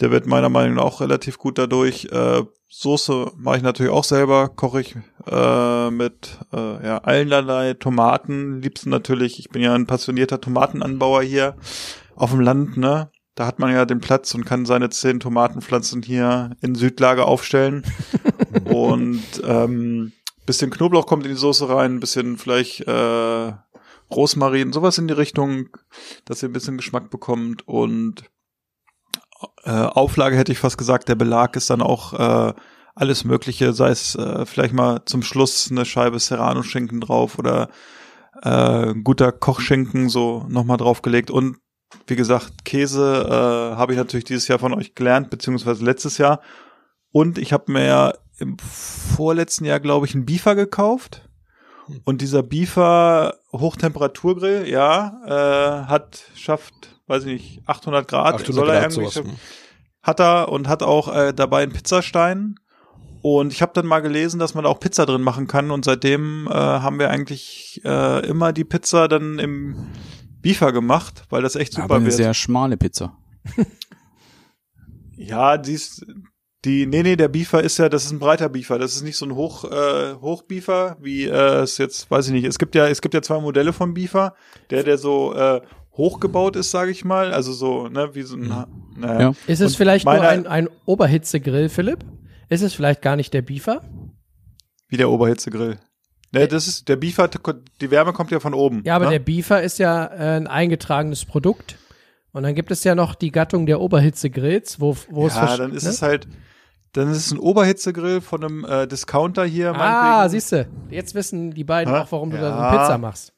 Der 0.00 0.10
wird 0.10 0.26
meiner 0.26 0.48
Meinung 0.48 0.76
nach 0.76 0.84
auch 0.84 1.00
relativ 1.02 1.36
gut 1.36 1.58
dadurch. 1.58 2.06
Äh, 2.10 2.42
Soße 2.72 3.32
mache 3.36 3.56
ich 3.56 3.62
natürlich 3.64 3.92
auch 3.92 4.04
selber, 4.04 4.48
koche 4.48 4.80
ich 4.80 4.96
äh, 5.26 5.90
mit 5.90 6.38
äh, 6.52 6.86
ja, 6.86 6.98
allerlei 6.98 7.74
Tomaten. 7.74 8.62
Liebsten 8.62 8.90
natürlich, 8.90 9.40
ich 9.40 9.50
bin 9.50 9.60
ja 9.60 9.74
ein 9.74 9.86
passionierter 9.86 10.40
Tomatenanbauer 10.40 11.22
hier 11.22 11.56
auf 12.14 12.30
dem 12.30 12.40
Land, 12.40 12.76
ne? 12.76 13.10
Da 13.34 13.46
hat 13.46 13.58
man 13.58 13.72
ja 13.72 13.84
den 13.84 14.00
Platz 14.00 14.34
und 14.34 14.44
kann 14.44 14.66
seine 14.66 14.90
zehn 14.90 15.20
Tomatenpflanzen 15.20 16.02
hier 16.02 16.56
in 16.60 16.74
Südlage 16.74 17.24
aufstellen. 17.24 17.84
und 18.64 19.22
ähm, 19.44 20.12
bisschen 20.46 20.70
Knoblauch 20.70 21.06
kommt 21.06 21.24
in 21.24 21.32
die 21.32 21.38
Soße 21.38 21.68
rein, 21.68 22.00
bisschen 22.00 22.36
vielleicht 22.36 22.80
äh, 22.86 23.52
Rosmarin, 24.10 24.72
sowas 24.72 24.98
in 24.98 25.08
die 25.08 25.14
Richtung, 25.14 25.68
dass 26.24 26.42
ihr 26.42 26.48
ein 26.48 26.52
bisschen 26.52 26.76
Geschmack 26.76 27.10
bekommt 27.10 27.66
und 27.68 28.24
äh, 29.64 29.70
Auflage 29.70 30.36
hätte 30.36 30.52
ich 30.52 30.58
fast 30.58 30.78
gesagt, 30.78 31.08
der 31.08 31.14
Belag 31.14 31.56
ist 31.56 31.70
dann 31.70 31.82
auch 31.82 32.12
äh, 32.14 32.54
alles 32.94 33.24
Mögliche, 33.24 33.72
sei 33.72 33.90
es 33.90 34.14
äh, 34.16 34.44
vielleicht 34.44 34.74
mal 34.74 35.02
zum 35.04 35.22
Schluss 35.22 35.70
eine 35.70 35.84
Scheibe 35.84 36.18
Serrano-Schinken 36.18 37.00
drauf 37.00 37.38
oder 37.38 37.70
äh, 38.42 38.94
guter 39.04 39.32
Kochschinken 39.32 40.08
so 40.08 40.44
nochmal 40.48 40.76
draufgelegt 40.76 41.30
und 41.30 41.58
wie 42.06 42.16
gesagt, 42.16 42.64
Käse 42.64 43.26
äh, 43.28 43.76
habe 43.76 43.92
ich 43.92 43.98
natürlich 43.98 44.24
dieses 44.24 44.48
Jahr 44.48 44.58
von 44.58 44.74
euch 44.74 44.94
gelernt, 44.94 45.30
beziehungsweise 45.30 45.84
letztes 45.84 46.18
Jahr. 46.18 46.40
Und 47.12 47.38
ich 47.38 47.52
habe 47.52 47.72
mir 47.72 47.86
ja 47.86 48.14
im 48.38 48.56
vorletzten 48.58 49.64
Jahr, 49.64 49.80
glaube 49.80 50.06
ich, 50.06 50.14
einen 50.14 50.26
Beefer 50.26 50.54
gekauft. 50.54 51.28
Und 52.04 52.20
dieser 52.20 52.42
Beefer 52.42 53.34
Hochtemperaturgrill, 53.52 54.68
ja, 54.68 55.20
äh, 55.26 55.88
hat, 55.88 56.22
schafft, 56.36 56.74
weiß 57.08 57.24
ich 57.24 57.32
nicht, 57.32 57.62
800 57.68 58.06
Grad. 58.06 58.34
800 58.34 58.54
soll 58.54 58.68
er 58.68 58.80
Grad 58.80 58.82
irgendwie 58.84 59.00
sowas. 59.00 59.14
schaffen. 59.14 59.40
Hat 60.02 60.20
er 60.20 60.48
und 60.50 60.68
hat 60.68 60.82
auch 60.82 61.14
äh, 61.14 61.32
dabei 61.34 61.62
einen 61.62 61.72
Pizzastein. 61.72 62.54
Und 63.22 63.52
ich 63.52 63.60
habe 63.60 63.72
dann 63.74 63.86
mal 63.86 64.00
gelesen, 64.00 64.38
dass 64.40 64.54
man 64.54 64.64
auch 64.64 64.80
Pizza 64.80 65.04
drin 65.04 65.22
machen 65.22 65.46
kann. 65.46 65.70
Und 65.70 65.84
seitdem 65.84 66.46
äh, 66.46 66.52
haben 66.52 66.98
wir 66.98 67.10
eigentlich 67.10 67.82
äh, 67.84 68.26
immer 68.26 68.52
die 68.52 68.64
Pizza 68.64 69.08
dann 69.08 69.38
im 69.38 69.88
Beefer 70.42 70.72
gemacht, 70.72 71.24
weil 71.30 71.42
das 71.42 71.54
echt 71.56 71.72
super 71.72 71.84
Aber 71.84 71.96
eine 71.96 72.06
wird. 72.06 72.14
sehr 72.14 72.34
schmale 72.34 72.76
Pizza. 72.76 73.16
Ja, 75.16 75.58
die 75.58 75.74
ist, 75.74 76.06
die, 76.64 76.86
nee, 76.86 77.02
nee, 77.02 77.14
der 77.16 77.28
Beefer 77.28 77.62
ist 77.62 77.78
ja, 77.78 77.90
das 77.90 78.06
ist 78.06 78.12
ein 78.12 78.18
breiter 78.18 78.48
Beefer. 78.48 78.78
Das 78.78 78.94
ist 78.96 79.02
nicht 79.02 79.16
so 79.16 79.26
ein 79.26 79.34
Hoch, 79.34 79.64
äh, 79.64 80.14
Hochbeefer, 80.14 80.96
wie 81.00 81.24
äh, 81.24 81.60
es 81.60 81.76
jetzt, 81.76 82.10
weiß 82.10 82.28
ich 82.28 82.32
nicht. 82.32 82.44
Es 82.46 82.58
gibt 82.58 82.74
ja, 82.74 82.86
es 82.86 83.02
gibt 83.02 83.12
ja 83.12 83.20
zwei 83.20 83.38
Modelle 83.40 83.74
von 83.74 83.92
Beefer. 83.92 84.34
Der, 84.70 84.82
der 84.82 84.96
so 84.96 85.34
äh, 85.34 85.60
hochgebaut 85.92 86.56
ist, 86.56 86.70
sage 86.70 86.90
ich 86.90 87.04
mal. 87.04 87.32
Also 87.34 87.52
so, 87.52 87.88
ne, 87.88 88.14
wie 88.14 88.22
so 88.22 88.36
ein, 88.36 88.48
naja. 88.96 89.20
Ja. 89.20 89.28
Ist 89.46 89.60
es 89.60 89.72
Und 89.72 89.76
vielleicht 89.76 90.06
nur 90.06 90.20
ein, 90.20 90.46
ein 90.46 90.68
Oberhitzegrill, 90.86 91.68
Philipp? 91.68 92.04
Ist 92.48 92.62
es 92.62 92.72
vielleicht 92.72 93.02
gar 93.02 93.16
nicht 93.16 93.34
der 93.34 93.42
Beefer? 93.42 93.82
Wie 94.88 94.96
der 94.96 95.10
Oberhitzegrill. 95.10 95.78
Ne, 96.32 96.46
das 96.46 96.68
ist, 96.68 96.88
der 96.88 96.96
Beefer, 96.96 97.28
die 97.80 97.90
Wärme 97.90 98.12
kommt 98.12 98.30
ja 98.30 98.38
von 98.38 98.54
oben. 98.54 98.82
Ja, 98.84 98.94
aber 98.96 99.06
ne? 99.06 99.12
der 99.12 99.18
Beefer 99.18 99.62
ist 99.62 99.78
ja 99.78 100.06
äh, 100.06 100.36
ein 100.36 100.46
eingetragenes 100.46 101.24
Produkt. 101.24 101.76
Und 102.32 102.44
dann 102.44 102.54
gibt 102.54 102.70
es 102.70 102.84
ja 102.84 102.94
noch 102.94 103.16
die 103.16 103.32
Gattung 103.32 103.66
der 103.66 103.80
Oberhitzegrills, 103.80 104.80
wo, 104.80 104.96
wo 105.08 105.26
es 105.26 105.34
Ja, 105.34 105.56
dann 105.56 105.72
ist 105.72 105.82
ne? 105.84 105.90
es 105.90 106.02
halt, 106.02 106.28
dann 106.92 107.10
ist 107.10 107.16
es 107.18 107.32
ein 107.32 107.38
Oberhitzegrill 107.40 108.20
von 108.20 108.44
einem 108.44 108.64
äh, 108.64 108.86
Discounter 108.86 109.44
hier. 109.44 109.74
Ah, 109.74 110.28
siehst 110.28 110.52
du. 110.52 110.68
Jetzt 110.90 111.16
wissen 111.16 111.50
die 111.52 111.64
beiden 111.64 111.92
Hä? 111.92 112.00
auch, 112.00 112.12
warum 112.12 112.30
du 112.30 112.36
da 112.36 112.52
so 112.52 112.58
Ja. 112.58 112.68
eine 112.68 112.78
Pizza 112.78 112.98
machst. 112.98 113.32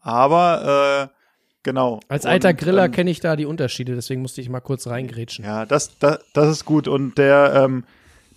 Aber, 0.00 1.08
äh, 1.10 1.14
genau. 1.62 2.00
Als 2.08 2.26
alter 2.26 2.50
Und, 2.50 2.58
Griller 2.58 2.84
ähm, 2.86 2.92
kenne 2.92 3.10
ich 3.10 3.20
da 3.20 3.36
die 3.36 3.46
Unterschiede, 3.46 3.94
deswegen 3.94 4.22
musste 4.22 4.40
ich 4.40 4.48
mal 4.48 4.60
kurz 4.60 4.86
reingrätschen. 4.86 5.44
Ja, 5.44 5.64
das, 5.66 5.98
das, 5.98 6.18
das 6.34 6.48
ist 6.48 6.64
gut. 6.64 6.88
Und 6.88 7.16
der, 7.18 7.54
ähm, 7.64 7.84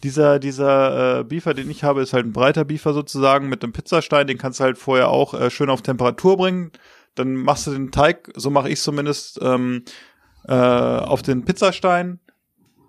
dieser, 0.03 0.40
dieser 0.40 1.19
äh, 1.19 1.23
Beefer, 1.23 1.53
den 1.53 1.69
ich 1.69 1.84
habe, 1.84 2.02
ist 2.02 2.14
halt 2.14 2.26
ein 2.26 2.34
breiter 2.34 2.65
Beefer 2.65 2.94
sozusagen 2.94 3.49
mit 3.49 3.64
einem 3.64 3.73
Pizzastein. 3.73 4.28
Den 4.28 4.38
kannst 4.38 4.60
du 4.60 4.64
halt 4.64 4.78
vorher 4.78 5.10
auch 5.10 5.34
äh, 5.34 5.49
schön 5.49 5.69
auf 5.69 5.82
Temperatur 5.82 6.38
bringen. 6.38 6.72
Dann 7.15 7.36
machst 7.36 7.68
du 7.68 7.72
den 7.72 7.91
Teig, 7.91 8.32
so 8.36 8.49
mache 8.49 8.69
ich 8.69 8.80
zumindest, 8.82 9.40
ähm, 9.41 9.84
äh, 10.48 10.53
auf 10.53 11.22
den 11.22 11.45
Pizzastein. 11.45 12.19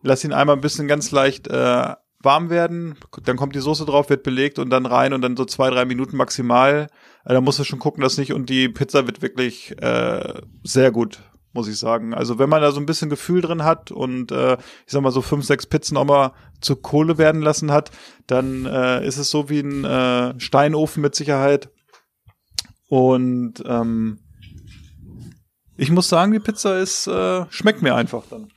Lass 0.02 0.24
ihn 0.24 0.32
einmal 0.32 0.56
ein 0.56 0.62
bisschen 0.62 0.88
ganz 0.88 1.10
leicht 1.10 1.48
äh, 1.48 1.94
warm 2.20 2.50
werden. 2.50 2.96
Dann 3.24 3.36
kommt 3.36 3.54
die 3.54 3.60
Soße 3.60 3.84
drauf, 3.84 4.10
wird 4.10 4.22
belegt 4.22 4.58
und 4.58 4.70
dann 4.70 4.86
rein 4.86 5.12
und 5.12 5.22
dann 5.22 5.36
so 5.36 5.44
zwei, 5.44 5.70
drei 5.70 5.84
Minuten 5.84 6.16
maximal. 6.16 6.88
Äh, 7.24 7.34
da 7.34 7.40
musst 7.40 7.58
du 7.58 7.64
schon 7.64 7.78
gucken, 7.78 8.02
dass 8.02 8.18
nicht 8.18 8.32
und 8.32 8.48
die 8.48 8.68
Pizza 8.68 9.06
wird 9.06 9.22
wirklich 9.22 9.80
äh, 9.82 10.40
sehr 10.62 10.90
gut 10.92 11.20
muss 11.52 11.68
ich 11.68 11.78
sagen. 11.78 12.14
Also 12.14 12.38
wenn 12.38 12.48
man 12.48 12.62
da 12.62 12.72
so 12.72 12.80
ein 12.80 12.86
bisschen 12.86 13.10
Gefühl 13.10 13.40
drin 13.40 13.64
hat 13.64 13.90
und 13.90 14.32
äh, 14.32 14.54
ich 14.54 14.92
sag 14.92 15.02
mal 15.02 15.12
so 15.12 15.22
fünf, 15.22 15.44
sechs 15.44 15.66
Pizzen 15.66 15.96
auch 15.96 16.04
mal 16.04 16.32
zur 16.60 16.80
Kohle 16.80 17.18
werden 17.18 17.42
lassen 17.42 17.70
hat, 17.70 17.90
dann 18.26 18.66
äh, 18.66 19.06
ist 19.06 19.18
es 19.18 19.30
so 19.30 19.48
wie 19.48 19.60
ein 19.60 19.84
äh, 19.84 20.38
Steinofen 20.40 21.02
mit 21.02 21.14
Sicherheit. 21.14 21.70
Und 22.88 23.62
ähm, 23.66 24.18
ich 25.76 25.90
muss 25.90 26.08
sagen, 26.08 26.32
die 26.32 26.40
Pizza 26.40 26.78
ist 26.78 27.06
äh, 27.06 27.46
schmeckt 27.50 27.82
mir 27.82 27.94
einfach 27.94 28.24
dann. 28.28 28.48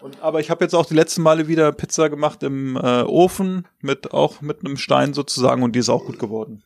Und, 0.00 0.20
aber 0.22 0.40
ich 0.40 0.50
habe 0.50 0.64
jetzt 0.64 0.74
auch 0.74 0.86
die 0.86 0.94
letzten 0.94 1.22
Male 1.22 1.48
wieder 1.48 1.72
Pizza 1.72 2.08
gemacht 2.08 2.42
im 2.42 2.76
äh, 2.76 3.02
Ofen 3.02 3.66
mit 3.80 4.12
auch 4.12 4.40
mit 4.40 4.64
einem 4.64 4.76
Stein 4.76 5.12
sozusagen 5.12 5.62
und 5.62 5.74
die 5.74 5.80
ist 5.80 5.88
auch 5.88 6.04
gut 6.04 6.18
geworden. 6.18 6.62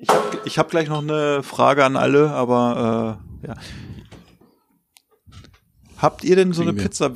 Ich 0.00 0.08
habe 0.08 0.38
ich 0.44 0.58
hab 0.58 0.70
gleich 0.70 0.88
noch 0.88 1.02
eine 1.02 1.42
Frage 1.42 1.84
an 1.84 1.96
alle, 1.96 2.30
aber 2.30 3.20
äh, 3.42 3.48
ja. 3.48 3.54
Habt 5.98 6.24
ihr 6.24 6.36
denn 6.36 6.52
so 6.52 6.62
eine. 6.62 6.72
Pizza? 6.72 7.10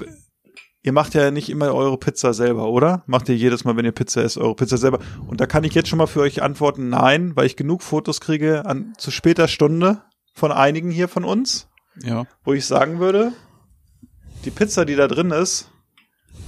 Ihr 0.84 0.92
macht 0.92 1.14
ja 1.14 1.30
nicht 1.30 1.48
immer 1.48 1.72
eure 1.72 1.96
Pizza 1.96 2.34
selber, 2.34 2.68
oder? 2.68 3.04
Macht 3.06 3.28
ihr 3.28 3.36
jedes 3.36 3.64
Mal, 3.64 3.76
wenn 3.76 3.84
ihr 3.84 3.92
Pizza 3.92 4.24
esst, 4.24 4.36
eure 4.36 4.56
Pizza 4.56 4.76
selber? 4.78 4.98
Und 5.28 5.40
da 5.40 5.46
kann 5.46 5.62
ich 5.62 5.74
jetzt 5.74 5.88
schon 5.88 5.98
mal 5.98 6.08
für 6.08 6.20
euch 6.22 6.42
antworten, 6.42 6.88
nein, 6.88 7.36
weil 7.36 7.46
ich 7.46 7.54
genug 7.54 7.82
Fotos 7.82 8.20
kriege 8.20 8.66
an 8.66 8.94
zu 8.98 9.12
später 9.12 9.46
Stunde 9.46 10.02
von 10.34 10.50
einigen 10.50 10.90
hier 10.90 11.06
von 11.06 11.24
uns 11.24 11.68
Ja. 12.02 12.24
wo 12.44 12.52
ich 12.52 12.66
sagen 12.66 12.98
würde, 12.98 13.32
die 14.44 14.50
Pizza, 14.50 14.84
die 14.84 14.96
da 14.96 15.06
drin 15.06 15.30
ist, 15.30 15.70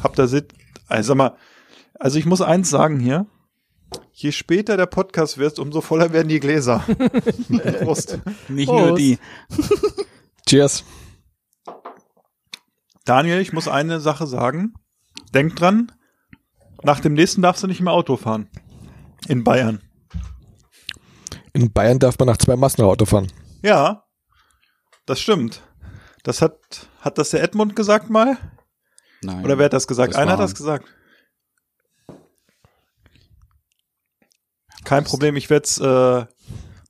habt 0.03 0.19
ihr 0.19 0.27
sit, 0.27 0.53
also 0.89 1.15
mal, 1.15 1.37
also 2.01 2.19
ich 2.19 2.27
muss 2.27 2.41
eins 2.41 2.71
sagen 2.71 2.99
hier, 2.99 3.27
je 4.13 4.33
später 4.33 4.77
der 4.77 4.87
Podcast 4.87 5.39
wird, 5.39 5.59
umso 5.59 5.81
voller 5.81 6.13
werden 6.13 6.29
die 6.29 6.41
Gläser. 6.41 6.85
Prost. 7.81 8.19
Nicht 8.49 8.69
Prost. 8.69 8.87
nur 8.87 8.97
die. 8.97 9.19
Cheers. 10.49 10.85
Daniel, 13.05 13.41
ich 13.41 13.53
muss 13.53 13.69
eine 13.69 14.01
Sache 14.01 14.27
sagen. 14.27 14.75
Denk 15.35 15.57
dran, 15.57 15.93
nach 16.83 17.01
dem 17.01 17.15
nächsten 17.15 17.43
darfst 17.43 17.63
du 17.63 17.67
nicht 17.67 17.81
mehr 17.81 17.93
Auto 17.93 18.17
fahren. 18.17 18.49
In 19.29 19.45
Bayern. 19.45 19.81
In 21.53 21.73
Bayern 21.73 21.99
darf 21.99 22.19
man 22.19 22.27
nach 22.27 22.37
zwei 22.37 22.57
Massen 22.57 22.83
Auto 22.83 23.05
fahren. 23.05 23.33
Ja, 23.63 24.05
das 25.07 25.21
stimmt. 25.21 25.63
Das 26.23 26.41
hat, 26.41 26.89
hat 27.01 27.19
das 27.19 27.31
der 27.31 27.43
Edmund 27.43 27.77
gesagt 27.77 28.11
mal? 28.11 28.39
Nein. 29.23 29.45
Oder 29.45 29.59
wer 29.59 29.67
hat 29.67 29.73
das 29.73 29.87
gesagt? 29.87 30.15
Das 30.15 30.21
Einer 30.21 30.33
hat 30.33 30.41
das 30.41 30.55
gesagt. 30.55 30.87
Kein 34.85 35.05
Problem, 35.05 35.37
ich 35.37 35.51
werd's, 35.51 35.79
äh, 35.79 36.27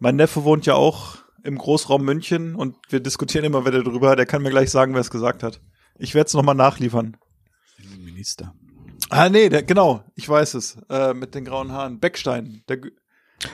mein 0.01 0.16
Neffe 0.16 0.45
wohnt 0.45 0.66
ja 0.66 0.75
auch 0.75 1.16
im 1.45 1.59
Großraum 1.59 2.05
München 2.05 2.55
und 2.55 2.77
wir 2.89 3.01
diskutieren 3.01 3.45
immer 3.45 3.65
wieder 3.65 3.83
drüber. 3.83 4.16
Der 4.16 4.27
kann 4.27 4.43
mir 4.43 4.51
gleich 4.51 4.71
sagen, 4.71 4.95
wer 4.95 5.01
es 5.01 5.11
gesagt 5.11 5.43
hat. 5.43 5.61
Ich 5.97 6.15
werd's 6.15 6.35
nochmal 6.35 6.55
nachliefern. 6.55 7.16
Minister. 7.99 8.55
Ah, 9.11 9.29
nee, 9.29 9.49
der, 9.49 9.62
genau, 9.62 10.03
ich 10.15 10.29
weiß 10.29 10.55
es. 10.55 10.79
Äh, 10.89 11.15
mit 11.15 11.35
den 11.35 11.45
grauen 11.45 11.71
Haaren. 11.71 12.01
Beckstein. 12.01 12.62
Der 12.69 12.79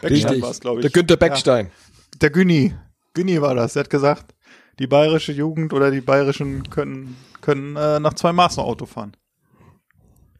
Beckstein 0.01 0.41
war 0.41 0.51
es, 0.51 0.61
glaube 0.61 0.81
ich. 0.81 0.83
Der 0.83 0.91
Günther 0.91 1.17
Beckstein. 1.17 1.67
Ja, 1.67 2.19
der 2.23 2.31
Günni. 2.31 2.75
Günni 3.12 3.43
war 3.43 3.55
das. 3.55 3.75
Der 3.75 3.85
hat 3.85 3.91
gesagt, 3.91 4.35
die 4.79 4.87
bayerische 4.87 5.33
Jugend 5.33 5.73
oder 5.73 5.91
die 5.91 6.01
bayerischen 6.01 6.71
können, 6.71 7.17
können 7.41 7.77
äh, 7.77 8.01
nach 8.01 8.15
zwei 8.15 8.33
Maßen 8.33 8.62
Auto 8.62 8.87
fahren. 8.87 9.17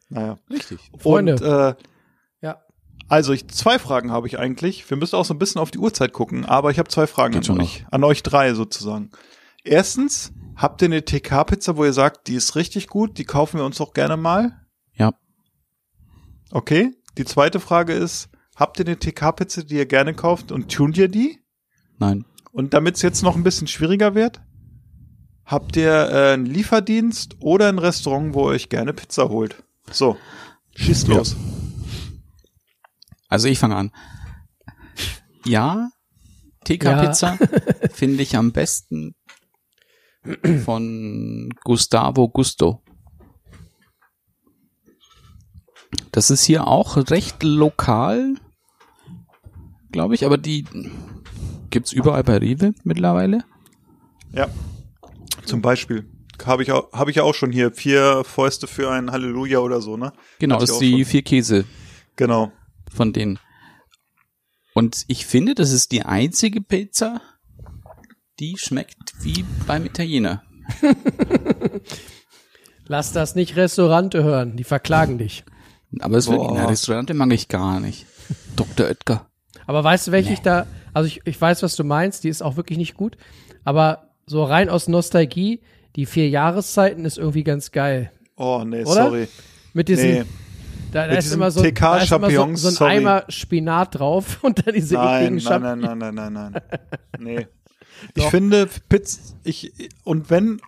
Naja. 0.09 0.39
Richtig. 0.49 0.79
Freunde. 0.97 1.33
Und, 1.33 1.41
äh. 1.41 1.75
Also 3.11 3.33
ich, 3.33 3.49
zwei 3.49 3.77
Fragen 3.77 4.09
habe 4.09 4.25
ich 4.27 4.39
eigentlich. 4.39 4.89
Wir 4.89 4.95
müssen 4.95 5.17
auch 5.17 5.25
so 5.25 5.33
ein 5.33 5.37
bisschen 5.37 5.59
auf 5.59 5.69
die 5.69 5.79
Uhrzeit 5.79 6.13
gucken, 6.13 6.45
aber 6.45 6.71
ich 6.71 6.79
habe 6.79 6.87
zwei 6.87 7.07
Fragen 7.07 7.33
Geht 7.33 7.49
an 7.49 7.59
euch. 7.59 7.85
An 7.91 8.05
euch 8.05 8.23
drei 8.23 8.53
sozusagen. 8.53 9.11
Erstens, 9.65 10.31
habt 10.55 10.81
ihr 10.81 10.85
eine 10.85 11.03
TK-Pizza, 11.03 11.75
wo 11.75 11.83
ihr 11.83 11.91
sagt, 11.91 12.29
die 12.29 12.35
ist 12.35 12.55
richtig 12.55 12.87
gut, 12.87 13.17
die 13.17 13.25
kaufen 13.25 13.57
wir 13.57 13.65
uns 13.65 13.79
doch 13.79 13.93
gerne 13.93 14.15
mal? 14.15 14.61
Ja. 14.93 15.11
Okay. 16.51 16.93
Die 17.17 17.25
zweite 17.25 17.59
Frage 17.59 17.91
ist, 17.91 18.29
habt 18.55 18.79
ihr 18.79 18.87
eine 18.87 18.97
TK-Pizza, 18.97 19.63
die 19.63 19.75
ihr 19.75 19.87
gerne 19.87 20.13
kauft 20.13 20.53
und 20.53 20.71
tunt 20.71 20.97
ihr 20.97 21.09
die? 21.09 21.37
Nein. 21.99 22.23
Und 22.53 22.73
damit 22.73 22.95
es 22.95 23.01
jetzt 23.01 23.23
noch 23.23 23.35
ein 23.35 23.43
bisschen 23.43 23.67
schwieriger 23.67 24.15
wird, 24.15 24.39
habt 25.43 25.75
ihr 25.75 25.91
äh, 25.91 26.33
einen 26.33 26.45
Lieferdienst 26.45 27.35
oder 27.41 27.67
ein 27.67 27.77
Restaurant, 27.77 28.33
wo 28.33 28.47
ihr 28.47 28.53
euch 28.53 28.69
gerne 28.69 28.93
Pizza 28.93 29.27
holt? 29.27 29.61
So, 29.91 30.15
schießt 30.77 31.09
Ja. 31.09 31.23
Also 33.31 33.47
ich 33.47 33.57
fange 33.59 33.77
an. 33.77 33.91
Ja, 35.45 35.89
TK-Pizza 36.65 37.37
finde 37.93 38.21
ich 38.21 38.35
am 38.35 38.51
besten 38.51 39.15
von 40.65 41.49
Gustavo 41.63 42.27
Gusto. 42.29 42.83
Das 46.11 46.29
ist 46.29 46.43
hier 46.43 46.67
auch 46.67 46.97
recht 47.09 47.41
lokal, 47.41 48.35
glaube 49.91 50.13
ich, 50.13 50.25
aber 50.25 50.37
die 50.37 50.65
gibt's 51.69 51.93
überall 51.93 52.23
bei 52.23 52.37
Rewe 52.37 52.73
mittlerweile. 52.83 53.45
Ja. 54.33 54.49
Zum 55.45 55.61
Beispiel. 55.61 56.09
Habe 56.45 56.63
ich, 56.63 56.71
auch- 56.71 56.91
hab 56.91 57.07
ich 57.07 57.15
ja 57.17 57.23
auch 57.23 57.35
schon 57.35 57.51
hier. 57.51 57.71
Vier 57.71 58.23
Fäuste 58.25 58.67
für 58.67 58.91
ein 58.91 59.11
Halleluja 59.11 59.59
oder 59.59 59.79
so, 59.79 59.95
ne? 59.95 60.11
Genau, 60.39 60.55
Hatte 60.55 60.65
ist 60.65 60.79
die 60.79 60.91
schon. 60.91 61.05
vier 61.05 61.21
Käse 61.21 61.65
Genau. 62.15 62.51
Von 62.91 63.13
denen. 63.13 63.39
Und 64.73 65.03
ich 65.07 65.25
finde, 65.25 65.55
das 65.55 65.71
ist 65.71 65.91
die 65.91 66.03
einzige 66.03 66.61
Pizza, 66.61 67.21
die 68.39 68.57
schmeckt 68.57 69.13
wie 69.21 69.43
beim 69.67 69.85
Italiener. 69.85 70.43
Lass 72.87 73.13
das 73.13 73.35
nicht 73.35 73.55
Restaurante 73.55 74.23
hören, 74.23 74.55
die 74.55 74.63
verklagen 74.63 75.17
dich. 75.17 75.43
Aber 75.99 76.17
es 76.17 76.27
Boah. 76.27 76.53
na, 76.53 76.65
Restaurante 76.65 77.13
mag 77.13 77.31
ich 77.33 77.47
gar 77.47 77.79
nicht. 77.79 78.05
Dr. 78.55 78.87
Oetker. 78.87 79.27
Aber 79.67 79.83
weißt 79.83 80.07
du, 80.07 80.11
welche 80.11 80.33
ich 80.33 80.39
da, 80.39 80.65
also 80.93 81.07
ich, 81.07 81.21
ich 81.25 81.39
weiß, 81.39 81.63
was 81.63 81.75
du 81.75 81.83
meinst, 81.83 82.23
die 82.23 82.29
ist 82.29 82.41
auch 82.41 82.55
wirklich 82.55 82.77
nicht 82.77 82.95
gut, 82.95 83.17
aber 83.63 84.09
so 84.25 84.43
rein 84.43 84.69
aus 84.69 84.87
Nostalgie, 84.87 85.61
die 85.95 86.05
vier 86.05 86.29
Jahreszeiten 86.29 87.05
ist 87.05 87.17
irgendwie 87.17 87.43
ganz 87.43 87.71
geil. 87.71 88.11
Oh, 88.37 88.63
nee, 88.65 88.83
Oder? 88.83 89.03
sorry. 89.03 89.27
Mit 89.73 89.87
diesen, 89.89 90.11
Nee. 90.11 90.23
Da, 90.91 91.07
da 91.07 91.13
ist 91.13 91.33
immer 91.33 91.51
so, 91.51 91.61
da 91.61 91.97
ist 91.97 92.11
immer 92.11 92.29
so, 92.29 92.55
so 92.55 92.67
ein 92.67 92.73
sorry. 92.73 92.91
Eimer 92.91 93.23
Spinat 93.29 93.99
drauf 93.99 94.39
und 94.43 94.65
dann 94.65 94.75
diese 94.75 94.95
ekligen 94.95 95.35
Nein, 95.35 95.35
nein, 95.35 95.39
Champignons. 95.41 95.81
nein, 95.81 95.97
nein, 95.97 96.15
nein, 96.15 96.33
nein, 96.33 96.51
nein. 96.53 96.61
Nee. 97.19 97.47
Ich 98.15 98.25
finde, 98.25 98.67
Pizza, 98.89 99.21
ich, 99.43 99.73
und 100.03 100.31
wenn, 100.31 100.59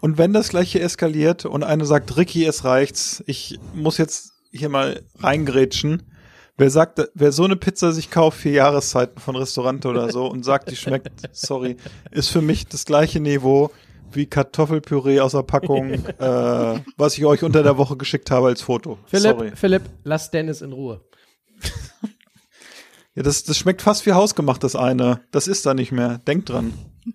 und 0.00 0.16
wenn 0.16 0.32
das 0.32 0.48
gleiche 0.48 0.80
eskaliert 0.80 1.44
und 1.44 1.64
einer 1.64 1.84
sagt, 1.84 2.16
Ricky, 2.16 2.46
es 2.46 2.64
reicht's, 2.64 3.22
ich 3.26 3.58
muss 3.74 3.98
jetzt 3.98 4.32
hier 4.52 4.70
mal 4.70 5.02
reingrätschen. 5.18 6.02
Wer 6.56 6.70
sagt, 6.70 7.10
wer 7.14 7.30
so 7.32 7.44
eine 7.44 7.56
Pizza 7.56 7.92
sich 7.92 8.10
kauft, 8.10 8.38
vier 8.38 8.52
Jahreszeiten 8.52 9.20
von 9.20 9.36
Restaurant 9.36 9.84
oder 9.84 10.10
so 10.10 10.26
und 10.26 10.44
sagt, 10.44 10.70
die 10.70 10.76
schmeckt, 10.76 11.10
sorry, 11.32 11.76
ist 12.10 12.28
für 12.28 12.42
mich 12.42 12.66
das 12.66 12.86
gleiche 12.86 13.20
Niveau 13.20 13.70
wie 14.16 14.26
Kartoffelpüree 14.26 15.20
aus 15.20 15.32
der 15.32 15.42
Packung, 15.42 15.90
äh, 16.18 16.80
was 16.96 17.16
ich 17.18 17.24
euch 17.24 17.42
unter 17.42 17.62
der 17.62 17.76
Woche 17.78 17.96
geschickt 17.96 18.30
habe 18.30 18.48
als 18.48 18.62
Foto. 18.62 18.98
Philipp, 19.06 19.36
Sorry. 19.36 19.52
Philipp, 19.54 19.82
lass 20.04 20.30
Dennis 20.30 20.62
in 20.62 20.72
Ruhe. 20.72 21.00
Ja, 23.14 23.22
das, 23.22 23.44
das 23.44 23.58
schmeckt 23.58 23.82
fast 23.82 24.06
wie 24.06 24.12
hausgemacht, 24.12 24.64
das 24.64 24.74
eine. 24.74 25.20
Das 25.32 25.46
ist 25.46 25.66
da 25.66 25.74
nicht 25.74 25.92
mehr. 25.92 26.16
Denk 26.26 26.46
dran. 26.46 26.72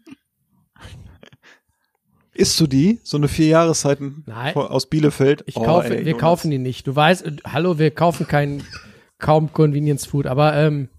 Isst 2.34 2.60
du 2.60 2.68
die? 2.68 3.00
So 3.04 3.18
eine 3.18 3.28
vier 3.28 3.48
Jahreszeiten 3.48 4.24
Nein. 4.28 4.56
aus 4.56 4.86
Bielefeld? 4.86 5.44
Ich 5.48 5.58
Oh, 5.58 5.64
kaufe, 5.64 5.88
ey, 5.98 6.06
wir 6.06 6.12
Jonas. 6.12 6.22
kaufen 6.22 6.52
die 6.52 6.60
nicht. 6.60 6.86
Du 6.86 6.96
weißt, 6.96 7.26
hallo, 7.52 7.80
wir 7.80 7.90
kaufen 7.90 8.28
kein, 8.28 8.64
kaum 9.18 9.52
Convenience 9.52 10.06
Food, 10.06 10.28
aber 10.28 10.56
ähm, 10.56 10.90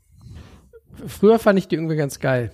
früher 1.07 1.39
fand 1.39 1.61
ich 1.61 1.69
die 1.69 1.77
irgendwie 1.77 1.95
ganz 1.95 2.19
geil. 2.19 2.51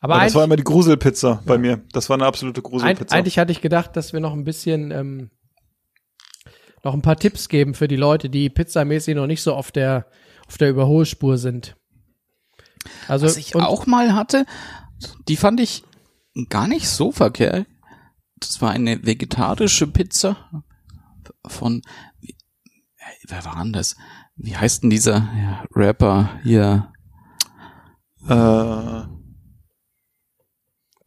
Aber 0.00 0.16
Ja, 0.16 0.24
das 0.24 0.34
war 0.34 0.44
immer 0.44 0.56
die 0.56 0.64
Gruselpizza 0.64 1.42
bei 1.44 1.58
mir. 1.58 1.82
Das 1.92 2.08
war 2.08 2.14
eine 2.16 2.26
absolute 2.26 2.62
Gruselpizza. 2.62 3.14
eigentlich 3.14 3.38
hatte 3.38 3.52
ich 3.52 3.60
gedacht, 3.60 3.96
dass 3.96 4.12
wir 4.12 4.20
noch 4.20 4.32
ein 4.32 4.44
bisschen, 4.44 4.90
ähm, 4.90 5.30
noch 6.82 6.94
ein 6.94 7.02
paar 7.02 7.16
Tipps 7.16 7.48
geben 7.48 7.74
für 7.74 7.86
die 7.86 7.96
Leute, 7.96 8.30
die 8.30 8.48
pizzamäßig 8.48 9.14
noch 9.14 9.26
nicht 9.26 9.42
so 9.42 9.54
auf 9.54 9.70
der, 9.70 10.06
auf 10.48 10.56
der 10.56 10.70
Überholspur 10.70 11.36
sind. 11.36 11.76
Also, 13.08 13.26
Was 13.26 13.36
ich 13.36 13.54
auch 13.54 13.86
mal 13.86 14.14
hatte, 14.14 14.46
die 15.28 15.36
fand 15.36 15.60
ich 15.60 15.84
gar 16.48 16.66
nicht 16.66 16.88
so 16.88 17.12
verkehrt. 17.12 17.66
Das 18.38 18.62
war 18.62 18.70
eine 18.70 19.04
vegetarische 19.04 19.86
Pizza 19.86 20.64
von, 21.46 21.82
wer 23.28 23.44
war 23.44 23.62
denn 23.62 23.74
das? 23.74 23.96
Wie 24.34 24.56
heißt 24.56 24.82
denn 24.82 24.88
dieser 24.88 25.16
ja, 25.16 25.64
Rapper 25.74 26.40
hier? 26.42 26.90
äh, 28.28 29.19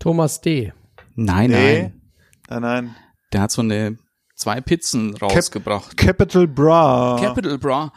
Thomas 0.03 0.41
D. 0.41 0.73
Nein, 1.15 1.49
nee. 1.49 1.81
nein. 1.83 2.01
Nein, 2.49 2.61
nein. 2.61 2.95
Der 3.31 3.39
hat 3.39 3.51
so 3.51 3.61
eine, 3.61 3.97
zwei 4.35 4.59
Pizzen 4.59 5.15
rausgebracht. 5.15 5.95
Capital 5.95 6.45
Bra. 6.45 7.17
Capital 7.21 7.57
Bra. 7.57 7.93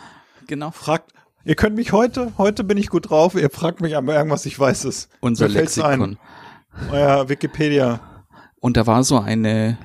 Genau. 0.46 0.70
Fragt, 0.70 1.12
ihr 1.44 1.56
könnt 1.56 1.74
mich 1.74 1.90
heute, 1.90 2.32
heute 2.38 2.62
bin 2.62 2.78
ich 2.78 2.90
gut 2.90 3.10
drauf, 3.10 3.34
ihr 3.34 3.50
fragt 3.50 3.80
mich 3.80 3.96
aber 3.96 4.14
irgendwas, 4.14 4.46
ich 4.46 4.56
weiß 4.56 4.84
es. 4.84 5.08
Unser 5.18 5.48
Lexikon. 5.48 6.16
Ein. 6.70 6.92
Euer 6.92 7.28
Wikipedia. 7.28 7.98
Und 8.60 8.76
da 8.76 8.86
war 8.86 9.02
so 9.02 9.18
eine 9.18 9.76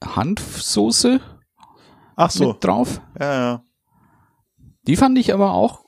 Hanfsoße 0.00 1.20
Ach 2.14 2.30
so. 2.30 2.52
mit 2.52 2.62
drauf. 2.62 3.00
Ja, 3.18 3.34
ja. 3.34 3.64
Die 4.86 4.94
fand 4.94 5.18
ich 5.18 5.34
aber 5.34 5.54
auch 5.54 5.86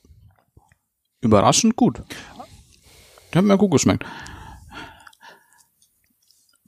überraschend 1.21 1.77
gut. 1.77 2.03
Die 3.33 3.39
hat 3.39 3.45
mir 3.45 3.57
gut 3.57 3.71
geschmeckt. 3.71 4.05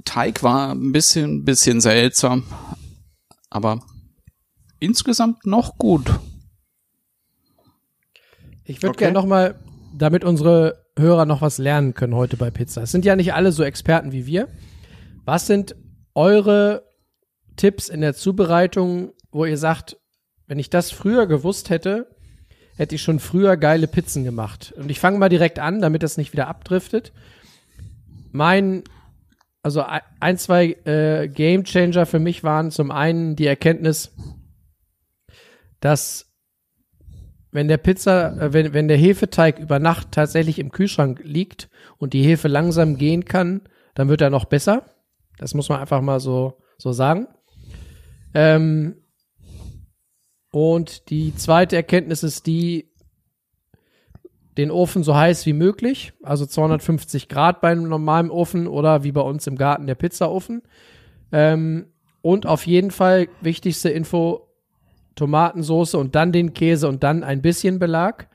Teig 0.06 0.42
war 0.42 0.72
ein 0.74 0.92
bisschen, 0.92 1.44
bisschen 1.44 1.82
seltsam, 1.82 2.44
aber 3.50 3.82
insgesamt 4.80 5.44
noch 5.44 5.76
gut. 5.76 6.08
Ich 8.64 8.82
würde 8.82 8.90
Okay. 8.90 9.04
gerne 9.04 9.14
noch 9.14 9.26
mal, 9.26 9.56
damit 9.94 10.24
unsere 10.24 10.84
Hörer 10.98 11.26
noch 11.26 11.42
was 11.42 11.58
lernen 11.58 11.92
können 11.94 12.14
heute 12.14 12.36
bei 12.36 12.50
Pizza. 12.50 12.82
Es 12.82 12.90
sind 12.92 13.04
ja 13.04 13.14
nicht 13.16 13.34
alle 13.34 13.52
so 13.52 13.62
Experten 13.62 14.12
wie 14.12 14.26
wir. 14.26 14.48
Was 15.24 15.46
sind 15.46 15.76
eure 16.14 16.84
Tipps 17.56 17.88
in 17.88 18.00
der 18.00 18.14
Zubereitung, 18.14 19.12
wo 19.30 19.44
ihr 19.44 19.58
sagt, 19.58 19.96
wenn 20.46 20.58
ich 20.58 20.70
das 20.70 20.90
früher 20.90 21.26
gewusst 21.26 21.68
hätte, 21.70 22.08
hätte 22.76 22.94
ich 22.94 23.02
schon 23.02 23.18
früher 23.20 23.56
geile 23.56 23.86
Pizzen 23.88 24.24
gemacht. 24.24 24.72
Und 24.76 24.90
ich 24.90 25.00
fange 25.00 25.18
mal 25.18 25.28
direkt 25.28 25.58
an, 25.58 25.80
damit 25.80 26.02
das 26.02 26.16
nicht 26.16 26.32
wieder 26.32 26.46
abdriftet. 26.48 27.12
Mein, 28.32 28.84
also 29.66 29.82
ein- 30.20 30.38
zwei 30.38 30.76
äh, 30.84 31.26
Game 31.26 31.64
Changer 31.64 32.06
für 32.06 32.20
mich 32.20 32.44
waren 32.44 32.70
zum 32.70 32.92
einen 32.92 33.34
die 33.34 33.48
Erkenntnis, 33.48 34.14
dass 35.80 36.32
wenn 37.50 37.66
der 37.66 37.78
Pizza, 37.78 38.40
äh, 38.40 38.52
wenn, 38.52 38.74
wenn 38.74 38.86
der 38.86 38.96
Hefeteig 38.96 39.58
über 39.58 39.80
Nacht 39.80 40.12
tatsächlich 40.12 40.60
im 40.60 40.70
Kühlschrank 40.70 41.20
liegt 41.24 41.68
und 41.98 42.12
die 42.12 42.22
Hefe 42.22 42.46
langsam 42.46 42.96
gehen 42.96 43.24
kann, 43.24 43.62
dann 43.94 44.08
wird 44.08 44.20
er 44.20 44.30
noch 44.30 44.44
besser. 44.44 44.86
Das 45.36 45.52
muss 45.52 45.68
man 45.68 45.80
einfach 45.80 46.00
mal 46.00 46.20
so, 46.20 46.62
so 46.78 46.92
sagen. 46.92 47.26
Ähm, 48.34 49.02
und 50.52 51.10
die 51.10 51.34
zweite 51.34 51.74
Erkenntnis 51.74 52.22
ist 52.22 52.46
die, 52.46 52.92
den 54.56 54.70
Ofen 54.70 55.02
so 55.02 55.14
heiß 55.14 55.44
wie 55.46 55.52
möglich, 55.52 56.12
also 56.22 56.46
250 56.46 57.28
Grad 57.28 57.60
beim 57.60 57.88
normalen 57.88 58.30
Ofen 58.30 58.66
oder 58.66 59.04
wie 59.04 59.12
bei 59.12 59.20
uns 59.20 59.46
im 59.46 59.56
Garten 59.56 59.86
der 59.86 59.94
Pizzaofen. 59.94 60.62
Ähm, 61.32 61.86
und 62.22 62.46
auf 62.46 62.66
jeden 62.66 62.90
Fall 62.90 63.28
wichtigste 63.40 63.90
Info, 63.90 64.48
Tomatensoße 65.14 65.98
und 65.98 66.14
dann 66.14 66.32
den 66.32 66.54
Käse 66.54 66.88
und 66.88 67.02
dann 67.02 67.22
ein 67.22 67.42
bisschen 67.42 67.78
Belag. 67.78 68.28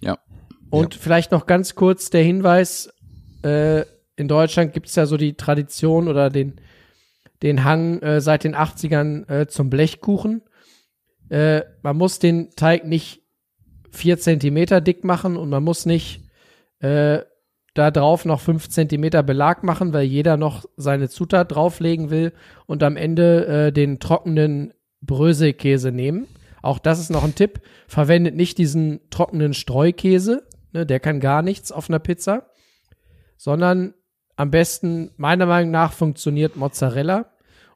Ja. 0.00 0.18
Und 0.70 0.94
vielleicht 0.94 1.32
noch 1.32 1.46
ganz 1.46 1.74
kurz 1.74 2.10
der 2.10 2.22
Hinweis, 2.22 2.92
äh, 3.42 3.84
in 4.16 4.28
Deutschland 4.28 4.72
gibt 4.72 4.86
es 4.86 4.94
ja 4.94 5.06
so 5.06 5.16
die 5.16 5.34
Tradition 5.34 6.08
oder 6.08 6.30
den, 6.30 6.60
den 7.42 7.64
Hang 7.64 8.00
äh, 8.00 8.20
seit 8.20 8.44
den 8.44 8.54
80ern 8.54 9.28
äh, 9.28 9.46
zum 9.48 9.70
Blechkuchen. 9.70 10.42
Äh, 11.28 11.62
man 11.82 11.96
muss 11.96 12.18
den 12.20 12.50
Teig 12.50 12.84
nicht 12.84 13.23
vier 13.94 14.18
Zentimeter 14.18 14.80
dick 14.80 15.04
machen 15.04 15.36
und 15.36 15.48
man 15.48 15.62
muss 15.62 15.86
nicht 15.86 16.22
äh, 16.80 17.20
da 17.74 17.90
drauf 17.90 18.24
noch 18.24 18.40
fünf 18.40 18.68
Zentimeter 18.68 19.22
Belag 19.22 19.64
machen, 19.64 19.92
weil 19.92 20.04
jeder 20.04 20.36
noch 20.36 20.64
seine 20.76 21.08
Zutat 21.08 21.52
drauflegen 21.52 22.10
will 22.10 22.32
und 22.66 22.82
am 22.82 22.96
Ende 22.96 23.46
äh, 23.46 23.72
den 23.72 23.98
trockenen 23.98 24.72
Bröselkäse 25.02 25.90
nehmen. 25.90 26.26
Auch 26.62 26.78
das 26.78 27.00
ist 27.00 27.10
noch 27.10 27.24
ein 27.24 27.34
Tipp. 27.34 27.60
Verwendet 27.88 28.36
nicht 28.36 28.58
diesen 28.58 29.00
trockenen 29.10 29.54
Streukäse, 29.54 30.46
ne, 30.72 30.86
der 30.86 31.00
kann 31.00 31.20
gar 31.20 31.42
nichts 31.42 31.72
auf 31.72 31.90
einer 31.90 31.98
Pizza, 31.98 32.50
sondern 33.36 33.94
am 34.36 34.50
besten, 34.50 35.10
meiner 35.16 35.46
Meinung 35.46 35.70
nach, 35.70 35.92
funktioniert 35.92 36.56
Mozzarella 36.56 37.30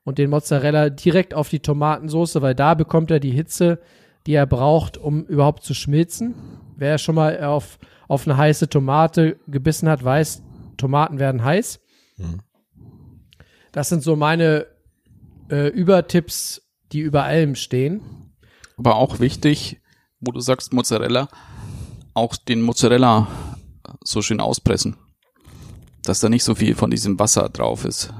und 0.05 0.19
den 0.19 0.31
Mozzarella 0.31 0.91
direkt 0.91 1.35
auf 1.35 1.49
die 1.49 1.61
Tomatensoße, 1.61 2.41
weil 2.41 2.55
da 2.55 2.75
bekommt 2.75 3.11
er 3.11 3.21
die 3.21 3.31
Hitze, 3.31 3.81
die 4.29 4.35
er 4.35 4.47
braucht, 4.47 4.99
um 4.99 5.25
überhaupt 5.25 5.65
zu 5.65 5.73
schmilzen. 5.73 6.35
Wer 6.77 6.99
schon 6.99 7.15
mal 7.15 7.43
auf, 7.43 7.79
auf 8.09 8.29
eine 8.29 8.37
heiße 8.37 8.69
Tomate 8.69 9.41
gebissen 9.47 9.89
hat, 9.89 10.05
weiß, 10.05 10.43
Tomaten 10.77 11.19
werden 11.19 11.43
heiß. 11.43 11.81
Das 13.73 13.89
sind 13.89 14.03
so 14.03 14.17
meine 14.17 14.67
äh, 15.51 15.69
Übertipps, 15.69 16.61
die 16.93 17.01
über 17.01 17.23
allem 17.23 17.55
stehen. 17.55 18.03
Aber 18.77 18.97
auch 18.97 19.19
wichtig, 19.19 19.81
wo 20.21 20.31
du 20.31 20.41
sagst 20.41 20.75
Mozzarella, 20.75 21.29
auch 22.13 22.37
den 22.37 22.61
Mozzarella 22.61 23.29
so 24.05 24.21
schön 24.21 24.41
auspressen. 24.41 24.99
Dass 26.03 26.21
da 26.21 26.29
nicht 26.29 26.45
so 26.45 26.55
viel 26.55 26.75
von 26.75 26.91
diesem 26.91 27.19
Wasser 27.19 27.49
drauf 27.49 27.87
ist. 27.87 28.13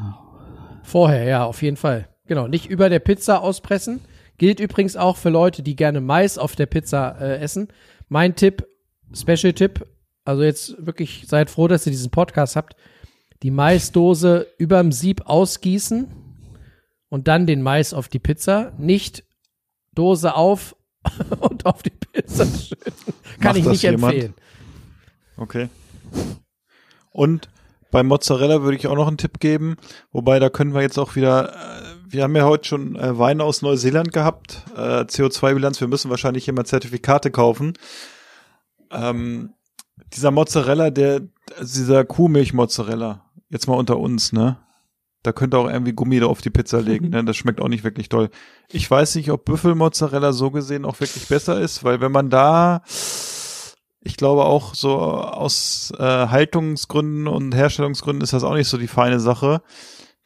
Vorher, 0.85 1.25
ja, 1.25 1.45
auf 1.45 1.61
jeden 1.61 1.77
Fall. 1.77 2.09
Genau, 2.25 2.49
nicht 2.49 2.65
über 2.65 2.89
der 2.89 2.99
Pizza 2.99 3.43
auspressen. 3.43 4.01
Gilt 4.39 4.61
übrigens 4.61 4.97
auch 4.97 5.17
für 5.17 5.31
Leute, 5.31 5.63
die 5.63 5.77
gerne 5.77 6.01
Mais 6.01 6.39
auf 6.39 6.57
der 6.57 6.67
Pizza 6.67 7.21
äh, 7.21 7.39
essen. 7.39 7.69
Mein 8.09 8.37
Tipp, 8.37 8.67
Special-Tipp, 9.13 9.87
also 10.25 10.43
jetzt 10.43 10.75
wirklich 10.85 11.25
seid 11.27 11.51
froh, 11.51 11.69
dass 11.69 11.87
ihr 11.87 11.93
diesen 11.93 12.11
Podcast 12.11 12.57
habt. 12.57 12.77
Die 13.43 13.51
Maisdose 13.51 14.47
überm 14.59 14.93
Sieb 14.93 15.23
ausgießen 15.27 16.09
und 17.09 17.29
dann 17.29 17.47
den 17.47 17.63
Mais 17.63 17.95
auf 17.95 18.09
die 18.09 18.19
Pizza. 18.19 18.73
Nicht 18.79 19.25
Dose 19.95 20.35
auf 20.35 20.77
und 21.41 21.67
auf 21.67 21.83
die 21.83 21.91
Pizza 21.91 22.47
schütten. 22.47 22.93
Kann 23.41 23.53
Macht 23.53 23.57
ich 23.57 23.65
nicht 23.67 23.83
jemand? 23.83 24.15
empfehlen. 24.15 24.35
Okay. 25.37 25.69
Und 27.11 27.49
beim 27.91 28.07
Mozzarella 28.07 28.63
würde 28.63 28.77
ich 28.77 28.87
auch 28.87 28.97
noch 28.97 29.09
einen 29.09 29.17
Tipp 29.19 29.41
geben, 29.41 29.77
wobei 30.13 30.39
da 30.39 30.51
können 30.51 30.75
wir 30.75 30.83
jetzt 30.83 30.99
auch 30.99 31.17
wieder, 31.17 31.55
äh, 31.55 31.88
wir 32.11 32.23
haben 32.23 32.37
ja 32.37 32.45
heute 32.45 32.67
schon 32.67 32.97
äh, 32.97 33.19
Weine 33.19 33.45
aus 33.45 33.63
Neuseeland 33.63 34.13
gehabt, 34.13 34.65
äh, 34.75 35.03
CO2-Bilanz, 35.03 35.81
wir 35.81 35.89
müssen 35.89 36.11
wahrscheinlich 36.11 36.49
immer 36.49 36.65
Zertifikate 36.65 37.31
kaufen. 37.31 37.75
Ähm, 38.91 39.51
dieser 40.15 40.31
Mozzarella, 40.31 40.91
der, 40.91 41.23
also 41.59 41.79
dieser 41.79 42.05
Kuhmilch-Mozzarella, 42.05 43.25
jetzt 43.51 43.67
mal 43.67 43.75
unter 43.75 43.99
uns, 43.99 44.33
ne? 44.33 44.59
Da 45.23 45.33
könnt 45.33 45.53
ihr 45.53 45.59
auch 45.59 45.69
irgendwie 45.69 45.93
Gummi 45.93 46.21
da 46.21 46.27
auf 46.27 46.41
die 46.41 46.51
Pizza 46.51 46.81
legen, 46.81 47.11
ne? 47.11 47.25
Das 47.25 47.37
schmeckt 47.37 47.61
auch 47.61 47.69
nicht 47.69 47.85
wirklich 47.85 48.09
toll. 48.09 48.31
Ich 48.69 48.91
weiß 48.91 49.17
nicht, 49.17 49.31
ob 49.31 49.45
Büffelmozzarella 49.45 50.33
so 50.33 50.51
gesehen 50.51 50.85
auch 50.85 51.01
wirklich 51.01 51.29
besser 51.29 51.61
ist, 51.61 51.85
weil 51.85 52.01
wenn 52.01 52.13
man 52.13 52.31
da, 52.31 52.83
ich 54.01 54.17
glaube 54.17 54.45
auch 54.45 54.75
so 54.75 54.97
aus 54.99 55.93
äh, 55.99 56.03
Haltungsgründen 56.03 57.27
und 57.27 57.55
Herstellungsgründen 57.55 58.23
ist 58.23 58.33
das 58.33 58.45
auch 58.45 58.55
nicht 58.55 58.69
so 58.69 58.79
die 58.79 58.89
feine 58.89 59.21
Sache. 59.21 59.61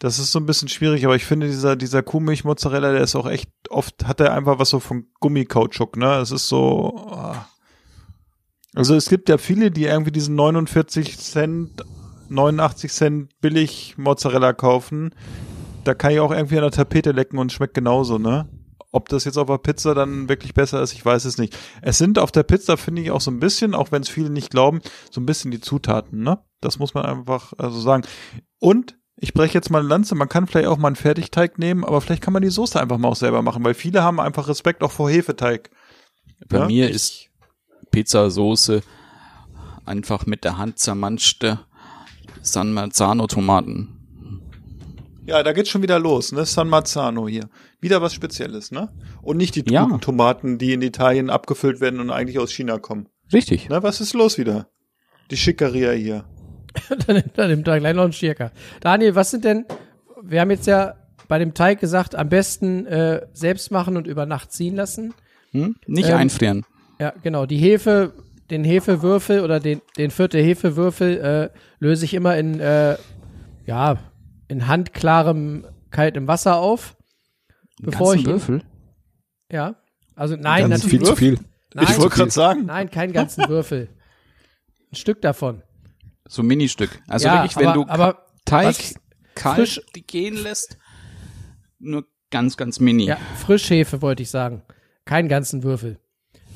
Das 0.02 0.18
ist 0.18 0.32
so 0.32 0.40
ein 0.40 0.46
bisschen 0.46 0.66
schwierig, 0.66 1.04
aber 1.04 1.14
ich 1.14 1.24
finde 1.24 1.46
dieser 1.46 1.76
dieser 1.76 2.02
Kuhmilch-Mozzarella, 2.02 2.90
der 2.90 3.02
ist 3.02 3.14
auch 3.14 3.28
echt 3.28 3.48
oft 3.70 4.04
hat 4.04 4.18
er 4.18 4.34
einfach 4.34 4.58
was 4.58 4.70
so 4.70 4.80
von 4.80 5.06
Gummikautschuk, 5.20 5.96
ne? 5.96 6.16
Es 6.16 6.32
ist 6.32 6.48
so. 6.48 7.06
ah. 7.08 7.46
Also 8.74 8.96
es 8.96 9.08
gibt 9.08 9.28
ja 9.28 9.38
viele, 9.38 9.70
die 9.70 9.84
irgendwie 9.84 10.10
diesen 10.10 10.34
49 10.34 11.20
Cent, 11.20 11.84
89 12.30 12.90
Cent 12.90 13.40
billig 13.40 13.94
Mozzarella 13.96 14.52
kaufen. 14.52 15.14
Da 15.84 15.94
kann 15.94 16.10
ich 16.10 16.18
auch 16.18 16.32
irgendwie 16.32 16.56
an 16.56 16.62
der 16.62 16.72
Tapete 16.72 17.12
lecken 17.12 17.38
und 17.38 17.52
schmeckt 17.52 17.74
genauso, 17.74 18.18
ne? 18.18 18.48
Ob 18.90 19.08
das 19.08 19.24
jetzt 19.24 19.38
auf 19.38 19.46
der 19.46 19.58
Pizza 19.58 19.94
dann 19.94 20.28
wirklich 20.28 20.52
besser 20.52 20.82
ist, 20.82 20.94
ich 20.94 21.04
weiß 21.04 21.26
es 21.26 21.38
nicht. 21.38 21.56
Es 21.80 21.98
sind 21.98 22.18
auf 22.18 22.32
der 22.32 22.42
Pizza, 22.42 22.76
finde 22.76 23.02
ich, 23.02 23.12
auch 23.12 23.20
so 23.20 23.30
ein 23.30 23.38
bisschen, 23.38 23.72
auch 23.72 23.92
wenn 23.92 24.02
es 24.02 24.08
viele 24.08 24.30
nicht 24.30 24.50
glauben, 24.50 24.80
so 25.12 25.20
ein 25.20 25.26
bisschen 25.26 25.52
die 25.52 25.60
Zutaten, 25.60 26.24
ne? 26.24 26.40
Das 26.60 26.80
muss 26.80 26.92
man 26.92 27.04
einfach 27.04 27.52
also 27.56 27.78
sagen. 27.78 28.02
Und 28.58 28.96
ich 29.22 29.34
breche 29.34 29.54
jetzt 29.54 29.70
mal 29.70 29.78
eine 29.78 29.88
Lanze, 29.88 30.16
man 30.16 30.28
kann 30.28 30.48
vielleicht 30.48 30.66
auch 30.66 30.78
mal 30.78 30.88
einen 30.88 30.96
Fertigteig 30.96 31.56
nehmen, 31.56 31.84
aber 31.84 32.00
vielleicht 32.00 32.22
kann 32.22 32.32
man 32.32 32.42
die 32.42 32.50
Soße 32.50 32.80
einfach 32.80 32.98
mal 32.98 33.06
auch 33.06 33.16
selber 33.16 33.40
machen, 33.40 33.62
weil 33.62 33.74
viele 33.74 34.02
haben 34.02 34.18
einfach 34.18 34.48
Respekt 34.48 34.82
auch 34.82 34.90
vor 34.90 35.08
Hefeteig. 35.08 35.70
Bei 36.48 36.58
Ja, 36.58 36.66
mir 36.66 36.90
ist 36.90 37.28
Pizzasoße 37.92 38.82
einfach 39.86 40.26
mit 40.26 40.42
der 40.42 40.58
Hand 40.58 40.80
zermanschte 40.80 41.60
San 42.42 42.72
Marzano 42.72 43.28
Tomaten. 43.28 43.96
Ja, 45.24 45.44
da 45.44 45.52
geht's 45.52 45.68
schon 45.70 45.82
wieder 45.82 46.00
los, 46.00 46.32
ne? 46.32 46.44
San 46.44 46.68
Marzano 46.68 47.28
hier. 47.28 47.48
Wieder 47.80 48.02
was 48.02 48.14
Spezielles, 48.14 48.72
ne? 48.72 48.92
Und 49.22 49.36
nicht 49.36 49.54
die 49.54 49.62
Ja. 49.72 49.86
Tomaten, 49.98 50.58
die 50.58 50.72
in 50.72 50.82
Italien 50.82 51.30
abgefüllt 51.30 51.80
werden 51.80 52.00
und 52.00 52.10
eigentlich 52.10 52.40
aus 52.40 52.50
China 52.50 52.78
kommen. 52.80 53.08
Richtig. 53.32 53.68
Ne, 53.68 53.84
was 53.84 54.00
ist 54.00 54.14
los 54.14 54.36
wieder? 54.36 54.66
Die 55.30 55.36
Schickeria 55.36 55.92
hier. 55.92 56.24
dann 57.06 57.16
nimmt 57.16 57.38
er 57.38 57.48
nimmt 57.48 57.68
er 57.68 57.78
gleich 57.80 57.94
noch 57.94 58.04
einen 58.04 58.12
Schirker. 58.12 58.50
Daniel, 58.80 59.14
was 59.14 59.30
sind 59.30 59.44
denn, 59.44 59.64
wir 60.22 60.40
haben 60.40 60.50
jetzt 60.50 60.66
ja 60.66 60.94
bei 61.28 61.38
dem 61.38 61.54
Teig 61.54 61.80
gesagt, 61.80 62.14
am 62.14 62.28
besten 62.28 62.86
äh, 62.86 63.26
selbst 63.32 63.70
machen 63.70 63.96
und 63.96 64.06
über 64.06 64.26
Nacht 64.26 64.52
ziehen 64.52 64.76
lassen. 64.76 65.14
Hm? 65.52 65.76
Nicht 65.86 66.08
Ähm, 66.08 66.16
einfrieren. 66.16 66.66
Ja, 66.98 67.12
genau. 67.22 67.46
Die 67.46 67.56
Hefe, 67.58 68.12
den 68.50 68.64
Hefewürfel 68.64 69.40
oder 69.40 69.60
den, 69.60 69.80
den 69.96 70.10
vierte 70.10 70.38
Hefewürfel 70.38 71.18
äh, 71.52 71.58
löse 71.78 72.04
ich 72.04 72.14
immer 72.14 72.36
in, 72.36 72.60
äh, 72.60 72.96
ja, 73.66 73.98
in 74.48 74.68
handklarem, 74.68 75.66
kaltem 75.90 76.28
Wasser 76.28 76.56
auf. 76.56 76.96
Bevor 77.80 78.08
Ganzen 78.08 78.18
ich 78.18 78.24
ihn, 78.26 78.32
Würfel? 78.32 78.62
Ja. 79.50 79.74
Also 80.14 80.36
nein, 80.36 80.68
Ganz 80.68 80.84
natürlich. 80.84 80.90
viel 81.00 81.06
zu 81.08 81.16
viel. 81.16 81.38
Nein, 81.74 81.86
ich 81.88 81.98
wollte 81.98 82.16
gerade 82.16 82.30
sagen. 82.30 82.66
Nein, 82.66 82.90
keinen 82.90 83.12
ganzen 83.12 83.44
Würfel. 83.48 83.88
Ein 84.92 84.96
Stück 84.96 85.22
davon. 85.22 85.62
So 86.32 86.40
ein 86.42 86.46
Ministück. 86.46 87.02
Also 87.08 87.26
ja, 87.26 87.34
wirklich, 87.42 87.56
wenn 87.56 87.66
aber, 87.66 87.84
du 87.84 87.90
aber 87.90 88.26
Teig 88.46 88.76
kalt 89.34 89.56
frisch- 89.58 89.80
gehen 90.06 90.34
lässt, 90.34 90.78
nur 91.78 92.06
ganz, 92.30 92.56
ganz 92.56 92.80
mini. 92.80 93.04
ja, 93.04 93.18
Frischhefe 93.44 94.00
wollte 94.00 94.22
ich 94.22 94.30
sagen. 94.30 94.62
Keinen 95.04 95.28
ganzen 95.28 95.62
Würfel. 95.62 95.98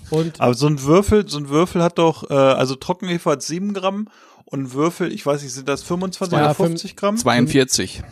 Und 0.09 0.41
Aber 0.41 0.55
so 0.55 0.67
ein 0.67 0.81
Würfel, 0.83 1.29
so 1.29 1.37
ein 1.39 1.51
Würfel 1.51 1.83
hat 1.83 1.99
doch, 1.99 2.31
äh, 2.31 2.35
also 2.35 2.75
Trockenhefe 2.75 3.29
hat 3.33 3.43
7 3.43 3.75
Gramm 3.75 4.09
und 4.47 4.73
Würfel, 4.73 5.13
ich 5.13 5.27
weiß 5.27 5.43
nicht, 5.43 5.53
sind 5.53 5.69
das 5.69 5.83
25 5.83 6.39
Ja, 6.39 6.45
oder 6.47 6.55
fünf- 6.55 6.69
50 6.71 6.97
Gramm? 6.97 7.17
42. 7.19 8.03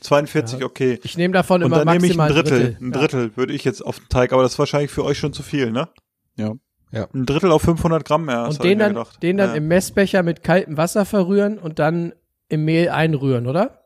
42, 0.00 0.62
okay. 0.62 1.00
Ich 1.02 1.16
nehme 1.16 1.34
davon 1.34 1.62
Und 1.62 1.66
immer 1.72 1.84
dann 1.84 1.94
nehme 1.94 2.06
ich 2.06 2.16
maximal 2.16 2.28
ein 2.28 2.34
Drittel. 2.34 2.58
Drittel. 2.74 2.76
Ein 2.86 2.92
Ja. 2.92 2.98
Drittel 3.00 3.36
würde 3.36 3.54
ich 3.54 3.64
jetzt 3.64 3.84
auf 3.84 3.98
den 3.98 4.08
Teig, 4.08 4.32
aber 4.32 4.42
das 4.42 4.52
ist 4.52 4.58
wahrscheinlich 4.60 4.92
für 4.92 5.02
euch 5.04 5.18
schon 5.18 5.32
zu 5.32 5.42
viel, 5.42 5.72
ne? 5.72 5.88
Ja. 6.36 6.52
Ein 6.92 7.26
Drittel 7.26 7.52
auf 7.52 7.62
500 7.62 8.04
Gramm, 8.04 8.28
ja. 8.28 8.46
Und 8.46 8.62
den 8.62 8.78
dann, 8.78 8.94
gedacht. 8.94 9.22
den 9.22 9.36
dann 9.36 9.50
ja. 9.50 9.56
im 9.56 9.68
Messbecher 9.68 10.22
mit 10.22 10.42
kaltem 10.42 10.76
Wasser 10.76 11.04
verrühren 11.04 11.58
und 11.58 11.78
dann 11.78 12.12
im 12.48 12.64
Mehl 12.64 12.88
einrühren, 12.88 13.46
oder? 13.46 13.82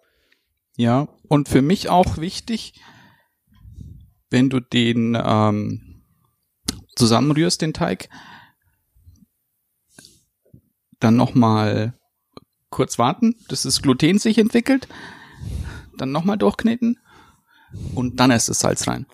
Ja, 0.77 1.09
und 1.29 1.49
für 1.49 1.63
mich 1.63 1.89
auch 1.89 2.19
wichtig, 2.19 2.81
wenn 4.31 4.49
du 4.49 4.61
den 4.61 5.19
ähm, 5.23 6.05
zusammenrührst, 6.97 7.61
den 7.61 7.75
Teig, 7.75 8.09
dann 11.01 11.17
nochmal 11.17 11.95
kurz 12.71 12.99
warten, 12.99 13.35
dass 13.49 13.63
das 13.63 13.83
Gluten 13.83 14.19
sich 14.19 14.39
entwickelt, 14.39 14.89
dann 15.99 16.13
nochmal 16.13 16.39
durchkneten 16.39 16.99
und 17.95 18.21
dann 18.21 18.31
erst 18.31 18.49
das 18.49 18.61
Salz 18.61 18.87
rein. 18.87 19.07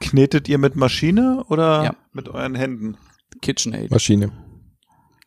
Knetet 0.00 0.48
ihr 0.48 0.58
mit 0.58 0.76
Maschine 0.76 1.44
oder 1.48 1.84
Ja. 1.84 1.96
mit 2.12 2.28
euren 2.28 2.54
Händen? 2.54 2.96
KitchenAid. 3.40 3.90
Maschine. 3.90 4.32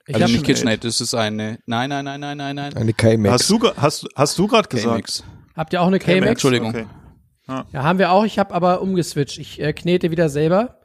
Ich 0.08 0.16
also 0.16 0.28
nicht 0.28 0.46
KitchenAid, 0.46 0.84
das 0.84 1.00
ist 1.00 1.14
eine, 1.14 1.60
nein, 1.66 1.90
nein, 1.90 2.06
nein, 2.06 2.20
nein, 2.20 2.38
nein, 2.38 2.56
nein. 2.56 2.74
Eine 2.76 2.94
K-Max. 2.94 3.34
Hast 3.34 3.50
du, 3.50 3.60
hast, 3.78 4.08
hast 4.16 4.40
du 4.40 4.48
gerade 4.48 4.68
gesagt? 4.68 5.24
Habt 5.56 5.74
ihr 5.74 5.82
auch 5.82 5.88
eine 5.88 6.00
K-Max? 6.00 6.32
Entschuldigung. 6.32 6.70
Okay. 6.70 6.86
Ja, 7.48 7.84
haben 7.84 8.00
wir 8.00 8.12
auch. 8.12 8.24
Ich 8.24 8.40
habe 8.40 8.54
aber 8.54 8.82
umgeswitcht. 8.82 9.38
Ich 9.38 9.60
äh, 9.60 9.74
knete 9.74 10.10
wieder 10.12 10.30
selber 10.30 10.80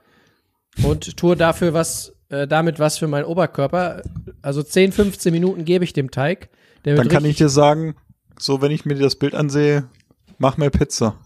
und 0.82 1.16
tue 1.16 1.36
dafür 1.36 1.72
was, 1.74 2.12
äh, 2.28 2.48
damit 2.48 2.78
was 2.78 2.98
für 2.98 3.06
meinen 3.06 3.24
Oberkörper. 3.24 4.02
Also 4.42 4.62
10, 4.62 4.92
15 4.92 5.32
Minuten 5.32 5.64
gebe 5.64 5.84
ich 5.84 5.92
dem 5.92 6.10
Teig. 6.10 6.50
Dann 6.82 7.08
kann 7.08 7.24
ich 7.24 7.36
dir 7.36 7.48
sagen, 7.48 7.96
so 8.38 8.60
wenn 8.62 8.70
ich 8.72 8.84
mir 8.84 8.96
das 8.96 9.16
Bild 9.16 9.34
ansehe, 9.34 9.88
mach 10.38 10.56
mir 10.56 10.70
Pizza. 10.70 11.18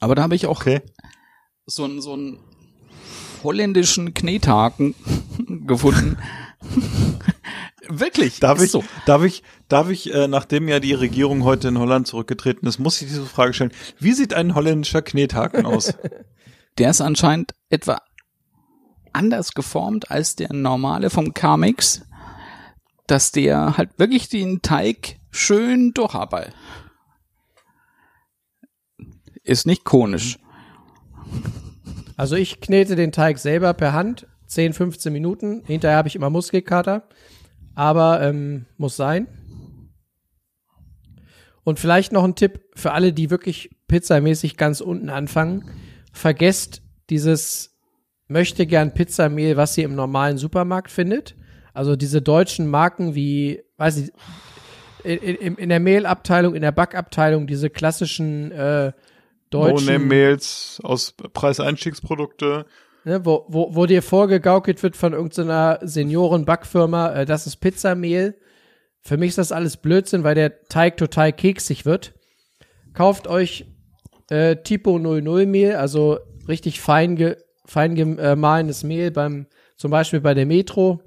Aber 0.00 0.14
da 0.14 0.22
habe 0.22 0.34
ich 0.34 0.46
auch 0.46 0.60
Okay. 0.60 0.80
so 1.66 1.84
einen, 1.84 2.00
so 2.02 2.14
einen 2.14 2.38
holländischen 3.42 4.14
Knethaken 4.14 4.94
gefunden. 5.66 6.18
Wirklich. 7.88 8.40
Darf 8.40 8.62
ich, 8.62 8.70
so. 8.70 8.84
darf 9.06 9.24
ich, 9.24 9.42
darf 9.68 9.90
ich, 9.90 10.12
äh, 10.14 10.28
nachdem 10.28 10.68
ja 10.68 10.80
die 10.80 10.94
Regierung 10.94 11.44
heute 11.44 11.68
in 11.68 11.78
Holland 11.78 12.06
zurückgetreten 12.06 12.66
ist, 12.66 12.78
muss 12.78 13.00
ich 13.02 13.08
diese 13.08 13.26
Frage 13.26 13.52
stellen. 13.52 13.72
Wie 13.98 14.12
sieht 14.12 14.34
ein 14.34 14.54
holländischer 14.54 15.02
Knethaken 15.02 15.66
aus? 15.66 15.94
Der 16.78 16.90
ist 16.90 17.00
anscheinend 17.00 17.54
etwa 17.68 18.00
anders 19.12 19.52
geformt 19.52 20.10
als 20.10 20.36
der 20.36 20.54
normale 20.54 21.10
vom 21.10 21.34
Carmix, 21.34 22.02
dass 23.06 23.30
der 23.30 23.76
halt 23.76 23.98
wirklich 23.98 24.30
den 24.30 24.62
Teig 24.62 25.18
schön 25.30 25.92
durcharbeitet. 25.92 26.54
Ist 29.42 29.66
nicht 29.66 29.84
konisch. 29.84 30.38
Also 32.22 32.36
ich 32.36 32.60
knete 32.60 32.94
den 32.94 33.10
Teig 33.10 33.36
selber 33.38 33.74
per 33.74 33.94
Hand. 33.94 34.28
10, 34.46 34.74
15 34.74 35.12
Minuten. 35.12 35.64
Hinterher 35.66 35.96
habe 35.96 36.06
ich 36.06 36.14
immer 36.14 36.30
Muskelkater. 36.30 37.08
Aber 37.74 38.22
ähm, 38.22 38.66
muss 38.76 38.94
sein. 38.94 39.26
Und 41.64 41.80
vielleicht 41.80 42.12
noch 42.12 42.22
ein 42.22 42.36
Tipp 42.36 42.60
für 42.76 42.92
alle, 42.92 43.12
die 43.12 43.30
wirklich 43.30 43.70
pizzamäßig 43.88 44.56
ganz 44.56 44.80
unten 44.80 45.10
anfangen. 45.10 45.68
Vergesst 46.12 46.82
dieses 47.10 47.76
möchte 48.28 48.66
gern 48.66 48.94
Pizzamehl, 48.94 49.56
was 49.56 49.76
ihr 49.76 49.84
im 49.84 49.96
normalen 49.96 50.38
Supermarkt 50.38 50.92
findet. 50.92 51.34
Also 51.74 51.96
diese 51.96 52.22
deutschen 52.22 52.68
Marken 52.68 53.16
wie, 53.16 53.64
weiß 53.78 53.96
ich, 53.96 54.12
in, 55.02 55.18
in, 55.18 55.54
in 55.56 55.68
der 55.70 55.80
Mehlabteilung, 55.80 56.54
in 56.54 56.62
der 56.62 56.70
Backabteilung, 56.70 57.48
diese 57.48 57.68
klassischen 57.68 58.52
äh, 58.52 58.92
deutschen, 59.52 59.86
No-Name-Mails 59.86 60.80
aus 60.82 61.12
Preiseinstiegsprodukte. 61.32 62.66
ne, 63.04 63.24
wo, 63.24 63.44
wo, 63.48 63.74
wo 63.74 63.86
dir 63.86 64.02
vorgegaukelt 64.02 64.82
wird 64.82 64.96
von 64.96 65.12
irgendeiner 65.12 65.78
Senioren-Backfirma, 65.82 67.12
äh, 67.12 67.26
das 67.26 67.46
ist 67.46 67.56
Pizzamehl. 67.56 68.36
Für 69.00 69.16
mich 69.16 69.30
ist 69.30 69.38
das 69.38 69.52
alles 69.52 69.76
Blödsinn, 69.76 70.24
weil 70.24 70.34
der 70.34 70.62
Teig 70.64 70.96
total 70.96 71.32
keksig 71.32 71.84
wird. 71.84 72.14
Kauft 72.94 73.26
euch 73.26 73.66
äh, 74.30 74.56
Tipo 74.56 74.98
00 74.98 75.46
Mehl, 75.46 75.76
also 75.76 76.18
richtig 76.48 76.80
fein, 76.80 77.16
ge, 77.16 77.36
fein 77.64 77.94
gemahlenes 77.94 78.84
Mehl 78.84 79.10
beim, 79.10 79.46
zum 79.76 79.90
Beispiel 79.90 80.20
bei 80.20 80.34
der 80.34 80.46
Metro. 80.46 81.00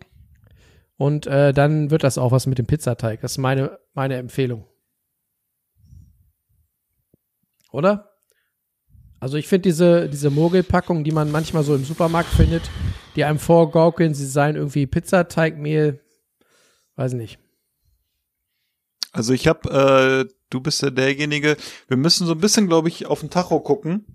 Und 0.97 1.27
äh, 1.27 1.53
dann 1.53 1.91
wird 1.91 2.03
das 2.03 2.17
auch 2.17 2.31
was 2.31 2.47
mit 2.47 2.57
dem 2.57 2.65
Pizzateig. 2.65 3.21
Das 3.21 3.33
ist 3.33 3.37
meine, 3.37 3.79
meine 3.93 4.15
Empfehlung. 4.15 4.65
Oder? 7.71 8.14
Also 9.25 9.37
ich 9.37 9.47
finde 9.47 9.63
diese, 9.63 10.07
diese 10.07 10.29
Mogelpackungen, 10.29 11.03
die 11.03 11.11
man 11.11 11.31
manchmal 11.31 11.63
so 11.63 11.73
im 11.73 11.83
Supermarkt 11.83 12.29
findet, 12.29 12.61
die 13.15 13.23
einem 13.23 13.39
vorgaukeln, 13.39 14.13
sie 14.13 14.27
seien 14.27 14.55
irgendwie 14.55 14.85
Pizzateigmehl, 14.85 15.99
weiß 16.95 17.13
nicht. 17.13 17.39
Also 19.13 19.33
ich 19.33 19.47
habe, 19.47 20.27
äh, 20.27 20.31
du 20.51 20.59
bist 20.61 20.83
ja 20.83 20.91
derjenige, 20.91 21.57
wir 21.87 21.97
müssen 21.97 22.27
so 22.27 22.33
ein 22.33 22.37
bisschen, 22.39 22.67
glaube 22.67 22.87
ich, 22.87 23.07
auf 23.07 23.21
den 23.21 23.31
Tacho 23.31 23.61
gucken. 23.61 24.05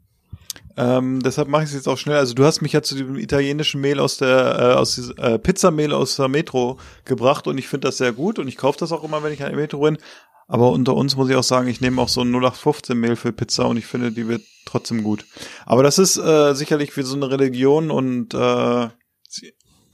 Ähm, 0.77 1.21
deshalb 1.25 1.49
mache 1.49 1.65
ich 1.65 1.71
es 1.71 1.75
jetzt 1.75 1.89
auch 1.89 1.99
schnell. 1.99 2.17
Also 2.17 2.35
du 2.35 2.45
hast 2.45 2.61
mich 2.61 2.73
ja 2.73 2.81
zu 2.81 2.95
dem 2.95 3.17
italienischen 3.17 3.81
Mehl 3.81 3.99
aus 3.99 4.17
der, 4.17 4.59
äh, 4.61 4.75
aus 4.75 4.95
dieser, 4.95 5.19
äh, 5.19 5.39
Pizzamehl 5.41 5.93
aus 5.93 6.15
der 6.15 6.29
Metro 6.29 6.79
gebracht 7.05 7.49
und 7.49 7.59
ich 7.59 7.67
finde 7.67 7.89
das 7.89 7.99
sehr 7.99 8.13
gut 8.13 8.39
und 8.39 8.47
ich 8.47 8.57
kaufe 8.57 8.79
das 8.79 8.93
auch 8.93 9.03
immer, 9.03 9.25
wenn 9.25 9.33
ich 9.33 9.43
an 9.43 9.51
der 9.51 9.59
Metro 9.59 9.81
bin. 9.81 9.99
Aber 10.51 10.73
unter 10.73 10.97
uns 10.97 11.15
muss 11.15 11.31
ich 11.31 11.37
auch 11.37 11.45
sagen, 11.45 11.69
ich 11.69 11.81
nehme 11.81 12.03
auch 12.03 12.09
so 12.09 12.23
ein 12.23 12.33
0815 12.33 12.99
Mehl 12.99 13.15
für 13.15 13.33
Pizza 13.33 13.69
und 13.69 13.77
ich 13.77 13.87
finde, 13.87 14.11
die 14.11 14.27
wird 14.27 14.43
trotzdem 14.67 15.05
gut. 15.05 15.25
Aber 15.65 15.85
das 15.85 15.97
ist 15.97 16.17
äh, 16.17 16.55
sicherlich 16.55 16.97
wie 16.97 17.05
so 17.05 17.15
eine 17.15 17.31
Religion 17.31 17.93
und 17.93 18.35
äh, 18.35 18.89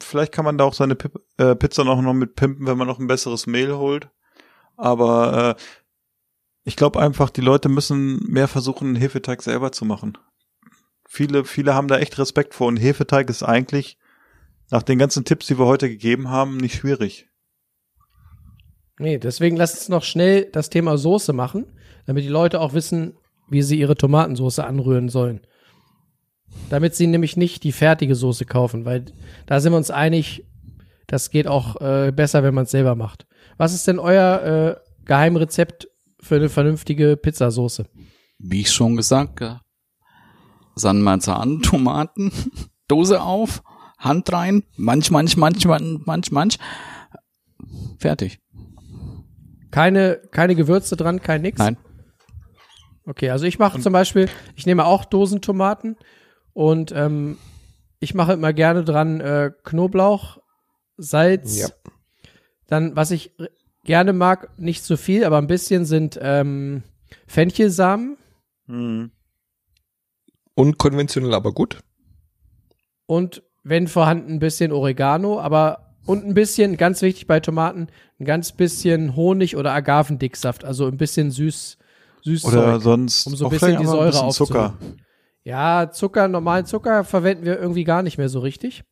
vielleicht 0.01 0.33
kann 0.33 0.47
man 0.47 0.57
da 0.57 0.65
auch 0.65 0.73
seine 0.73 0.95
Pip 0.95 1.20
äh, 1.37 1.55
Pizza 1.55 1.85
noch, 1.85 2.01
noch 2.01 2.15
mit 2.15 2.37
pimpen, 2.37 2.66
wenn 2.66 2.78
man 2.78 2.87
noch 2.87 2.99
ein 2.99 3.07
besseres 3.07 3.47
Mehl 3.47 3.77
holt. 3.77 4.09
Aber 4.78 5.57
äh, 5.59 5.62
ich 6.65 6.77
glaube 6.77 7.01
einfach, 7.01 7.28
die 7.28 7.43
Leute 7.43 7.69
müssen 7.69 8.24
mehr 8.27 8.49
versuchen, 8.49 8.89
einen 8.89 8.97
Hefeteig 8.97 9.43
selber 9.43 9.73
zu 9.73 9.85
machen. 9.85 10.16
Viele, 11.07 11.45
viele 11.45 11.74
haben 11.74 11.89
da 11.89 11.99
echt 11.99 12.16
Respekt 12.16 12.55
vor 12.55 12.69
und 12.69 12.78
Hefeteig 12.78 13.28
ist 13.28 13.43
eigentlich 13.43 13.99
nach 14.70 14.83
den 14.83 14.99
ganzen 14.99 15.27
Tipps, 15.27 15.49
die 15.49 15.59
wir 15.59 15.66
heute 15.66 15.91
gegeben 15.91 16.31
haben, 16.31 16.57
nicht 16.57 16.77
schwierig. 16.77 17.28
Nee, 18.98 19.18
deswegen 19.18 19.56
lasst 19.56 19.77
uns 19.77 19.89
noch 19.89 20.02
schnell 20.02 20.48
das 20.52 20.70
Thema 20.70 20.97
Soße 20.97 21.32
machen, 21.32 21.66
damit 22.06 22.24
die 22.24 22.28
Leute 22.28 22.60
auch 22.60 22.73
wissen, 22.73 23.14
wie 23.48 23.62
sie 23.62 23.78
ihre 23.78 23.97
Tomatensoße 23.97 24.64
anrühren 24.64 25.09
sollen. 25.09 25.40
Damit 26.70 26.94
sie 26.94 27.06
nämlich 27.06 27.36
nicht 27.36 27.64
die 27.64 27.73
fertige 27.73 28.14
Soße 28.14 28.47
kaufen, 28.47 28.85
weil 28.85 29.05
da 29.47 29.60
sind 29.60 29.73
wir 29.73 29.77
uns 29.77 29.90
einig, 29.90 30.44
das 31.06 31.31
geht 31.31 31.47
auch 31.47 31.81
äh, 31.81 32.12
besser, 32.12 32.43
wenn 32.43 32.55
man 32.55 32.64
es 32.64 32.70
selber 32.70 32.94
macht. 32.94 33.27
Was 33.59 33.74
ist 33.74 33.86
denn 33.86 33.98
euer 33.98 34.43
äh, 34.43 35.05
Geheimrezept 35.05 35.89
für 36.20 36.36
eine 36.36 36.48
vernünftige 36.48 37.16
Pizzasoße? 37.16 37.86
Wie 38.39 38.62
ich 38.62 38.70
schon 38.70 38.97
gesagt 38.97 39.40
habe. 39.40 39.60
San 40.74 41.01
Marzahn, 41.01 41.62
Tomaten, 41.62 42.32
Dose 42.89 43.20
auf, 43.23 43.62
Hand 43.98 44.31
rein, 44.32 44.62
manch, 44.77 45.10
manch, 45.10 45.36
manch, 45.36 45.64
manch, 45.64 46.01
manch, 46.05 46.31
manch. 46.31 46.59
Fertig. 47.98 48.40
Keine, 49.70 50.20
keine 50.30 50.55
Gewürze 50.55 50.97
dran, 50.97 51.20
kein 51.20 51.43
nix? 51.43 51.59
Nein. 51.59 51.76
Okay, 53.05 53.30
also 53.30 53.44
ich 53.47 53.59
mache 53.59 53.80
zum 53.80 53.93
Beispiel, 53.93 54.28
ich 54.56 54.66
nehme 54.66 54.84
auch 54.84 55.05
Dosentomaten 55.05 55.97
und 56.52 56.93
ähm, 56.93 57.38
ich 58.01 58.14
mache 58.14 58.32
immer 58.32 58.52
gerne 58.52 58.84
dran 58.84 59.20
äh, 59.20 59.52
Knoblauch, 59.62 60.38
Salz. 60.97 61.59
Ja. 61.59 61.68
Dann, 62.66 62.97
was 62.97 63.12
ich 63.12 63.32
gerne 63.84 64.12
mag, 64.12 64.51
nicht 64.59 64.82
so 64.82 64.97
viel, 64.97 65.24
aber 65.24 65.38
ein 65.38 65.47
bisschen 65.47 65.84
sind 65.84 66.18
ähm, 66.20 66.82
Fenchelsamen 67.26 68.16
Hm. 68.66 69.10
Unkonventionell, 70.55 71.34
aber 71.34 71.52
gut. 71.52 71.80
und 73.06 73.43
wenn 73.62 73.88
vorhanden 73.88 74.34
ein 74.34 74.38
bisschen 74.38 74.70
Oregano, 74.72 75.40
aber 75.40 75.86
und 76.07 76.24
ein 76.24 76.35
bisschen, 76.35 76.77
ganz 76.77 77.03
wichtig 77.03 77.27
bei 77.27 77.41
Tomaten, 77.41 77.89
ein 78.19 78.24
ganz 78.24 78.53
bisschen 78.53 79.16
Honig 79.16 79.57
oder 79.57 79.73
Agavendicksaft, 79.73 80.65
also 80.65 80.87
ein 80.87 80.97
bisschen 80.97 81.31
süß, 81.31 81.78
süß 82.23 82.45
Oder 82.45 82.81
sonst 82.81 83.27
um 83.27 83.37
so 83.37 83.47
ein 83.47 83.51
bisschen 83.51 83.78
die 83.78 83.87
Säure 83.87 84.07
bisschen 84.11 84.31
Zucker. 84.31 84.74
Ja, 85.45 85.91
Zucker, 85.93 86.27
normalen 86.28 86.66
Zucker 86.66 87.05
verwenden 87.05 87.45
wir 87.45 87.59
irgendwie 87.61 87.85
gar 87.85 88.03
nicht 88.03 88.19
mehr 88.19 88.28
so 88.28 88.41
richtig. 88.41 88.85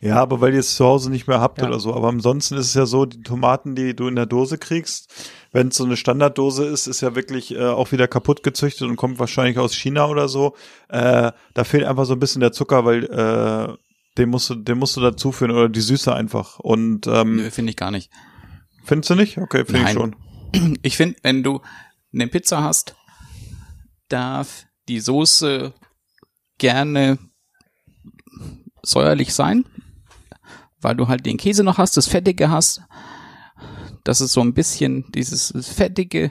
Ja, 0.00 0.16
aber 0.16 0.40
weil 0.40 0.54
ihr 0.54 0.60
es 0.60 0.76
zu 0.76 0.84
Hause 0.84 1.10
nicht 1.10 1.26
mehr 1.26 1.40
habt 1.40 1.58
Ja. 1.60 1.66
oder 1.66 1.80
so. 1.80 1.92
Aber 1.92 2.08
ansonsten 2.08 2.54
ist 2.56 2.66
es 2.66 2.74
ja 2.74 2.86
so, 2.86 3.04
die 3.04 3.22
Tomaten, 3.22 3.74
die 3.74 3.96
du 3.96 4.06
in 4.06 4.14
der 4.14 4.26
Dose 4.26 4.56
kriegst, 4.56 5.12
wenn 5.52 5.68
es 5.68 5.76
so 5.76 5.84
eine 5.84 5.96
Standarddose 5.96 6.64
ist, 6.66 6.86
ist 6.86 7.00
ja 7.00 7.16
wirklich 7.16 7.54
äh, 7.54 7.66
auch 7.66 7.90
wieder 7.90 8.06
kaputt 8.06 8.42
gezüchtet 8.42 8.88
und 8.88 8.96
kommt 8.96 9.18
wahrscheinlich 9.18 9.58
aus 9.58 9.74
China 9.74 10.06
oder 10.06 10.28
so. 10.28 10.54
Äh, 10.88 11.32
da 11.54 11.64
fehlt 11.64 11.84
einfach 11.84 12.04
so 12.04 12.12
ein 12.12 12.20
bisschen 12.20 12.40
der 12.40 12.52
Zucker, 12.52 12.84
weil 12.84 13.04
äh, 13.04 13.74
den 14.18 14.28
musst 14.30 14.50
du, 14.50 14.54
den 14.56 14.78
musst 14.78 14.96
du 14.96 15.00
dazuführen 15.00 15.52
oder 15.52 15.68
die 15.68 15.80
Süße 15.80 16.14
einfach. 16.14 16.58
Und 16.58 17.06
ähm, 17.06 17.36
Nö, 17.36 17.50
finde 17.50 17.70
ich 17.70 17.76
gar 17.76 17.90
nicht. 17.90 18.10
findest 18.84 19.10
du 19.10 19.14
nicht? 19.14 19.38
Okay, 19.38 19.64
finde 19.64 19.82
ich 19.82 19.90
schon. 19.90 20.16
Ich 20.82 20.96
finde, 20.96 21.16
wenn 21.22 21.42
du 21.42 21.60
eine 22.12 22.26
Pizza 22.26 22.62
hast, 22.62 22.96
darf 24.08 24.64
die 24.88 24.98
Soße 24.98 25.74
gerne 26.56 27.18
säuerlich 28.82 29.34
sein, 29.34 29.66
weil 30.80 30.96
du 30.96 31.08
halt 31.08 31.26
den 31.26 31.36
Käse 31.36 31.64
noch 31.64 31.76
hast, 31.76 31.98
das 31.98 32.06
Fettige 32.08 32.48
hast, 32.50 32.80
dass 34.04 34.20
es 34.20 34.32
so 34.32 34.40
ein 34.40 34.54
bisschen 34.54 35.04
dieses 35.12 35.52
Fettige 35.70 36.30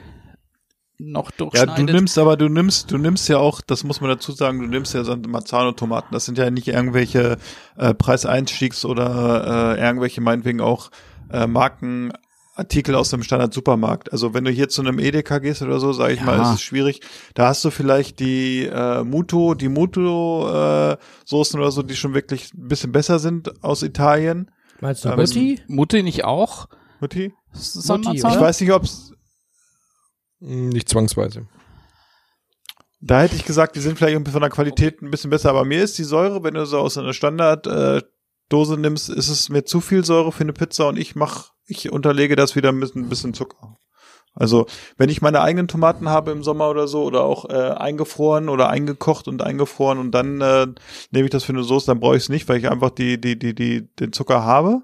noch 0.98 1.30
Ja, 1.30 1.36
durchschneidet. 1.38 1.88
du 1.88 1.92
nimmst 1.92 2.18
aber, 2.18 2.36
du 2.36 2.48
nimmst, 2.48 2.90
du 2.90 2.98
nimmst 2.98 3.28
ja 3.28 3.38
auch, 3.38 3.60
das 3.60 3.84
muss 3.84 4.00
man 4.00 4.10
dazu 4.10 4.32
sagen, 4.32 4.60
du 4.60 4.66
nimmst 4.66 4.94
ja 4.94 5.04
so 5.04 5.16
Marzano-Tomaten. 5.16 6.08
Das 6.12 6.24
sind 6.24 6.38
ja 6.38 6.50
nicht 6.50 6.68
irgendwelche 6.68 7.38
äh, 7.76 7.90
Preiseinstiegs- 7.94 8.84
oder 8.84 9.76
äh, 9.76 9.80
irgendwelche 9.80 10.20
meinetwegen 10.20 10.60
auch 10.60 10.90
äh, 11.30 11.46
Markenartikel 11.46 12.94
aus 12.96 13.10
dem 13.10 13.22
Standard-Supermarkt. 13.22 14.12
Also 14.12 14.34
wenn 14.34 14.44
du 14.44 14.50
hier 14.50 14.68
zu 14.68 14.82
einem 14.82 14.98
Edeka 14.98 15.38
gehst 15.38 15.62
oder 15.62 15.78
so, 15.78 15.92
sage 15.92 16.14
ich 16.14 16.20
Ja. 16.20 16.26
mal, 16.26 16.42
ist 16.42 16.54
es 16.54 16.62
schwierig. 16.62 17.00
Da 17.34 17.46
hast 17.48 17.64
du 17.64 17.70
vielleicht 17.70 18.18
die 18.20 18.64
äh, 18.64 19.04
Muto, 19.04 19.54
die 19.54 19.68
Muto-Soßen 19.68 21.60
oder 21.60 21.70
so, 21.70 21.82
die 21.82 21.96
schon 21.96 22.14
wirklich 22.14 22.52
ein 22.54 22.68
bisschen 22.68 22.92
besser 22.92 23.18
sind 23.18 23.62
aus 23.62 23.82
Italien. 23.82 24.50
Meinst 24.80 25.04
du 25.04 25.10
Ähm, 25.10 25.16
Mutti? 25.16 25.60
Mutti 25.68 26.02
nicht 26.02 26.24
auch? 26.24 26.66
Mutti? 27.00 27.32
Mutti? 27.86 28.16
Ich 28.16 28.22
weiß 28.24 28.60
nicht, 28.60 28.72
ob's 28.72 29.12
Nicht 30.40 30.88
zwangsweise. 30.88 31.46
Da 33.00 33.22
hätte 33.22 33.36
ich 33.36 33.44
gesagt, 33.44 33.76
die 33.76 33.80
sind 33.80 33.98
vielleicht 33.98 34.28
von 34.28 34.40
der 34.40 34.50
Qualität 34.50 35.02
ein 35.02 35.10
bisschen 35.10 35.30
besser, 35.30 35.50
aber 35.50 35.64
mir 35.64 35.82
ist 35.82 35.98
die 35.98 36.04
Säure, 36.04 36.42
wenn 36.42 36.54
du 36.54 36.66
so 36.66 36.78
aus 36.78 36.98
einer 36.98 37.12
Standarddose 37.12 37.98
äh, 37.98 38.08
Dose 38.48 38.78
nimmst, 38.78 39.08
ist 39.10 39.28
es 39.28 39.50
mir 39.50 39.64
zu 39.64 39.80
viel 39.80 40.04
Säure 40.04 40.32
für 40.32 40.42
eine 40.42 40.52
Pizza 40.52 40.88
und 40.88 40.98
ich 40.98 41.14
mach, 41.14 41.52
ich 41.66 41.92
unterlege 41.92 42.34
das 42.34 42.56
wieder 42.56 42.72
mit 42.72 42.94
ein 42.96 43.08
bisschen 43.08 43.34
Zucker. 43.34 43.76
Also, 44.34 44.66
wenn 44.96 45.10
ich 45.10 45.20
meine 45.20 45.40
eigenen 45.40 45.68
Tomaten 45.68 46.08
habe 46.08 46.30
im 46.30 46.42
Sommer 46.42 46.70
oder 46.70 46.86
so 46.86 47.02
oder 47.02 47.24
auch 47.24 47.48
äh, 47.50 47.72
eingefroren 47.72 48.48
oder 48.48 48.68
eingekocht 48.68 49.26
und 49.28 49.42
eingefroren 49.42 49.98
und 49.98 50.12
dann 50.12 50.40
äh, 50.40 50.66
nehme 51.10 51.24
ich 51.24 51.30
das 51.30 51.44
für 51.44 51.52
eine 51.52 51.64
Soße, 51.64 51.86
dann 51.86 52.00
brauche 52.00 52.16
ich 52.16 52.22
es 52.22 52.28
nicht, 52.28 52.48
weil 52.48 52.58
ich 52.58 52.70
einfach 52.70 52.90
die 52.90 53.20
die 53.20 53.38
die 53.38 53.54
die 53.54 53.88
den 53.96 54.12
Zucker 54.12 54.44
habe. 54.44 54.82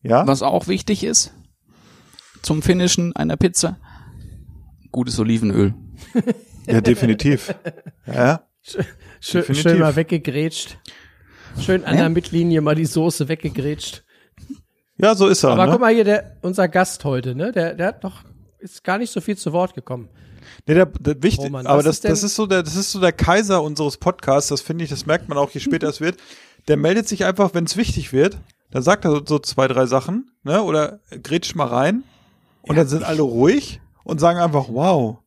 Ja? 0.00 0.26
Was 0.26 0.42
auch 0.42 0.66
wichtig 0.66 1.04
ist 1.04 1.34
zum 2.42 2.62
Finishen 2.62 3.14
einer 3.16 3.36
Pizza, 3.36 3.78
gutes 4.92 5.18
Olivenöl. 5.18 5.74
Ja, 6.66 6.80
definitiv. 6.80 7.54
Ja. 8.06 8.46
Schön, 8.62 8.84
Definitiv. 9.40 9.62
schön 9.62 9.78
mal 9.80 9.96
weggegrätscht. 9.96 10.78
Schön 11.58 11.84
an 11.84 11.94
Ja. 11.94 12.00
der 12.02 12.08
Mittellinie 12.10 12.60
mal 12.60 12.74
die 12.74 12.86
Soße 12.86 13.28
weggegrätscht. 13.28 14.04
Ja, 14.98 15.14
so 15.14 15.26
ist 15.26 15.42
er. 15.42 15.50
Aber 15.50 15.66
ne? 15.66 15.72
guck 15.72 15.80
mal 15.80 15.92
hier, 15.92 16.04
der, 16.04 16.36
unser 16.42 16.68
Gast 16.68 17.04
heute, 17.04 17.34
ne? 17.34 17.50
Der, 17.50 17.74
der 17.74 17.88
hat 17.88 18.02
noch, 18.04 18.22
ist 18.60 18.84
gar 18.84 18.98
nicht 18.98 19.10
so 19.12 19.20
viel 19.20 19.36
zu 19.36 19.52
Wort 19.52 19.74
gekommen. 19.74 20.08
Nee, 20.66 20.74
der, 20.74 20.86
der 20.86 21.20
wichtig, 21.22 21.46
Roman, 21.46 21.66
aber 21.66 21.78
was 21.78 21.84
das, 21.86 21.94
ist 21.96 22.04
das 22.04 22.22
ist 22.22 22.36
so 22.36 22.46
der, 22.46 22.62
das 22.62 22.76
ist 22.76 22.92
so 22.92 23.00
der 23.00 23.12
Kaiser 23.12 23.62
unseres 23.62 23.96
Podcasts. 23.96 24.48
Das 24.50 24.60
finde 24.60 24.84
ich, 24.84 24.90
das 24.90 25.06
merkt 25.06 25.28
man 25.28 25.38
auch, 25.38 25.50
je 25.50 25.60
später 25.60 25.88
es 25.88 26.00
wird. 26.00 26.18
Der 26.68 26.76
meldet 26.76 27.08
sich 27.08 27.24
einfach, 27.24 27.54
wenn 27.54 27.64
es 27.64 27.76
wichtig 27.76 28.12
wird. 28.12 28.38
Dann 28.70 28.82
sagt 28.82 29.04
er 29.04 29.10
so, 29.10 29.22
so 29.26 29.38
zwei, 29.40 29.66
drei 29.66 29.86
Sachen, 29.86 30.30
ne? 30.44 30.62
Oder 30.62 31.00
grätscht 31.22 31.56
mal 31.56 31.66
rein. 31.66 32.04
Und 32.62 32.76
dann 32.76 32.86
sind 32.86 33.02
alle 33.02 33.22
ruhig 33.22 33.80
und 34.04 34.20
sagen 34.20 34.38
einfach, 34.38 34.66
wow. 34.68 35.18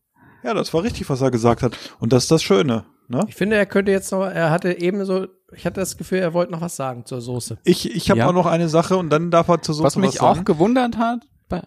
Ja, 0.43 0.53
das 0.53 0.73
war 0.73 0.83
richtig, 0.83 1.09
was 1.09 1.21
er 1.21 1.31
gesagt 1.31 1.63
hat. 1.63 1.77
Und 1.99 2.13
das 2.13 2.23
ist 2.23 2.31
das 2.31 2.43
Schöne, 2.43 2.85
ne? 3.07 3.25
Ich 3.27 3.35
finde, 3.35 3.55
er 3.55 3.65
könnte 3.65 3.91
jetzt 3.91 4.11
noch, 4.11 4.25
er 4.25 4.51
hatte 4.51 4.77
eben 4.79 5.03
so, 5.05 5.27
ich 5.53 5.65
hatte 5.65 5.79
das 5.79 5.97
Gefühl, 5.97 6.19
er 6.19 6.33
wollte 6.33 6.51
noch 6.51 6.61
was 6.61 6.75
sagen 6.75 7.05
zur 7.05 7.19
Soße. 7.21 7.57
Ich, 7.63 7.93
ich 7.95 8.09
habe 8.11 8.19
Ja. 8.19 8.27
auch 8.27 8.33
noch 8.33 8.45
eine 8.45 8.69
Sache 8.69 8.97
und 8.97 9.09
dann 9.09 9.31
darf 9.31 9.47
er 9.47 9.61
zur 9.61 9.73
Soße 9.75 9.85
Was 9.85 9.95
mich 9.95 10.11
sagen. 10.11 10.39
auch 10.41 10.45
gewundert 10.45 10.97
hat, 10.97 11.21
bei, 11.49 11.61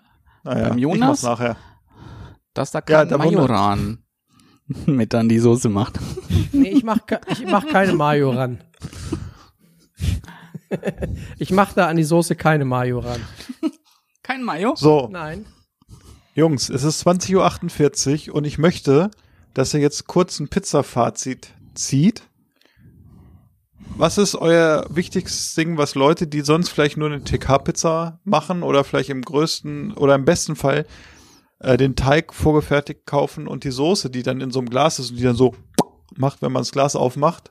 naja, 0.44 0.68
beim 0.68 0.78
Jonas? 0.78 1.22
nachher. 1.22 1.56
dass 2.54 2.70
da 2.70 2.78
Ja, 2.78 3.04
kein 3.04 3.10
wundert- 3.10 3.32
Majoran 3.48 3.98
mit 4.86 5.14
an 5.14 5.28
die 5.28 5.38
Soße 5.38 5.68
macht. 5.68 5.98
Nee, 6.52 6.68
ich 6.70 6.84
mach, 6.84 6.98
ich 7.32 7.44
mach 7.46 7.66
keine 7.66 7.94
Mayo 7.94 8.30
ran. 8.30 8.62
ich 11.38 11.50
mach 11.50 11.72
da 11.72 11.86
an 11.88 11.96
die 11.96 12.04
Soße 12.04 12.36
keine 12.36 12.64
Mayo 12.64 12.98
ran. 13.00 13.20
Kein 14.22 14.42
Mayo? 14.44 14.74
So, 14.76 15.08
Nein. 15.10 15.46
Jungs, 16.38 16.70
es 16.70 16.84
ist 16.84 17.04
20.48 17.04 18.28
Uhr 18.28 18.36
und 18.36 18.44
ich 18.44 18.58
möchte, 18.58 19.10
dass 19.54 19.74
ihr 19.74 19.80
jetzt 19.80 20.06
kurz 20.06 20.38
ein 20.38 20.46
Pizza-Fazit 20.46 21.48
zieht. 21.74 22.22
Was 23.96 24.18
ist 24.18 24.36
euer 24.36 24.86
wichtigstes 24.88 25.56
Ding, 25.56 25.78
was 25.78 25.96
Leute, 25.96 26.28
die 26.28 26.42
sonst 26.42 26.68
vielleicht 26.68 26.96
nur 26.96 27.08
eine 27.08 27.24
TK-Pizza 27.24 28.20
machen 28.22 28.62
oder 28.62 28.84
vielleicht 28.84 29.10
im 29.10 29.22
größten 29.22 29.94
oder 29.94 30.14
im 30.14 30.24
besten 30.24 30.54
Fall 30.54 30.86
äh, 31.58 31.76
den 31.76 31.96
Teig 31.96 32.32
vorgefertigt 32.32 33.04
kaufen 33.04 33.48
und 33.48 33.64
die 33.64 33.72
Soße, 33.72 34.08
die 34.08 34.22
dann 34.22 34.40
in 34.40 34.52
so 34.52 34.60
einem 34.60 34.70
Glas 34.70 35.00
ist 35.00 35.10
und 35.10 35.16
die 35.16 35.24
dann 35.24 35.34
so 35.34 35.56
macht, 36.14 36.40
wenn 36.40 36.52
man 36.52 36.60
das 36.60 36.70
Glas 36.70 36.94
aufmacht. 36.94 37.50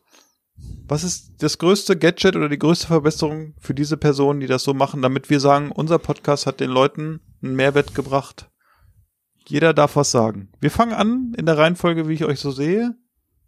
Was 0.87 1.03
ist 1.03 1.33
das 1.39 1.57
größte 1.57 1.97
Gadget 1.97 2.37
oder 2.37 2.47
die 2.47 2.57
größte 2.57 2.87
Verbesserung 2.87 3.53
für 3.59 3.73
diese 3.73 3.97
Personen, 3.97 4.39
die 4.39 4.47
das 4.47 4.63
so 4.63 4.73
machen, 4.73 5.01
damit 5.01 5.29
wir 5.29 5.41
sagen, 5.41 5.73
unser 5.73 5.99
Podcast 5.99 6.45
hat 6.45 6.61
den 6.61 6.69
Leuten 6.69 7.19
einen 7.43 7.57
Mehrwert 7.57 7.93
gebracht? 7.93 8.49
Jeder 9.47 9.73
darf 9.73 9.95
was 9.95 10.11
sagen. 10.11 10.49
Wir 10.59 10.71
fangen 10.71 10.93
an 10.93 11.33
in 11.37 11.45
der 11.45 11.57
Reihenfolge, 11.57 12.07
wie 12.07 12.13
ich 12.13 12.25
euch 12.25 12.39
so 12.39 12.51
sehe. 12.51 12.95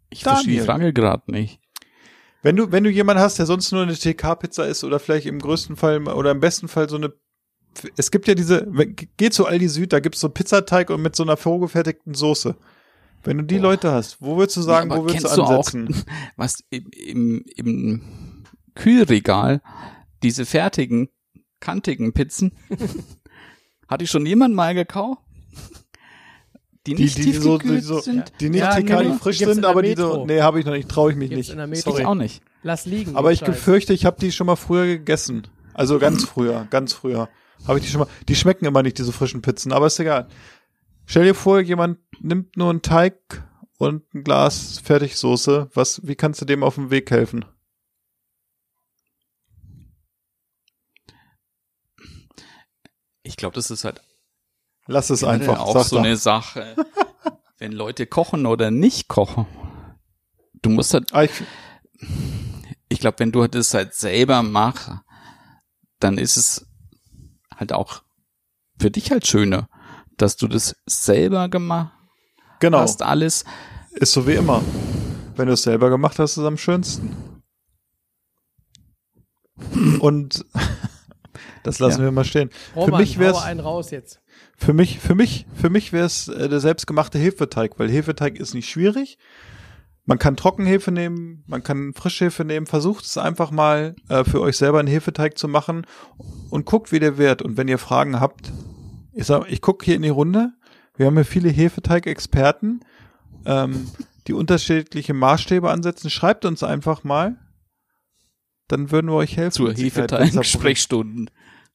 Ich 0.08 0.22
verstehe 0.24 0.44
die 0.52 0.56
Daniel. 0.58 0.64
Frage 0.64 0.92
gerade 0.92 1.30
nicht. 1.30 1.60
Wenn 2.42 2.56
du, 2.56 2.72
wenn 2.72 2.84
du 2.84 2.90
jemanden 2.90 3.22
hast, 3.22 3.38
der 3.38 3.46
sonst 3.46 3.70
nur 3.70 3.82
eine 3.82 3.94
TK-Pizza 3.94 4.66
isst 4.66 4.82
oder 4.84 4.98
vielleicht 4.98 5.26
im 5.26 5.38
größten 5.40 5.76
Fall 5.76 6.08
oder 6.08 6.30
im 6.30 6.40
besten 6.40 6.68
Fall 6.68 6.88
so 6.88 6.96
eine, 6.96 7.12
es 7.98 8.10
gibt 8.10 8.26
ja 8.28 8.34
diese, 8.34 8.66
geh 9.18 9.30
zu 9.30 9.44
Aldi 9.46 9.68
Süd, 9.68 9.92
da 9.92 10.00
gibt's 10.00 10.20
so 10.20 10.30
Pizzateig 10.30 10.88
und 10.90 11.02
mit 11.02 11.14
so 11.14 11.22
einer 11.22 11.36
vorgefertigten 11.36 12.14
Soße. 12.14 12.56
Wenn 13.22 13.36
du 13.36 13.44
die 13.44 13.58
Leute 13.58 13.92
hast, 13.92 14.22
wo 14.22 14.38
würdest 14.38 14.56
du 14.56 14.62
sagen, 14.62 14.90
Ja, 14.90 14.96
wo 14.96 15.02
würdest 15.04 15.18
du 15.24 15.28
kennst 15.28 15.36
du 15.36 15.42
auch- 15.42 15.50
ansetzen? 15.50 16.04
Was 16.36 16.64
im, 16.70 16.90
im, 16.90 17.44
im 17.56 18.44
Kühlregal 18.74 19.60
diese 20.22 20.46
fertigen, 20.46 21.10
kantigen 21.60 22.14
Pizzen, 22.14 22.52
hatte 23.88 24.04
ich 24.04 24.10
schon 24.10 24.24
jemand 24.24 24.54
mal 24.54 24.74
gekauft? 24.74 25.20
Die 26.86 26.94
Die, 26.94 27.02
nicht 27.04 27.18
die, 27.18 27.32
so, 27.32 27.58
die, 27.58 27.80
so, 27.80 28.00
sind? 28.00 28.32
die 28.40 28.48
nicht 28.48 28.60
Ja, 28.60 28.78
genau. 28.80 29.02
die 29.02 29.18
frisch 29.18 29.38
Gibt's 29.38 29.50
in 29.50 29.54
sind, 29.56 29.64
aber 29.66 29.82
die 29.82 29.94
so, 29.94 30.24
nee, 30.24 30.40
habe 30.40 30.60
ich 30.60 30.64
noch 30.66 30.72
nicht, 30.72 30.88
traue 30.88 31.10
ich 31.10 31.16
mich 31.16 31.28
Gibt's 31.28 31.48
nicht. 31.48 31.50
in 31.50 31.58
der 31.58 31.66
Metro. 31.66 31.90
Ich 31.90 31.96
Sorry. 31.96 32.04
auch 32.06 32.14
nicht. 32.14 32.42
Lass 32.62 32.86
liegen. 32.86 33.16
Aber 33.16 33.32
ich 33.32 33.40
Scheiß. 33.40 33.48
befürchte, 33.48 33.92
ich 33.92 34.06
habe 34.06 34.18
die 34.18 34.32
schon 34.32 34.46
mal 34.46 34.56
früher 34.56 34.86
gegessen. 34.86 35.46
Also 35.74 35.98
ganz 35.98 36.24
früher, 36.24 36.66
ganz 36.70 36.94
früher. 36.94 37.28
Habe 37.68 37.78
ich 37.78 37.84
die 37.84 37.90
schon 37.90 38.00
mal. 38.00 38.08
Die 38.28 38.34
schmecken 38.34 38.64
immer 38.64 38.82
nicht, 38.82 38.96
diese 38.98 39.12
frischen 39.12 39.42
Pizzen, 39.42 39.72
aber 39.72 39.88
ist 39.88 39.98
egal. 40.00 40.28
Stell 41.04 41.24
dir 41.24 41.34
vor, 41.34 41.60
jemand 41.60 41.98
nimmt 42.20 42.56
nur 42.56 42.70
einen 42.70 42.80
Teig 42.82 43.42
und 43.78 44.04
ein 44.14 44.24
Glas 44.24 44.78
Fertigsoße. 44.82 45.68
Was, 45.74 46.00
wie 46.06 46.14
kannst 46.14 46.40
du 46.40 46.46
dem 46.46 46.62
auf 46.62 46.76
dem 46.76 46.90
Weg 46.90 47.10
helfen? 47.10 47.44
Ich 53.22 53.36
glaube, 53.36 53.54
das 53.54 53.70
ist 53.70 53.84
halt 53.84 54.00
Lass 54.90 55.08
es 55.10 55.22
einfach. 55.22 55.60
auch 55.60 55.72
sag 55.74 55.84
so 55.84 55.96
doch. 55.96 56.04
eine 56.04 56.16
Sache. 56.16 56.74
Wenn 57.58 57.72
Leute 57.72 58.06
kochen 58.06 58.44
oder 58.46 58.70
nicht 58.72 59.06
kochen, 59.08 59.46
du 60.62 60.70
musst 60.70 60.94
halt, 60.94 61.14
Ah, 61.14 61.22
ich, 61.22 61.30
ich 62.88 62.98
glaube, 62.98 63.20
wenn 63.20 63.30
du 63.30 63.46
das 63.46 63.72
halt 63.72 63.94
selber 63.94 64.42
machst, 64.42 64.90
dann 66.00 66.18
ist 66.18 66.36
es 66.36 66.66
halt 67.54 67.72
auch 67.72 68.02
für 68.80 68.90
dich 68.90 69.10
halt 69.12 69.26
schöner, 69.26 69.68
dass 70.16 70.36
du 70.36 70.48
das 70.48 70.74
selber 70.86 71.48
gemacht 71.48 71.92
genau. 72.58 72.78
hast, 72.80 73.02
alles. 73.02 73.44
Ist 73.92 74.12
so 74.12 74.26
wie 74.26 74.32
immer. 74.34 74.62
Wenn 75.36 75.46
du 75.46 75.52
es 75.52 75.62
selber 75.62 75.88
gemacht 75.90 76.18
hast, 76.18 76.32
ist 76.32 76.36
es 76.38 76.44
am 76.44 76.58
schönsten. 76.58 77.42
Und 80.00 80.44
das 81.62 81.78
lassen 81.78 81.98
Ja. 82.00 82.06
wir 82.06 82.12
mal 82.12 82.24
stehen. 82.24 82.50
Roman, 82.74 82.90
für 82.90 82.96
mich 82.96 83.18
wär's, 83.18 83.42
einen 83.42 83.60
raus 83.60 83.90
jetzt. 83.90 84.20
Für 84.60 84.74
mich, 84.74 84.98
für 84.98 85.14
mich, 85.14 85.46
für 85.54 85.70
mich 85.70 85.92
wäre 85.92 86.04
es 86.04 86.28
äh, 86.28 86.48
der 86.48 86.60
selbstgemachte 86.60 87.18
Hefeteig, 87.18 87.78
weil 87.78 87.90
Hefeteig 87.90 88.38
ist 88.38 88.52
nicht 88.52 88.68
schwierig. 88.68 89.16
Man 90.04 90.18
kann 90.18 90.36
Trockenhefe 90.36 90.92
nehmen, 90.92 91.44
man 91.46 91.62
kann 91.62 91.94
Frischhefe 91.94 92.44
nehmen. 92.44 92.66
Versucht 92.66 93.06
es 93.06 93.16
einfach 93.16 93.50
mal 93.50 93.96
äh, 94.08 94.22
für 94.22 94.42
euch 94.42 94.58
selber 94.58 94.78
einen 94.78 94.88
Hefeteig 94.88 95.38
zu 95.38 95.48
machen 95.48 95.86
und 96.50 96.66
guckt, 96.66 96.92
wie 96.92 96.98
der 96.98 97.16
wird. 97.16 97.40
Und 97.40 97.56
wenn 97.56 97.68
ihr 97.68 97.78
Fragen 97.78 98.20
habt, 98.20 98.52
ich 99.14 99.24
sag, 99.24 99.50
ich 99.50 99.62
gucke 99.62 99.84
hier 99.84 99.96
in 99.96 100.02
die 100.02 100.08
Runde. 100.10 100.52
Wir 100.94 101.06
haben 101.06 101.14
hier 101.14 101.24
viele 101.24 101.48
Hefeteig-Experten, 101.48 102.80
ähm, 103.46 103.88
die 104.26 104.34
unterschiedliche 104.34 105.14
Maßstäbe 105.14 105.70
ansetzen. 105.70 106.10
Schreibt 106.10 106.44
uns 106.44 106.62
einfach 106.62 107.02
mal. 107.02 107.38
Dann 108.68 108.90
würden 108.90 109.06
wir 109.06 109.14
euch 109.14 109.38
helfen. 109.38 109.52
Zur 109.52 109.72
Hefeteig-Sprechstunden. 109.72 111.30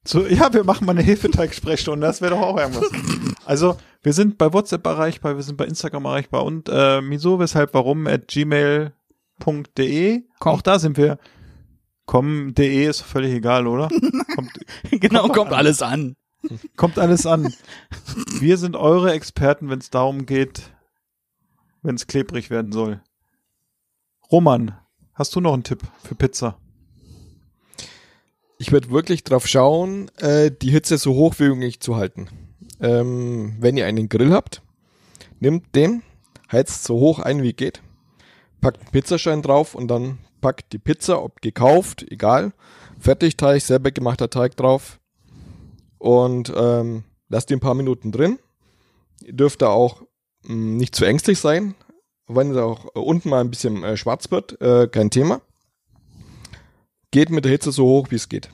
Zu, 0.06 0.28
ja, 0.28 0.54
wir 0.54 0.64
machen 0.64 0.86
mal 0.86 0.92
eine 0.92 1.02
Hefeteig-Sprechstunde, 1.02 2.06
das 2.06 2.22
wäre 2.22 2.36
doch 2.36 2.42
auch 2.42 2.58
irgendwas. 2.58 2.90
Also, 3.48 3.78
wir 4.02 4.14
sind 4.14 4.40
bei 4.40 4.52
WhatsApp 4.54 4.84
erreichbar, 4.88 5.36
wir 5.36 5.44
sind 5.44 5.56
bei 5.56 5.66
Instagram 5.66 6.06
erreichbar 6.06 6.44
und 6.46 6.68
äh, 6.68 7.00
wieso, 7.08 7.38
weshalb, 7.38 7.76
warum 7.76 8.08
at 8.08 8.28
gmail.de. 8.28 10.24
Auch 10.40 10.62
da 10.64 10.80
sind 10.80 10.98
wir. 10.98 11.20
Komm, 12.08 12.56
de 12.56 12.86
ist 12.88 13.02
völlig 13.02 13.34
egal, 13.34 13.68
oder? 13.68 13.88
Kommt, 14.36 14.52
genau, 14.90 15.22
Kommt 15.24 15.36
kommt 15.36 15.52
an. 15.52 15.58
alles 15.60 15.82
an. 15.84 16.16
Kommt 16.76 16.98
alles 16.98 17.26
an. 17.26 17.54
Wir 18.40 18.58
sind 18.58 18.76
eure 18.76 19.12
Experten, 19.12 19.70
wenn 19.70 19.80
es 19.80 19.90
darum 19.90 20.26
geht, 20.26 20.72
wenn 21.82 21.96
es 21.96 22.08
klebrig 22.08 22.50
werden 22.50 22.72
soll. 22.72 23.02
Roman, 24.32 24.76
hast 25.14 25.36
du 25.36 25.42
noch 25.42 25.54
einen 25.54 25.64
Tipp 25.64 25.82
für 26.04 26.16
Pizza? 26.16 26.58
Ich 28.58 28.72
würde 28.72 28.90
wirklich 28.90 29.24
drauf 29.24 29.48
schauen, 29.48 30.10
äh, 30.18 30.50
die 30.50 30.72
Hitze 30.72 30.98
so 30.98 31.14
hoch 31.14 31.36
wie 31.40 31.50
möglich 31.50 31.82
zu 31.82 31.98
halten. 31.98 32.30
Ähm, 32.80 33.56
wenn 33.60 33.78
ihr 33.78 33.86
einen 33.86 34.10
Grill 34.10 34.32
habt, 34.32 34.62
nimmt 35.40 35.76
den, 35.76 36.04
heizt 36.52 36.84
so 36.84 36.96
hoch 36.96 37.20
ein 37.20 37.44
wie 37.44 37.54
geht, 37.54 37.82
packt 38.62 38.82
einen 38.82 38.92
Pizzaschein 38.92 39.42
drauf 39.42 39.76
und 39.76 39.90
dann 39.90 40.20
packt 40.42 40.72
die 40.74 40.80
Pizza, 40.80 41.22
ob 41.22 41.42
gekauft, 41.42 42.06
egal, 42.10 42.54
Fertigteig, 43.00 43.62
selber 43.62 43.92
gemachter 43.92 44.30
Teig 44.30 44.56
drauf 44.56 45.00
und 45.98 46.54
ähm, 46.56 47.04
lasst 47.30 47.50
die 47.50 47.56
ein 47.56 47.60
paar 47.60 47.76
Minuten 47.76 48.12
drin. 48.12 48.40
Ihr 49.24 49.34
dürft 49.34 49.62
da 49.62 49.68
auch 49.68 50.02
mh, 50.44 50.56
nicht 50.78 50.96
zu 50.96 51.06
ängstlich 51.06 51.40
sein, 51.40 51.76
wenn 52.28 52.52
es 52.52 52.58
auch 52.58 52.86
äh, 52.96 53.00
unten 53.00 53.30
mal 53.30 53.42
ein 53.42 53.50
bisschen 53.50 53.84
äh, 53.84 53.98
schwarz 53.98 54.32
wird, 54.32 54.60
äh, 54.62 54.88
kein 54.88 55.10
Thema. 55.10 55.42
Geht 57.12 57.30
mit 57.30 57.46
der 57.46 57.52
Hitze 57.52 57.72
so 57.72 57.86
hoch, 57.86 58.12
wie 58.12 58.16
es 58.16 58.30
geht. 58.30 58.50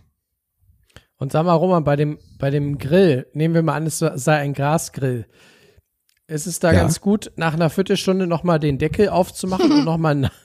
Und 1.17 1.31
sag 1.31 1.45
mal, 1.45 1.53
Roman, 1.53 1.83
bei 1.83 1.95
dem, 1.95 2.17
bei 2.39 2.49
dem 2.49 2.77
Grill, 2.77 3.27
nehmen 3.33 3.53
wir 3.53 3.61
mal 3.61 3.75
an, 3.75 3.85
es 3.85 3.99
sei 3.99 4.37
ein 4.37 4.53
Grasgrill. 4.53 5.25
Ist 6.27 6.47
es 6.47 6.59
da 6.59 6.71
Ja. 6.71 6.79
ganz 6.81 7.01
gut, 7.01 7.31
nach 7.35 7.53
einer 7.53 7.69
Viertelstunde 7.69 8.25
nochmal 8.27 8.59
den 8.59 8.77
Deckel 8.77 9.09
aufzumachen 9.09 9.71
und 9.71 9.83
nochmal 9.85 10.15
na 10.15 10.31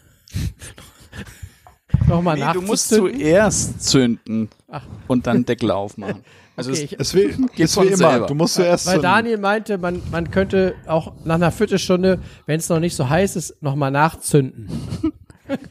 noch 2.09 2.23
mal 2.23 2.37
Nee, 2.37 2.53
du 2.53 2.63
musst 2.63 2.89
zuerst 2.89 3.83
zünden 3.83 4.49
Ach. 4.69 4.85
und 5.07 5.27
dann 5.27 5.45
Deckel 5.45 5.71
aufmachen. 5.71 6.23
Also 6.59 6.71
Okay, 6.71 6.89
es- 6.99 7.13
Es 7.13 7.15
wie, 7.15 7.47
Geht 7.55 7.71
von 7.71 7.85
wie 7.85 7.89
immer. 7.89 7.97
selber. 8.13 8.27
Du 8.29 8.35
musst 8.35 8.55
zuerst 8.55 8.87
Weil 8.87 8.95
zünden. 8.95 9.03
Daniel 9.11 9.37
meinte, 9.37 9.77
man, 9.77 10.01
man 10.11 10.31
könnte 10.31 10.75
auch 10.87 11.13
nach 11.27 11.35
einer 11.35 11.53
Viertelstunde, 11.53 12.19
wenn 12.47 12.59
es 12.59 12.71
noch 12.71 12.81
nicht 12.81 12.97
so 12.97 13.11
heiß 13.11 13.37
ist, 13.37 13.63
nochmal 13.63 13.91
nachzünden. 13.91 14.67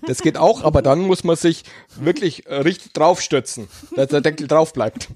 Das 0.07 0.21
geht 0.21 0.37
auch, 0.37 0.63
aber 0.63 0.81
dann 0.81 0.99
muss 1.01 1.23
man 1.23 1.35
sich 1.35 1.63
wirklich 1.95 2.45
äh, 2.45 2.55
richtig 2.55 2.93
draufstützen, 2.93 3.67
dass 3.95 4.07
der 4.07 4.21
Deckel 4.21 4.47
drauf 4.47 4.73
bleibt. 4.73 5.09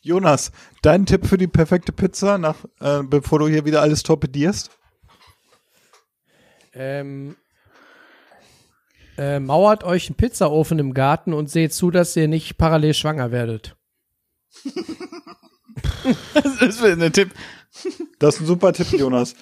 Jonas, 0.00 0.50
dein 0.82 1.06
Tipp 1.06 1.26
für 1.26 1.38
die 1.38 1.46
perfekte 1.46 1.92
Pizza, 1.92 2.36
nach, 2.36 2.56
äh, 2.80 3.02
bevor 3.04 3.38
du 3.38 3.46
hier 3.46 3.64
wieder 3.64 3.82
alles 3.82 4.02
torpedierst? 4.02 4.70
Ähm, 6.74 7.36
äh, 9.16 9.38
mauert 9.38 9.84
euch 9.84 10.08
einen 10.08 10.16
Pizzaofen 10.16 10.78
im 10.80 10.94
Garten 10.94 11.32
und 11.32 11.50
seht 11.50 11.72
zu, 11.72 11.90
dass 11.90 12.16
ihr 12.16 12.26
nicht 12.26 12.58
parallel 12.58 12.94
schwanger 12.94 13.30
werdet. 13.30 13.76
das 16.34 16.62
ist 16.62 16.82
ein 16.82 17.12
Tipp. 17.12 17.30
Das 18.18 18.34
ist 18.34 18.40
ein 18.40 18.46
super 18.46 18.72
Tipp, 18.72 18.92
Jonas. 18.92 19.34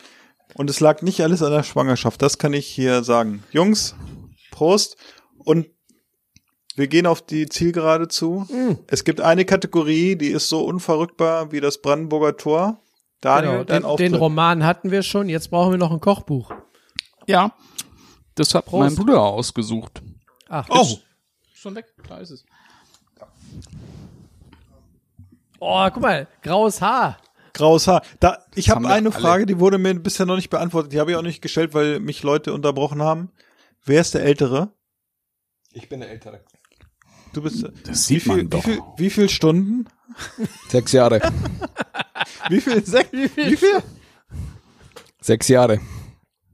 Und 0.54 0.68
es 0.70 0.80
lag 0.80 1.02
nicht 1.02 1.20
alles 1.22 1.42
an 1.42 1.52
der 1.52 1.62
Schwangerschaft, 1.62 2.20
das 2.22 2.38
kann 2.38 2.52
ich 2.52 2.66
hier 2.66 3.02
sagen. 3.04 3.42
Jungs, 3.52 3.94
Prost. 4.50 4.96
Und 5.38 5.66
wir 6.76 6.86
gehen 6.88 7.06
auf 7.06 7.22
die 7.22 7.48
Zielgerade 7.48 8.08
zu. 8.08 8.46
Es 8.86 9.04
gibt 9.04 9.20
eine 9.20 9.44
Kategorie, 9.44 10.16
die 10.16 10.28
ist 10.28 10.48
so 10.48 10.64
unverrückbar 10.64 11.52
wie 11.52 11.60
das 11.60 11.80
Brandenburger 11.82 12.36
Tor. 12.36 12.80
Daniel, 13.20 13.50
Genau, 13.52 13.64
dein 13.64 13.82
den, 13.82 13.84
Auftritt. 13.84 14.12
den 14.12 14.18
Roman 14.18 14.64
hatten 14.64 14.90
wir 14.90 15.02
schon, 15.02 15.28
jetzt 15.28 15.50
brauchen 15.50 15.72
wir 15.72 15.78
noch 15.78 15.90
ein 15.92 16.00
Kochbuch. 16.00 16.52
Ja, 17.26 17.52
das 18.34 18.54
hat 18.54 18.64
Prost. 18.66 18.80
mein 18.80 18.94
Bruder 18.96 19.20
ausgesucht. 19.22 20.02
Ach, 20.48 20.66
Oh, 20.70 20.86
Schon 21.52 21.74
weg, 21.74 21.84
da 22.08 22.16
ist 22.18 22.30
es. 22.30 22.44
oh, 25.58 25.88
guck 25.92 26.02
mal, 26.02 26.26
graues 26.42 26.80
Haar. 26.80 27.18
Graues 27.60 27.86
Haar. 27.86 28.02
Da, 28.18 28.44
ich 28.54 28.70
habe 28.70 28.88
eine. 28.88 29.12
Frage, 29.12 29.46
die 29.46 29.60
wurde 29.60 29.78
mir 29.78 29.94
bisher 29.94 30.26
noch 30.26 30.36
nicht 30.36 30.50
beantwortet. 30.50 30.92
Die 30.92 30.98
habe 30.98 31.12
ich 31.12 31.16
auch 31.16 31.22
nicht 31.22 31.42
gestellt, 31.42 31.74
weil 31.74 32.00
mich 32.00 32.22
Leute 32.22 32.52
unterbrochen 32.52 33.02
haben. 33.02 33.30
Wer 33.84 34.00
ist 34.00 34.14
der 34.14 34.22
Ältere? 34.22 34.72
Ich 35.72 35.88
bin 35.88 36.00
der 36.00 36.10
Ältere. 36.10 36.40
Du 37.32 37.42
bist. 37.42 37.62
Das 37.62 38.08
wie 38.10 38.14
sieht 38.14 38.22
viel, 38.22 38.36
man 38.36 38.50
doch. 38.50 38.66
Wie 38.66 38.70
viel, 38.72 38.82
wie 38.96 39.10
viel 39.10 39.28
Stunden? 39.28 39.86
Sechs 40.68 40.92
Jahre. 40.92 41.20
Wie 42.48 42.60
viel? 42.60 42.84
Sech, 42.84 43.06
wie 43.12 43.56
viel? 43.56 43.82
Sechs 45.20 45.48
Jahre. 45.48 45.80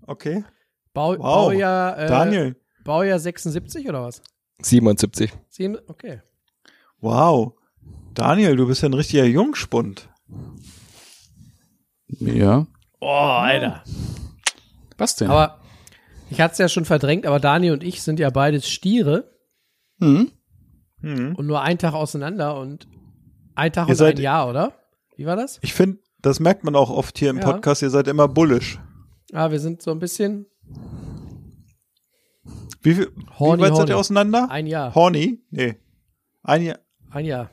Okay. 0.06 0.44
Bau, 0.92 1.12
Wow. 1.12 1.18
Baujahr, 1.18 1.98
äh, 1.98 2.06
Daniel. 2.06 2.56
Baujahr 2.84 3.18
76 3.18 3.88
oder 3.88 4.02
was? 4.02 4.22
77. 4.60 5.32
Sieben, 5.48 5.78
okay. 5.88 6.22
Wow. 7.00 7.54
Daniel, 8.14 8.56
du 8.56 8.66
bist 8.66 8.82
ja 8.82 8.88
ein 8.88 8.94
richtiger 8.94 9.24
Jungspund. 9.24 10.08
Ja. 12.08 12.66
Oh, 13.00 13.06
Alter. 13.08 13.82
Was 14.98 15.16
denn? 15.16 15.30
Aber 15.30 15.60
ich 16.30 16.40
hatte 16.40 16.52
es 16.52 16.58
ja 16.58 16.68
schon 16.68 16.84
verdrängt, 16.84 17.26
aber 17.26 17.40
Dani 17.40 17.70
und 17.70 17.82
ich 17.84 18.02
sind 18.02 18.18
ja 18.18 18.30
beides 18.30 18.68
Stiere 18.68 19.30
hm? 20.00 20.30
Hm. 21.00 21.34
und 21.36 21.46
nur 21.46 21.62
einen 21.62 21.78
Tag 21.78 21.94
auseinander 21.94 22.58
und 22.58 22.88
ein 23.54 23.72
Tag 23.72 23.86
Ihr 23.88 23.90
und 23.92 23.96
seid- 23.96 24.16
ein 24.16 24.22
Jahr, 24.22 24.48
oder? 24.48 24.72
Wie 25.16 25.26
war 25.26 25.36
das? 25.36 25.58
Ich 25.62 25.74
finde, 25.74 25.98
das 26.20 26.40
merkt 26.40 26.64
man 26.64 26.74
auch 26.76 26.90
oft 26.90 27.18
hier 27.18 27.30
im 27.30 27.38
Ja. 27.38 27.44
Podcast, 27.44 27.82
ihr 27.82 27.90
seid 27.90 28.08
immer 28.08 28.28
bullish. 28.28 28.78
Ah, 29.32 29.50
wir 29.50 29.60
sind 29.60 29.82
so 29.82 29.90
ein 29.90 29.98
bisschen 29.98 30.46
Wie 32.82 32.94
viel 32.94 33.10
Horny, 33.38 33.62
wie 33.62 33.66
weit 33.66 33.76
seid 33.76 33.88
ihr 33.88 33.98
auseinander? 33.98 34.48
ein 34.50 34.66
Jahr. 34.66 34.94
Horny? 34.94 35.40
Nee. 35.50 35.76
Ein 36.42 36.62
Jahr. 36.62 36.78
Ein 37.10 37.24
Jahr. 37.24 37.50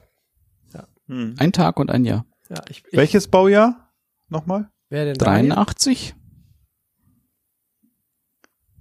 Hm. 1.07 1.35
Ein 1.37 1.51
Tag 1.51 1.79
und 1.79 1.89
ein 1.91 2.05
Jahr. 2.05 2.25
Ja, 2.49 2.61
ich, 2.69 2.83
ich, 2.89 2.97
Welches 2.97 3.27
Baujahr? 3.27 3.82
Nochmal? 4.33 4.67
wer 4.89 5.05
denn 5.05 5.13
Daniel? 5.13 5.53
83? 5.53 6.15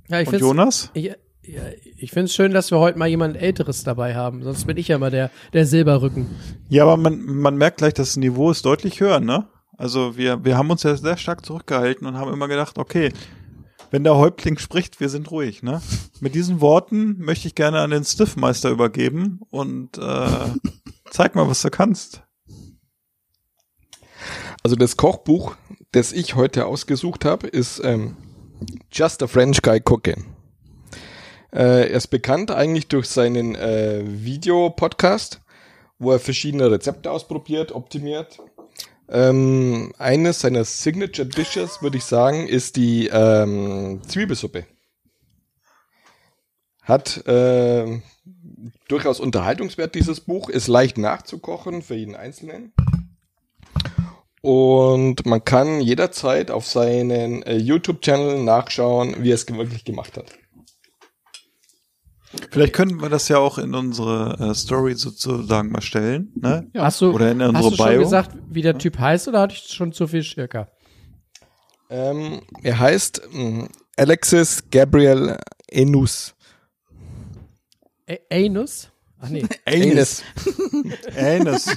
Ja, 0.08 0.20
ich 0.20 0.28
Und 0.28 0.40
Jonas? 0.40 0.90
ich, 0.94 1.04
ja, 1.04 1.62
ich 1.96 2.10
finde 2.10 2.24
es 2.24 2.34
schön, 2.34 2.52
dass 2.52 2.70
wir 2.70 2.78
heute 2.78 2.98
mal 2.98 3.06
jemand 3.06 3.36
Älteres 3.36 3.84
dabei 3.84 4.14
haben. 4.14 4.42
Sonst 4.42 4.66
bin 4.66 4.78
ich 4.78 4.88
ja 4.88 4.98
mal 4.98 5.10
der, 5.10 5.30
der 5.52 5.66
Silberrücken. 5.66 6.26
Ja, 6.70 6.84
aber 6.84 6.96
man, 6.96 7.22
man 7.24 7.56
merkt 7.56 7.78
gleich, 7.78 7.92
das 7.92 8.16
Niveau 8.16 8.50
ist 8.50 8.64
deutlich 8.64 9.00
höher, 9.00 9.20
ne? 9.20 9.46
Also 9.76 10.16
wir, 10.16 10.42
wir 10.42 10.56
haben 10.56 10.70
uns 10.70 10.84
ja 10.84 10.96
sehr 10.96 11.18
stark 11.18 11.44
zurückgehalten 11.44 12.06
und 12.06 12.16
haben 12.16 12.32
immer 12.32 12.48
gedacht, 12.48 12.78
okay, 12.78 13.12
wenn 13.90 14.04
der 14.04 14.16
Häuptling 14.16 14.56
spricht, 14.56 15.00
wir 15.00 15.10
sind 15.10 15.30
ruhig, 15.30 15.62
ne? 15.62 15.82
Mit 16.20 16.34
diesen 16.34 16.62
Worten 16.62 17.18
möchte 17.18 17.46
ich 17.46 17.54
gerne 17.54 17.80
an 17.80 17.90
den 17.90 18.04
Stiffmeister 18.04 18.70
übergeben 18.70 19.40
und 19.50 19.98
äh, 19.98 20.48
zeig 21.10 21.34
mal, 21.34 21.46
was 21.46 21.60
du 21.60 21.68
kannst. 21.68 22.22
Also 24.62 24.76
das 24.76 24.96
Kochbuch, 24.96 25.56
das 25.90 26.12
ich 26.12 26.36
heute 26.36 26.66
ausgesucht 26.66 27.24
habe, 27.24 27.48
ist 27.48 27.80
ähm, 27.82 28.16
Just 28.92 29.22
a 29.22 29.26
French 29.26 29.60
Guy 29.62 29.80
Cooking. 29.84 30.24
Äh, 31.52 31.90
er 31.90 31.96
ist 31.96 32.08
bekannt 32.08 32.50
eigentlich 32.52 32.86
durch 32.86 33.08
seinen 33.08 33.56
äh, 33.56 34.02
Videopodcast, 34.04 35.40
wo 35.98 36.12
er 36.12 36.20
verschiedene 36.20 36.70
Rezepte 36.70 37.10
ausprobiert, 37.10 37.72
optimiert. 37.72 38.38
Ähm, 39.08 39.92
eines 39.98 40.40
seiner 40.40 40.64
Signature 40.64 41.26
Dishes, 41.26 41.82
würde 41.82 41.98
ich 41.98 42.04
sagen, 42.04 42.46
ist 42.46 42.76
die 42.76 43.08
ähm, 43.08 44.00
Zwiebelsuppe. 44.06 44.64
Hat 46.82 47.26
äh, 47.26 48.00
durchaus 48.88 49.18
Unterhaltungswert, 49.18 49.94
dieses 49.96 50.20
Buch, 50.20 50.48
ist 50.48 50.68
leicht 50.68 50.98
nachzukochen 50.98 51.82
für 51.82 51.94
jeden 51.94 52.16
Einzelnen. 52.16 52.72
Und 54.42 55.24
man 55.24 55.44
kann 55.44 55.80
jederzeit 55.80 56.50
auf 56.50 56.66
seinen 56.66 57.42
äh, 57.44 57.56
YouTube-Channel 57.56 58.42
nachschauen, 58.42 59.22
wie 59.22 59.30
er 59.30 59.36
es 59.36 59.48
wirklich 59.48 59.84
gemacht 59.84 60.16
hat. 60.16 60.26
Vielleicht 62.50 62.72
könnten 62.72 63.00
wir 63.00 63.08
das 63.08 63.28
ja 63.28 63.38
auch 63.38 63.58
in 63.58 63.74
unsere 63.74 64.50
äh, 64.50 64.54
Story 64.54 64.94
sozusagen 64.94 65.70
mal 65.70 65.80
stellen, 65.80 66.32
ne? 66.34 66.68
Ja. 66.74 66.84
Hast 66.84 67.00
du, 67.00 67.12
Oder 67.12 67.30
in 67.30 67.40
hast 67.42 67.48
unsere 67.50 67.70
du 67.70 67.76
schon 67.76 67.88
Bio. 67.90 68.00
gesagt, 68.00 68.36
wie 68.50 68.62
der 68.62 68.78
Typ 68.78 68.98
heißt 68.98 69.28
oder 69.28 69.40
hatte 69.42 69.54
ich 69.54 69.72
schon 69.72 69.92
zu 69.92 70.08
viel 70.08 70.22
Schirka? 70.24 70.68
Ähm, 71.88 72.40
er 72.62 72.78
heißt 72.80 73.22
mh, 73.32 73.68
Alexis 73.96 74.64
Gabriel 74.70 75.36
Enus. 75.68 76.34
Anus? 78.30 78.88
Ach 79.20 79.28
nee. 79.28 79.44
Enes. 79.66 80.22
Anus. 81.16 81.66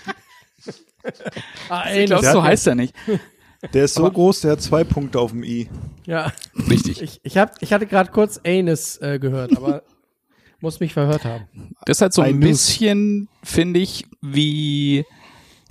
Ah, 1.70 1.92
Ich 1.94 2.06
glaube, 2.08 2.22
Anus. 2.24 2.34
so 2.34 2.44
heißt 2.44 2.68
er 2.68 2.76
nicht. 2.76 2.94
Der 3.74 3.86
ist 3.86 3.96
so 3.96 4.08
groß, 4.12 4.42
der 4.42 4.52
hat 4.52 4.62
zwei 4.62 4.84
Punkte 4.84 5.20
auf 5.20 5.32
dem 5.32 5.44
I. 5.44 5.68
Ja. 6.06 6.32
Richtig. 6.70 7.02
Ich, 7.02 7.20
ich, 7.24 7.36
hab, 7.38 7.60
ich 7.64 7.74
hatte 7.74 7.88
gerade 7.88 8.12
kurz 8.12 8.40
Anus 8.46 8.98
äh, 9.02 9.18
gehört, 9.18 9.58
aber 9.58 9.82
muss 10.60 10.80
mich 10.80 10.94
verhört 10.94 11.26
haben. 11.26 11.48
Das 11.86 11.98
ist 11.98 12.02
halt 12.02 12.14
so 12.14 12.22
ein 12.22 12.36
Ein 12.36 12.40
Nuss. 12.40 12.48
bisschen, 12.50 13.28
finde 13.42 13.80
ich, 13.80 14.06
wie 14.22 15.04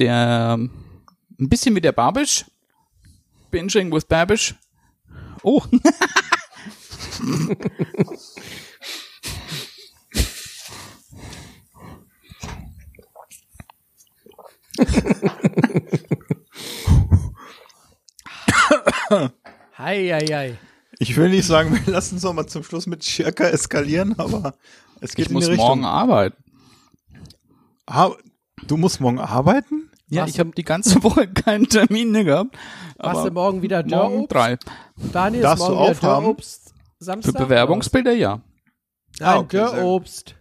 der, 0.01 0.56
ein 0.59 0.70
bisschen 1.48 1.77
wie 1.77 1.81
der 1.81 1.93
Babisch. 1.93 2.47
Binging 3.52 3.93
with 3.93 4.06
Babish. 4.06 4.56
Oh, 5.44 5.62
Hei, 19.77 20.09
hei, 20.09 20.27
hei. 20.27 20.59
Ich 20.99 21.17
will 21.17 21.29
nicht 21.29 21.47
sagen, 21.47 21.73
wir 21.85 21.93
lassen 21.93 22.17
es 22.17 22.23
noch 22.23 22.33
mal 22.33 22.47
zum 22.47 22.63
Schluss 22.63 22.87
mit 22.87 23.05
Schirka 23.05 23.45
eskalieren, 23.45 24.19
aber 24.19 24.55
es 25.01 25.15
geht 25.15 25.27
Ich 25.27 25.31
in 25.31 25.35
muss 25.35 25.45
die 25.45 25.51
Richtung. 25.53 25.69
morgen 25.69 25.85
arbeiten. 25.85 26.37
Ah, 27.87 28.11
du 28.67 28.77
musst 28.77 29.01
morgen 29.01 29.19
arbeiten? 29.19 29.91
Ja, 30.09 30.23
Was? 30.23 30.31
ich 30.31 30.39
habe 30.39 30.53
die 30.57 30.65
ganze 30.65 30.95
Woche 31.03 31.29
keinen 31.29 31.69
Termin 31.69 32.13
mehr 32.13 32.25
gehabt. 32.25 32.57
Machst 33.03 33.27
du 33.27 33.31
morgen 33.33 33.63
wieder 33.63 33.83
morgen 33.85 34.27
Dörrobst? 34.29 34.33
drei. 34.33 34.59
Daniel, 35.13 35.43
Darfst 35.43 35.63
ist 35.65 35.69
du 35.69 35.75
morgen 35.75 35.85
wieder 35.85 35.91
aufhaben? 35.99 36.25
Dörrobst 36.25 36.75
Für 36.99 37.05
Samstag? 37.05 37.39
Bewerbungsbilder 37.39 38.13
ja. 38.13 38.41
Nein, 39.19 39.29
Ah, 39.29 39.39
okay. 39.39 39.57
Dörrobst. 39.59 40.37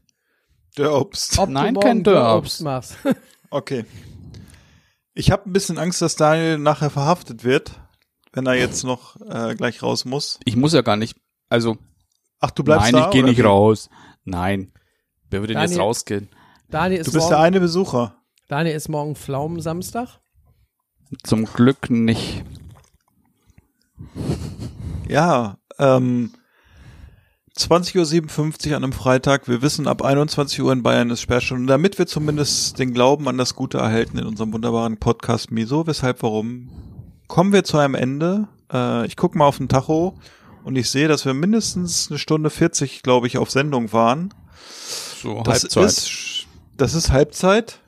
Der 0.78 0.94
Obst. 0.94 1.38
Ob 1.38 1.50
Nein, 1.50 1.74
du 1.74 1.80
kein 1.80 1.98
morgen 1.98 2.04
Dörrobst. 2.04 2.62
Dörrobst 2.62 2.62
machst. 2.62 2.98
Okay. 3.50 3.86
Ich 5.14 5.32
habe 5.32 5.50
ein 5.50 5.54
bisschen 5.54 5.78
Angst, 5.78 6.02
dass 6.02 6.16
Daniel 6.16 6.58
nachher 6.58 6.90
verhaftet 6.90 7.44
wird, 7.44 7.80
wenn 8.32 8.46
er 8.48 8.56
jetzt 8.56 8.84
noch 8.84 9.16
äh, 9.22 9.56
gleich 9.56 9.84
raus 9.84 10.06
muss. 10.06 10.40
Ich 10.46 10.56
muss 10.56 10.74
ja 10.74 10.82
gar 10.82 10.96
nicht. 10.98 11.16
Also, 11.50 11.78
Ach, 12.40 12.52
du 12.52 12.64
bleibst 12.64 12.92
nein, 12.92 12.94
da? 12.94 13.06
ich 13.06 13.12
gehe 13.12 13.24
nicht 13.24 13.38
wie? 13.38 13.42
raus. 13.44 13.90
Nein. 14.24 14.72
Wer 15.30 15.42
würde 15.42 15.54
denn 15.54 15.62
jetzt 15.62 15.72
Daniel- 15.72 15.82
rausgehen? 15.86 16.30
Daniel 16.70 17.02
ist, 17.02 17.08
Du 17.08 17.12
bist 17.12 17.24
morgen, 17.26 17.30
der 17.32 17.40
eine 17.40 17.60
Besucher. 17.60 18.16
Daniel 18.48 18.76
ist 18.76 18.90
morgen 18.90 19.16
Pflaumensamstag. 19.16 20.20
Zum 21.24 21.46
Glück 21.46 21.92
nicht. 21.92 22.44
Ja, 25.08 25.60
ähm, 25.78 26.34
20.57 27.58 28.70
Uhr 28.72 28.78
an 28.78 28.84
einem 28.84 28.94
Freitag. 28.94 29.48
Wir 29.48 29.62
wissen, 29.62 29.88
ab 29.88 30.02
21 30.02 30.62
Uhr 30.62 30.74
in 30.74 30.82
Bayern 30.82 31.12
ist 31.12 31.22
Sperrstunde. 31.22 31.68
Damit 31.68 32.00
wir 32.00 32.08
zumindest 32.08 32.80
den 32.80 32.94
Glauben 32.94 33.28
an 33.28 33.38
das 33.38 33.54
Gute 33.54 33.78
erhalten 33.78 34.18
in 34.18 34.26
unserem 34.26 34.52
wunderbaren 34.54 34.98
Podcast 34.98 35.52
Miso, 35.52 35.86
weshalb, 35.86 36.24
warum, 36.24 36.70
kommen 37.28 37.54
wir 37.54 37.64
zu 37.64 37.78
einem 37.78 37.94
Ende. 37.94 38.48
Äh, 38.72 39.06
ich 39.06 39.16
gucke 39.16 39.38
mal 39.38 39.46
auf 39.46 39.58
den 39.58 39.70
Tacho 39.70 40.18
und 40.64 40.76
ich 40.76 40.90
sehe, 40.90 41.08
dass 41.08 41.26
wir 41.26 41.36
mindestens 41.36 42.10
eine 42.10 42.18
Stunde 42.18 42.50
40, 42.50 43.04
glaube 43.04 43.28
ich, 43.28 43.38
auf 43.38 43.52
Sendung 43.52 43.94
waren. 43.94 44.34
So 45.22 45.44
Das 45.44 45.62
Halbzeit. 45.62 45.86
ist, 45.86 46.48
das 46.76 46.96
ist 46.96 47.12
Halbzeit. 47.12 47.80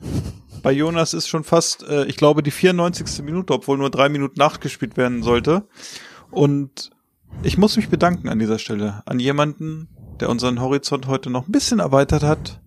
Bei 0.62 0.70
Jonas 0.70 1.12
ist 1.12 1.26
schon 1.26 1.42
fast, 1.42 1.82
äh, 1.82 2.04
ich 2.04 2.16
glaube, 2.16 2.44
die 2.44 2.52
94. 2.52 3.24
Minute, 3.24 3.52
obwohl 3.52 3.78
nur 3.78 3.90
drei 3.90 4.08
Minuten 4.08 4.38
nachgespielt 4.38 4.96
werden 4.96 5.24
sollte. 5.24 5.66
Und 6.30 6.90
ich 7.42 7.58
muss 7.58 7.76
mich 7.76 7.88
bedanken 7.88 8.28
an 8.28 8.38
dieser 8.38 8.58
Stelle 8.58 9.02
an 9.06 9.20
jemanden, 9.20 9.88
der 10.20 10.30
unseren 10.30 10.60
Horizont 10.60 11.06
heute 11.06 11.30
noch 11.30 11.46
ein 11.46 11.52
bisschen 11.52 11.78
erweitert 11.78 12.22
hat, 12.22 12.60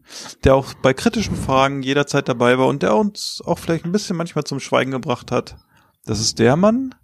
der 0.43 0.55
auch 0.55 0.73
bei 0.75 0.93
kritischen 0.93 1.35
Fragen 1.35 1.81
jederzeit 1.81 2.29
dabei 2.29 2.57
war 2.57 2.67
und 2.67 2.83
der 2.83 2.95
uns 2.95 3.41
auch 3.45 3.59
vielleicht 3.59 3.85
ein 3.85 3.91
bisschen 3.91 4.17
manchmal 4.17 4.43
zum 4.43 4.59
Schweigen 4.59 4.91
gebracht 4.91 5.31
hat. 5.31 5.57
Das 6.05 6.19
ist 6.19 6.39
der 6.39 6.55
Mann, 6.55 6.95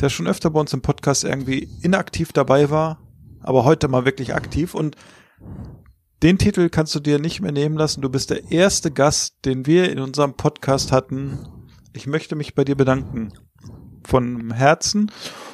der 0.00 0.08
schon 0.08 0.26
öfter 0.26 0.50
bei 0.50 0.60
uns 0.60 0.72
im 0.72 0.82
Podcast 0.82 1.24
irgendwie 1.24 1.68
inaktiv 1.82 2.32
dabei 2.32 2.70
war, 2.70 3.00
aber 3.40 3.64
heute 3.64 3.88
mal 3.88 4.04
wirklich 4.04 4.34
aktiv 4.34 4.74
und 4.74 4.96
den 6.22 6.38
Titel 6.38 6.70
kannst 6.70 6.94
du 6.94 7.00
dir 7.00 7.18
nicht 7.18 7.40
mehr 7.40 7.52
nehmen 7.52 7.76
lassen. 7.76 8.00
Du 8.00 8.08
bist 8.08 8.30
der 8.30 8.50
erste 8.50 8.90
Gast, 8.90 9.36
den 9.44 9.66
wir 9.66 9.90
in 9.90 10.00
unserem 10.00 10.34
Podcast 10.34 10.90
hatten. 10.90 11.46
Ich 11.92 12.06
möchte 12.06 12.36
mich 12.36 12.54
bei 12.54 12.64
dir 12.64 12.74
bedanken. 12.74 13.32
Von 14.04 14.52
Herzen. 14.52 15.10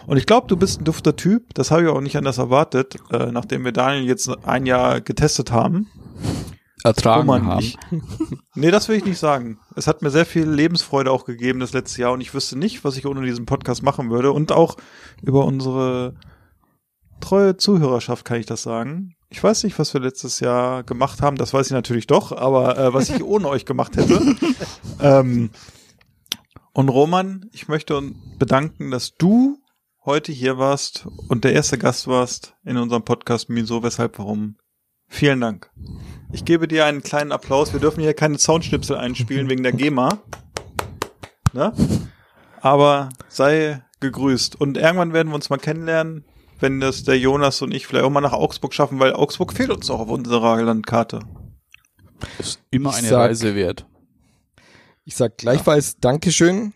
Und 0.07 0.17
ich 0.17 0.27
glaube, 0.27 0.47
du 0.49 0.57
bist 0.57 0.81
ein 0.81 0.85
dufter 0.85 1.15
Typ. 1.17 1.55
Das 1.55 1.71
habe 1.71 1.83
ich 1.83 1.89
auch 1.89 2.01
nicht 2.01 2.17
anders 2.17 2.39
erwartet, 2.39 2.97
äh, 3.11 3.31
nachdem 3.33 3.65
wir 3.65 3.73
Daniel 3.73 4.05
jetzt 4.07 4.29
ein 4.47 4.67
Jahr 4.67 5.01
getestet 5.01 5.53
haben. 5.53 5.89
Ertragen 6.85 7.21
Roman, 7.21 7.47
haben. 7.47 7.61
ich- 7.65 7.79
Nee, 8.57 8.73
das 8.73 8.89
will 8.89 8.97
ich 8.97 9.05
nicht 9.05 9.19
sagen. 9.19 9.59
Es 9.77 9.87
hat 9.87 10.03
mir 10.03 10.11
sehr 10.11 10.27
viel 10.27 10.49
Lebensfreude 10.49 11.11
auch 11.13 11.25
gegeben 11.25 11.61
das 11.61 11.73
letzte 11.73 12.01
Jahr 12.03 12.13
und 12.13 12.21
ich 12.21 12.35
wüsste 12.35 12.59
nicht, 12.59 12.85
was 12.85 12.97
ich 12.97 13.07
ohne 13.07 13.25
diesen 13.25 13.47
Podcast 13.47 13.83
machen 13.85 14.11
würde. 14.11 14.33
Und 14.33 14.51
auch 14.51 14.77
über 15.23 15.45
unsere 15.45 16.15
treue 17.21 17.57
Zuhörerschaft 17.57 18.25
kann 18.25 18.41
ich 18.41 18.47
das 18.47 18.63
sagen. 18.65 19.15
Ich 19.31 19.43
weiß 19.43 19.63
nicht, 19.65 19.79
was 19.79 19.95
wir 19.95 20.01
letztes 20.01 20.41
Jahr 20.41 20.83
gemacht 20.83 21.23
haben, 21.23 21.37
das 21.37 21.55
weiß 21.55 21.67
ich 21.69 21.73
natürlich 21.73 22.07
doch, 22.09 22.33
aber 22.33 22.77
äh, 22.77 22.93
was 22.93 23.09
ich 23.09 23.23
ohne 23.23 23.49
euch 23.49 23.65
gemacht 23.65 23.97
hätte. 23.97 24.37
ähm, 25.01 25.51
und 26.75 26.89
Roman, 26.89 27.47
ich 27.53 27.69
möchte 27.69 27.97
uns 27.97 28.15
bedanken, 28.39 28.91
dass 28.91 29.13
du 29.17 29.59
heute 30.05 30.33
hier 30.33 30.59
warst 30.59 31.07
und 31.29 31.45
der 31.45 31.53
erste 31.53 31.79
Gast 31.79 32.07
warst 32.07 32.55
in 32.65 32.77
unserem 32.77 33.05
Podcast 33.05 33.49
Miso, 33.49 33.83
weshalb, 33.83 34.19
warum. 34.19 34.57
Vielen 35.09 35.41
Dank. 35.41 35.71
Ich 36.33 36.45
gebe 36.45 36.67
dir 36.67 36.87
einen 36.87 37.03
kleinen 37.03 37.33
Applaus. 37.33 37.73
Wir 37.73 37.81
dürfen 37.81 38.01
hier 38.01 38.15
keine 38.15 38.39
Soundschnipsel 38.39 38.97
einspielen 38.97 39.49
wegen 39.49 39.63
der 39.63 39.73
GEMA. 39.73 40.09
Ne? 41.55 41.71
Aber 42.63 43.11
sei 43.29 43.85
gegrüßt. 44.01 44.59
Und 44.59 44.79
irgendwann 44.79 45.13
werden 45.13 45.29
wir 45.29 45.35
uns 45.35 45.51
mal 45.51 45.59
kennenlernen, 45.59 46.25
wenn 46.61 46.81
das 46.81 47.05
der 47.05 47.19
Jonas 47.19 47.61
und 47.61 47.75
ich 47.75 47.87
vielleicht 47.87 48.07
auch 48.07 48.11
mal 48.11 48.23
nach 48.23 48.33
Augsburg 48.33 48.73
schaffen, 48.73 48.99
weil 49.01 49.13
Augsburg 49.13 49.53
fehlt 49.53 49.69
uns 49.69 49.91
auch 49.91 50.01
auf 50.01 50.09
unserer 50.09 50.63
Landkarte. 50.63 51.19
Ist 52.39 52.63
immer 52.71 52.89
Ich 52.89 52.97
eine 53.01 53.09
sag- 53.09 53.29
Reise 53.29 53.55
wert. 53.55 53.85
Ich 55.05 55.15
sag 55.15 55.37
gleichfalls 55.37 55.99
Dankeschön 55.99 56.73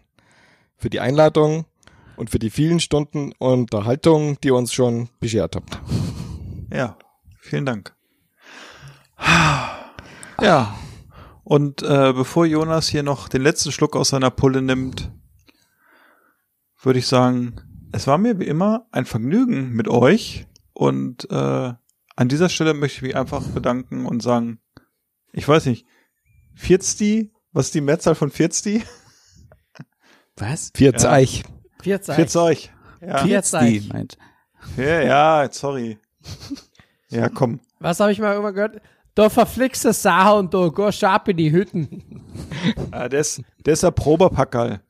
für 0.77 0.91
die 0.91 1.01
Einladung 1.01 1.65
und 2.17 2.31
für 2.31 2.39
die 2.39 2.51
vielen 2.51 2.81
Stunden 2.81 3.33
Unterhaltung, 3.39 4.41
die 4.41 4.49
ihr 4.49 4.55
uns 4.55 4.73
schon 4.73 5.09
beschert 5.21 5.57
habt. 5.57 5.81
Ja, 6.73 6.97
vielen 7.41 7.67
Dank. 7.67 7.95
Ja, 10.41 10.77
und 11.45 11.83
äh, 11.83 12.13
bevor 12.13 12.45
Jonas 12.45 12.89
hier 12.89 13.03
noch 13.03 13.29
den 13.29 13.43
letzten 13.43 13.73
Schluck 13.73 13.97
aus 13.97 14.11
seiner 14.11 14.31
Pulle 14.31 14.63
nimmt, 14.63 15.13
würde 16.83 16.99
ich 16.99 17.07
sagen, 17.07 17.57
es 17.93 18.07
war 18.07 18.19
mir 18.19 18.39
wie 18.39 18.47
immer 18.47 18.87
ein 18.91 19.07
Vergnügen 19.07 19.71
mit 19.73 19.89
euch 19.89 20.47
und 20.73 21.31
äh, 21.31 21.73
an 22.17 22.29
dieser 22.29 22.49
Stelle 22.49 22.75
möchte 22.75 22.97
ich 22.97 23.03
mich 23.03 23.17
einfach 23.17 23.47
bedanken 23.49 24.07
und 24.07 24.23
sagen, 24.23 24.61
ich 25.33 25.47
weiß 25.47 25.67
nicht, 25.67 25.87
Vierzti, 26.55 27.33
was 27.53 27.67
ist 27.67 27.75
die 27.75 27.81
Mehrzahl 27.81 28.15
von 28.15 28.31
Vierzti? 28.31 28.83
Was? 30.37 30.71
Vierz 30.75 31.05
Ja. 31.05 31.11
Eich. 31.79 31.85
Vierzeig. 31.85 32.17
Vierzeug. 32.17 32.71
Ja, 33.01 33.19
Vierzeig. 33.19 33.69
Die 33.69 33.89
meint. 33.93 34.19
ja, 34.77 35.01
ja, 35.43 35.49
sorry. 35.53 35.99
Ja, 37.09 37.29
komm. 37.29 37.61
Was 37.79 38.01
habe 38.01 38.13
ich 38.13 38.19
mal 38.19 38.37
immer 38.37 38.53
gehört? 38.53 38.81
Da 39.15 39.31
verflixte 39.31 39.93
Sache 39.93 40.35
und 40.35 40.53
du 40.53 40.71
gehst 40.73 41.03
ab 41.05 41.29
in 41.29 41.37
die 41.37 41.51
Hütten. 41.53 42.25
Ah, 42.91 43.09
der 43.09 43.21
ist, 43.21 43.43
der 43.65 43.73
ist 43.75 43.83
der 43.83 43.91
Proberpackerl 43.91 44.81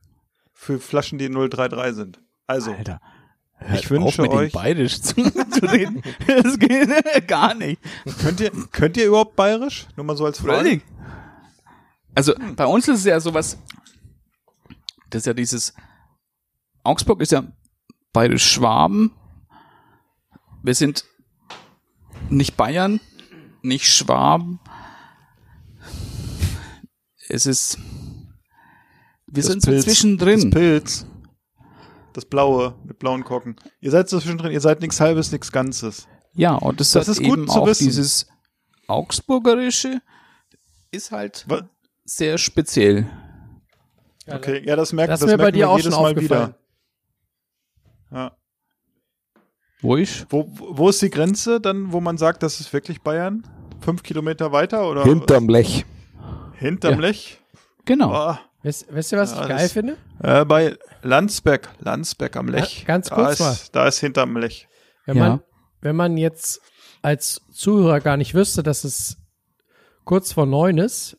für 0.52 0.80
Flaschen, 0.80 1.18
die 1.18 1.28
033 1.30 1.94
sind. 1.94 2.20
Also, 2.46 2.72
Alter. 2.72 3.00
ich 3.74 3.88
wünsche 3.90 4.22
auf 4.22 4.28
mit 4.28 4.30
euch, 4.30 4.52
Bayerisch 4.52 5.00
zu, 5.02 5.14
zu 5.14 5.66
reden. 5.66 6.02
Das 6.26 6.58
geht 6.58 6.88
gar 7.28 7.54
nicht. 7.54 7.80
könnt 8.20 8.40
ihr, 8.40 8.50
könnt 8.72 8.96
ihr 8.96 9.06
überhaupt 9.06 9.36
bayerisch? 9.36 9.86
Nur 9.96 10.06
mal 10.06 10.16
so 10.16 10.24
als 10.24 10.40
Frage. 10.40 10.80
Also 12.14 12.34
bei 12.56 12.64
uns 12.66 12.88
ist 12.88 13.00
es 13.00 13.04
ja 13.04 13.20
sowas, 13.20 13.58
das 15.10 15.20
ist 15.20 15.26
ja 15.26 15.34
dieses, 15.34 15.74
Augsburg 16.86 17.20
ist 17.20 17.32
ja 17.32 17.44
bayerisch 18.12 18.44
Schwaben. 18.50 19.12
Wir 20.62 20.74
sind 20.74 21.04
nicht 22.30 22.56
Bayern, 22.56 23.00
nicht 23.62 23.86
Schwaben. 23.92 24.58
Es 27.28 27.46
ist, 27.46 27.78
wir 29.26 29.42
Das 29.42 29.46
sind 29.46 29.62
so 29.62 29.70
Pilz, 29.70 29.84
zwischendrin. 29.84 30.50
Das 30.50 30.60
Pilz. 30.60 31.06
Das 32.12 32.24
Blaue 32.24 32.74
mit 32.84 32.98
blauen 32.98 33.24
Korken. 33.24 33.56
Ihr 33.80 33.90
seid 33.90 34.08
so 34.08 34.18
zwischendrin, 34.18 34.52
ihr 34.52 34.60
seid 34.60 34.80
nichts 34.80 35.00
Halbes, 35.00 35.32
nichts 35.32 35.52
Ganzes. 35.52 36.08
Ja, 36.34 36.54
und 36.54 36.80
das, 36.80 36.92
Das 36.92 37.08
ist 37.08 37.18
gut 37.22 37.26
eben 37.38 37.46
zu 37.48 37.60
auch 37.60 37.66
wissen. 37.66 37.84
dieses 37.84 38.26
Augsburgerische 38.86 40.00
ist 40.90 41.10
halt 41.12 41.44
Wa- 41.48 41.68
sehr 42.04 42.38
speziell. 42.38 43.06
Okay, 44.28 44.62
ja, 44.66 44.76
das 44.76 44.92
merkt 44.92 45.12
Das 45.12 45.20
ist 45.20 45.28
das 45.28 45.36
mir 45.36 45.42
bei 45.42 45.50
dir 45.50 45.68
auch 45.68 45.76
jedes 45.78 45.92
schon 45.92 46.02
Mal 46.02 46.10
aufgefallen. 46.12 46.48
wieder. 46.48 46.58
Ja. 48.10 48.36
Wo 49.82 49.96
ich? 49.96 50.24
Wo, 50.30 50.48
wo 50.48 50.88
ist 50.88 51.02
die 51.02 51.10
Grenze 51.10 51.60
dann, 51.60 51.92
wo 51.92 52.00
man 52.00 52.16
sagt, 52.16 52.42
das 52.42 52.60
ist 52.60 52.72
wirklich 52.72 53.02
Bayern? 53.02 53.46
Fünf 53.80 54.02
Kilometer 54.02 54.52
weiter 54.52 54.88
oder? 54.88 55.04
Hinterm 55.04 55.48
Lech. 55.48 55.84
Hinterm 56.54 56.94
Ja. 56.94 57.00
Lech? 57.00 57.40
Genau. 57.84 58.08
Boah. 58.08 58.40
Wisst, 58.62 58.86
wisst 58.90 59.12
ihr, 59.12 59.18
was 59.18 59.32
Ja, 59.32 59.42
ich 59.42 59.48
das- 59.48 59.56
geil 59.58 59.68
finde? 59.68 59.96
Äh, 60.22 60.44
bei 60.44 60.76
Landsberg, 61.02 61.68
Landsberg 61.78 62.34
am 62.36 62.48
Lech. 62.48 62.80
Ja, 62.80 62.86
ganz 62.86 63.08
da 63.10 63.14
kurz 63.14 63.32
ist, 63.34 63.40
mal. 63.40 63.56
Da 63.72 63.86
ist 63.86 64.00
hinterm 64.00 64.36
Lech. 64.38 64.66
Wenn, 65.04 65.16
Ja. 65.18 65.28
man, 65.28 65.40
wenn 65.82 65.94
man 65.94 66.16
jetzt 66.16 66.60
als 67.02 67.42
Zuhörer 67.52 68.00
gar 68.00 68.16
nicht 68.16 68.34
wüsste, 68.34 68.62
dass 68.62 68.82
es 68.82 69.18
kurz 70.04 70.32
vor 70.32 70.46
neun 70.46 70.78
ist. 70.78 71.16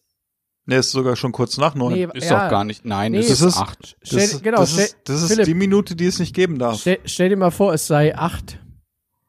Ne, 0.70 0.76
ist 0.76 0.92
sogar 0.92 1.16
schon 1.16 1.32
kurz 1.32 1.58
nach 1.58 1.76
neun. 1.76 1.94
Nee, 1.94 2.08
Ist 2.14 2.30
ja, 2.30 2.44
doch 2.44 2.52
gar 2.52 2.66
nicht. 2.66 2.84
Nein, 2.84 3.14
Nee, 3.14 3.20
es 3.20 3.30
ist, 3.30 3.42
ist- 3.42 3.58
acht. 3.58 3.96
Stell, 4.04 4.20
das, 4.20 4.42
genau, 4.42 4.58
das, 4.58 4.74
stell, 4.74 4.84
ist, 4.86 4.98
das 5.06 5.22
ist 5.22 5.28
Philipp, 5.32 5.46
die 5.46 5.54
Minute, 5.54 5.96
die 5.96 6.06
es 6.06 6.20
nicht 6.20 6.36
geben 6.36 6.60
darf. 6.60 6.80
stell, 6.82 7.00
stell 7.06 7.30
dir 7.30 7.38
mal 7.38 7.52
vor, 7.52 7.74
es 7.74 7.88
sei 7.88 8.16
acht. 8.18 8.60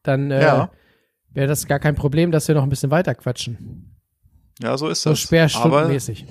Dann 0.03 0.31
äh, 0.33 0.43
Ja. 0.43 0.71
wäre 1.31 1.47
das 1.47 1.67
gar 1.69 1.79
kein 1.79 1.95
Problem, 1.95 2.33
dass 2.33 2.49
wir 2.49 2.57
noch 2.57 2.65
ein 2.65 2.69
bisschen 2.71 2.91
weiter 2.91 3.15
quatschen. 3.15 3.97
Ja, 4.61 4.77
so 4.77 4.89
ist 4.89 5.03
So 5.03 5.11
das. 5.11 5.21
Aber 5.21 5.27
sperrstundenmäßig. 5.27 6.27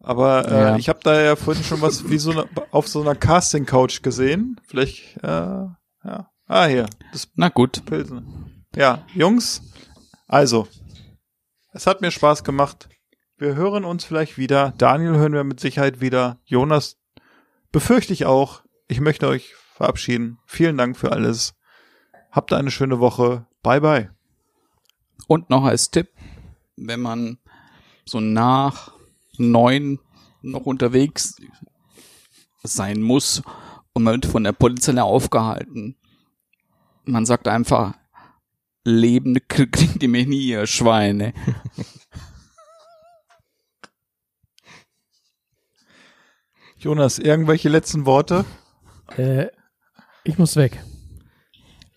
Aber 0.00 0.46
äh, 0.48 0.52
Ja. 0.60 0.76
ich 0.76 0.88
habe 0.90 1.00
da 1.02 1.18
ja 1.20 1.34
vorhin 1.36 1.64
schon 1.64 1.80
was 1.80 2.10
wie 2.10 2.18
so 2.18 2.30
eine, 2.32 2.44
auf 2.72 2.88
so 2.88 3.00
einer 3.00 3.14
Casting-Couch 3.14 4.02
gesehen. 4.02 4.60
Vielleicht, 4.66 5.16
äh, 5.22 5.26
ja. 5.28 6.30
Ah, 6.46 6.66
hier, 6.66 6.86
das 7.12 7.28
Na 7.36 7.48
gut. 7.48 7.84
Pilsen. 7.86 8.64
Ja, 8.76 9.06
Jungs, 9.14 9.62
also, 10.26 10.68
es 11.72 11.86
hat 11.86 12.02
mir 12.02 12.10
Spaß 12.10 12.44
gemacht. 12.44 12.88
Wir 13.40 13.54
hören 13.54 13.86
uns 13.86 14.04
vielleicht 14.04 14.36
wieder. 14.36 14.74
Daniel 14.76 15.14
hören 15.14 15.32
wir 15.32 15.44
mit 15.44 15.60
Sicherheit 15.60 16.02
wieder. 16.02 16.38
Jonas 16.44 16.98
befürchte 17.72 18.12
ich 18.12 18.26
auch. 18.26 18.62
Ich 18.86 19.00
möchte 19.00 19.26
euch 19.26 19.54
verabschieden. 19.54 20.38
Vielen 20.44 20.76
Dank 20.76 20.94
für 20.94 21.10
alles. 21.10 21.54
Habt 22.30 22.52
eine 22.52 22.70
schöne 22.70 23.00
Woche. 23.00 23.46
Bye 23.62 23.80
bye. 23.80 24.10
Und 25.26 25.48
noch 25.48 25.64
als 25.64 25.90
Tipp, 25.90 26.08
wenn 26.76 27.00
man 27.00 27.38
so 28.04 28.20
nach 28.20 28.92
neun 29.38 30.00
noch 30.42 30.66
unterwegs 30.66 31.36
sein 32.62 33.00
muss 33.00 33.42
und 33.94 34.02
man 34.02 34.16
wird 34.16 34.26
von 34.26 34.44
der 34.44 34.52
Polizei 34.52 35.00
aufgehalten, 35.00 35.96
man 37.04 37.24
sagt 37.24 37.48
einfach, 37.48 37.94
lebende 38.84 39.40
kriegt 39.40 40.02
ihr 40.02 40.10
mich 40.10 40.26
nie, 40.26 40.46
ihr 40.46 40.66
Schweine. 40.66 41.32
Jonas, 46.80 47.18
irgendwelche 47.18 47.68
letzten 47.68 48.06
Worte? 48.06 48.46
Äh, 49.16 49.48
ich 50.24 50.38
muss 50.38 50.56
weg. 50.56 50.82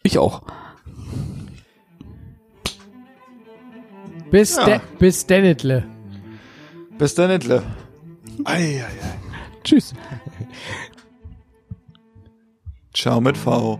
Ich 0.04 0.18
auch. 0.18 0.42
Bis, 4.30 4.58
Ja. 4.58 4.66
de 4.66 4.80
bis 5.00 5.26
Dennetle. 5.26 5.86
Bis. 6.98 7.64
Ei, 8.46 8.82
ei, 8.82 8.84
ei. 8.84 8.90
Tschüss. 9.64 9.94
Ciao 12.94 13.22
mit 13.22 13.38
V. 13.38 13.80